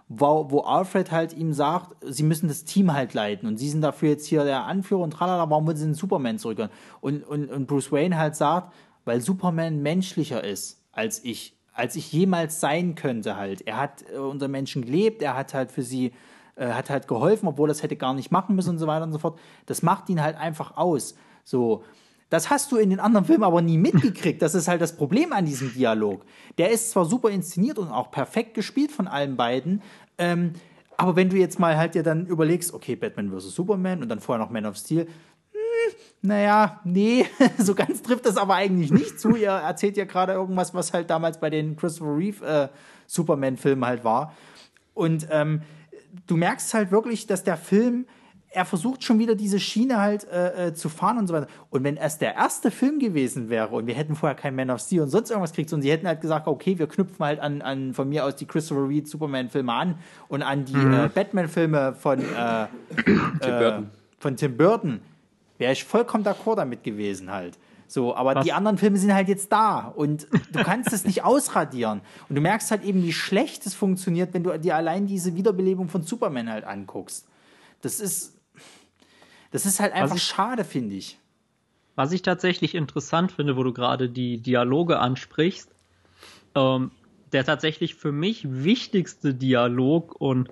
[0.09, 3.83] wo, wo Alfred halt ihm sagt, sie müssen das Team halt leiten und sie sind
[3.83, 6.71] dafür jetzt hier der Anführer und tralala, warum wollen sie den Superman zurückhören?
[7.01, 8.73] Und, und, und Bruce Wayne halt sagt,
[9.05, 13.65] weil Superman menschlicher ist als ich als ich jemals sein könnte halt.
[13.65, 16.13] Er hat äh, unter Menschen gelebt, er hat halt für sie,
[16.57, 19.13] äh, hat halt geholfen, obwohl das hätte gar nicht machen müssen und so weiter und
[19.13, 19.39] so fort.
[19.67, 21.15] Das macht ihn halt einfach aus.
[21.45, 21.85] So,
[22.31, 24.43] Das hast du in den anderen Filmen aber nie mitgekriegt.
[24.43, 26.25] Das ist halt das Problem an diesem Dialog.
[26.59, 29.83] Der ist zwar super inszeniert und auch perfekt gespielt von allen beiden,
[30.19, 30.53] ähm,
[30.99, 33.55] aber wenn du jetzt mal halt dir dann überlegst, okay, Batman vs.
[33.55, 35.07] Superman und dann vorher noch Man of Steel,
[35.53, 37.25] hm, naja, nee,
[37.59, 39.37] so ganz trifft das aber eigentlich nicht zu.
[39.37, 42.69] Ihr erzählt ja gerade irgendwas, was halt damals bei den Christopher Reeve äh,
[43.07, 44.35] Superman-Filmen halt war.
[44.93, 45.63] Und ähm,
[46.27, 48.07] du merkst halt wirklich, dass der Film
[48.51, 51.49] er versucht schon wieder diese Schiene halt äh, äh, zu fahren und so weiter.
[51.71, 54.81] Und wenn es der erste Film gewesen wäre und wir hätten vorher kein Man of
[54.81, 57.63] Steel und sonst irgendwas kriegt und sie hätten halt gesagt, okay, wir knüpfen halt an,
[57.63, 60.95] an von mir aus die Christopher Reed Superman-Filme an und an die mhm.
[60.95, 62.23] äh, Batman-Filme von, äh,
[63.05, 63.85] Tim Burton.
[63.85, 63.87] Äh,
[64.19, 65.01] von Tim Burton,
[65.59, 67.59] wäre ich vollkommen d'accord damit gewesen halt.
[67.87, 68.45] So, aber Was?
[68.45, 72.03] die anderen Filme sind halt jetzt da und du kannst es nicht ausradieren.
[72.29, 75.89] Und du merkst halt eben, wie schlecht es funktioniert, wenn du dir allein diese Wiederbelebung
[75.89, 77.27] von Superman halt anguckst.
[77.81, 78.35] Das ist,
[79.51, 81.19] das ist halt einfach ich, schade, finde ich.
[81.95, 85.71] Was ich tatsächlich interessant finde, wo du gerade die Dialoge ansprichst,
[86.55, 86.91] ähm,
[87.33, 90.49] der tatsächlich für mich wichtigste Dialog und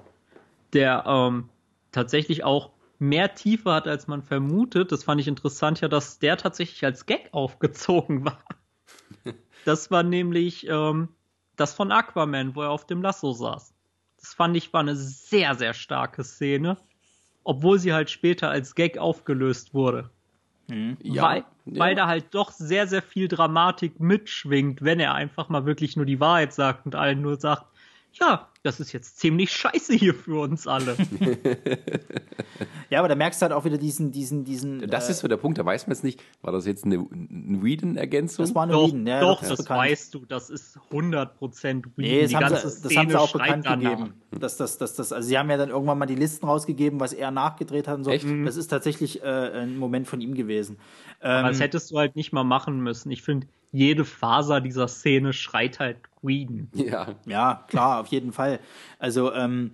[0.73, 1.49] der ähm,
[1.93, 6.37] tatsächlich auch mehr Tiefe hat, als man vermutet, das fand ich interessant, ja, dass der
[6.37, 8.43] tatsächlich als Gag aufgezogen war.
[9.65, 11.09] Das war nämlich ähm,
[11.57, 13.75] das von Aquaman, wo er auf dem Lasso saß.
[14.21, 16.77] Das fand ich war eine sehr, sehr starke Szene
[17.47, 20.11] obwohl sie halt später als Gag aufgelöst wurde.
[20.67, 20.97] Mhm.
[21.01, 21.79] Ja, weil, ja.
[21.79, 26.07] weil da halt doch sehr, sehr viel Dramatik mitschwingt, wenn er einfach mal wirklich nur
[26.07, 27.65] die Wahrheit sagt und allen nur sagt,
[28.15, 30.97] ja, das ist jetzt ziemlich scheiße hier für uns alle.
[32.91, 34.87] ja, aber da merkst du halt auch wieder diesen, diesen, diesen.
[34.89, 36.21] Das äh, ist so der Punkt, da weiß man es nicht.
[36.43, 38.45] War das jetzt eine, eine Whedon-Ergänzung?
[38.45, 39.21] Das war eine doch, Whedon, ja.
[39.21, 41.93] Doch, das, das weißt du, das ist 100% Whedon.
[41.97, 44.15] Nee, das, haben sie, das haben sie, auch bekannt gegeben.
[44.33, 47.13] Dass, das, das, das, also sie haben ja dann irgendwann mal die Listen rausgegeben, was
[47.13, 48.11] er nachgedreht hat und so.
[48.11, 48.27] Echt?
[48.45, 50.79] Das ist tatsächlich äh, ein Moment von ihm gewesen.
[51.23, 53.13] Ähm, aber das hättest du halt nicht mal machen müssen.
[53.13, 56.69] Ich finde, jede Faser dieser Szene schreit halt Queen.
[56.75, 57.15] Ja.
[57.27, 58.59] Ja, klar, auf jeden Fall.
[58.99, 59.73] Also, ähm,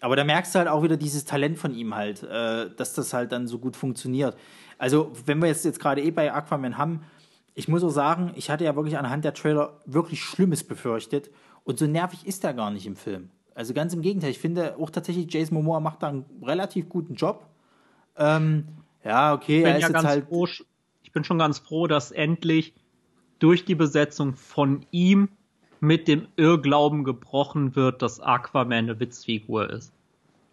[0.00, 3.12] aber da merkst du halt auch wieder dieses Talent von ihm halt, äh, dass das
[3.12, 4.36] halt dann so gut funktioniert.
[4.76, 7.02] Also, wenn wir jetzt, jetzt gerade eh bei Aquaman haben,
[7.54, 11.30] ich muss auch sagen, ich hatte ja wirklich anhand der Trailer wirklich Schlimmes befürchtet
[11.64, 13.30] und so nervig ist er gar nicht im Film.
[13.54, 17.14] Also ganz im Gegenteil, ich finde auch tatsächlich, Jason Momoa macht da einen relativ guten
[17.14, 17.46] Job.
[18.16, 18.68] Ähm,
[19.04, 20.28] ja, okay, er ist ja jetzt halt.
[20.28, 20.46] Froh,
[21.02, 22.74] ich bin schon ganz froh, dass endlich
[23.40, 25.28] durch die Besetzung von ihm
[25.80, 29.92] mit dem Irrglauben gebrochen wird, dass Aquaman eine Witzfigur ist.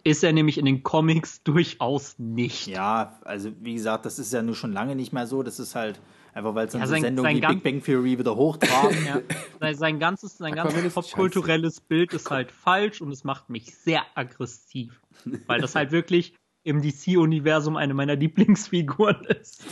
[0.04, 2.68] Ist er nämlich in den Comics durchaus nicht.
[2.68, 5.42] Ja, also wie gesagt, das ist ja nur schon lange nicht mehr so.
[5.42, 6.00] Das ist halt
[6.34, 8.98] einfach, weil es ja, sein, Sendung wie Big Bang Theory wieder hochtragen.
[9.62, 9.74] ja.
[9.74, 15.02] Sein ganzes, sein ganzes popkulturelles Bild ist halt falsch und es macht mich sehr aggressiv.
[15.48, 19.64] Weil das halt wirklich im DC-Universum eine meiner Lieblingsfiguren ist.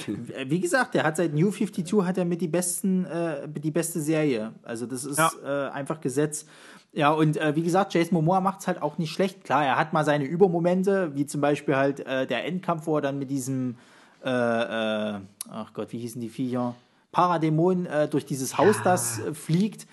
[0.46, 4.00] Wie gesagt, der hat seit New 52 hat er mit die besten, äh, die beste
[4.00, 4.54] Serie.
[4.62, 5.32] Also das ist ja.
[5.44, 6.46] äh, einfach Gesetz.
[6.92, 9.44] Ja, und äh, wie gesagt, Jason Momoa macht es halt auch nicht schlecht.
[9.44, 13.02] Klar, er hat mal seine Übermomente, wie zum Beispiel halt äh, der Endkampf, wo er
[13.02, 13.76] dann mit diesem,
[14.24, 16.76] äh, äh, ach Gott, wie hießen die Viecher?
[17.12, 18.84] Paradämon äh, durch dieses Haus, ja.
[18.84, 19.88] das äh, fliegt.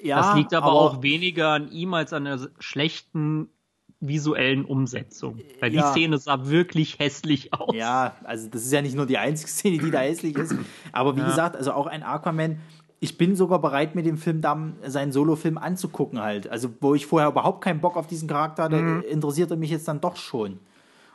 [0.00, 3.48] Ja, das liegt aber, aber, auch weniger an ihm als an der schlechten
[4.02, 5.38] visuellen Umsetzung.
[5.60, 5.82] Weil ja.
[5.82, 7.74] die Szene sah wirklich hässlich aus.
[7.74, 10.54] Ja, also das ist ja nicht nur die einzige Szene, die da hässlich ist.
[10.92, 11.26] Aber wie ja.
[11.26, 12.58] gesagt, also auch ein Aquaman,
[13.00, 16.48] ich bin sogar bereit, mir den Film dann, seinen Solo-Film anzugucken halt.
[16.48, 19.02] Also, wo ich vorher überhaupt keinen Bock auf diesen Charakter hatte, mhm.
[19.02, 20.58] interessiert er mich jetzt dann doch schon.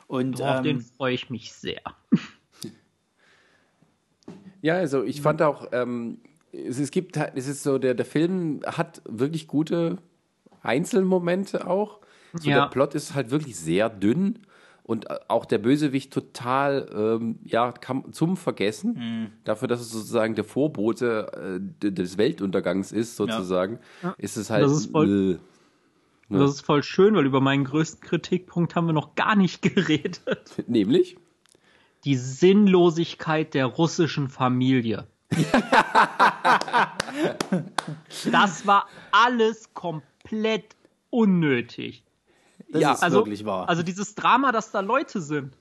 [0.06, 1.80] Und, auf ähm, den freue ich mich sehr.
[4.60, 6.18] Ja, also ich fand auch, ähm,
[6.52, 9.98] es, es gibt, es ist so, der, der Film hat wirklich gute
[10.62, 12.00] Einzelmomente auch.
[12.34, 12.60] So, ja.
[12.60, 14.40] Der Plot ist halt wirklich sehr dünn
[14.88, 18.94] und auch der Bösewicht total ähm, ja, kam zum Vergessen.
[18.94, 19.26] Mhm.
[19.44, 24.14] Dafür, dass es sozusagen der Vorbote äh, des Weltuntergangs ist, sozusagen, ja.
[24.16, 24.64] ist es halt.
[24.64, 25.38] Das ist, voll,
[26.30, 29.60] äh, das ist voll schön, weil über meinen größten Kritikpunkt haben wir noch gar nicht
[29.74, 30.22] geredet.
[30.66, 31.18] Nämlich?
[32.04, 35.06] Die Sinnlosigkeit der russischen Familie.
[38.32, 40.76] das war alles komplett
[41.10, 42.04] unnötig.
[42.68, 43.68] Das ja, ist also, wirklich wahr.
[43.68, 45.56] Also dieses Drama, dass da Leute sind,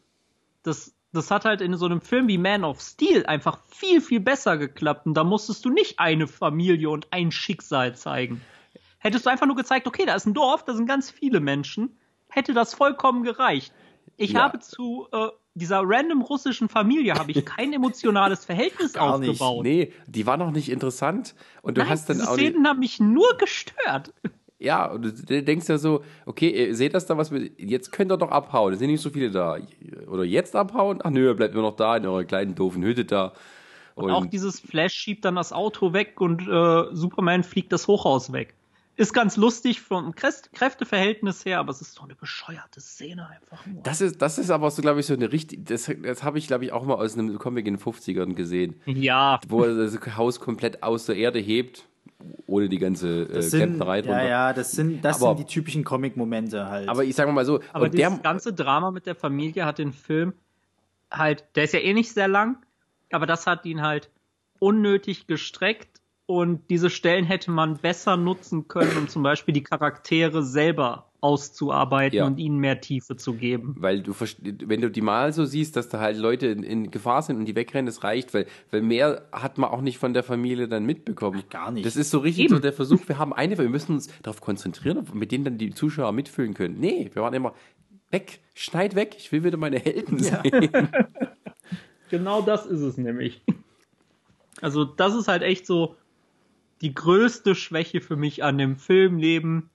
[0.63, 4.19] das, das hat halt in so einem Film wie Man of Steel einfach viel, viel
[4.19, 5.05] besser geklappt.
[5.05, 8.41] Und da musstest du nicht eine Familie und ein Schicksal zeigen.
[8.99, 11.97] Hättest du einfach nur gezeigt, okay, da ist ein Dorf, da sind ganz viele Menschen,
[12.27, 13.73] hätte das vollkommen gereicht.
[14.17, 14.41] Ich ja.
[14.41, 19.63] habe zu äh, dieser random russischen Familie habe ich kein emotionales Verhältnis Gar aufgebaut.
[19.63, 19.89] Nicht.
[19.89, 22.79] Nee, die war noch nicht interessant und du Nein, hast dann diese auch Szenen haben
[22.79, 24.13] mich nur gestört.
[24.59, 28.11] Ja, und du denkst ja so, okay, ihr seht das da was, mit, jetzt könnt
[28.11, 29.57] ihr doch abhauen, es sind nicht so viele da.
[30.07, 30.99] Oder jetzt abhauen?
[31.03, 33.33] Ach nö, bleibt nur noch da in eurer kleinen doofen Hütte da.
[33.93, 37.87] Und, und, auch dieses Flash schiebt dann das Auto weg und äh, Superman fliegt das
[37.87, 38.55] Hochhaus weg.
[38.95, 43.83] Ist ganz lustig vom Kräfteverhältnis her, aber es ist so eine bescheuerte Szene einfach nur.
[43.83, 45.67] Das ist, das ist aber so, glaube ich, so eine richtig.
[45.67, 48.81] Das, das habe ich, glaube ich, auch mal aus einem Comic in den 50ern gesehen.
[48.85, 49.39] Ja.
[49.47, 51.86] Wo er das Haus komplett aus der Erde hebt
[52.45, 54.05] ohne die ganze äh, sind, drunter.
[54.05, 56.89] Ja, ja, das sind, das aber, sind die typischen Comic-Momente halt.
[56.89, 60.33] Aber ich sage mal so, aber das ganze Drama mit der Familie hat den Film
[61.11, 62.57] halt, der ist ja eh nicht sehr lang,
[63.11, 64.09] aber das hat ihn halt
[64.59, 70.43] unnötig gestreckt und diese Stellen hätte man besser nutzen können, um zum Beispiel die Charaktere
[70.43, 72.25] selber auszuarbeiten ja.
[72.25, 73.75] und ihnen mehr Tiefe zu geben.
[73.79, 77.21] Weil du, wenn du die mal so siehst, dass da halt Leute in, in Gefahr
[77.23, 80.23] sind und die wegrennen, das reicht, weil, weil mehr hat man auch nicht von der
[80.23, 81.43] Familie dann mitbekommen.
[81.45, 81.85] Ach, gar nicht.
[81.85, 82.55] Das ist so richtig Eben.
[82.55, 85.71] so der Versuch, wir haben eine, wir müssen uns darauf konzentrieren, mit denen dann die
[85.71, 86.79] Zuschauer mitfühlen können.
[86.79, 87.53] Nee, wir waren immer
[88.11, 90.41] weg, schneid weg, ich will wieder meine Helden ja.
[90.43, 90.69] sehen.
[92.09, 93.41] genau das ist es nämlich.
[94.61, 95.95] Also das ist halt echt so,
[96.81, 99.71] die größte Schwäche für mich an dem Filmleben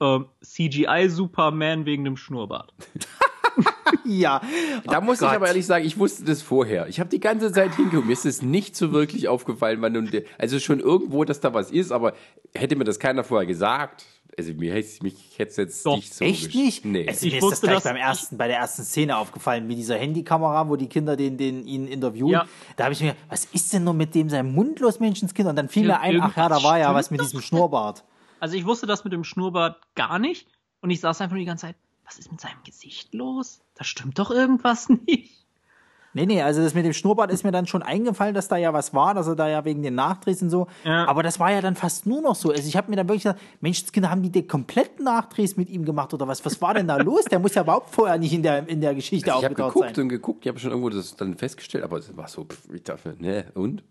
[0.00, 2.72] äh, CGI Superman wegen dem Schnurrbart.
[4.04, 4.40] ja.
[4.84, 5.30] Da oh muss Gott.
[5.30, 6.88] ich aber ehrlich sagen, ich wusste das vorher.
[6.88, 8.06] Ich habe die ganze Zeit hingeguckt.
[8.06, 11.70] Mir ist es nicht so wirklich aufgefallen, wann und also schon irgendwo, dass da was
[11.70, 12.14] ist, aber
[12.54, 14.04] hätte mir das keiner vorher gesagt.
[14.38, 16.84] Also mir hätte mich hätte jetzt Doch, nicht so echt nicht?
[16.84, 17.08] Nee.
[17.08, 19.96] Also, ich mir ist das gleich beim ersten, bei der ersten Szene aufgefallen mit dieser
[19.96, 22.30] Handykamera, wo die Kinder den, den ihn interviewen.
[22.30, 22.46] Ja.
[22.76, 25.48] Da habe ich mir, was ist denn nur mit dem sein Mund los, Menschenskind?
[25.48, 28.04] Und dann fiel ja, mir ein, ach ja, da war ja was mit diesem Schnurrbart.
[28.40, 30.48] Also ich wusste das mit dem Schnurrbart gar nicht
[30.80, 33.60] und ich saß einfach nur die ganze Zeit, was ist mit seinem Gesicht los?
[33.74, 35.46] Da stimmt doch irgendwas nicht.
[36.16, 38.72] Nee, nee, also das mit dem Schnurrbart ist mir dann schon eingefallen, dass da ja
[38.72, 40.66] was war, dass er da ja wegen den Nachdrehs und so.
[40.82, 41.06] Ja.
[41.06, 42.50] Aber das war ja dann fast nur noch so.
[42.50, 45.84] Also ich habe mir dann wirklich gedacht, Menschenskinder, haben die den kompletten Nachdrehs mit ihm
[45.84, 46.42] gemacht oder was?
[46.46, 47.26] Was war denn da los?
[47.26, 49.66] Der muss ja überhaupt vorher nicht in der, in der Geschichte also aufgetaucht sein.
[49.66, 52.28] Ich habe geguckt und geguckt, ich habe schon irgendwo das dann festgestellt, aber es war
[52.28, 53.82] so, pff, ich dachte, ne, und?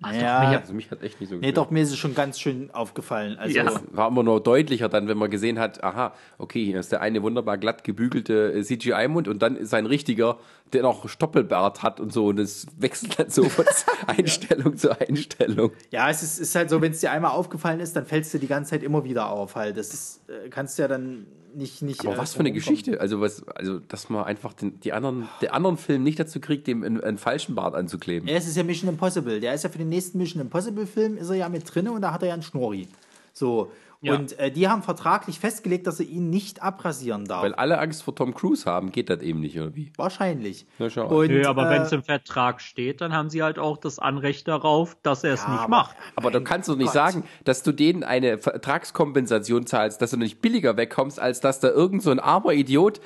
[0.00, 2.14] Also ja, mich, also mich hat echt nicht so Nee, doch, mir ist es schon
[2.14, 3.38] ganz schön aufgefallen.
[3.38, 3.70] Also ja.
[3.92, 7.22] war immer noch deutlicher dann, wenn man gesehen hat, aha, okay, hier ist der eine
[7.22, 10.38] wunderbar glatt gebügelte äh, CGI-Mund und dann ist ein richtiger,
[10.72, 13.66] der noch Stoppelbart hat und so und es wechselt dann so von
[14.06, 15.72] Einstellung zu Einstellung.
[15.90, 18.38] Ja, es ist, ist halt so, wenn es dir einmal aufgefallen ist, dann fällst du
[18.38, 19.76] die ganze Zeit immer wieder auf halt.
[19.76, 22.00] Das ist, äh, kannst du ja dann nicht, nicht.
[22.00, 23.00] Aber äh, was für eine Geschichte.
[23.00, 26.66] Also, was, also, dass man einfach den, die anderen, der anderen Film nicht dazu kriegt,
[26.66, 28.28] dem einen, einen falschen Bart anzukleben.
[28.28, 29.40] Ja, es ist ja Mission Impossible.
[29.40, 32.02] Der ist ja für den nächsten Mission Impossible Film ist er ja mit drin und
[32.02, 32.88] da hat er ja einen Schnurri.
[33.32, 33.70] So.
[34.02, 34.14] Ja.
[34.14, 37.44] Und äh, die haben vertraglich festgelegt, dass er ihn nicht abrasieren darf.
[37.44, 39.92] Weil alle Angst vor Tom Cruise haben, geht das eben nicht, oder wie?
[39.96, 40.66] Wahrscheinlich.
[40.80, 41.06] Na, schau.
[41.06, 44.00] Und, Nö, aber äh, wenn es im Vertrag steht, dann haben sie halt auch das
[44.00, 45.96] Anrecht darauf, dass er es ja, nicht macht.
[46.16, 46.94] Aber du kannst doch nicht Gott.
[46.94, 51.68] sagen, dass du denen eine Vertragskompensation zahlst, dass du nicht billiger wegkommst, als dass da
[51.68, 53.00] irgend so ein armer Idiot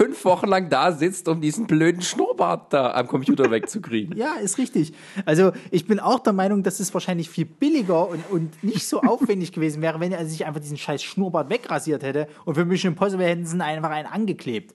[0.00, 4.16] fünf Wochen lang da sitzt, um diesen blöden Schnurrbart da am Computer wegzukriegen.
[4.16, 4.94] Ja, ist richtig.
[5.26, 9.02] Also ich bin auch der Meinung, dass es wahrscheinlich viel billiger und, und nicht so
[9.02, 12.92] aufwendig gewesen wäre, wenn er sich einfach diesen scheiß Schnurrbart wegrasiert hätte und für Mission
[12.92, 14.74] Impossible hätten sie einfach einen angeklebt.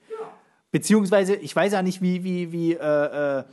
[0.70, 3.44] Beziehungsweise, ich weiß ja nicht, wie, wie, wie, äh, äh,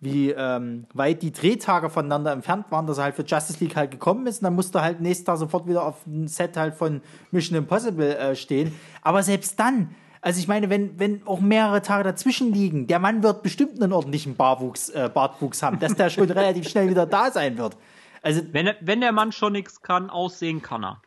[0.00, 3.90] wie ähm, weit die Drehtage voneinander entfernt waren, dass er halt für Justice League halt
[3.90, 6.74] gekommen ist und dann musste er halt nächsten Tag sofort wieder auf dem Set halt
[6.74, 8.72] von Mission Impossible äh, stehen.
[9.02, 13.22] Aber selbst dann, also ich meine, wenn, wenn auch mehrere Tage dazwischen liegen, der Mann
[13.22, 17.30] wird bestimmt einen ordentlichen Barwuchs, äh, Bartwuchs haben, dass der schon relativ schnell wieder da
[17.30, 17.76] sein wird.
[18.22, 21.00] Also wenn, wenn der Mann schon nichts kann, aussehen kann er.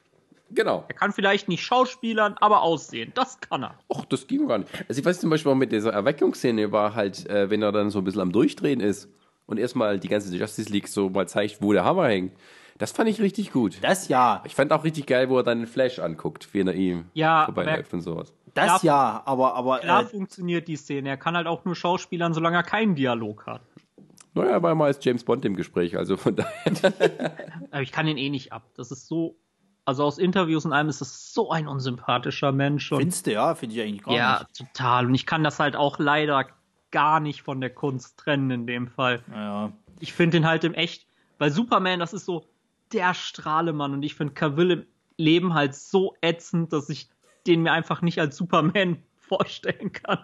[0.49, 0.85] Genau.
[0.87, 3.11] Er kann vielleicht nicht schauspielern, aber aussehen.
[3.15, 3.75] Das kann er.
[3.87, 4.69] Och, das ging gar nicht.
[4.87, 7.89] Also ich weiß zum Beispiel auch mit dieser Erweckungsszene war halt, äh, wenn er dann
[7.89, 9.09] so ein bisschen am Durchdrehen ist
[9.45, 12.33] und erstmal die ganze Justice League so mal zeigt, wo der Hammer hängt.
[12.77, 13.77] Das fand ich richtig gut.
[13.81, 14.43] Das ja.
[14.45, 17.45] Ich fand auch richtig geil, wo er dann den Flash anguckt, wie er ihm ja,
[17.45, 18.33] vorbeiläuft und sowas.
[18.53, 19.79] Das klar, ja, aber, aber.
[19.79, 21.09] Klar äh, funktioniert die Szene.
[21.09, 23.61] Er kann halt auch nur schauspielern, solange er keinen Dialog hat.
[24.35, 27.33] Naja, er war mal als James Bond im Gespräch, also von daher.
[27.71, 28.63] aber ich kann ihn eh nicht ab.
[28.75, 29.37] Das ist so.
[29.85, 32.87] Also aus Interviews und allem ist das so ein unsympathischer Mensch.
[32.87, 33.53] Findest du, ja?
[33.53, 34.59] Finde ich eigentlich gar ja, nicht.
[34.59, 35.07] Ja, total.
[35.07, 36.45] Und ich kann das halt auch leider
[36.91, 39.21] gar nicht von der Kunst trennen in dem Fall.
[39.29, 39.73] Ja.
[39.99, 41.05] Ich finde ihn halt im echt,
[41.37, 42.45] weil Superman, das ist so
[42.93, 44.85] der Strahlemann und ich finde Cavill im
[45.17, 47.09] Leben halt so ätzend, dass ich
[47.47, 50.19] den mir einfach nicht als Superman vorstellen kann.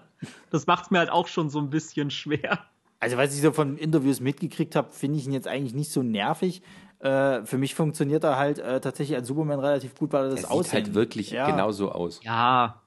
[0.49, 2.59] Das macht es mir halt auch schon so ein bisschen schwer.
[2.99, 6.03] Also, was ich so von Interviews mitgekriegt habe, finde ich ihn jetzt eigentlich nicht so
[6.03, 6.61] nervig.
[6.99, 10.43] Äh, für mich funktioniert er halt äh, tatsächlich als Superman relativ gut, weil er das
[10.43, 10.71] aussieht.
[10.71, 11.49] Sieht halt wirklich ja.
[11.49, 12.19] genauso aus.
[12.23, 12.81] Ja.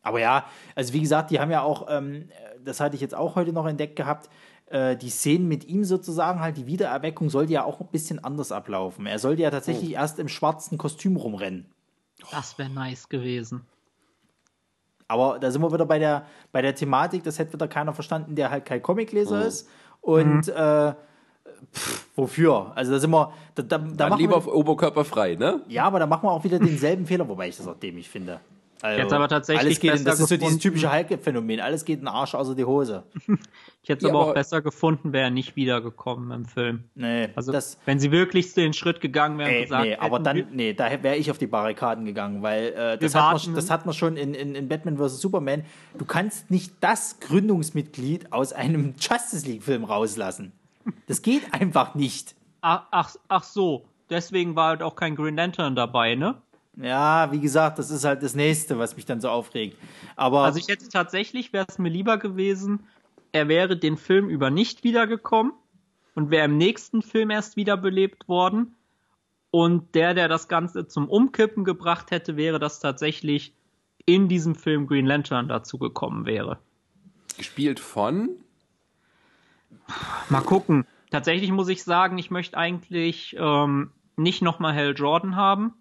[0.00, 2.30] Aber ja, also wie gesagt, die haben ja auch, ähm,
[2.64, 4.30] das hatte ich jetzt auch heute noch entdeckt gehabt,
[4.66, 8.50] äh, die Szenen mit ihm sozusagen, halt die Wiedererweckung sollte ja auch ein bisschen anders
[8.50, 9.06] ablaufen.
[9.06, 9.94] Er sollte ja tatsächlich oh.
[9.94, 11.66] erst im schwarzen Kostüm rumrennen.
[12.30, 13.66] Das wäre nice gewesen.
[15.08, 18.34] Aber da sind wir wieder bei der, bei der Thematik, das hätte wieder keiner verstanden,
[18.34, 19.46] der halt kein Comicleser oh.
[19.46, 19.68] ist.
[20.00, 20.54] Und mhm.
[20.54, 20.94] äh,
[21.72, 22.72] Pff, wofür?
[22.74, 23.32] Also da sind wir.
[23.54, 25.60] Da, da, da machen lieber wir, oberkörperfrei, ne?
[25.68, 28.40] Ja, aber da machen wir auch wieder denselben Fehler, wobei ich das auch dämlich finde.
[28.82, 31.60] Also, Jetzt aber tatsächlich alles geht in, das ist so dieses typische Hulk-Phänomen.
[31.60, 33.04] Alles geht in den Arsch außer die Hose.
[33.82, 36.82] ich hätte es ja, aber auch besser gefunden, wäre er nicht wiedergekommen im Film.
[36.96, 40.48] Nee, also das, wenn sie wirklich den Schritt gegangen wären und gesagt Nee, aber dann,
[40.50, 43.86] nee, da wäre ich auf die Barrikaden gegangen, weil äh, das, hat man, das hat
[43.86, 45.20] man schon in, in, in Batman vs.
[45.20, 45.64] Superman.
[45.96, 50.50] Du kannst nicht das Gründungsmitglied aus einem Justice League-Film rauslassen.
[51.06, 52.34] Das geht einfach nicht.
[52.62, 56.42] Ach, ach, ach so, deswegen war halt auch kein Green Lantern dabei, ne?
[56.76, 59.76] Ja, wie gesagt, das ist halt das Nächste, was mich dann so aufregt.
[60.16, 62.80] Aber also ich hätte tatsächlich, wäre es mir lieber gewesen,
[63.32, 65.52] er wäre den Film über nicht wiedergekommen
[66.14, 68.74] und wäre im nächsten Film erst wiederbelebt worden.
[69.50, 73.54] Und der, der das Ganze zum Umkippen gebracht hätte, wäre, dass tatsächlich
[74.06, 76.58] in diesem Film Green Lantern dazu gekommen wäre.
[77.36, 78.30] Gespielt von?
[80.30, 80.86] Mal gucken.
[81.10, 85.74] Tatsächlich muss ich sagen, ich möchte eigentlich ähm, nicht nochmal Hal Jordan haben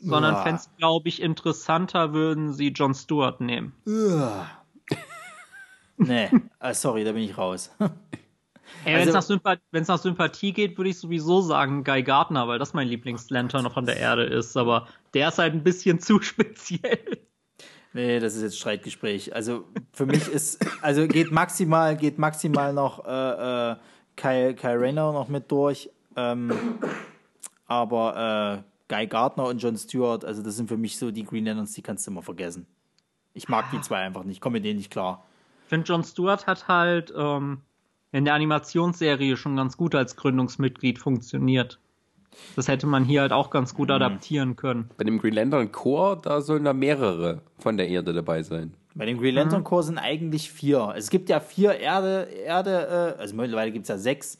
[0.00, 3.72] sondern fände es, glaube ich, interessanter, würden sie John Stewart nehmen.
[5.96, 6.30] nee,
[6.62, 7.70] uh, sorry, da bin ich raus.
[8.84, 12.58] Ey, also, wenn es nach, nach, Sympathie geht, würde ich sowieso sagen Guy Gardner, weil
[12.58, 16.20] das mein Lieblingslantern noch an der Erde ist, aber der ist halt ein bisschen zu
[16.20, 17.18] speziell.
[17.94, 19.34] Nee, das ist jetzt Streitgespräch.
[19.34, 23.76] Also für mich ist, also geht maximal, geht maximal noch äh, äh,
[24.16, 25.90] Kyle, Kyle Rayner noch mit durch.
[26.14, 26.52] Ähm,
[27.66, 31.44] aber äh, Guy Gardner und John Stewart, also das sind für mich so die Green
[31.44, 32.66] Lanterns, die kannst du immer vergessen.
[33.34, 35.24] Ich mag die zwei einfach nicht, komme mit denen nicht klar.
[35.64, 37.60] Ich finde, John Stewart hat halt ähm,
[38.10, 41.78] in der Animationsserie schon ganz gut als Gründungsmitglied funktioniert.
[42.56, 43.94] Das hätte man hier halt auch ganz gut mhm.
[43.94, 44.90] adaptieren können.
[44.96, 48.74] Bei dem Green Lantern Core, da sollen da mehrere von der Erde dabei sein.
[48.94, 49.64] Bei dem Green Lantern mhm.
[49.64, 50.94] Core sind eigentlich vier.
[50.96, 54.38] Es gibt ja vier Erde, Erde, äh, also mittlerweile gibt es ja sechs.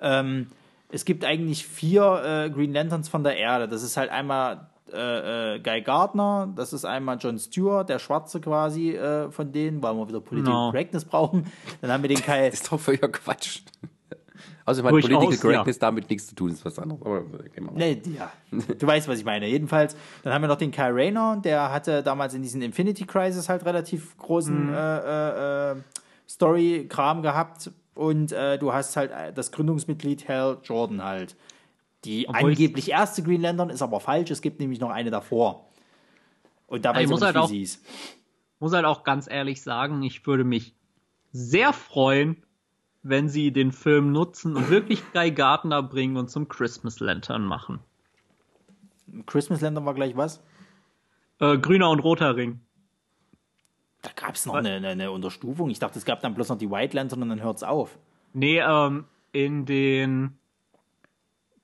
[0.00, 0.46] Ähm,
[0.90, 3.68] es gibt eigentlich vier äh, Green Lanterns von der Erde.
[3.68, 8.40] Das ist halt einmal äh, äh, Guy Gardner, das ist einmal John Stewart, der Schwarze
[8.40, 10.70] quasi äh, von denen, weil wir wieder Political no.
[10.70, 11.46] Correctness brauchen.
[11.80, 12.46] Dann haben wir den Kai.
[12.48, 13.60] das ist doch völliger Quatsch.
[14.64, 15.80] Also, ich meine, Political Correctness ja.
[15.80, 17.00] damit nichts zu tun, ist was anderes.
[17.00, 18.30] Aber, okay, nee, ja.
[18.50, 19.46] Du weißt, was ich meine.
[19.46, 23.48] Jedenfalls, dann haben wir noch den Kai Rayner, der hatte damals in diesen Infinity Crisis
[23.48, 25.76] halt relativ großen äh, äh,
[26.28, 31.34] Story-Kram gehabt, und äh, du hast halt äh, das Gründungsmitglied Hal Jordan halt.
[32.04, 34.30] Die Obwohl angeblich erste Green Lantern ist aber falsch.
[34.30, 35.66] Es gibt nämlich noch eine davor.
[36.68, 37.50] Und da weiß ich halt auch,
[38.60, 40.76] muss halt auch ganz ehrlich sagen, ich würde mich
[41.32, 42.36] sehr freuen,
[43.02, 47.80] wenn sie den Film nutzen und wirklich Guy Gardner bringen und zum Christmas Lantern machen.
[49.26, 50.40] Christmas Lantern war gleich was?
[51.40, 52.60] Äh, grüner und roter Ring.
[54.02, 55.70] Da gab es noch eine, eine, eine, Unterstufung.
[55.70, 57.98] Ich dachte, es gab dann bloß noch die White Lantern und dann hört es auf.
[58.32, 60.38] Nee, ähm, in den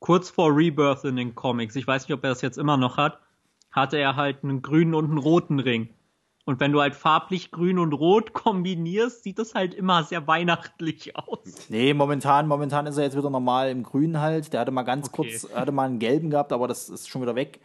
[0.01, 2.97] kurz vor Rebirth in den Comics, ich weiß nicht, ob er das jetzt immer noch
[2.97, 3.21] hat,
[3.71, 5.89] hatte er halt einen grünen und einen roten Ring.
[6.45, 11.17] Und wenn du halt farblich grün und rot kombinierst, sieht das halt immer sehr weihnachtlich
[11.17, 11.69] aus.
[11.71, 14.53] Nee, momentan, momentan ist er jetzt wieder normal im Grün halt.
[14.53, 15.31] Der hatte mal ganz okay.
[15.31, 17.61] kurz, hatte mal einen gelben gehabt, aber das ist schon wieder weg.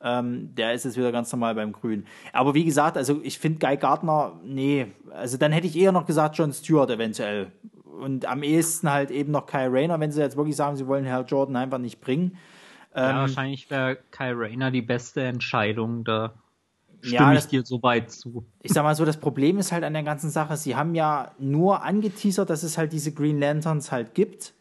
[0.00, 2.06] Ähm, der ist jetzt wieder ganz normal beim Grün.
[2.32, 6.06] Aber wie gesagt, also ich finde Guy Gardner, nee, also dann hätte ich eher noch
[6.06, 7.52] gesagt John Stewart eventuell.
[7.84, 11.04] Und am ehesten halt eben noch Kyle Rayner, wenn sie jetzt wirklich sagen, sie wollen
[11.04, 12.36] Herr Jordan einfach nicht bringen.
[12.94, 16.34] Ja, ähm, wahrscheinlich wäre Kyle Rayner die beste Entscheidung da.
[17.00, 18.44] Stimme ja, das, ich dir so weit zu.
[18.62, 21.32] Ich sag mal so, das Problem ist halt an der ganzen Sache, sie haben ja
[21.38, 24.52] nur angeteasert, dass es halt diese Green Lanterns halt gibt.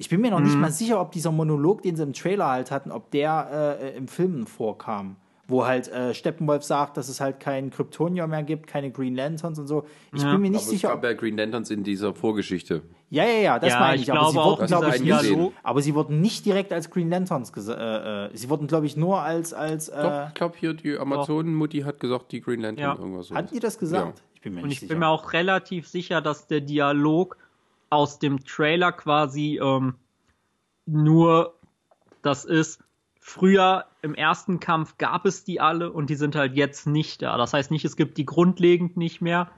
[0.00, 0.46] Ich bin mir noch mhm.
[0.46, 3.96] nicht mal sicher, ob dieser Monolog, den sie im Trailer halt hatten, ob der äh,
[3.98, 5.16] im Film vorkam.
[5.46, 9.58] Wo halt äh, Steppenwolf sagt, dass es halt kein Kryptonium mehr gibt, keine Green Lanterns
[9.58, 9.84] und so.
[10.14, 10.32] Ich ja.
[10.32, 10.88] bin mir nicht aber sicher.
[10.88, 12.82] Es gab ja Green Lanterns in dieser Vorgeschichte.
[13.10, 14.02] Ja, ja, ja, das ja, meine ich.
[14.02, 17.52] ich aber, sie wurden, glaube ich, nicht, aber sie wurden nicht direkt als Green Lanterns
[17.68, 19.52] äh, äh, Sie wurden, glaube ich, nur als.
[19.52, 23.04] als äh, Doch, ich glaube, hier die Amazonen-Mutti hat gesagt, die Green Lanterns ja.
[23.04, 23.26] irgendwas.
[23.26, 23.34] So.
[23.34, 24.18] Hatten die das gesagt?
[24.18, 24.24] Ja.
[24.34, 24.94] Ich bin mir und ich sicher.
[24.94, 27.36] bin mir auch relativ sicher, dass der Dialog
[27.90, 29.96] aus dem Trailer quasi ähm,
[30.86, 31.54] nur
[32.22, 32.82] das ist,
[33.18, 37.36] früher im ersten Kampf gab es die alle und die sind halt jetzt nicht da.
[37.36, 39.50] Das heißt nicht, es gibt die grundlegend nicht mehr.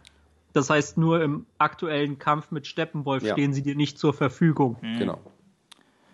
[0.52, 3.32] Das heißt, nur im aktuellen Kampf mit Steppenwolf ja.
[3.32, 4.76] stehen sie dir nicht zur Verfügung.
[4.82, 4.98] Mhm.
[4.98, 5.18] Genau.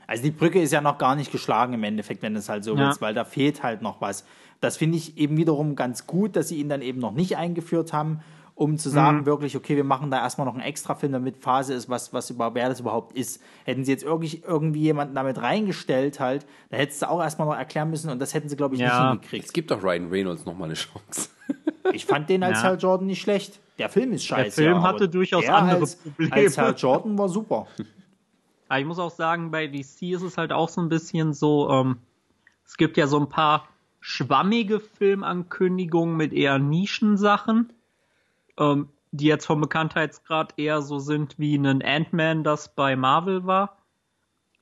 [0.06, 2.76] Also die Brücke ist ja noch gar nicht geschlagen im Endeffekt, wenn es halt so
[2.76, 2.90] ja.
[2.90, 4.24] ist, weil da fehlt halt noch was.
[4.60, 7.92] Das finde ich eben wiederum ganz gut, dass sie ihn dann eben noch nicht eingeführt
[7.92, 8.20] haben
[8.58, 9.26] um zu sagen, mhm.
[9.26, 12.28] wirklich, okay, wir machen da erstmal noch einen extra Film, damit Phase ist, was, was
[12.30, 13.40] über, wer das überhaupt ist.
[13.64, 17.54] Hätten sie jetzt irgendwie, irgendwie jemanden damit reingestellt halt, da hättest du auch erstmal noch
[17.54, 18.86] erklären müssen und das hätten sie, glaube ich, ja.
[18.86, 19.46] nicht hingekriegt.
[19.46, 21.28] Es gibt doch Ryan Reynolds nochmal eine Chance.
[21.92, 22.64] ich fand den als ja.
[22.64, 23.60] Hal Jordan nicht schlecht.
[23.78, 24.60] Der Film ist scheiße.
[24.60, 26.32] Der Film ja, hatte durchaus andere als, Probleme.
[26.32, 27.68] Als Hal Jordan war super.
[28.68, 31.70] Aber ich muss auch sagen, bei DC ist es halt auch so ein bisschen so,
[31.70, 31.98] ähm,
[32.66, 33.68] es gibt ja so ein paar
[34.00, 37.72] schwammige Filmankündigungen mit eher Nischensachen,
[38.58, 43.78] ähm, die jetzt vom Bekanntheitsgrad eher so sind wie ein Ant-Man, das bei Marvel war.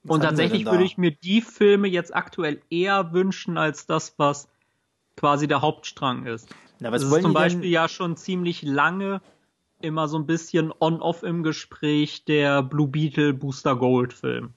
[0.04, 4.48] Was Und tatsächlich würde ich mir die Filme jetzt aktuell eher wünschen als das, was
[5.16, 6.48] quasi der Hauptstrang ist.
[6.78, 7.70] Na, was das ist zum Beispiel denn?
[7.72, 9.20] ja schon ziemlich lange
[9.80, 14.50] immer so ein bisschen on-off im Gespräch der Blue Beetle Booster Gold Film.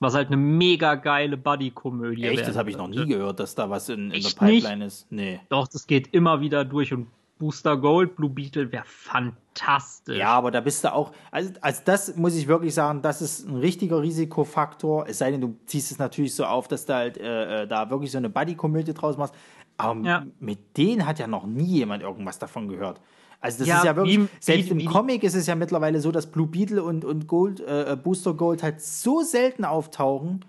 [0.00, 2.38] Was halt eine mega geile Buddy-Komödie ist.
[2.38, 2.48] Echt?
[2.48, 4.86] Das habe ich noch nie gehört, dass da was in, in der Pipeline nicht?
[4.86, 5.12] ist.
[5.12, 5.40] Nee.
[5.48, 7.06] Doch, das geht immer wieder durch und
[7.44, 10.16] Booster Gold, Blue Beetle wäre fantastisch.
[10.16, 13.46] Ja, aber da bist du auch, also, also das muss ich wirklich sagen, das ist
[13.46, 15.06] ein richtiger Risikofaktor.
[15.06, 17.90] Es sei denn, du ziehst es natürlich so auf, dass du halt äh, äh da
[17.90, 19.34] wirklich so eine Buddy-Komödie draus machst.
[19.76, 20.26] Aber ja.
[20.40, 22.98] mit denen hat ja noch nie jemand irgendwas davon gehört.
[23.42, 25.54] Also das ja, ist ja wirklich, wie, selbst wie, im wie, Comic ist es ja
[25.54, 29.66] mittlerweile so, dass Blue Beetle und, und Gold, äh, äh Booster Gold halt so selten
[29.66, 30.46] auftauchen.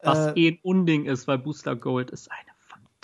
[0.00, 2.55] Was äh, eh ein Unding ist, weil Booster Gold ist eine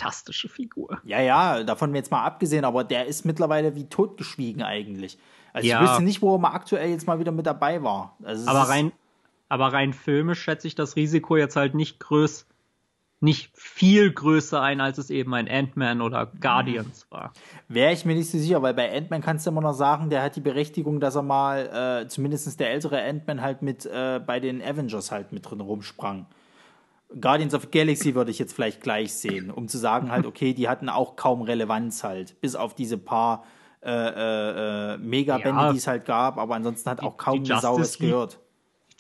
[0.03, 1.01] fantastische Figur.
[1.05, 5.19] Ja, ja, davon jetzt mal abgesehen, aber der ist mittlerweile wie totgeschwiegen eigentlich.
[5.53, 5.83] Also ja.
[5.83, 8.17] ich wüsste nicht, wo er mal aktuell jetzt mal wieder mit dabei war.
[8.23, 8.93] Also aber rein,
[9.49, 12.47] aber rein filmisch schätze ich das Risiko jetzt halt nicht größer
[13.25, 17.33] nicht viel größer ein, als es eben ein Ant-Man oder Guardians war.
[17.69, 20.25] Wäre ich mir nicht so sicher, weil bei Ant-Man kannst du immer noch sagen, der
[20.25, 24.41] hat die Berechtigung, dass er mal, äh, zumindest der ältere Ant-Man halt mit äh, bei
[24.41, 26.27] den Avengers halt mit drin rumsprang.
[27.21, 30.69] Guardians of Galaxy würde ich jetzt vielleicht gleich sehen, um zu sagen halt, okay, die
[30.69, 33.45] hatten auch kaum Relevanz halt, bis auf diese paar
[33.83, 37.53] äh, äh, äh Megabände, ja, die es halt gab, aber ansonsten hat auch kaum die
[37.61, 38.39] Sau was gehört.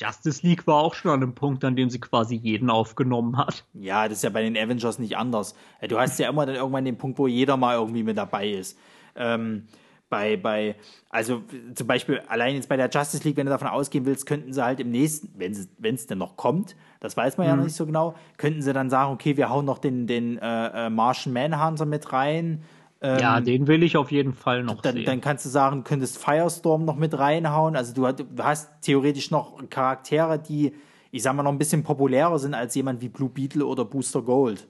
[0.01, 3.65] Justice League war auch schon an einem Punkt, an dem sie quasi jeden aufgenommen hat.
[3.75, 5.55] Ja, das ist ja bei den Avengers nicht anders.
[5.89, 8.79] Du hast ja immer dann irgendwann den Punkt, wo jeder mal irgendwie mit dabei ist.
[9.15, 9.67] Ähm,
[10.13, 10.77] bei, bei,
[11.09, 11.43] also
[11.75, 14.63] zum Beispiel allein jetzt bei der Justice League, wenn du davon ausgehen willst, könnten sie
[14.63, 17.51] halt im nächsten, wenn es denn noch kommt, das weiß man mhm.
[17.51, 20.37] ja noch nicht so genau, könnten sie dann sagen, okay, wir hauen noch den, den
[20.37, 22.63] äh, äh Martian Manhunter mit rein
[23.01, 25.05] ähm, ja, den will ich auf jeden Fall noch dann, sehen.
[25.05, 27.75] Dann kannst du sagen, könntest Firestorm noch mit reinhauen.
[27.75, 30.73] Also du, du hast theoretisch noch Charaktere, die,
[31.11, 34.23] ich sag mal, noch ein bisschen populärer sind als jemand wie Blue Beetle oder Booster
[34.23, 34.69] Gold.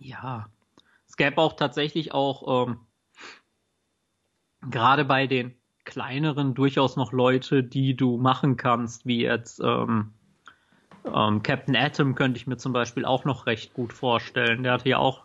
[0.00, 0.48] Ja.
[1.06, 2.78] Es gäbe auch tatsächlich auch ähm,
[4.70, 10.12] gerade bei den kleineren durchaus noch Leute, die du machen kannst, wie jetzt ähm,
[11.12, 14.62] ähm, Captain Atom könnte ich mir zum Beispiel auch noch recht gut vorstellen.
[14.62, 15.22] Der hatte ja auch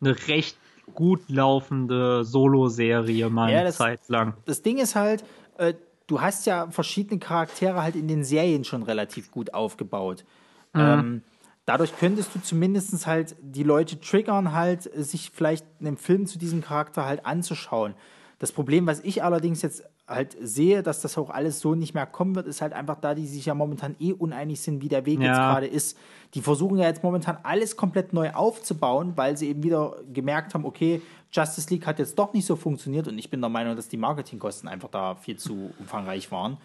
[0.00, 0.56] eine recht
[0.94, 4.34] gut laufende Solo-Serie mal ja, eine Zeit lang.
[4.46, 5.24] Das Ding ist halt,
[5.58, 5.74] äh,
[6.06, 10.24] du hast ja verschiedene Charaktere halt in den Serien schon relativ gut aufgebaut.
[10.72, 10.80] Mhm.
[10.80, 11.22] Ähm,
[11.66, 16.62] dadurch könntest du zumindest halt die Leute triggern, halt sich vielleicht einen Film zu diesem
[16.62, 17.94] Charakter halt anzuschauen.
[18.38, 22.06] Das Problem, was ich allerdings jetzt halt sehe, dass das auch alles so nicht mehr
[22.06, 25.06] kommen wird, ist halt einfach da, die sich ja momentan eh uneinig sind, wie der
[25.06, 25.26] Weg ja.
[25.26, 25.98] jetzt gerade ist.
[26.34, 30.64] Die versuchen ja jetzt momentan alles komplett neu aufzubauen, weil sie eben wieder gemerkt haben,
[30.64, 31.02] okay,
[31.32, 33.96] Justice League hat jetzt doch nicht so funktioniert und ich bin der Meinung, dass die
[33.96, 36.58] Marketingkosten einfach da viel zu umfangreich waren.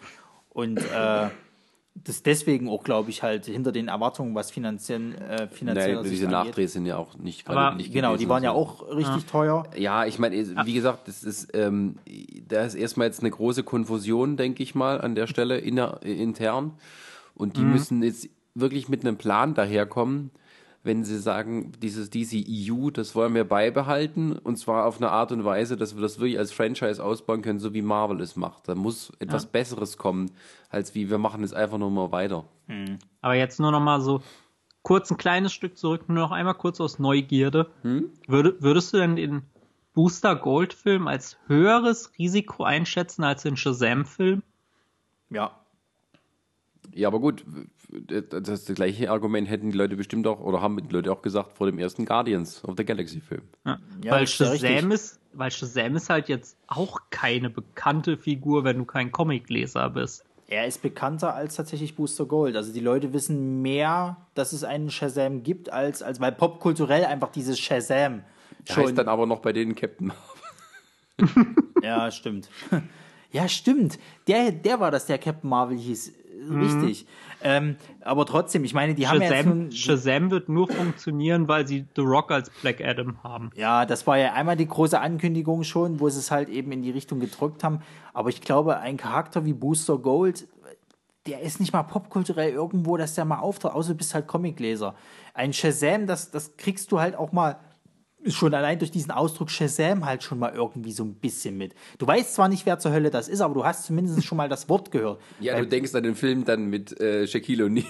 [0.50, 1.28] Und äh,
[1.94, 6.26] das deswegen auch, glaube ich, halt hinter den Erwartungen, was finanziell äh, finanziell nee, Diese
[6.26, 9.30] Nachdrehs sind ja auch nicht gerade nicht Genau, die waren ja auch richtig ja.
[9.30, 9.62] teuer.
[9.76, 11.96] Ja, ich meine, wie gesagt, das ist, ähm,
[12.48, 16.72] da ist erstmal jetzt eine große Konfusion, denke ich mal, an der Stelle inner, intern.
[17.34, 17.72] Und die mhm.
[17.72, 20.30] müssen jetzt wirklich mit einem Plan daherkommen,
[20.84, 25.44] wenn sie sagen, dieses DCEU, das wollen wir beibehalten und zwar auf eine Art und
[25.44, 28.68] Weise, dass wir das wirklich als Franchise ausbauen können, so wie Marvel es macht.
[28.68, 29.48] Da muss etwas ja.
[29.50, 30.30] Besseres kommen,
[30.68, 32.44] als wie wir machen es einfach nur mal weiter.
[32.66, 32.98] Hm.
[33.22, 34.22] Aber jetzt nur noch mal so
[34.82, 37.70] kurz ein kleines Stück zurück, nur noch einmal kurz aus Neugierde.
[37.80, 38.10] Hm?
[38.28, 39.42] Würde, würdest du denn den
[39.94, 44.42] Booster Gold Film als höheres Risiko einschätzen als den Shazam Film?
[45.30, 45.58] Ja.
[46.94, 47.44] Ja, aber gut,
[47.88, 51.56] das, das gleiche Argument hätten die Leute bestimmt auch, oder haben die Leute auch gesagt
[51.56, 53.42] vor dem ersten Guardians of the Galaxy Film.
[53.66, 58.78] Ja, ja, weil, Shazam ist, weil Shazam ist halt jetzt auch keine bekannte Figur, wenn
[58.78, 60.24] du kein Comicleser bist.
[60.46, 62.54] Er ist bekannter als tatsächlich Booster Gold.
[62.54, 67.32] Also die Leute wissen mehr, dass es einen Shazam gibt, als, als weil popkulturell einfach
[67.32, 68.22] dieses Shazam
[68.68, 68.84] schon.
[68.84, 70.12] Heißt dann aber noch bei denen Captain
[71.18, 71.54] Marvel.
[71.82, 72.48] ja, stimmt.
[73.34, 73.98] Ja, stimmt.
[74.28, 76.12] Der, der war das, der Captain Marvel hieß.
[76.48, 76.62] Mhm.
[76.62, 77.06] Richtig.
[77.42, 81.48] Ähm, aber trotzdem, ich meine, die Shazam, haben ja jetzt nun, Shazam wird nur funktionieren,
[81.48, 83.50] weil sie The Rock als Black Adam haben.
[83.54, 86.82] Ja, das war ja einmal die große Ankündigung schon, wo sie es halt eben in
[86.82, 87.80] die Richtung gedrückt haben.
[88.12, 90.46] Aber ich glaube, ein Charakter wie Booster Gold,
[91.26, 94.94] der ist nicht mal popkulturell irgendwo, dass der mal auftaucht, außer du bist halt Comicleser.
[95.32, 97.58] Ein Shazam, das, das kriegst du halt auch mal
[98.28, 101.74] schon allein durch diesen Ausdruck Shazam halt schon mal irgendwie so ein bisschen mit.
[101.98, 104.48] Du weißt zwar nicht, wer zur Hölle das ist, aber du hast zumindest schon mal
[104.48, 105.20] das Wort gehört.
[105.40, 107.84] Ja, Weil, du denkst an den Film dann mit äh, Shaquille O'Neal.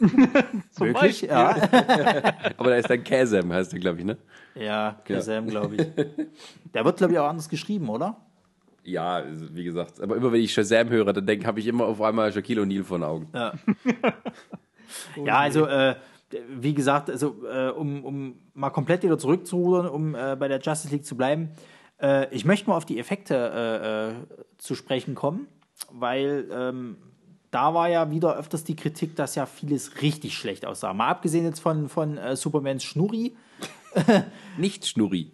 [0.78, 1.22] Wirklich?
[1.22, 1.50] Ja.
[2.56, 4.18] aber da ist dann Kazam, heißt der, glaube ich, ne?
[4.54, 5.86] Ja, Kazam, glaube ich.
[6.74, 8.16] Der wird, glaube ich, auch anders geschrieben, oder?
[8.84, 12.00] Ja, also, wie gesagt, aber immer wenn ich Shazam höre, dann habe ich immer auf
[12.00, 13.28] einmal Shaquille O'Neal vor den Augen.
[13.32, 13.52] Ja,
[15.24, 15.94] ja also äh,
[16.48, 20.92] wie gesagt, also äh, um, um mal komplett wieder zurückzurudern, um äh, bei der Justice
[20.92, 21.50] League zu bleiben,
[22.02, 25.46] äh, ich möchte mal auf die Effekte äh, äh, zu sprechen kommen,
[25.90, 26.96] weil ähm,
[27.50, 30.92] da war ja wieder öfters die Kritik, dass ja vieles richtig schlecht aussah.
[30.92, 33.36] Mal abgesehen jetzt von, von Supermans Schnurri.
[34.56, 35.30] Nicht Schnurri.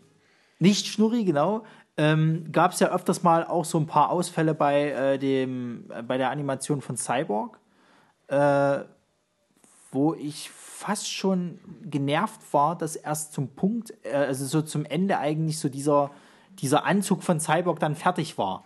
[0.59, 1.65] Nicht Schnurri, genau.
[1.97, 6.31] Ähm, Gab es ja öfters mal auch so ein paar Ausfälle bei, dem, bei der
[6.31, 7.61] Animation von Cyborg,
[9.93, 15.19] wo ich fast schon genervt war, dass erst zum Punkt, äh, also so zum Ende
[15.19, 16.13] eigentlich so dieser,
[16.61, 18.65] dieser Anzug von Cyborg dann fertig war.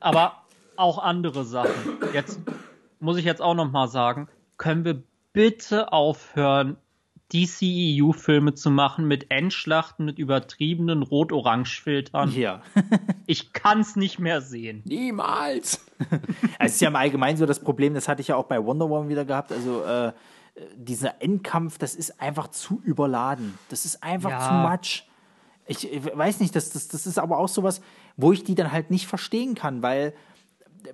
[0.00, 0.42] Aber
[0.76, 1.98] auch andere Sachen.
[2.12, 2.40] Jetzt
[2.98, 6.76] muss ich jetzt auch noch mal sagen, können wir bitte aufhören,
[7.32, 12.32] DCEU-Filme zu machen mit Endschlachten, mit übertriebenen Rot-Orange-Filtern.
[12.32, 12.60] Ja.
[13.26, 14.82] ich kann es nicht mehr sehen.
[14.84, 15.86] Niemals.
[16.58, 18.90] es ist ja im Allgemeinen so das Problem, das hatte ich ja auch bei Wonder
[18.90, 19.52] Woman wieder gehabt.
[19.52, 20.12] Also, äh,
[20.76, 23.58] dieser Endkampf, das ist einfach zu überladen.
[23.68, 24.40] Das ist einfach ja.
[24.40, 25.08] zu much.
[25.66, 27.80] Ich, ich, weiß nicht, das, das, das ist aber auch sowas,
[28.16, 30.12] wo ich die dann halt nicht verstehen kann, weil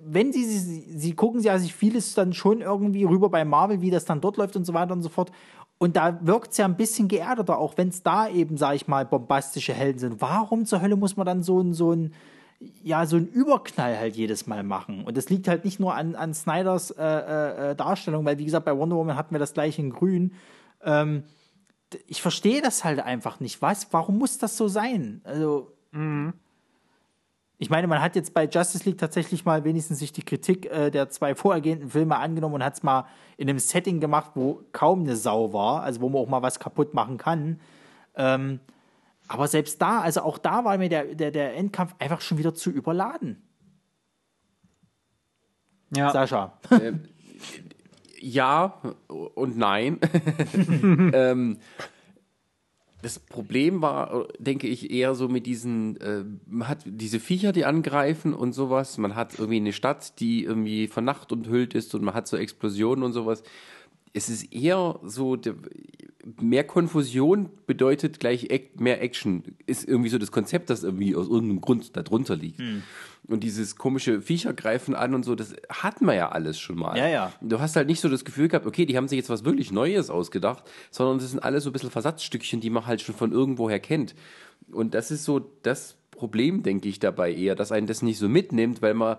[0.01, 3.89] wenn sie, sie, sie gucken ja sich vieles dann schon irgendwie rüber bei Marvel, wie
[3.89, 5.31] das dann dort läuft und so weiter und so fort.
[5.79, 8.87] Und da wirkt es ja ein bisschen geerdeter, auch wenn es da eben, sag ich
[8.87, 10.21] mal, bombastische Helden sind.
[10.21, 12.13] Warum zur Hölle muss man dann so ein, so ein,
[12.59, 15.05] ja, so einen Überknall halt jedes Mal machen.
[15.05, 18.45] Und das liegt halt nicht nur an, an Snyders äh, äh, äh, Darstellung, weil wie
[18.45, 20.33] gesagt, bei Wonder Woman hatten wir das gleiche in Grün.
[20.83, 21.23] Ähm,
[22.05, 23.61] ich verstehe das halt einfach nicht.
[23.61, 23.87] Was?
[23.91, 25.21] Warum muss das so sein?
[25.23, 25.73] Also.
[25.91, 26.33] Mhm.
[27.61, 30.89] Ich meine, man hat jetzt bei Justice League tatsächlich mal wenigstens sich die Kritik äh,
[30.91, 33.05] der zwei vorhergehenden Filme angenommen und hat es mal
[33.35, 36.61] in einem Setting gemacht, wo kaum eine Sau war, also wo man auch mal was
[36.61, 37.59] kaputt machen kann.
[38.15, 38.61] Ähm,
[39.29, 42.53] aber selbst da, also auch da war mir der, der, der Endkampf einfach schon wieder
[42.55, 43.41] zu überladen.
[45.95, 46.11] Ja.
[46.11, 46.57] Sascha.
[46.71, 46.93] Äh,
[48.19, 49.99] ja und nein.
[51.13, 51.59] ähm,
[53.01, 57.65] das Problem war, denke ich, eher so mit diesen, äh, man hat diese Viecher, die
[57.65, 58.97] angreifen und sowas.
[58.97, 62.35] Man hat irgendwie eine Stadt, die irgendwie von Nacht umhüllt ist und man hat so
[62.35, 63.43] Explosionen und sowas.
[64.13, 65.37] Es ist eher so,
[66.41, 69.43] mehr Konfusion bedeutet gleich mehr Action.
[69.65, 72.59] Ist irgendwie so das Konzept, das irgendwie aus irgendeinem Grund darunter liegt.
[72.59, 72.83] Hm.
[73.27, 76.97] Und dieses komische Viecher greifen an und so, das hatten wir ja alles schon mal.
[76.97, 77.33] Ja, ja.
[77.41, 79.71] Du hast halt nicht so das Gefühl gehabt, okay, die haben sich jetzt was wirklich
[79.71, 83.31] Neues ausgedacht, sondern das sind alles so ein bisschen Versatzstückchen, die man halt schon von
[83.31, 84.15] irgendwoher kennt.
[84.71, 88.27] Und das ist so das Problem, denke ich, dabei eher, dass einen das nicht so
[88.27, 89.17] mitnimmt, weil man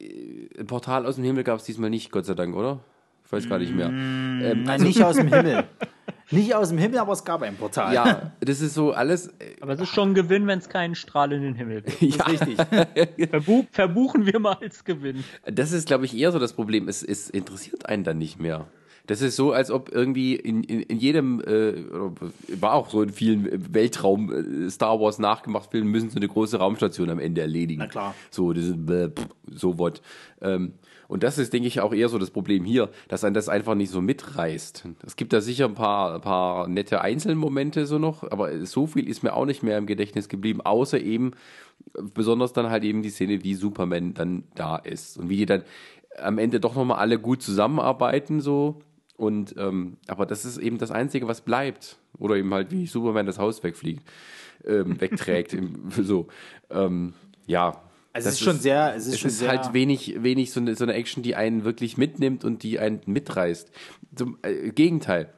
[0.00, 2.80] äh, ein Portal aus dem Himmel gab es diesmal nicht, Gott sei Dank, oder?
[3.28, 3.90] Ich weiß gar nicht mehr.
[3.90, 5.64] Mm, ähm, Nein, also, nicht aus dem Himmel.
[6.30, 7.94] Nicht aus dem Himmel, aber es gab ein Portal.
[7.94, 9.28] Ja, das ist so alles.
[9.28, 12.02] Äh, aber es ist schon ein Gewinn, wenn es keinen Strahl in den Himmel gibt.
[12.02, 12.24] ja.
[12.26, 12.58] richtig.
[13.30, 15.24] Verbuch, verbuchen wir mal als Gewinn.
[15.46, 16.86] Das ist, glaube ich, eher so das Problem.
[16.86, 18.66] Es, es interessiert einen dann nicht mehr.
[19.06, 21.82] Das ist so, als ob irgendwie in, in, in jedem, äh,
[22.60, 27.08] war auch so in vielen Weltraum-Star äh, Wars nachgemacht Filmen, müssen so eine große Raumstation
[27.08, 27.80] am Ende erledigen.
[27.80, 28.14] Na klar.
[28.30, 29.10] So, das ist, äh,
[29.50, 30.02] so what.
[30.42, 30.74] Ähm,
[31.08, 33.74] und das ist, denke ich, auch eher so das Problem hier, dass ein das einfach
[33.74, 34.84] nicht so mitreißt.
[35.06, 39.08] Es gibt da sicher ein paar, ein paar nette Einzelmomente so noch, aber so viel
[39.08, 41.32] ist mir auch nicht mehr im Gedächtnis geblieben, außer eben
[42.14, 45.64] besonders dann halt eben die Szene, wie Superman dann da ist und wie die dann
[46.18, 48.80] am Ende doch nochmal alle gut zusammenarbeiten so.
[49.16, 51.96] Und ähm, aber das ist eben das Einzige, was bleibt.
[52.18, 54.02] Oder eben halt, wie Superman das Haus wegfliegt,
[54.64, 55.56] ähm, wegträgt.
[55.90, 56.28] so.
[56.70, 57.14] Ähm,
[57.46, 57.80] ja,
[58.12, 60.60] also es ist schon sehr, es ist, es schon ist sehr halt wenig, wenig so
[60.60, 63.70] eine, so eine Action, die einen wirklich mitnimmt und die einen mitreißt.
[64.14, 65.32] Zum äh, Gegenteil.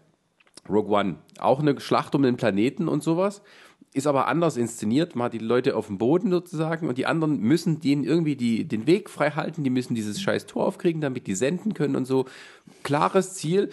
[0.69, 3.43] Rogue One, auch eine Schlacht um den Planeten und sowas,
[3.93, 5.17] ist aber anders inszeniert.
[5.17, 8.65] Man hat die Leute auf dem Boden sozusagen und die anderen müssen denen irgendwie die,
[8.69, 12.05] den Weg frei halten, die müssen dieses scheiß Tor aufkriegen, damit die senden können und
[12.05, 12.27] so.
[12.85, 13.71] Klares Ziel,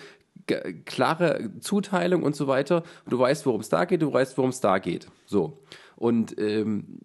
[0.85, 2.83] klare Zuteilung und so weiter.
[3.07, 5.07] Du weißt, worum es da geht, du weißt, worum es da geht.
[5.25, 5.59] So.
[5.97, 6.99] Und ähm,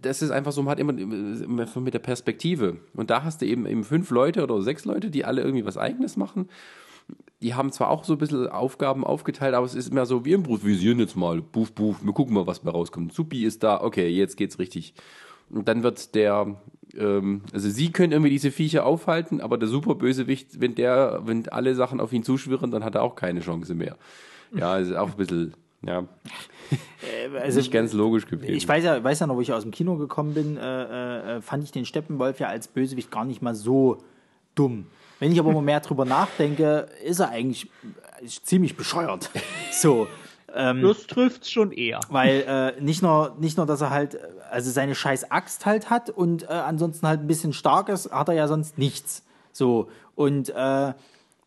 [0.00, 2.76] das ist einfach so, man hat immer, immer mit der Perspektive.
[2.94, 5.76] Und da hast du eben, eben fünf Leute oder sechs Leute, die alle irgendwie was
[5.76, 6.48] Eigenes machen.
[7.42, 10.36] Die haben zwar auch so ein bisschen Aufgaben aufgeteilt, aber es ist mehr so, wir
[10.36, 11.42] improvisieren jetzt mal.
[11.42, 13.12] Buff, buff, wir gucken mal, was bei rauskommt.
[13.12, 14.94] Supi ist da, okay, jetzt geht's richtig.
[15.50, 16.56] Und dann wird der,
[16.96, 21.74] ähm, also sie können irgendwie diese Viecher aufhalten, aber der Superbösewicht, wenn der, wenn alle
[21.74, 23.96] Sachen auf ihn zuschwirren, dann hat er auch keine Chance mehr.
[24.54, 26.04] Ja, ist auch ein bisschen Ja.
[27.02, 28.54] Äh, also, Nicht ganz logisch gewesen.
[28.54, 31.40] Ich weiß ja, weiß ja noch, wo ich aus dem Kino gekommen bin, äh, äh,
[31.40, 33.98] fand ich den Steppenwolf ja als Bösewicht gar nicht mal so
[34.54, 34.86] dumm.
[35.18, 37.70] Wenn ich aber mal mehr drüber nachdenke, ist er eigentlich
[38.42, 39.30] ziemlich bescheuert.
[39.72, 40.08] So.
[40.54, 42.00] Ähm, das trifft schon eher.
[42.08, 44.18] Weil äh, nicht, nur, nicht nur, dass er halt,
[44.50, 48.28] also seine scheiß Axt halt hat und äh, ansonsten halt ein bisschen stark ist, hat
[48.28, 49.22] er ja sonst nichts.
[49.52, 49.90] So.
[50.14, 50.94] Und äh,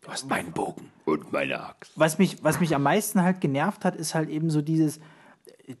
[0.02, 1.92] Du hast meinen Bogen und meine Axt.
[1.96, 5.00] Was mich, was mich am meisten halt genervt hat, ist halt eben so dieses,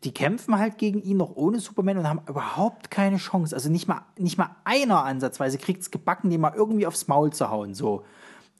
[0.04, 3.54] die kämpfen halt gegen ihn noch ohne Superman und haben überhaupt keine Chance.
[3.54, 7.32] Also nicht mal, nicht mal einer ansatzweise kriegt es gebacken, den mal irgendwie aufs Maul
[7.32, 7.74] zu hauen.
[7.74, 8.04] So.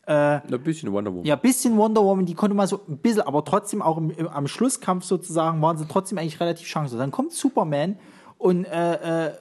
[0.07, 1.25] Äh, ein bisschen Wonder Woman.
[1.25, 4.11] Ja, ein bisschen Wonder Woman, die konnte mal so ein bisschen, aber trotzdem auch im,
[4.11, 7.01] im, am Schlusskampf sozusagen waren sie trotzdem eigentlich relativ chancenlos.
[7.01, 7.97] Dann kommt Superman
[8.39, 9.33] und äh, äh,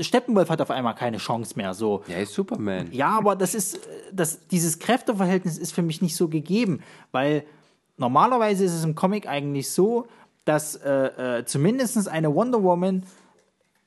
[0.00, 1.74] Steppenwolf hat auf einmal keine Chance mehr.
[1.74, 2.02] So.
[2.08, 2.88] Er ist Superman.
[2.92, 3.80] Ja, aber das ist,
[4.12, 6.80] das, dieses Kräfteverhältnis ist für mich nicht so gegeben,
[7.12, 7.44] weil
[7.96, 10.06] normalerweise ist es im Comic eigentlich so,
[10.44, 13.02] dass äh, äh, zumindest eine Wonder Woman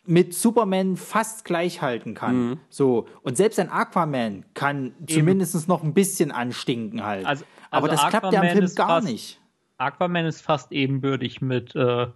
[0.05, 2.49] mit Superman fast gleich halten kann.
[2.49, 2.59] Mhm.
[2.69, 3.07] So.
[3.23, 5.07] Und selbst ein Aquaman kann Eben.
[5.07, 7.25] zumindest noch ein bisschen anstinken halt.
[7.25, 9.41] Also, also Aber das Aquaman klappt ja im Film gar fast, nicht.
[9.77, 12.07] Aquaman ist fast ebenbürtig mit äh,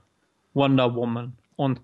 [0.54, 1.34] Wonder Woman.
[1.56, 1.82] Und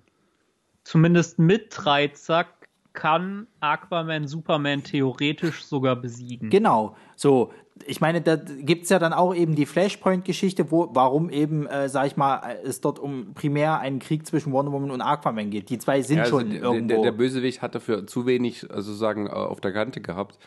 [0.83, 2.61] zumindest mit Dreizack
[2.93, 6.49] kann Aquaman Superman theoretisch sogar besiegen.
[6.49, 6.95] Genau.
[7.15, 7.51] So,
[7.85, 11.89] ich meine, da gibt es ja dann auch eben die Flashpoint-Geschichte, wo, warum eben, äh,
[11.89, 15.69] sag ich mal, es dort um primär einen Krieg zwischen Wonder Woman und Aquaman geht.
[15.69, 16.87] Die zwei sind ja, also schon der, irgendwo.
[16.87, 20.37] Der, der, Bösewicht hat dafür zu wenig, also sagen, äh, auf der Kante gehabt.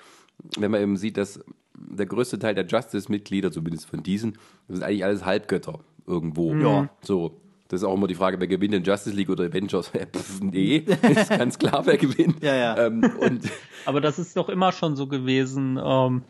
[0.58, 1.40] Wenn man eben sieht, dass
[1.74, 4.36] der größte Teil der Justice-Mitglieder, zumindest von diesen,
[4.68, 6.54] sind eigentlich alles Halbgötter irgendwo.
[6.54, 6.88] Ja.
[7.00, 7.40] So.
[7.68, 9.88] Das ist auch immer die Frage, wer gewinnt denn Justice League oder Avengers?
[10.12, 12.42] Pff, nee, ist ganz klar, wer gewinnt.
[12.42, 12.86] ja, ja.
[12.86, 13.50] Ähm, und
[13.86, 15.80] Aber das ist doch immer schon so gewesen.
[15.82, 16.22] Ähm,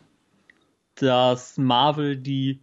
[0.95, 2.61] dass Marvel die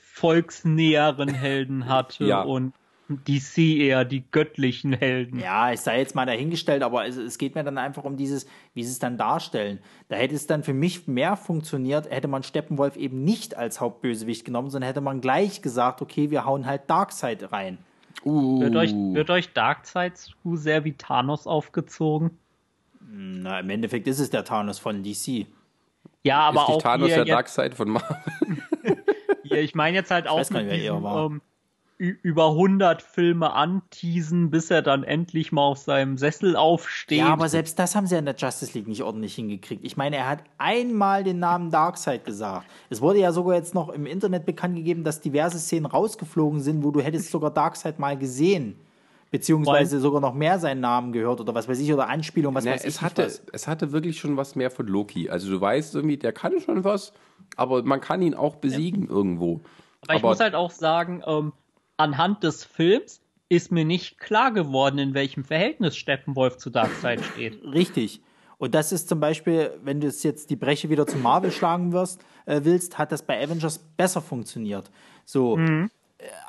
[0.00, 2.40] volksnäheren Helden hatte ja.
[2.40, 2.72] und
[3.08, 5.38] DC eher die göttlichen Helden.
[5.38, 8.46] Ja, ich sei jetzt mal dahingestellt, aber es, es, geht mir dann einfach um dieses,
[8.74, 9.78] wie sie es dann darstellen.
[10.08, 14.44] Da hätte es dann für mich mehr funktioniert, hätte man Steppenwolf eben nicht als Hauptbösewicht
[14.44, 17.78] genommen, sondern hätte man gleich gesagt, okay, wir hauen halt Darkseid rein.
[18.24, 18.60] Uh.
[18.60, 22.38] Wird, euch, wird euch Darkseid zu sehr wie Thanos aufgezogen?
[23.08, 25.46] Na, im Endeffekt ist es der Thanos von DC.
[26.24, 28.16] Ja, aber ist auch Thanos der Darkseid von Marvel.
[29.44, 31.40] ja, ich meine jetzt halt auch mit diesem, ähm,
[31.98, 37.18] über 100 Filme anteasen, bis er dann endlich mal auf seinem Sessel aufsteht.
[37.18, 39.84] Ja, aber selbst das haben sie in der Justice League nicht ordentlich hingekriegt.
[39.84, 42.66] Ich meine, er hat einmal den Namen Darkseid gesagt.
[42.90, 46.84] Es wurde ja sogar jetzt noch im Internet bekannt gegeben, dass diverse Szenen rausgeflogen sind,
[46.84, 48.76] wo du hättest sogar Darkseid mal gesehen
[49.30, 52.72] beziehungsweise sogar noch mehr seinen Namen gehört oder was weiß ich oder Anspielung, was Na,
[52.72, 53.02] weiß es ich.
[53.02, 53.42] Hatte, was.
[53.52, 55.28] Es hatte wirklich schon was mehr von Loki.
[55.28, 57.12] Also du weißt irgendwie, der kann schon was,
[57.56, 59.10] aber man kann ihn auch besiegen ja.
[59.10, 59.60] irgendwo.
[60.02, 61.52] Aber, aber, ich muss halt auch sagen, ähm,
[61.96, 67.62] anhand des Films ist mir nicht klar geworden, in welchem Verhältnis Steppenwolf zu Darkseid steht.
[67.64, 68.20] Richtig.
[68.58, 72.24] Und das ist zum Beispiel, wenn du jetzt die Breche wieder zu Marvel schlagen wirst,
[72.46, 74.90] äh, willst, hat das bei Avengers besser funktioniert.
[75.24, 75.90] So, mhm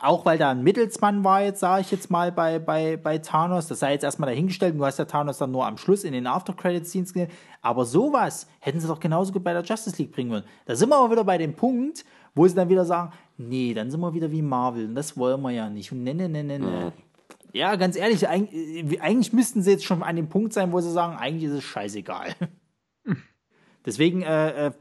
[0.02, 3.68] auch weil da ein Mittelsmann war, jetzt sage ich jetzt mal bei, bei, bei Thanos,
[3.68, 6.26] das sei jetzt erstmal dahingestellt, du hast ja Thanos dann nur am Schluss in den
[6.26, 10.44] After-Credit-Scenes gesehen, aber sowas hätten sie doch genauso gut bei der Justice League bringen wollen.
[10.66, 12.06] Da sind wir aber wieder bei dem Punkt,
[12.38, 15.42] wo sie dann wieder sagen, nee, dann sind wir wieder wie Marvel und das wollen
[15.42, 16.94] wir ja nicht und ne, ne, ne, ne, ne.
[17.54, 20.92] Ja, ganz ehrlich, eigentlich, eigentlich müssten sie jetzt schon an dem Punkt sein, wo sie
[20.92, 22.36] sagen, eigentlich ist es scheißegal.
[23.86, 24.72] Deswegen äh, äh,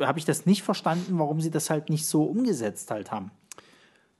[0.00, 3.30] habe ich das nicht verstanden, warum sie das halt nicht so umgesetzt halt haben.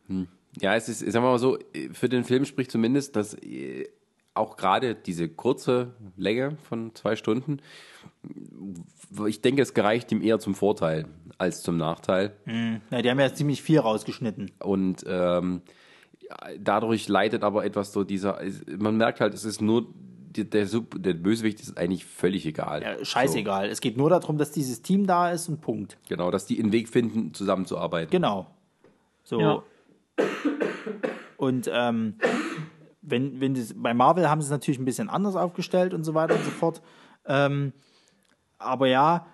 [0.08, 0.28] Hm.
[0.60, 1.58] Ja, es ist, sagen wir mal so,
[1.92, 3.86] für den Film spricht zumindest, dass äh,
[4.34, 7.60] auch gerade diese kurze Länge von zwei Stunden,
[9.26, 11.06] ich denke, es gereicht ihm eher zum Vorteil
[11.38, 12.34] als zum Nachteil.
[12.44, 12.80] Mhm.
[12.90, 14.50] Ja, die haben ja ziemlich viel rausgeschnitten.
[14.60, 15.62] Und ähm,
[16.58, 18.40] dadurch leitet aber etwas so dieser,
[18.76, 19.86] man merkt halt, es ist nur
[20.36, 22.82] der, der, der, Bösewicht ist eigentlich völlig egal.
[22.82, 23.66] Ja, scheißegal.
[23.66, 23.72] So.
[23.72, 25.96] Es geht nur darum, dass dieses Team da ist und Punkt.
[26.08, 28.10] Genau, dass die einen Weg finden, zusammenzuarbeiten.
[28.10, 28.48] Genau.
[29.22, 29.40] So.
[29.40, 29.62] Ja.
[31.36, 32.16] Und ähm,
[33.06, 36.14] wenn, wenn das, bei Marvel haben sie es natürlich ein bisschen anders aufgestellt und so
[36.14, 36.82] weiter und so fort.
[37.26, 37.72] Ähm,
[38.58, 39.26] aber ja,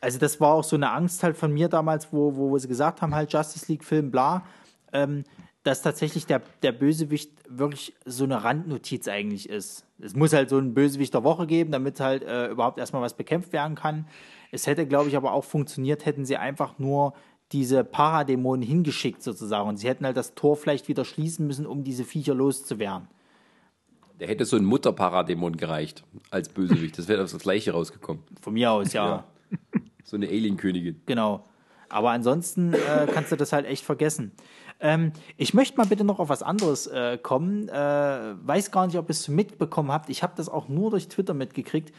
[0.00, 2.68] also das war auch so eine Angst halt von mir damals, wo, wo, wo sie
[2.68, 4.44] gesagt haben, halt Justice League-Film, bla,
[4.92, 5.24] ähm,
[5.62, 9.84] dass tatsächlich der, der Bösewicht wirklich so eine Randnotiz eigentlich ist.
[9.98, 13.14] Es muss halt so einen Bösewicht der Woche geben, damit halt äh, überhaupt erstmal was
[13.14, 14.06] bekämpft werden kann.
[14.52, 17.14] Es hätte, glaube ich, aber auch funktioniert, hätten sie einfach nur
[17.52, 19.68] diese Paradämonen hingeschickt sozusagen.
[19.68, 23.08] Und sie hätten halt das Tor vielleicht wieder schließen müssen, um diese Viecher loszuwerden.
[24.18, 26.98] Der hätte so ein Mutterparadämon gereicht als Bösewicht.
[26.98, 28.22] Das wäre das gleiche rausgekommen.
[28.40, 29.06] Von mir aus, ja.
[29.06, 29.24] ja.
[30.04, 31.02] So eine Alien-Königin.
[31.06, 31.44] Genau.
[31.88, 34.32] Aber ansonsten äh, kannst du das halt echt vergessen.
[34.80, 37.68] Ähm, ich möchte mal bitte noch auf was anderes äh, kommen.
[37.68, 40.10] Äh, weiß gar nicht, ob ihr es mitbekommen habt.
[40.10, 41.94] Ich habe das auch nur durch Twitter mitgekriegt.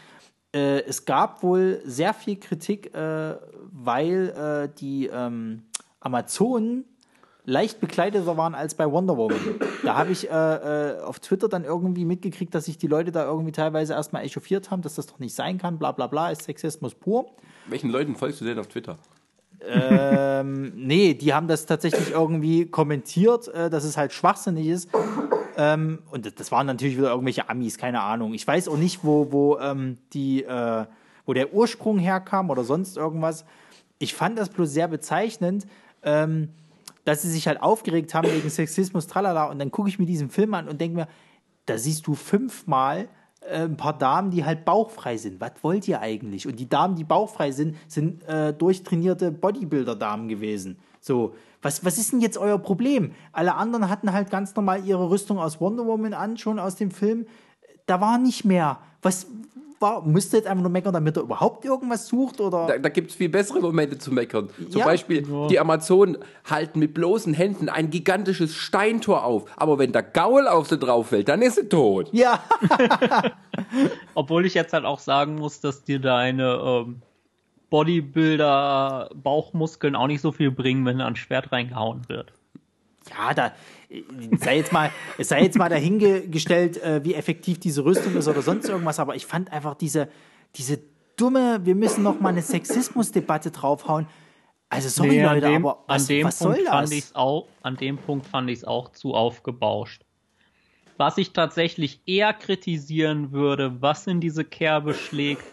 [0.54, 3.36] Äh, es gab wohl sehr viel Kritik, äh,
[3.72, 5.64] weil äh, die ähm,
[6.00, 6.86] Amazonen
[7.44, 9.40] leicht bekleideter waren als bei Wonder Woman.
[9.84, 13.54] Da habe ich äh, auf Twitter dann irgendwie mitgekriegt, dass sich die Leute da irgendwie
[13.54, 16.94] teilweise erstmal echauffiert haben, dass das doch nicht sein kann, bla bla bla, ist Sexismus
[16.96, 17.28] pur.
[17.68, 18.98] Welchen Leuten folgst du denn auf Twitter?
[19.66, 24.90] ähm, nee, die haben das tatsächlich irgendwie kommentiert, äh, dass es halt schwachsinnig ist.
[25.58, 28.36] Ähm, und das waren natürlich wieder irgendwelche Amis, keine Ahnung.
[28.36, 30.86] Ich weiß auch nicht, wo, wo ähm, die, äh,
[31.26, 33.44] wo der Ursprung herkam oder sonst irgendwas.
[33.98, 35.66] Ich fand das bloß sehr bezeichnend,
[36.04, 36.50] ähm,
[37.06, 39.46] dass sie sich halt aufgeregt haben wegen Sexismus, tralala.
[39.46, 41.08] Und dann gucke ich mir diesen Film an und denke mir,
[41.66, 43.08] da siehst du fünfmal
[43.42, 45.42] äh, ein paar Damen, die halt bauchfrei sind.
[45.42, 46.46] Was wollt ihr eigentlich?
[46.46, 50.78] Und die Damen, die bauchfrei sind, sind äh, durchtrainierte Bodybuilder-Damen gewesen.
[51.02, 51.34] So,
[51.68, 53.12] was, was ist denn jetzt euer Problem?
[53.34, 56.92] Alle anderen hatten halt ganz normal ihre Rüstung aus Wonder Woman an, schon aus dem
[56.92, 57.28] Film.
[57.88, 58.80] Da war nicht mehr.
[59.02, 59.28] Was,
[59.82, 62.40] war, müsst ihr jetzt einfach nur meckern, damit er überhaupt irgendwas sucht?
[62.40, 62.68] Oder?
[62.68, 64.50] Da, da gibt es viel bessere Momente zu meckern.
[64.70, 64.86] Zum ja.
[64.86, 65.48] Beispiel, ja.
[65.48, 66.18] die Amazonen
[66.50, 69.44] halten mit bloßen Händen ein gigantisches Steintor auf.
[69.58, 72.08] Aber wenn der Gaul auf sie drauf fällt, dann ist sie tot.
[72.14, 72.42] Ja.
[74.16, 77.02] Obwohl ich jetzt halt auch sagen muss, dass dir deine ähm,
[77.70, 82.32] Bodybuilder-Bauchmuskeln auch nicht so viel bringen, wenn ein Schwert reingehauen wird.
[83.10, 83.52] Ja, da
[84.40, 88.42] sei jetzt mal, es sei jetzt mal dahingestellt, äh, wie effektiv diese Rüstung ist oder
[88.42, 90.10] sonst irgendwas, aber ich fand einfach diese,
[90.56, 90.80] diese
[91.16, 94.08] dumme, wir müssen noch mal eine Sexismusdebatte draufhauen.
[94.70, 96.74] Also sorry nee, Leute, dem, aber was, an dem was Punkt soll das?
[96.74, 100.04] Fand ich's auch, an dem Punkt fand ich es auch zu aufgebauscht.
[100.98, 105.46] Was ich tatsächlich eher kritisieren würde, was in diese Kerbe schlägt,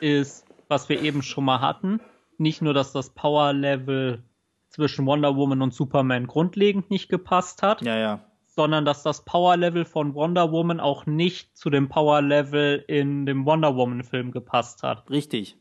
[0.00, 2.00] ist, was wir eben schon mal hatten.
[2.38, 4.22] Nicht nur, dass das Power Level
[4.68, 7.82] zwischen Wonder Woman und Superman grundlegend nicht gepasst hat.
[7.82, 8.24] Ja, ja.
[8.46, 13.26] Sondern dass das Power Level von Wonder Woman auch nicht zu dem Power Level in
[13.26, 15.10] dem Wonder Woman Film gepasst hat.
[15.10, 15.56] Richtig.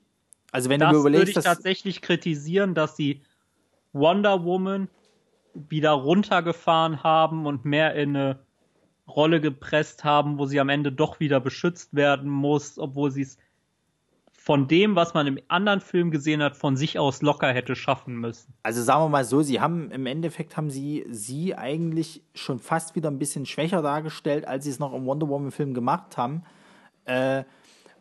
[0.51, 3.21] Also wenn das du mir überlegst, würde ich tatsächlich kritisieren, dass sie
[3.93, 4.89] Wonder Woman
[5.53, 8.39] wieder runtergefahren haben und mehr in eine
[9.07, 13.37] Rolle gepresst haben, wo sie am Ende doch wieder beschützt werden muss, obwohl sie es
[14.49, 18.15] von dem, was man im anderen Film gesehen hat, von sich aus locker hätte schaffen
[18.15, 18.51] müssen.
[18.63, 22.95] Also sagen wir mal so, sie haben im Endeffekt haben sie sie eigentlich schon fast
[22.95, 26.41] wieder ein bisschen schwächer dargestellt, als sie es noch im Wonder Woman Film gemacht haben.
[27.05, 27.43] Äh,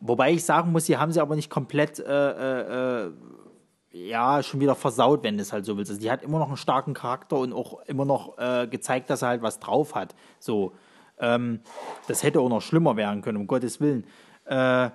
[0.00, 3.10] wobei ich sagen muss, sie haben sie aber nicht komplett äh, äh,
[3.90, 5.90] ja, schon wieder versaut, wenn es halt so willst.
[5.90, 9.20] Also die hat immer noch einen starken Charakter und auch immer noch äh, gezeigt, dass
[9.20, 10.14] er halt was drauf hat.
[10.38, 10.72] So,
[11.20, 11.60] ähm,
[12.06, 14.06] das hätte auch noch schlimmer werden können, um Gottes Willen.
[14.46, 14.88] Äh,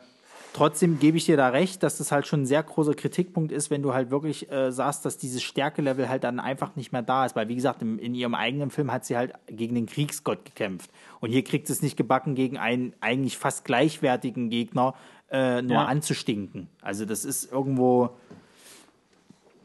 [0.54, 3.72] Trotzdem gebe ich dir da recht, dass das halt schon ein sehr großer Kritikpunkt ist,
[3.72, 7.26] wenn du halt wirklich äh, sagst, dass dieses Stärkelevel halt dann einfach nicht mehr da
[7.26, 7.36] ist.
[7.36, 10.92] Weil, wie gesagt, im, in ihrem eigenen Film hat sie halt gegen den Kriegsgott gekämpft.
[11.22, 14.94] Und hier kriegt es nicht gebacken, gegen einen eigentlich fast gleichwertigen Gegner
[15.32, 15.86] äh, nur ja.
[15.86, 16.70] anzustinken.
[16.84, 18.12] Also, das ist irgendwo.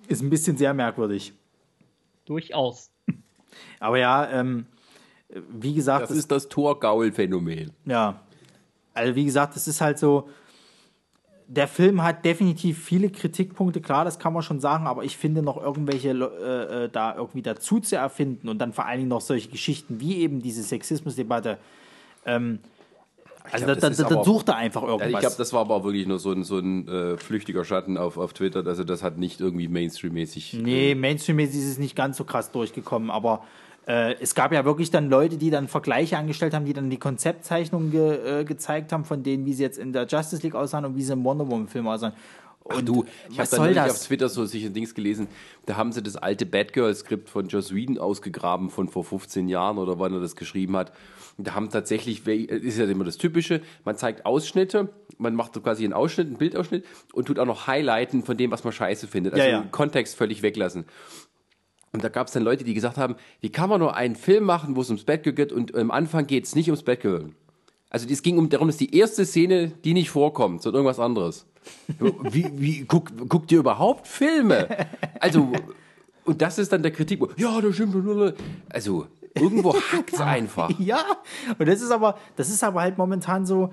[0.08, 1.34] Ist ein bisschen sehr merkwürdig.
[2.24, 2.90] Durchaus.
[3.78, 4.64] Aber ja, ähm,
[5.50, 6.04] wie gesagt.
[6.04, 7.72] Das, das ist das Torgaul-Phänomen.
[7.84, 8.22] Ja.
[8.94, 10.30] Also, wie gesagt, das ist halt so
[11.48, 15.42] der Film hat definitiv viele Kritikpunkte, klar, das kann man schon sagen, aber ich finde
[15.42, 19.22] noch irgendwelche äh, äh, da irgendwie dazu zu erfinden und dann vor allen Dingen noch
[19.22, 21.56] solche Geschichten wie eben diese Sexismusdebatte.
[22.26, 22.58] Ähm,
[23.50, 25.08] also glaub, da, da, da, sucht er einfach irgendwas.
[25.08, 27.96] Ich glaube, das war aber auch wirklich nur so ein, so ein äh, flüchtiger Schatten
[27.96, 28.66] auf, auf Twitter.
[28.66, 30.52] Also das hat nicht irgendwie Mainstream-mäßig.
[30.62, 33.42] Nee, Mainstream-mäßig ist es nicht ganz so krass durchgekommen, aber
[34.20, 37.90] es gab ja wirklich dann Leute, die dann Vergleiche angestellt haben, die dann die Konzeptzeichnungen
[37.90, 40.94] ge, äh, gezeigt haben, von denen, wie sie jetzt in der Justice League aussahen und
[40.94, 42.12] wie sie im Wonder Woman-Film aussahen.
[42.64, 45.26] Und Ach du, ich habe dann auf Twitter so sicher Dings gelesen,
[45.64, 49.98] da haben sie das alte Batgirl-Skript von Joss Whedon ausgegraben von vor 15 Jahren oder
[49.98, 50.92] wann er das geschrieben hat.
[51.38, 55.62] Und da haben tatsächlich, ist ja immer das Typische, man zeigt Ausschnitte, man macht so
[55.62, 56.84] quasi einen Ausschnitt, einen Bildausschnitt
[57.14, 59.32] und tut auch noch Highlighten von dem, was man scheiße findet.
[59.32, 59.66] Also ja, ja.
[59.70, 60.84] Kontext völlig weglassen.
[61.92, 64.44] Und da gab es dann Leute, die gesagt haben, wie kann man nur einen Film
[64.44, 67.30] machen, wo es ums Batgirl geht und am Anfang geht es nicht ums Batgirl.
[67.90, 71.46] Also es ging um darum, dass die erste Szene, die nicht vorkommt, sondern irgendwas anderes.
[72.30, 74.68] Wie, wie guck, guckt ihr überhaupt Filme?
[75.20, 75.52] Also,
[76.24, 77.20] und das ist dann der Kritik.
[77.36, 77.94] Ja, das stimmt.
[78.70, 80.70] Also, irgendwo hackt es einfach.
[80.78, 81.04] Ja,
[81.58, 83.72] und das ist aber, das ist aber halt momentan so,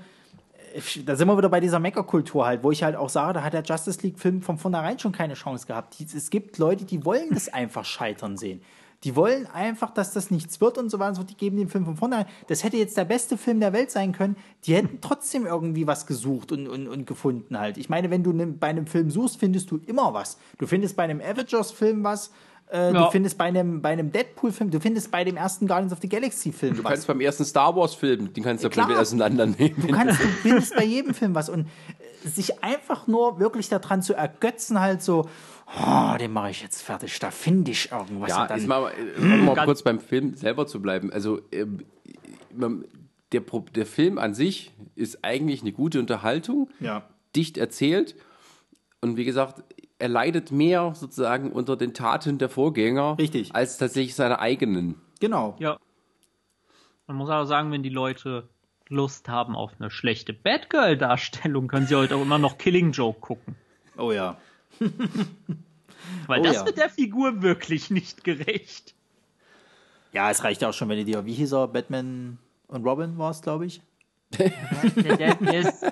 [1.05, 3.53] da sind wir wieder bei dieser Meckerkultur halt, wo ich halt auch sage, da hat
[3.53, 5.95] der Justice League-Film von vornherein schon keine Chance gehabt.
[5.99, 8.61] Es gibt Leute, die wollen das einfach scheitern sehen.
[9.03, 11.23] Die wollen einfach, dass das nichts wird und so weiter.
[11.23, 12.25] Die geben den Film von vornherein.
[12.47, 14.35] Das hätte jetzt der beste Film der Welt sein können.
[14.63, 17.77] Die hätten trotzdem irgendwie was gesucht und, und, und gefunden halt.
[17.77, 20.39] Ich meine, wenn du ne, bei einem Film suchst, findest du immer was.
[20.57, 22.31] Du findest bei einem Avengers-Film was.
[22.71, 23.05] Äh, ja.
[23.05, 26.09] Du findest bei einem, bei einem Deadpool-Film, du findest bei dem ersten Guardians of the
[26.09, 26.77] Galaxy-Film was.
[26.77, 29.87] Du kannst beim ersten Star Wars-Film, den kannst du ja komplett auseinandernehmen.
[29.87, 31.49] Du kannst, du findest bei jedem Film was.
[31.49, 31.67] Und
[32.23, 35.29] äh, sich einfach nur wirklich daran zu ergötzen, halt so,
[35.79, 38.29] oh, den mache ich jetzt fertig, da finde ich irgendwas.
[38.29, 41.13] Ja, dann, mal, um mal kurz beim Film selber zu bleiben.
[41.13, 41.67] Also, äh,
[43.31, 43.41] der,
[43.75, 47.07] der Film an sich ist eigentlich eine gute Unterhaltung, ja.
[47.35, 48.15] dicht erzählt.
[49.01, 49.63] Und wie gesagt,
[49.99, 53.55] er leidet mehr sozusagen unter den Taten der Vorgänger Richtig.
[53.55, 54.95] als tatsächlich seine eigenen.
[55.19, 55.55] Genau.
[55.59, 55.79] Ja.
[57.07, 58.49] Man muss aber sagen, wenn die Leute
[58.87, 63.55] Lust haben auf eine schlechte Batgirl-Darstellung, können sie heute auch immer noch Killing Joke gucken.
[63.97, 64.37] Oh ja.
[66.27, 66.65] Weil oh das ja.
[66.65, 68.93] wird der Figur wirklich nicht gerecht.
[70.11, 73.31] Ja, es reicht auch schon, wenn du dir, wie hieß er, Batman und Robin war
[73.31, 73.81] es, glaube ich.
[74.37, 74.51] der,
[75.17, 75.85] der, der, ist,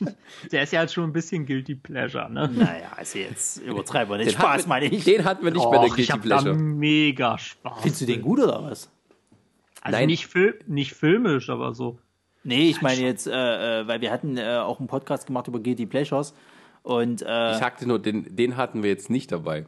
[0.52, 2.50] der ist ja halt schon ein bisschen Guilty Pleasure, ne?
[2.52, 4.30] Naja, also jetzt übertreiben wir nicht.
[4.30, 5.04] Den Spaß, meine ich.
[5.04, 6.54] Den hatten wir nicht Och, bei der Guilty ich hab Pleasure.
[6.54, 7.82] Da mega Spaß.
[7.82, 8.90] Findest du den gut oder was?
[9.80, 10.06] Also Nein.
[10.06, 11.98] Nicht, fil nicht filmisch, aber so.
[12.42, 15.60] Nee, ich meine jetzt, äh, äh, weil wir hatten äh, auch einen Podcast gemacht über
[15.60, 16.34] Guilty Pleasures
[16.82, 19.66] und äh, ich sagte nur, den, den hatten wir jetzt nicht dabei.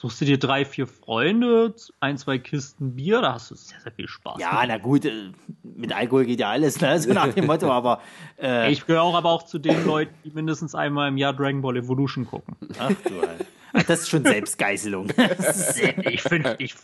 [0.00, 3.92] Suchst du dir drei, vier Freunde, ein, zwei Kisten Bier, da hast du sehr, sehr
[3.92, 4.40] viel Spaß.
[4.40, 4.68] Ja, mit.
[4.70, 5.30] na gut, äh,
[5.62, 6.98] mit Alkohol geht ja alles, ne?
[7.02, 8.00] so nach dem Motto, aber.
[8.40, 11.60] Äh, ich gehöre auch aber auch zu den Leuten, die mindestens einmal im Jahr Dragon
[11.60, 12.56] Ball Evolution gucken.
[12.78, 15.08] Ach du, das ist schon Selbstgeißelung.
[16.04, 16.74] ich finde, ich,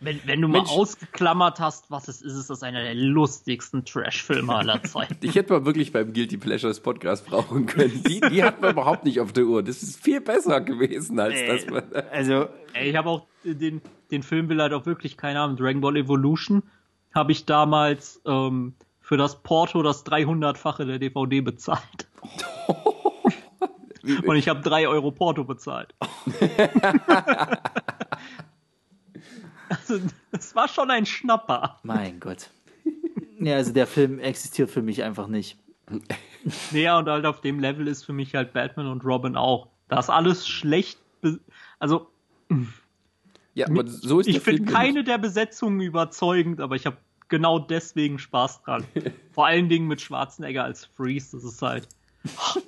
[0.00, 0.68] wenn, wenn du Mensch.
[0.68, 5.16] mal ausgeklammert hast, was es ist, ist das einer der lustigsten Trash-Filme aller Zeiten.
[5.22, 8.02] Ich hätte mal wirklich beim Guilty Pleasures Podcast brauchen können.
[8.06, 9.62] Die, die hat man überhaupt nicht auf der Uhr.
[9.62, 11.84] Das ist viel besser gewesen, als äh, das man.
[12.10, 12.48] Also,
[12.82, 16.62] ich habe auch den, den Film will halt auch wirklich, keine Ahnung, Dragon Ball Evolution
[17.14, 22.08] habe ich damals ähm, für das Porto das 300-fache der DVD bezahlt.
[24.24, 25.94] Und ich habe 3 Euro Porto bezahlt.
[29.68, 29.98] Also,
[30.30, 31.78] das war schon ein Schnapper.
[31.82, 32.50] Mein Gott.
[33.40, 35.58] Ja, also der Film existiert für mich einfach nicht.
[36.70, 39.68] Naja, und halt auf dem Level ist für mich halt Batman und Robin auch.
[39.88, 40.98] Da ist alles schlecht.
[41.78, 42.10] Also.
[43.54, 48.18] Ja, aber so ist Ich finde keine der Besetzungen überzeugend, aber ich habe genau deswegen
[48.18, 48.84] Spaß dran.
[49.32, 51.36] Vor allen Dingen mit Schwarzenegger als Freeze.
[51.36, 51.88] Das ist halt.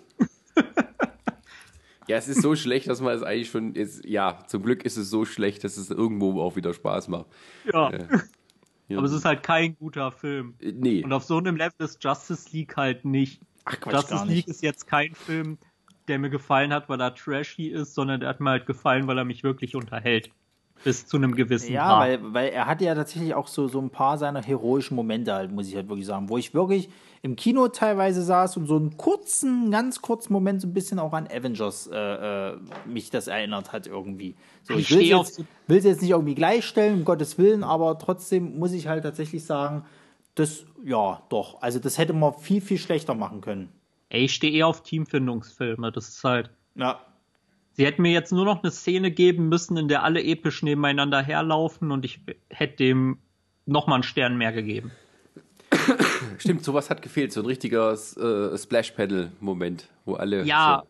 [2.09, 4.05] Ja, es ist so schlecht, dass man es eigentlich schon ist.
[4.05, 7.27] Ja, zum Glück ist es so schlecht, dass es irgendwo auch wieder Spaß macht.
[7.73, 7.91] Ja.
[7.91, 8.07] Äh,
[8.89, 8.99] ja.
[8.99, 10.55] Aber es ist halt kein guter Film.
[10.61, 11.05] Äh, nee.
[11.05, 13.41] Und auf so einem Level ist Justice League halt nicht.
[13.65, 15.59] Ach, Quatsch, Justice League ist jetzt kein Film,
[16.09, 19.19] der mir gefallen hat, weil er trashy ist, sondern der hat mir halt gefallen, weil
[19.19, 20.31] er mich wirklich unterhält
[20.85, 22.01] bis zu einem gewissen Ja, Grad.
[22.01, 25.51] weil, weil er hatte ja tatsächlich auch so, so ein paar seiner heroischen Momente halt,
[25.53, 26.89] muss ich halt wirklich sagen, wo ich wirklich
[27.23, 31.13] im Kino teilweise saß und so einen kurzen, ganz kurzen Moment so ein bisschen auch
[31.13, 31.97] an Avengers äh,
[32.53, 34.37] äh, mich das erinnert hat irgendwie.
[34.63, 38.59] So, ich, ich will es jetzt, jetzt nicht irgendwie gleichstellen, um Gottes Willen, aber trotzdem
[38.59, 39.85] muss ich halt tatsächlich sagen,
[40.35, 43.71] das, ja, doch, also das hätte man viel, viel schlechter machen können.
[44.11, 46.51] Ey, ich stehe eher auf Teamfindungsfilme, das ist halt.
[46.77, 47.01] Ja,
[47.79, 51.23] Sie hätten mir jetzt nur noch eine Szene geben müssen, in der alle episch nebeneinander
[51.23, 53.19] herlaufen und ich hätte dem
[53.67, 54.91] nochmal einen Stern mehr gegeben.
[56.39, 60.45] Stimmt, sowas hat gefehlt, so ein richtiger äh, Splash-Pedal-Moment, wo alle.
[60.45, 60.89] Ja, so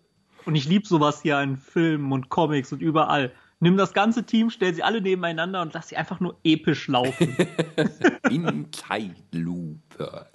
[0.48, 3.32] und ich liebe sowas hier in Filmen und Comics und überall.
[3.60, 7.36] Nimm das ganze Team, stell sie alle nebeneinander und lass sie einfach nur episch laufen.
[8.30, 10.26] in Zeitlupe.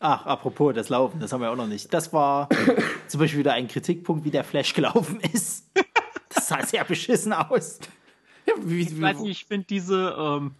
[0.00, 1.94] Ach, apropos das Laufen, das haben wir auch noch nicht.
[1.94, 2.48] Das war
[3.06, 5.70] zum Beispiel wieder ein Kritikpunkt, wie der Flash gelaufen ist.
[6.30, 7.78] Das sah sehr beschissen aus.
[8.46, 10.56] Ja, wie, ich weiß nicht, ich finde diese ähm,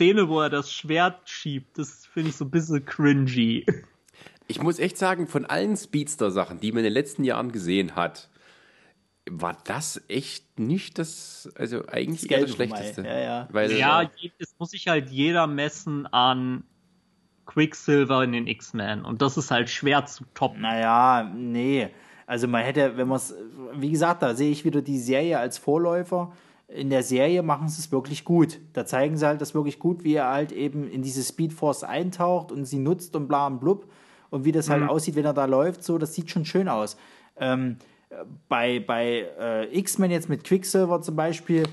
[0.00, 3.66] Szene, wo er das Schwert schiebt, das finde ich so ein bisschen cringy.
[4.46, 8.30] Ich muss echt sagen, von allen Speedster-Sachen, die man in den letzten Jahren gesehen hat,
[9.30, 13.02] war das echt nicht das, also eigentlich das eher das Schlechteste.
[13.02, 13.48] Ja, ja.
[13.52, 16.64] Weil, ja, äh, es muss sich halt jeder messen an
[17.44, 20.62] Quicksilver in den X-Men und das ist halt schwer zu toppen.
[20.62, 21.90] Naja, nee.
[22.26, 23.34] Also man hätte, wenn man es,
[23.74, 26.32] wie gesagt, da sehe ich wieder die Serie als Vorläufer.
[26.74, 28.60] In der Serie machen sie es wirklich gut.
[28.72, 32.52] Da zeigen sie halt das wirklich gut, wie er halt eben in diese Speedforce eintaucht
[32.52, 33.90] und sie nutzt und bla und blub.
[34.30, 34.88] Und wie das halt mhm.
[34.88, 36.96] aussieht, wenn er da läuft, so, das sieht schon schön aus.
[37.36, 37.76] Ähm,
[38.48, 41.64] bei bei äh, X-Men jetzt mit Quicksilver zum Beispiel,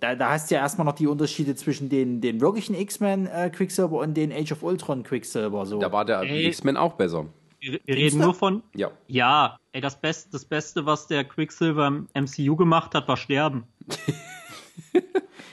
[0.00, 3.50] da, da hast du ja erstmal noch die Unterschiede zwischen den, den wirklichen X-Men äh,
[3.50, 5.66] Quicksilver und den Age of Ultron Quicksilver.
[5.66, 5.78] So.
[5.78, 7.26] Da war der X-Men auch besser.
[7.66, 8.62] Wir, wir reden nur von.
[8.74, 8.92] Ja.
[9.08, 13.64] Ja, ey, das, Best, das Beste, was der Quicksilver im MCU gemacht hat, war sterben.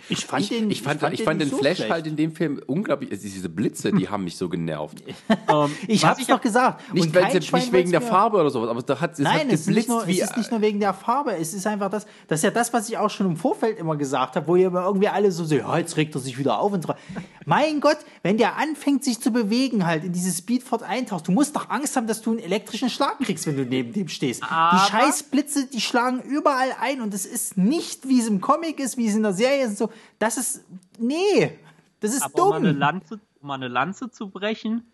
[0.09, 1.91] Ich fand den, ich, ich fand, ich fand den, so Flash schlecht.
[1.91, 3.09] halt in dem Film unglaublich.
[3.09, 5.01] Diese Blitze, die haben mich so genervt.
[5.47, 6.93] um, ähm, ich hab's doch gesagt.
[6.93, 9.61] Nicht, weil nicht wegen der Farbe oder sowas, aber da hat, es Nein, hat es,
[9.61, 11.35] ist nicht nur, es ist nicht nur wegen der Farbe.
[11.35, 12.05] Es ist einfach das.
[12.27, 14.71] Das ist ja das, was ich auch schon im Vorfeld immer gesagt habe, wo ihr
[14.71, 16.93] irgendwie alle so so, ja, jetzt regt er sich wieder auf und so.
[17.45, 21.55] Mein Gott, wenn der anfängt, sich zu bewegen, halt in dieses Speedfort eintauchst, du musst
[21.55, 24.43] doch Angst haben, dass du einen elektrischen Schlag kriegst, wenn du neben dem stehst.
[24.43, 28.79] Aber die Scheißblitze, die schlagen überall ein und es ist nicht, wie es im Comic
[28.79, 29.77] ist, wie es in der Serie ist.
[29.77, 30.65] So, das ist,
[30.97, 31.57] nee,
[31.99, 32.47] das ist Aber dumm.
[32.47, 34.91] Um eine, Lanze, um eine Lanze zu brechen,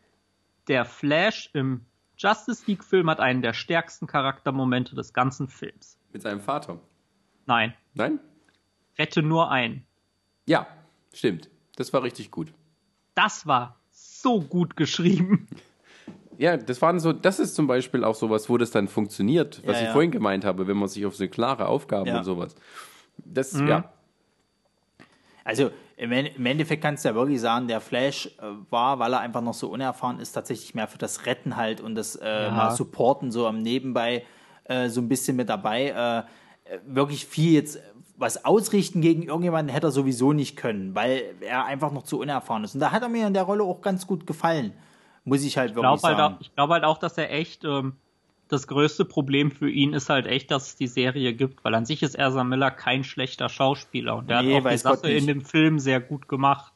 [0.68, 1.82] der Flash im
[2.18, 5.98] Justice League Film hat einen der stärksten Charaktermomente des ganzen Films.
[6.12, 6.80] Mit seinem Vater?
[7.46, 7.74] Nein.
[7.94, 8.20] Nein?
[8.98, 9.86] Rette nur einen.
[10.46, 10.68] Ja,
[11.14, 11.50] stimmt.
[11.76, 12.54] Das war richtig gut.
[13.16, 15.48] Das war so gut geschrieben.
[16.38, 19.76] Ja, das waren so, das ist zum Beispiel auch sowas, wo das dann funktioniert, was
[19.76, 19.92] ja, ich ja.
[19.92, 22.20] vorhin gemeint habe, wenn man sich auf so klare Aufgaben ja.
[22.20, 22.56] und sowas.
[23.18, 23.68] Das, mhm.
[23.68, 23.94] ja.
[25.44, 26.12] Also im
[26.46, 29.70] Endeffekt kannst du ja wirklich sagen, der Flash äh, war, weil er einfach noch so
[29.70, 33.62] unerfahren ist, tatsächlich mehr für das Retten halt und das äh, mal Supporten so am
[33.62, 34.26] Nebenbei
[34.66, 35.90] äh, so ein bisschen mit dabei.
[35.90, 36.24] Äh,
[36.86, 37.80] wirklich viel jetzt
[38.20, 42.64] was ausrichten gegen irgendjemanden hätte er sowieso nicht können, weil er einfach noch zu unerfahren
[42.66, 42.76] ist.
[42.76, 44.74] Und da hat er mir in der Rolle auch ganz gut gefallen.
[45.24, 46.36] Muss ich halt wirklich ich halt sagen.
[46.36, 47.94] Auch, ich glaube halt auch, dass er echt, ähm,
[48.50, 51.86] das größte Problem für ihn ist halt echt, dass es die Serie gibt, weil an
[51.86, 55.28] sich ist Ersa Miller kein schlechter Schauspieler und der nee, hat auch die Sache in
[55.28, 56.74] dem Film sehr gut gemacht.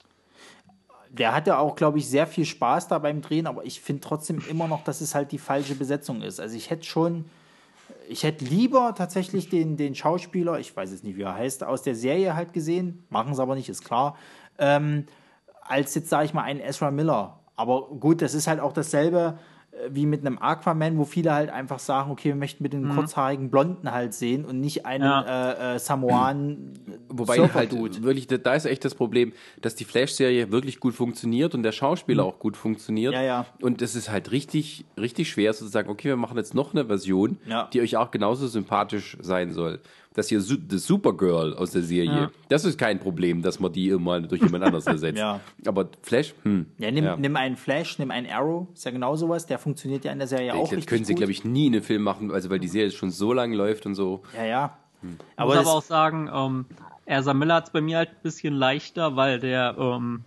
[1.10, 4.42] Der hatte auch, glaube ich, sehr viel Spaß da beim Drehen, aber ich finde trotzdem
[4.50, 6.40] immer noch, dass es halt die falsche Besetzung ist.
[6.40, 7.26] Also ich hätte schon,
[8.08, 11.82] ich hätte lieber tatsächlich den, den Schauspieler, ich weiß jetzt nicht, wie er heißt, aus
[11.82, 14.16] der Serie halt gesehen, machen sie aber nicht, ist klar,
[14.60, 15.08] ähm,
[15.62, 17.40] als jetzt, sage ich mal, einen Ezra Miller.
[17.56, 19.40] Aber gut, das ist halt auch dasselbe
[19.90, 22.96] wie mit einem Aquaman, wo viele halt einfach sagen, okay, wir möchten mit den mhm.
[22.96, 25.52] kurzhaarigen Blonden halt sehen und nicht einen ja.
[25.52, 26.74] äh, äh, Samoan
[27.10, 31.64] Wobei halt wirklich, da ist echt das Problem, dass die Flash-Serie wirklich gut funktioniert und
[31.64, 32.30] der Schauspieler mhm.
[32.30, 33.14] auch gut funktioniert.
[33.14, 33.46] Ja, ja.
[33.62, 36.86] Und es ist halt richtig, richtig schwer zu sagen, okay, wir machen jetzt noch eine
[36.86, 37.70] Version, ja.
[37.72, 39.80] die euch auch genauso sympathisch sein soll
[40.14, 42.32] das hier das Supergirl aus der Serie, ja.
[42.50, 45.18] das ist kein Problem, dass man die immer durch jemand anderes ersetzt.
[45.18, 45.40] ja.
[45.66, 46.68] Aber Flash, hm.
[46.78, 47.18] Ja, nimm, ja.
[47.18, 50.28] nimm einen Flash, nimm einen Arrow, ist ja genau sowas, der funktioniert ja in der
[50.28, 50.70] Serie ich, auch.
[50.70, 53.12] Das können sie, glaube ich, nie in einem Film machen, also weil die Serie schon
[53.12, 54.22] so lange läuft und so.
[54.36, 54.78] Ja, ja.
[55.02, 55.18] Hm.
[55.36, 56.66] Aber ich muss aber auch sagen, ähm,
[57.06, 60.24] Ersa Miller hat es bei mir halt ein bisschen leichter, weil der, ähm,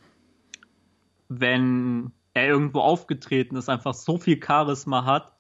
[1.29, 5.33] wenn er irgendwo aufgetreten ist, einfach so viel Charisma hat,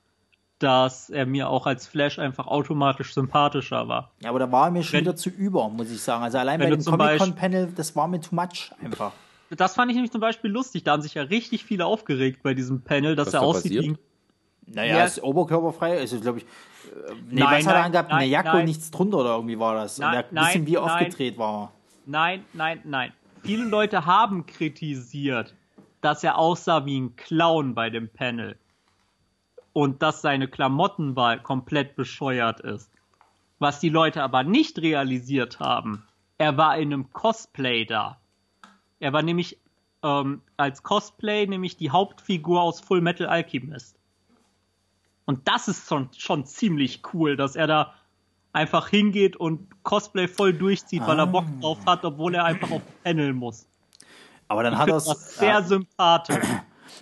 [0.58, 4.12] dass er mir auch als Flash einfach automatisch sympathischer war.
[4.22, 6.22] Ja, aber da war er mir schon wenn, wieder zu über, muss ich sagen.
[6.22, 9.12] Also allein bei dem Comic-Con-Panel, das war mir too much einfach.
[9.50, 10.84] Das fand ich nämlich zum Beispiel lustig.
[10.84, 13.82] Da haben sich ja richtig viele aufgeregt bei diesem Panel, dass Was er da aussieht
[13.82, 13.96] wie
[14.68, 15.04] naja, ja.
[15.04, 16.44] ist oberkörperfrei, also glaube ich.
[16.44, 18.12] Äh, nee, nein, was hat er angehabt?
[18.12, 18.58] Eine Jacke nein.
[18.60, 19.98] und nichts drunter oder irgendwie war das.
[19.98, 21.72] Nein, und ein bisschen wie aufgedreht war.
[22.04, 23.12] Nein, nein, nein.
[23.42, 25.54] Viele Leute haben kritisiert,
[26.00, 28.56] dass er aussah wie ein Clown bei dem Panel
[29.76, 32.90] und dass seine Klamottenwahl komplett bescheuert ist.
[33.58, 36.02] Was die Leute aber nicht realisiert haben,
[36.38, 38.18] er war in einem Cosplay da.
[39.00, 39.58] Er war nämlich
[40.02, 43.98] ähm, als Cosplay nämlich die Hauptfigur aus Full Metal Alchemist.
[45.26, 47.92] Und das ist schon, schon ziemlich cool, dass er da
[48.54, 51.08] einfach hingeht und Cosplay voll durchzieht, ah.
[51.08, 51.60] weil er Bock ah.
[51.60, 53.66] drauf hat, obwohl er einfach auf Panel muss.
[54.48, 56.46] Aber dann ich hat er es sehr sympathisch.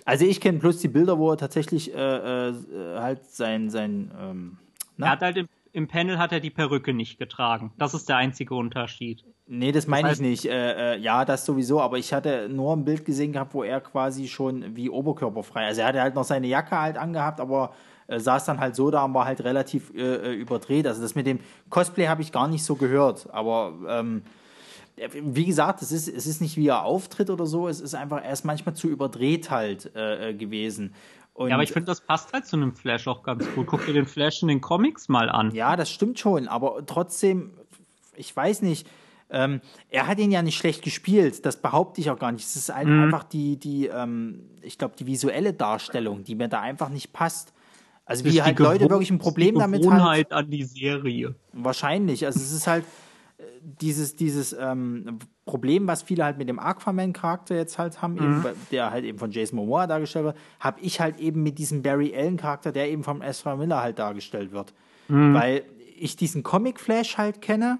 [0.03, 2.53] Also ich kenne bloß die Bilder, wo er tatsächlich äh, äh,
[2.97, 4.57] halt sein, sein ähm,
[4.97, 7.71] Er hat halt im, im, Panel hat er die Perücke nicht getragen.
[7.77, 9.23] Das ist der einzige Unterschied.
[9.47, 10.45] Nee, das meine ich nicht.
[10.45, 13.79] Äh, äh, ja, das sowieso, aber ich hatte nur ein Bild gesehen gehabt, wo er
[13.79, 15.65] quasi schon wie oberkörperfrei.
[15.67, 17.73] Also er hatte halt noch seine Jacke halt angehabt, aber
[18.07, 20.87] äh, saß dann halt so da und war halt relativ äh, überdreht.
[20.87, 24.23] Also das mit dem Cosplay habe ich gar nicht so gehört, aber ähm,
[24.97, 28.23] wie gesagt, es ist, es ist nicht wie er auftritt oder so, es ist einfach
[28.23, 30.93] erst manchmal zu überdreht halt äh, äh, gewesen.
[31.33, 33.67] Und ja, aber ich finde, das passt halt zu einem Flash auch ganz gut.
[33.67, 35.51] Guck dir den Flash in den Comics mal an.
[35.51, 37.51] Ja, das stimmt schon, aber trotzdem,
[38.15, 38.87] ich weiß nicht,
[39.29, 39.59] ähm,
[39.89, 42.45] er hat ihn ja nicht schlecht gespielt, das behaupte ich auch gar nicht.
[42.45, 43.03] Es ist halt mhm.
[43.03, 47.53] einfach die, die ähm, ich glaube, die visuelle Darstellung, die mir da einfach nicht passt.
[48.05, 50.03] Also wie halt Leute wirklich ein Problem damit haben.
[50.03, 51.33] Halt an die Serie.
[51.53, 52.25] Wahrscheinlich.
[52.25, 52.85] Also es ist halt,
[53.61, 58.45] dieses, dieses ähm, Problem, was viele halt mit dem Aquaman-Charakter jetzt halt haben, mhm.
[58.45, 61.81] eben, der halt eben von Jason Momoa dargestellt wird, habe ich halt eben mit diesem
[61.81, 64.73] Barry Allen-Charakter, der eben von Ezra Miller halt dargestellt wird.
[65.07, 65.33] Mhm.
[65.33, 65.63] Weil
[65.97, 67.79] ich diesen Comic-Flash halt kenne.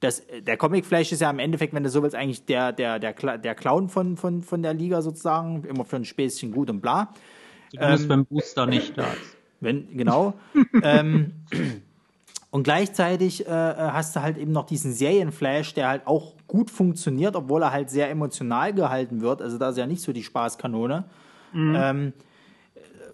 [0.00, 3.38] Das, der Comic-Flash ist ja im Endeffekt, wenn du so willst, eigentlich der, der, der,
[3.38, 7.12] der Clown von, von, von der Liga sozusagen, immer für ein Späßchen gut und bla.
[7.70, 9.36] Zumindest ähm, wenn Booster nicht da ist.
[9.60, 10.34] Wenn, genau.
[10.82, 11.32] ähm,
[12.54, 17.34] Und gleichzeitig äh, hast du halt eben noch diesen Serienflash, der halt auch gut funktioniert,
[17.34, 19.42] obwohl er halt sehr emotional gehalten wird.
[19.42, 21.04] Also da ist ja nicht so die Spaßkanone.
[21.52, 21.74] Mhm.
[21.76, 22.12] Ähm,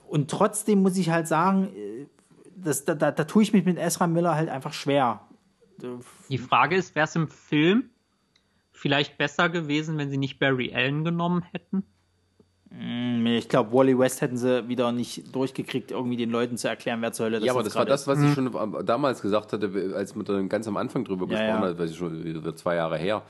[0.09, 2.07] und trotzdem muss ich halt sagen, äh,
[2.55, 5.23] das, da, da, da tue ich mich mit Ezra Miller halt einfach schwer.
[6.29, 7.89] Die Frage ist, wäre es im Film
[8.73, 11.85] vielleicht besser gewesen, wenn sie nicht Barry Allen genommen hätten?
[12.71, 17.03] Mm, ich glaube, Wally West hätten sie wieder nicht durchgekriegt, irgendwie den Leuten zu erklären,
[17.03, 17.47] wer zur Hölle das ist.
[17.47, 18.53] Ja, aber das war das, was ich hm.
[18.53, 21.69] schon damals gesagt hatte, als wir dann ganz am Anfang drüber ja, gesprochen ja.
[21.69, 23.23] haben, weil ich schon wieder zwei Jahre her.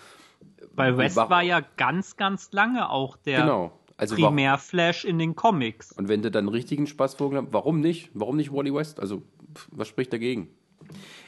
[0.75, 3.73] Weil West war, war, ja ganz, ganz lange auch der genau.
[3.97, 5.93] also Primärflash in den Comics.
[5.93, 8.11] Und wenn du dann richtigen Spaßvogel hast, warum nicht?
[8.13, 9.01] Warum nicht Wally West?
[9.01, 9.23] Also,
[9.71, 10.49] was spricht dagegen?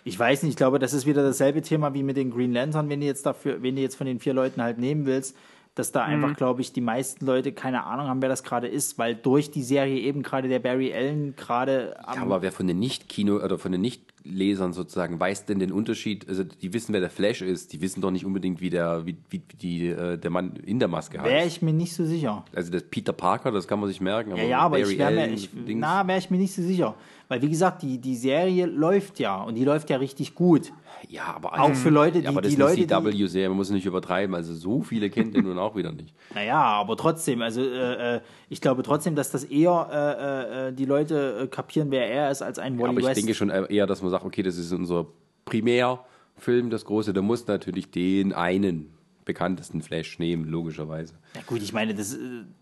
[0.04, 2.90] Ich weiß nicht, ich glaube, das ist wieder dasselbe Thema wie mit den Green Lantern,
[2.90, 5.36] wenn du jetzt dafür, wenn du jetzt von den vier Leuten halt nehmen willst
[5.74, 6.34] dass da einfach, mhm.
[6.34, 9.62] glaube ich, die meisten Leute keine Ahnung haben, wer das gerade ist, weil durch die
[9.62, 11.96] Serie eben gerade der Barry Allen gerade.
[12.14, 16.28] Ja, aber wer von den Nicht-Kino oder von den Nicht-Lesern sozusagen weiß denn den Unterschied?
[16.28, 19.16] Also die wissen, wer der Flash ist, die wissen doch nicht unbedingt, wie der, wie,
[19.30, 21.30] wie die, äh, der Mann in der Maske heißt.
[21.30, 22.44] Wäre ich mir nicht so sicher.
[22.54, 24.32] Also das Peter Parker, das kann man sich merken.
[24.32, 26.60] Aber ja, ja, aber Barry ich wäre mir, ich, na, wäre ich mir nicht so
[26.62, 26.94] sicher.
[27.28, 30.70] Weil wie gesagt, die, die Serie läuft ja und die läuft ja richtig gut.
[31.08, 34.34] Ja, aber auch für Leute, die, aber das die Leute, CW-Serie, man muss nicht übertreiben.
[34.34, 36.14] Also so viele kennt ihr nun auch wieder nicht.
[36.34, 40.84] Naja, aber trotzdem, also äh, äh, ich glaube trotzdem, dass das eher äh, äh die
[40.84, 43.18] Leute äh, kapieren, wer er ist, als ein Wally ja, aber West.
[43.18, 45.06] ich denke schon eher, dass man sagt, okay, das ist unser
[45.44, 47.12] Primärfilm, das große.
[47.12, 48.92] Da muss natürlich den einen
[49.24, 51.14] bekanntesten Flash nehmen, logischerweise.
[51.34, 52.10] Ja gut, ich meine, das,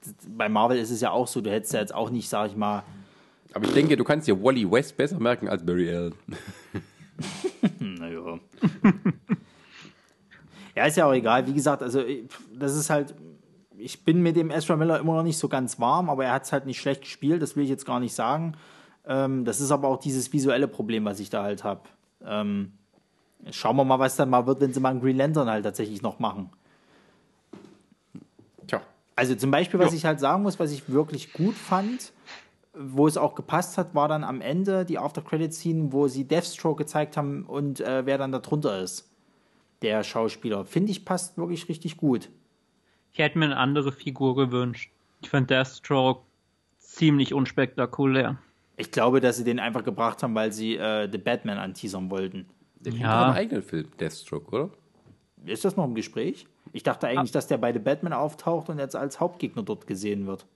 [0.04, 2.50] das, bei Marvel ist es ja auch so, du hättest ja jetzt auch nicht, sag
[2.50, 2.82] ich mal.
[3.52, 6.14] Aber ich denke, du kannst dir Wally West besser merken als Barry Allen.
[7.78, 8.38] naja.
[10.76, 11.46] ja, ist ja auch egal.
[11.46, 12.02] Wie gesagt, also
[12.54, 13.14] das ist halt,
[13.76, 16.44] ich bin mit dem Ezra Miller immer noch nicht so ganz warm, aber er hat
[16.44, 18.56] es halt nicht schlecht gespielt, das will ich jetzt gar nicht sagen.
[19.06, 21.82] Ähm, das ist aber auch dieses visuelle Problem, was ich da halt habe.
[22.24, 22.72] Ähm,
[23.50, 26.02] schauen wir mal, was dann mal wird, wenn sie mal einen Green Lantern halt tatsächlich
[26.02, 26.50] noch machen.
[28.66, 28.82] Tja.
[29.16, 29.96] Also zum Beispiel, was jo.
[29.96, 32.12] ich halt sagen muss, was ich wirklich gut fand,
[32.72, 37.16] wo es auch gepasst hat, war dann am Ende die After-Credit-Scene, wo sie Deathstroke gezeigt
[37.16, 39.10] haben und äh, wer dann da drunter ist.
[39.82, 40.64] Der Schauspieler.
[40.64, 42.28] Finde ich, passt wirklich richtig gut.
[43.12, 44.92] Ich hätte mir eine andere Figur gewünscht.
[45.22, 46.22] Ich fand Deathstroke
[46.78, 48.38] ziemlich unspektakulär.
[48.76, 52.46] Ich glaube, dass sie den einfach gebracht haben, weil sie äh, The Batman anteasern wollten.
[52.80, 53.26] Der ja.
[53.26, 54.70] einen eigenen Film, Deathstroke, oder?
[55.44, 56.46] Ist das noch im Gespräch?
[56.72, 60.26] Ich dachte eigentlich, dass der bei The Batman auftaucht und jetzt als Hauptgegner dort gesehen
[60.26, 60.46] wird.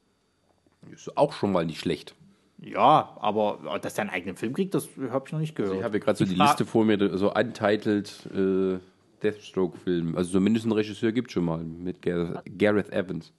[0.93, 2.15] Ist auch schon mal nicht schlecht.
[2.59, 5.73] Ja, aber dass der einen eigenen Film kriegt, das habe ich noch nicht gehört.
[5.73, 8.79] Also ich habe gerade so die, die Liste vor mir, so untitled äh,
[9.23, 10.17] Deathstroke-Film.
[10.17, 13.33] Also zumindest einen Regisseur gibt es schon mal mit Gareth Evans.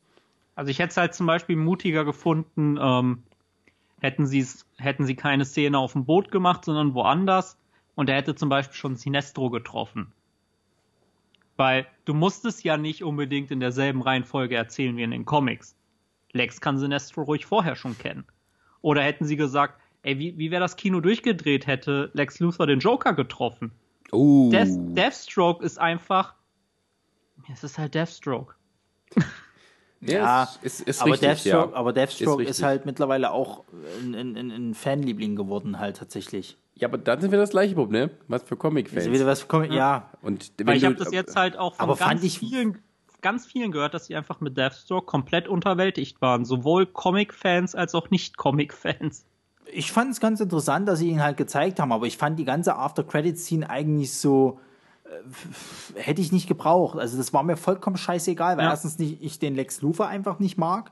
[0.55, 3.23] Also ich hätte es halt zum Beispiel mutiger gefunden, ähm,
[3.99, 4.29] hätten,
[4.77, 7.57] hätten sie keine Szene auf dem Boot gemacht, sondern woanders.
[7.95, 10.11] Und er hätte zum Beispiel schon Sinestro getroffen.
[11.57, 15.75] Weil du musstest ja nicht unbedingt in derselben Reihenfolge erzählen wie in den Comics.
[16.35, 18.25] Lex kann Sinestro ruhig vorher schon kennen.
[18.81, 22.79] Oder hätten sie gesagt, ey, wie, wie wäre das Kino durchgedreht, hätte Lex Luthor den
[22.79, 23.71] Joker getroffen?
[24.11, 24.49] Oh.
[24.51, 26.35] Death, Deathstroke ist einfach.
[27.51, 28.53] Es ist halt Deathstroke.
[30.01, 31.77] Ja, ist, ist, ist aber, richtig, Deathstroke, ja.
[31.77, 33.63] aber Deathstroke ist, ist, halt mittlerweile auch
[34.03, 36.57] ein, ein, ein, Fanliebling geworden, halt tatsächlich.
[36.75, 38.11] Ja, aber dann sind wir das gleiche Problem.
[38.27, 39.09] Was für Comic-Fans.
[39.09, 39.77] Wieder was für Comic, ja.
[39.77, 40.09] ja.
[40.21, 42.83] Und Weil ich habe das jetzt halt auch von ganz vielen
[43.25, 46.45] ganz vielen gehört, dass sie einfach mit Deathstroke komplett unterwältigt waren.
[46.45, 49.25] Sowohl Comic-Fans als auch Nicht-Comic-Fans.
[49.73, 52.45] Ich fand es ganz interessant, dass sie ihn halt gezeigt haben, aber ich fand die
[52.45, 54.59] ganze After-Credit-Scene eigentlich so.
[55.05, 56.99] Äh, hätte ich nicht gebraucht.
[56.99, 58.69] Also, das war mir vollkommen scheißegal, weil ja.
[58.69, 60.91] erstens nicht, ich den Lex Luthor einfach nicht mag.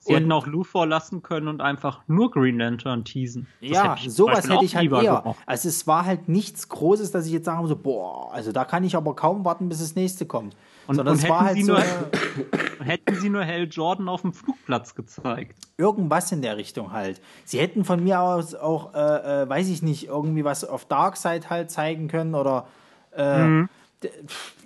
[0.00, 3.46] Sie und hätten auch Luthor lassen können und einfach nur Green Lantern teasen.
[3.60, 5.20] Das ja, hätte sowas hätte ich halt eher.
[5.20, 5.38] Gemacht.
[5.44, 8.84] Also es war halt nichts Großes, dass ich jetzt sagen muss, boah, also da kann
[8.84, 10.56] ich aber kaum warten, bis das nächste kommt.
[10.86, 11.72] Und, Sondern und es war halt so.
[11.72, 11.82] Nur,
[12.84, 15.58] hätten sie nur Hell Jordan auf dem Flugplatz gezeigt.
[15.78, 17.20] Irgendwas in der Richtung halt.
[17.44, 21.50] Sie hätten von mir aus auch, äh, äh, weiß ich nicht, irgendwie was auf Darkseid
[21.50, 22.66] halt zeigen können oder.
[23.16, 23.68] Äh, mhm.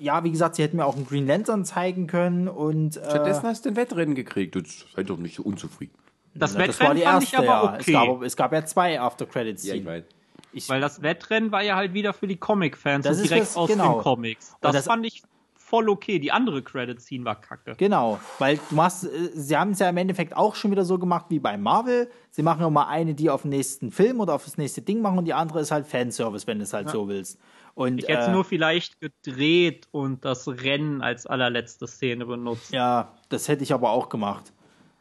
[0.01, 2.97] Ja, wie gesagt, sie hätten mir auch einen Green Lantern zeigen können und.
[2.97, 4.57] Äh, Stattdessen hast du ein Wettrennen gekriegt.
[4.57, 5.95] Du seid doch nicht so unzufrieden.
[6.35, 7.93] Das Na, Wettrennen das war die erste, fand ich aber okay.
[7.93, 8.03] Ja.
[8.03, 9.65] Es, gab, es gab ja zwei After Credits.
[9.65, 10.05] Ja, ich weiß.
[10.53, 13.69] Ich, Weil das Wettrennen war ja halt wieder für die Comic-Fans und direkt das, aus
[13.69, 13.95] genau.
[13.95, 14.57] den Comics.
[14.61, 15.23] Das, das, fand ich
[15.69, 16.19] voll okay.
[16.19, 17.75] Die andere Credit-Scene war kacke.
[17.77, 20.99] Genau, weil du machst, äh, sie haben es ja im Endeffekt auch schon wieder so
[20.99, 22.11] gemacht wie bei Marvel.
[22.31, 25.19] Sie machen immer eine, die auf den nächsten Film oder auf das nächste Ding machen
[25.19, 26.93] und die andere ist halt Fanservice, wenn du es halt ja.
[26.93, 27.39] so willst.
[27.75, 32.73] Und, ich hätte äh, nur vielleicht gedreht und das Rennen als allerletzte Szene benutzt.
[32.73, 34.53] Ja, das hätte ich aber auch gemacht.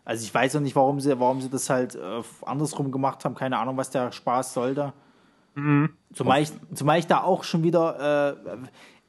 [0.06, 3.36] Also ich weiß auch nicht, warum sie, warum sie das halt äh, andersrum gemacht haben.
[3.36, 4.94] Keine Ahnung, was der Spaß sollte.
[5.56, 5.90] Mhm.
[6.14, 8.38] Zumal, ich, zumal ich da auch schon wieder.
[8.46, 8.58] Äh,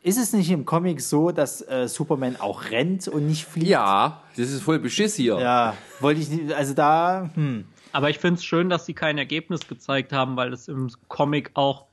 [0.02, 3.68] ist es nicht im Comic so, dass äh, Superman auch rennt und nicht fliegt?
[3.68, 5.38] Ja, das ist voll Beschiss hier.
[5.40, 6.52] Ja, wollte ich nicht.
[6.52, 7.30] Also da.
[7.34, 7.64] Hm.
[7.92, 11.50] Aber ich finde es schön, dass sie kein Ergebnis gezeigt haben, weil es im Comic
[11.54, 11.86] auch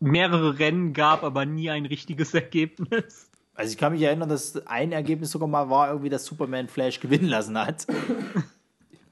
[0.00, 3.30] mehrere Rennen gab, aber nie ein richtiges Ergebnis.
[3.54, 6.98] Also ich kann mich erinnern, dass ein Ergebnis sogar mal war, irgendwie, dass Superman Flash
[7.00, 7.86] gewinnen lassen hat.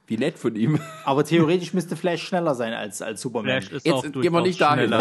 [0.06, 0.80] Wie nett von ihm.
[1.04, 3.60] Aber theoretisch müsste Flash schneller sein als, als Superman.
[3.60, 4.90] Flash ist Jetzt auch gehen wir nicht dahin.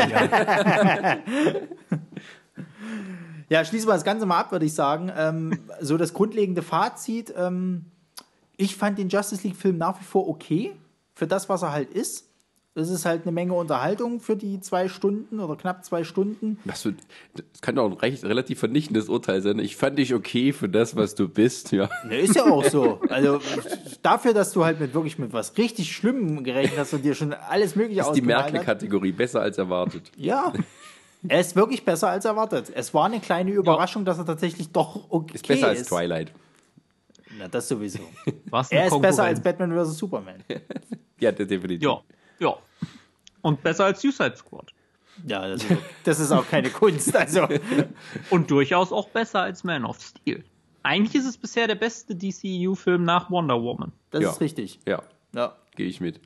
[3.50, 3.64] Ja.
[3.64, 5.12] schließen wir das Ganze mal ab, würde ich sagen.
[5.16, 7.34] Ähm, so das grundlegende Fazit.
[7.38, 7.86] Ähm,
[8.58, 10.72] ich fand den Justice League-Film nach wie vor okay.
[11.14, 12.28] Für das, was er halt ist.
[12.78, 16.60] Das ist halt eine Menge Unterhaltung für die zwei Stunden oder knapp zwei Stunden.
[16.64, 17.00] Das, wird,
[17.34, 19.58] das kann doch ein recht, relativ vernichtendes Urteil sein.
[19.58, 21.90] Ich fand dich okay für das, was du bist, ja.
[22.06, 23.02] Ne, ist ja auch so.
[23.10, 23.40] Also
[24.04, 27.34] dafür, dass du halt mit wirklich mit was richtig Schlimmem gerechnet hast und dir schon
[27.34, 30.12] alles Mögliche Das ist die Merkel-Kategorie, besser als erwartet.
[30.16, 30.54] Ja.
[31.28, 32.72] Er ist wirklich besser als erwartet.
[32.74, 34.06] Es war eine kleine Überraschung, ja.
[34.08, 35.48] dass er tatsächlich doch okay ist.
[35.48, 35.80] Besser ist.
[35.80, 36.32] als Twilight.
[37.38, 38.00] Na, das sowieso.
[38.50, 39.98] Was er ist besser als Batman vs.
[39.98, 40.44] Superman.
[41.20, 41.82] ja, definitiv.
[41.82, 42.02] Ja,
[42.40, 42.56] ja.
[43.42, 44.72] Und besser als Suicide Squad.
[45.26, 47.16] Ja, das ist, das ist auch keine Kunst.
[47.16, 47.48] Also.
[48.30, 50.44] Und durchaus auch besser als Man of Steel.
[50.84, 53.92] Eigentlich ist es bisher der beste DCU-Film nach Wonder Woman.
[54.12, 54.30] Das ja.
[54.30, 54.80] ist richtig.
[54.88, 55.02] Ja,
[55.34, 55.56] ja.
[55.76, 56.22] gehe ich mit.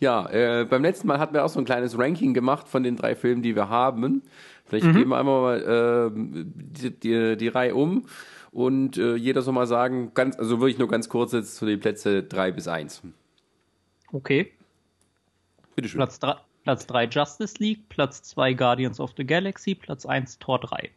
[0.00, 2.96] Ja, äh, beim letzten Mal hatten wir auch so ein kleines Ranking gemacht von den
[2.96, 4.22] drei Filmen, die wir haben.
[4.64, 4.94] Vielleicht mhm.
[4.94, 8.06] gehen wir einmal mal äh, die, die, die, Reihe um
[8.50, 11.80] und äh, jeder soll mal sagen, ganz, also wirklich nur ganz kurz jetzt zu den
[11.80, 13.02] Plätze drei bis eins.
[14.10, 14.52] Okay.
[15.76, 15.98] Bitteschön.
[15.98, 20.60] Platz 3 Platz drei Justice League, Platz 2 Guardians of the Galaxy, Platz 1 Tor
[20.60, 20.90] 3.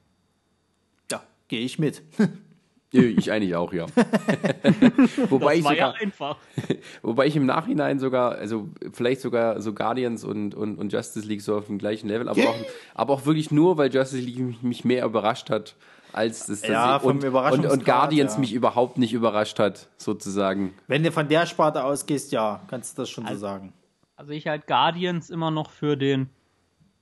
[1.11, 2.01] Ja, gehe ich mit.
[2.93, 3.87] Ich eigentlich auch, ja.
[5.29, 6.37] wobei das ich sogar, ja einfach.
[7.01, 11.41] Wobei ich im Nachhinein sogar, also vielleicht sogar so Guardians und, und, und Justice League
[11.41, 12.55] so auf dem gleichen Level, aber, auch,
[12.93, 15.75] aber auch wirklich nur, weil Justice League mich, mich mehr überrascht hat,
[16.11, 18.39] als das, das ja, und, und, und, Guardians ja.
[18.39, 20.75] mich überhaupt nicht überrascht hat, sozusagen.
[20.87, 23.73] Wenn du von der Sparte ausgehst, ja, kannst du das schon also, so sagen.
[24.15, 26.29] Also ich halt Guardians immer noch für den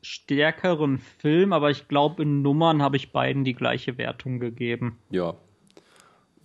[0.01, 4.97] stärkeren Film, aber ich glaube, in Nummern habe ich beiden die gleiche Wertung gegeben.
[5.09, 5.35] Ja,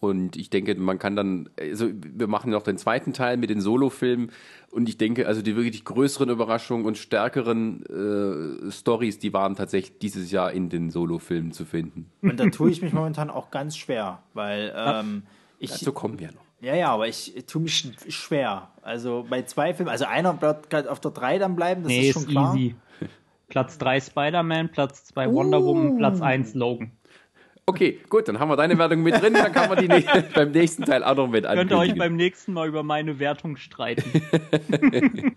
[0.00, 3.60] und ich denke, man kann dann, also wir machen noch den zweiten Teil mit den
[3.60, 4.30] Solo-Filmen.
[4.70, 9.98] Und ich denke, also die wirklich größeren Überraschungen und stärkeren äh, Stories, die waren tatsächlich
[9.98, 12.10] dieses Jahr in den Solo-Filmen zu finden.
[12.20, 15.22] Und da tue ich mich momentan auch ganz schwer, weil ähm,
[15.58, 15.70] ich.
[15.70, 16.46] Dazu kommen wir noch.
[16.60, 18.68] Ja, ja, aber ich tue mich schwer.
[18.82, 22.14] Also bei zwei Filmen, also einer wird auf der 3 dann bleiben, das nee, ist
[22.14, 22.54] schon ist klar.
[22.54, 22.74] Easy.
[23.48, 26.90] Platz 3 Spider-Man, Platz 2 Wonder Woman, Platz 1 Logan.
[27.68, 29.88] Okay, gut, dann haben wir deine Wertung mit drin, dann kann man die
[30.34, 31.78] beim nächsten Teil auch noch mit ankündigen.
[31.78, 34.04] Könnt ihr euch beim nächsten Mal über meine Wertung streiten.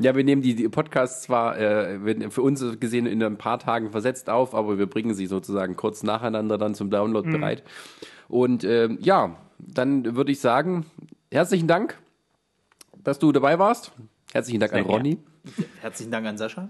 [0.00, 4.28] ja, wir nehmen die, Podcasts zwar äh, für uns gesehen in ein paar Tagen versetzt
[4.28, 7.32] auf, aber wir bringen sie sozusagen kurz nacheinander dann zum Download mhm.
[7.32, 7.62] bereit.
[8.28, 10.86] Und äh, ja, dann würde ich sagen,
[11.30, 11.98] herzlichen Dank,
[13.04, 13.92] dass du dabei warst.
[14.32, 15.18] Herzlichen Dank Sehr an Ronny.
[15.80, 16.68] Herzlichen Dank an Sascha.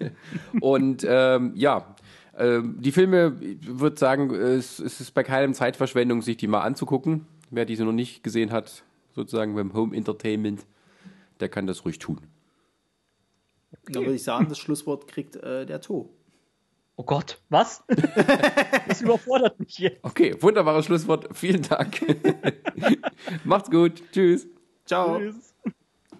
[0.60, 1.95] Und ähm, ja,
[2.38, 6.62] ähm, die Filme, ich würde sagen, es, es ist bei keinem Zeitverschwendung, sich die mal
[6.62, 7.26] anzugucken.
[7.50, 8.82] Wer diese noch nicht gesehen hat,
[9.14, 10.66] sozusagen beim Home Entertainment,
[11.40, 12.20] der kann das ruhig tun.
[13.88, 16.10] Da würde ich sagen, das Schlusswort kriegt äh, der To.
[16.96, 17.84] Oh Gott, was?
[18.88, 20.02] das überfordert mich jetzt.
[20.02, 21.28] Okay, wunderbares Schlusswort.
[21.36, 22.00] Vielen Dank.
[23.44, 24.02] Macht's gut.
[24.12, 24.48] Tschüss.
[24.86, 25.18] Ciao.
[25.18, 25.54] Tschüss.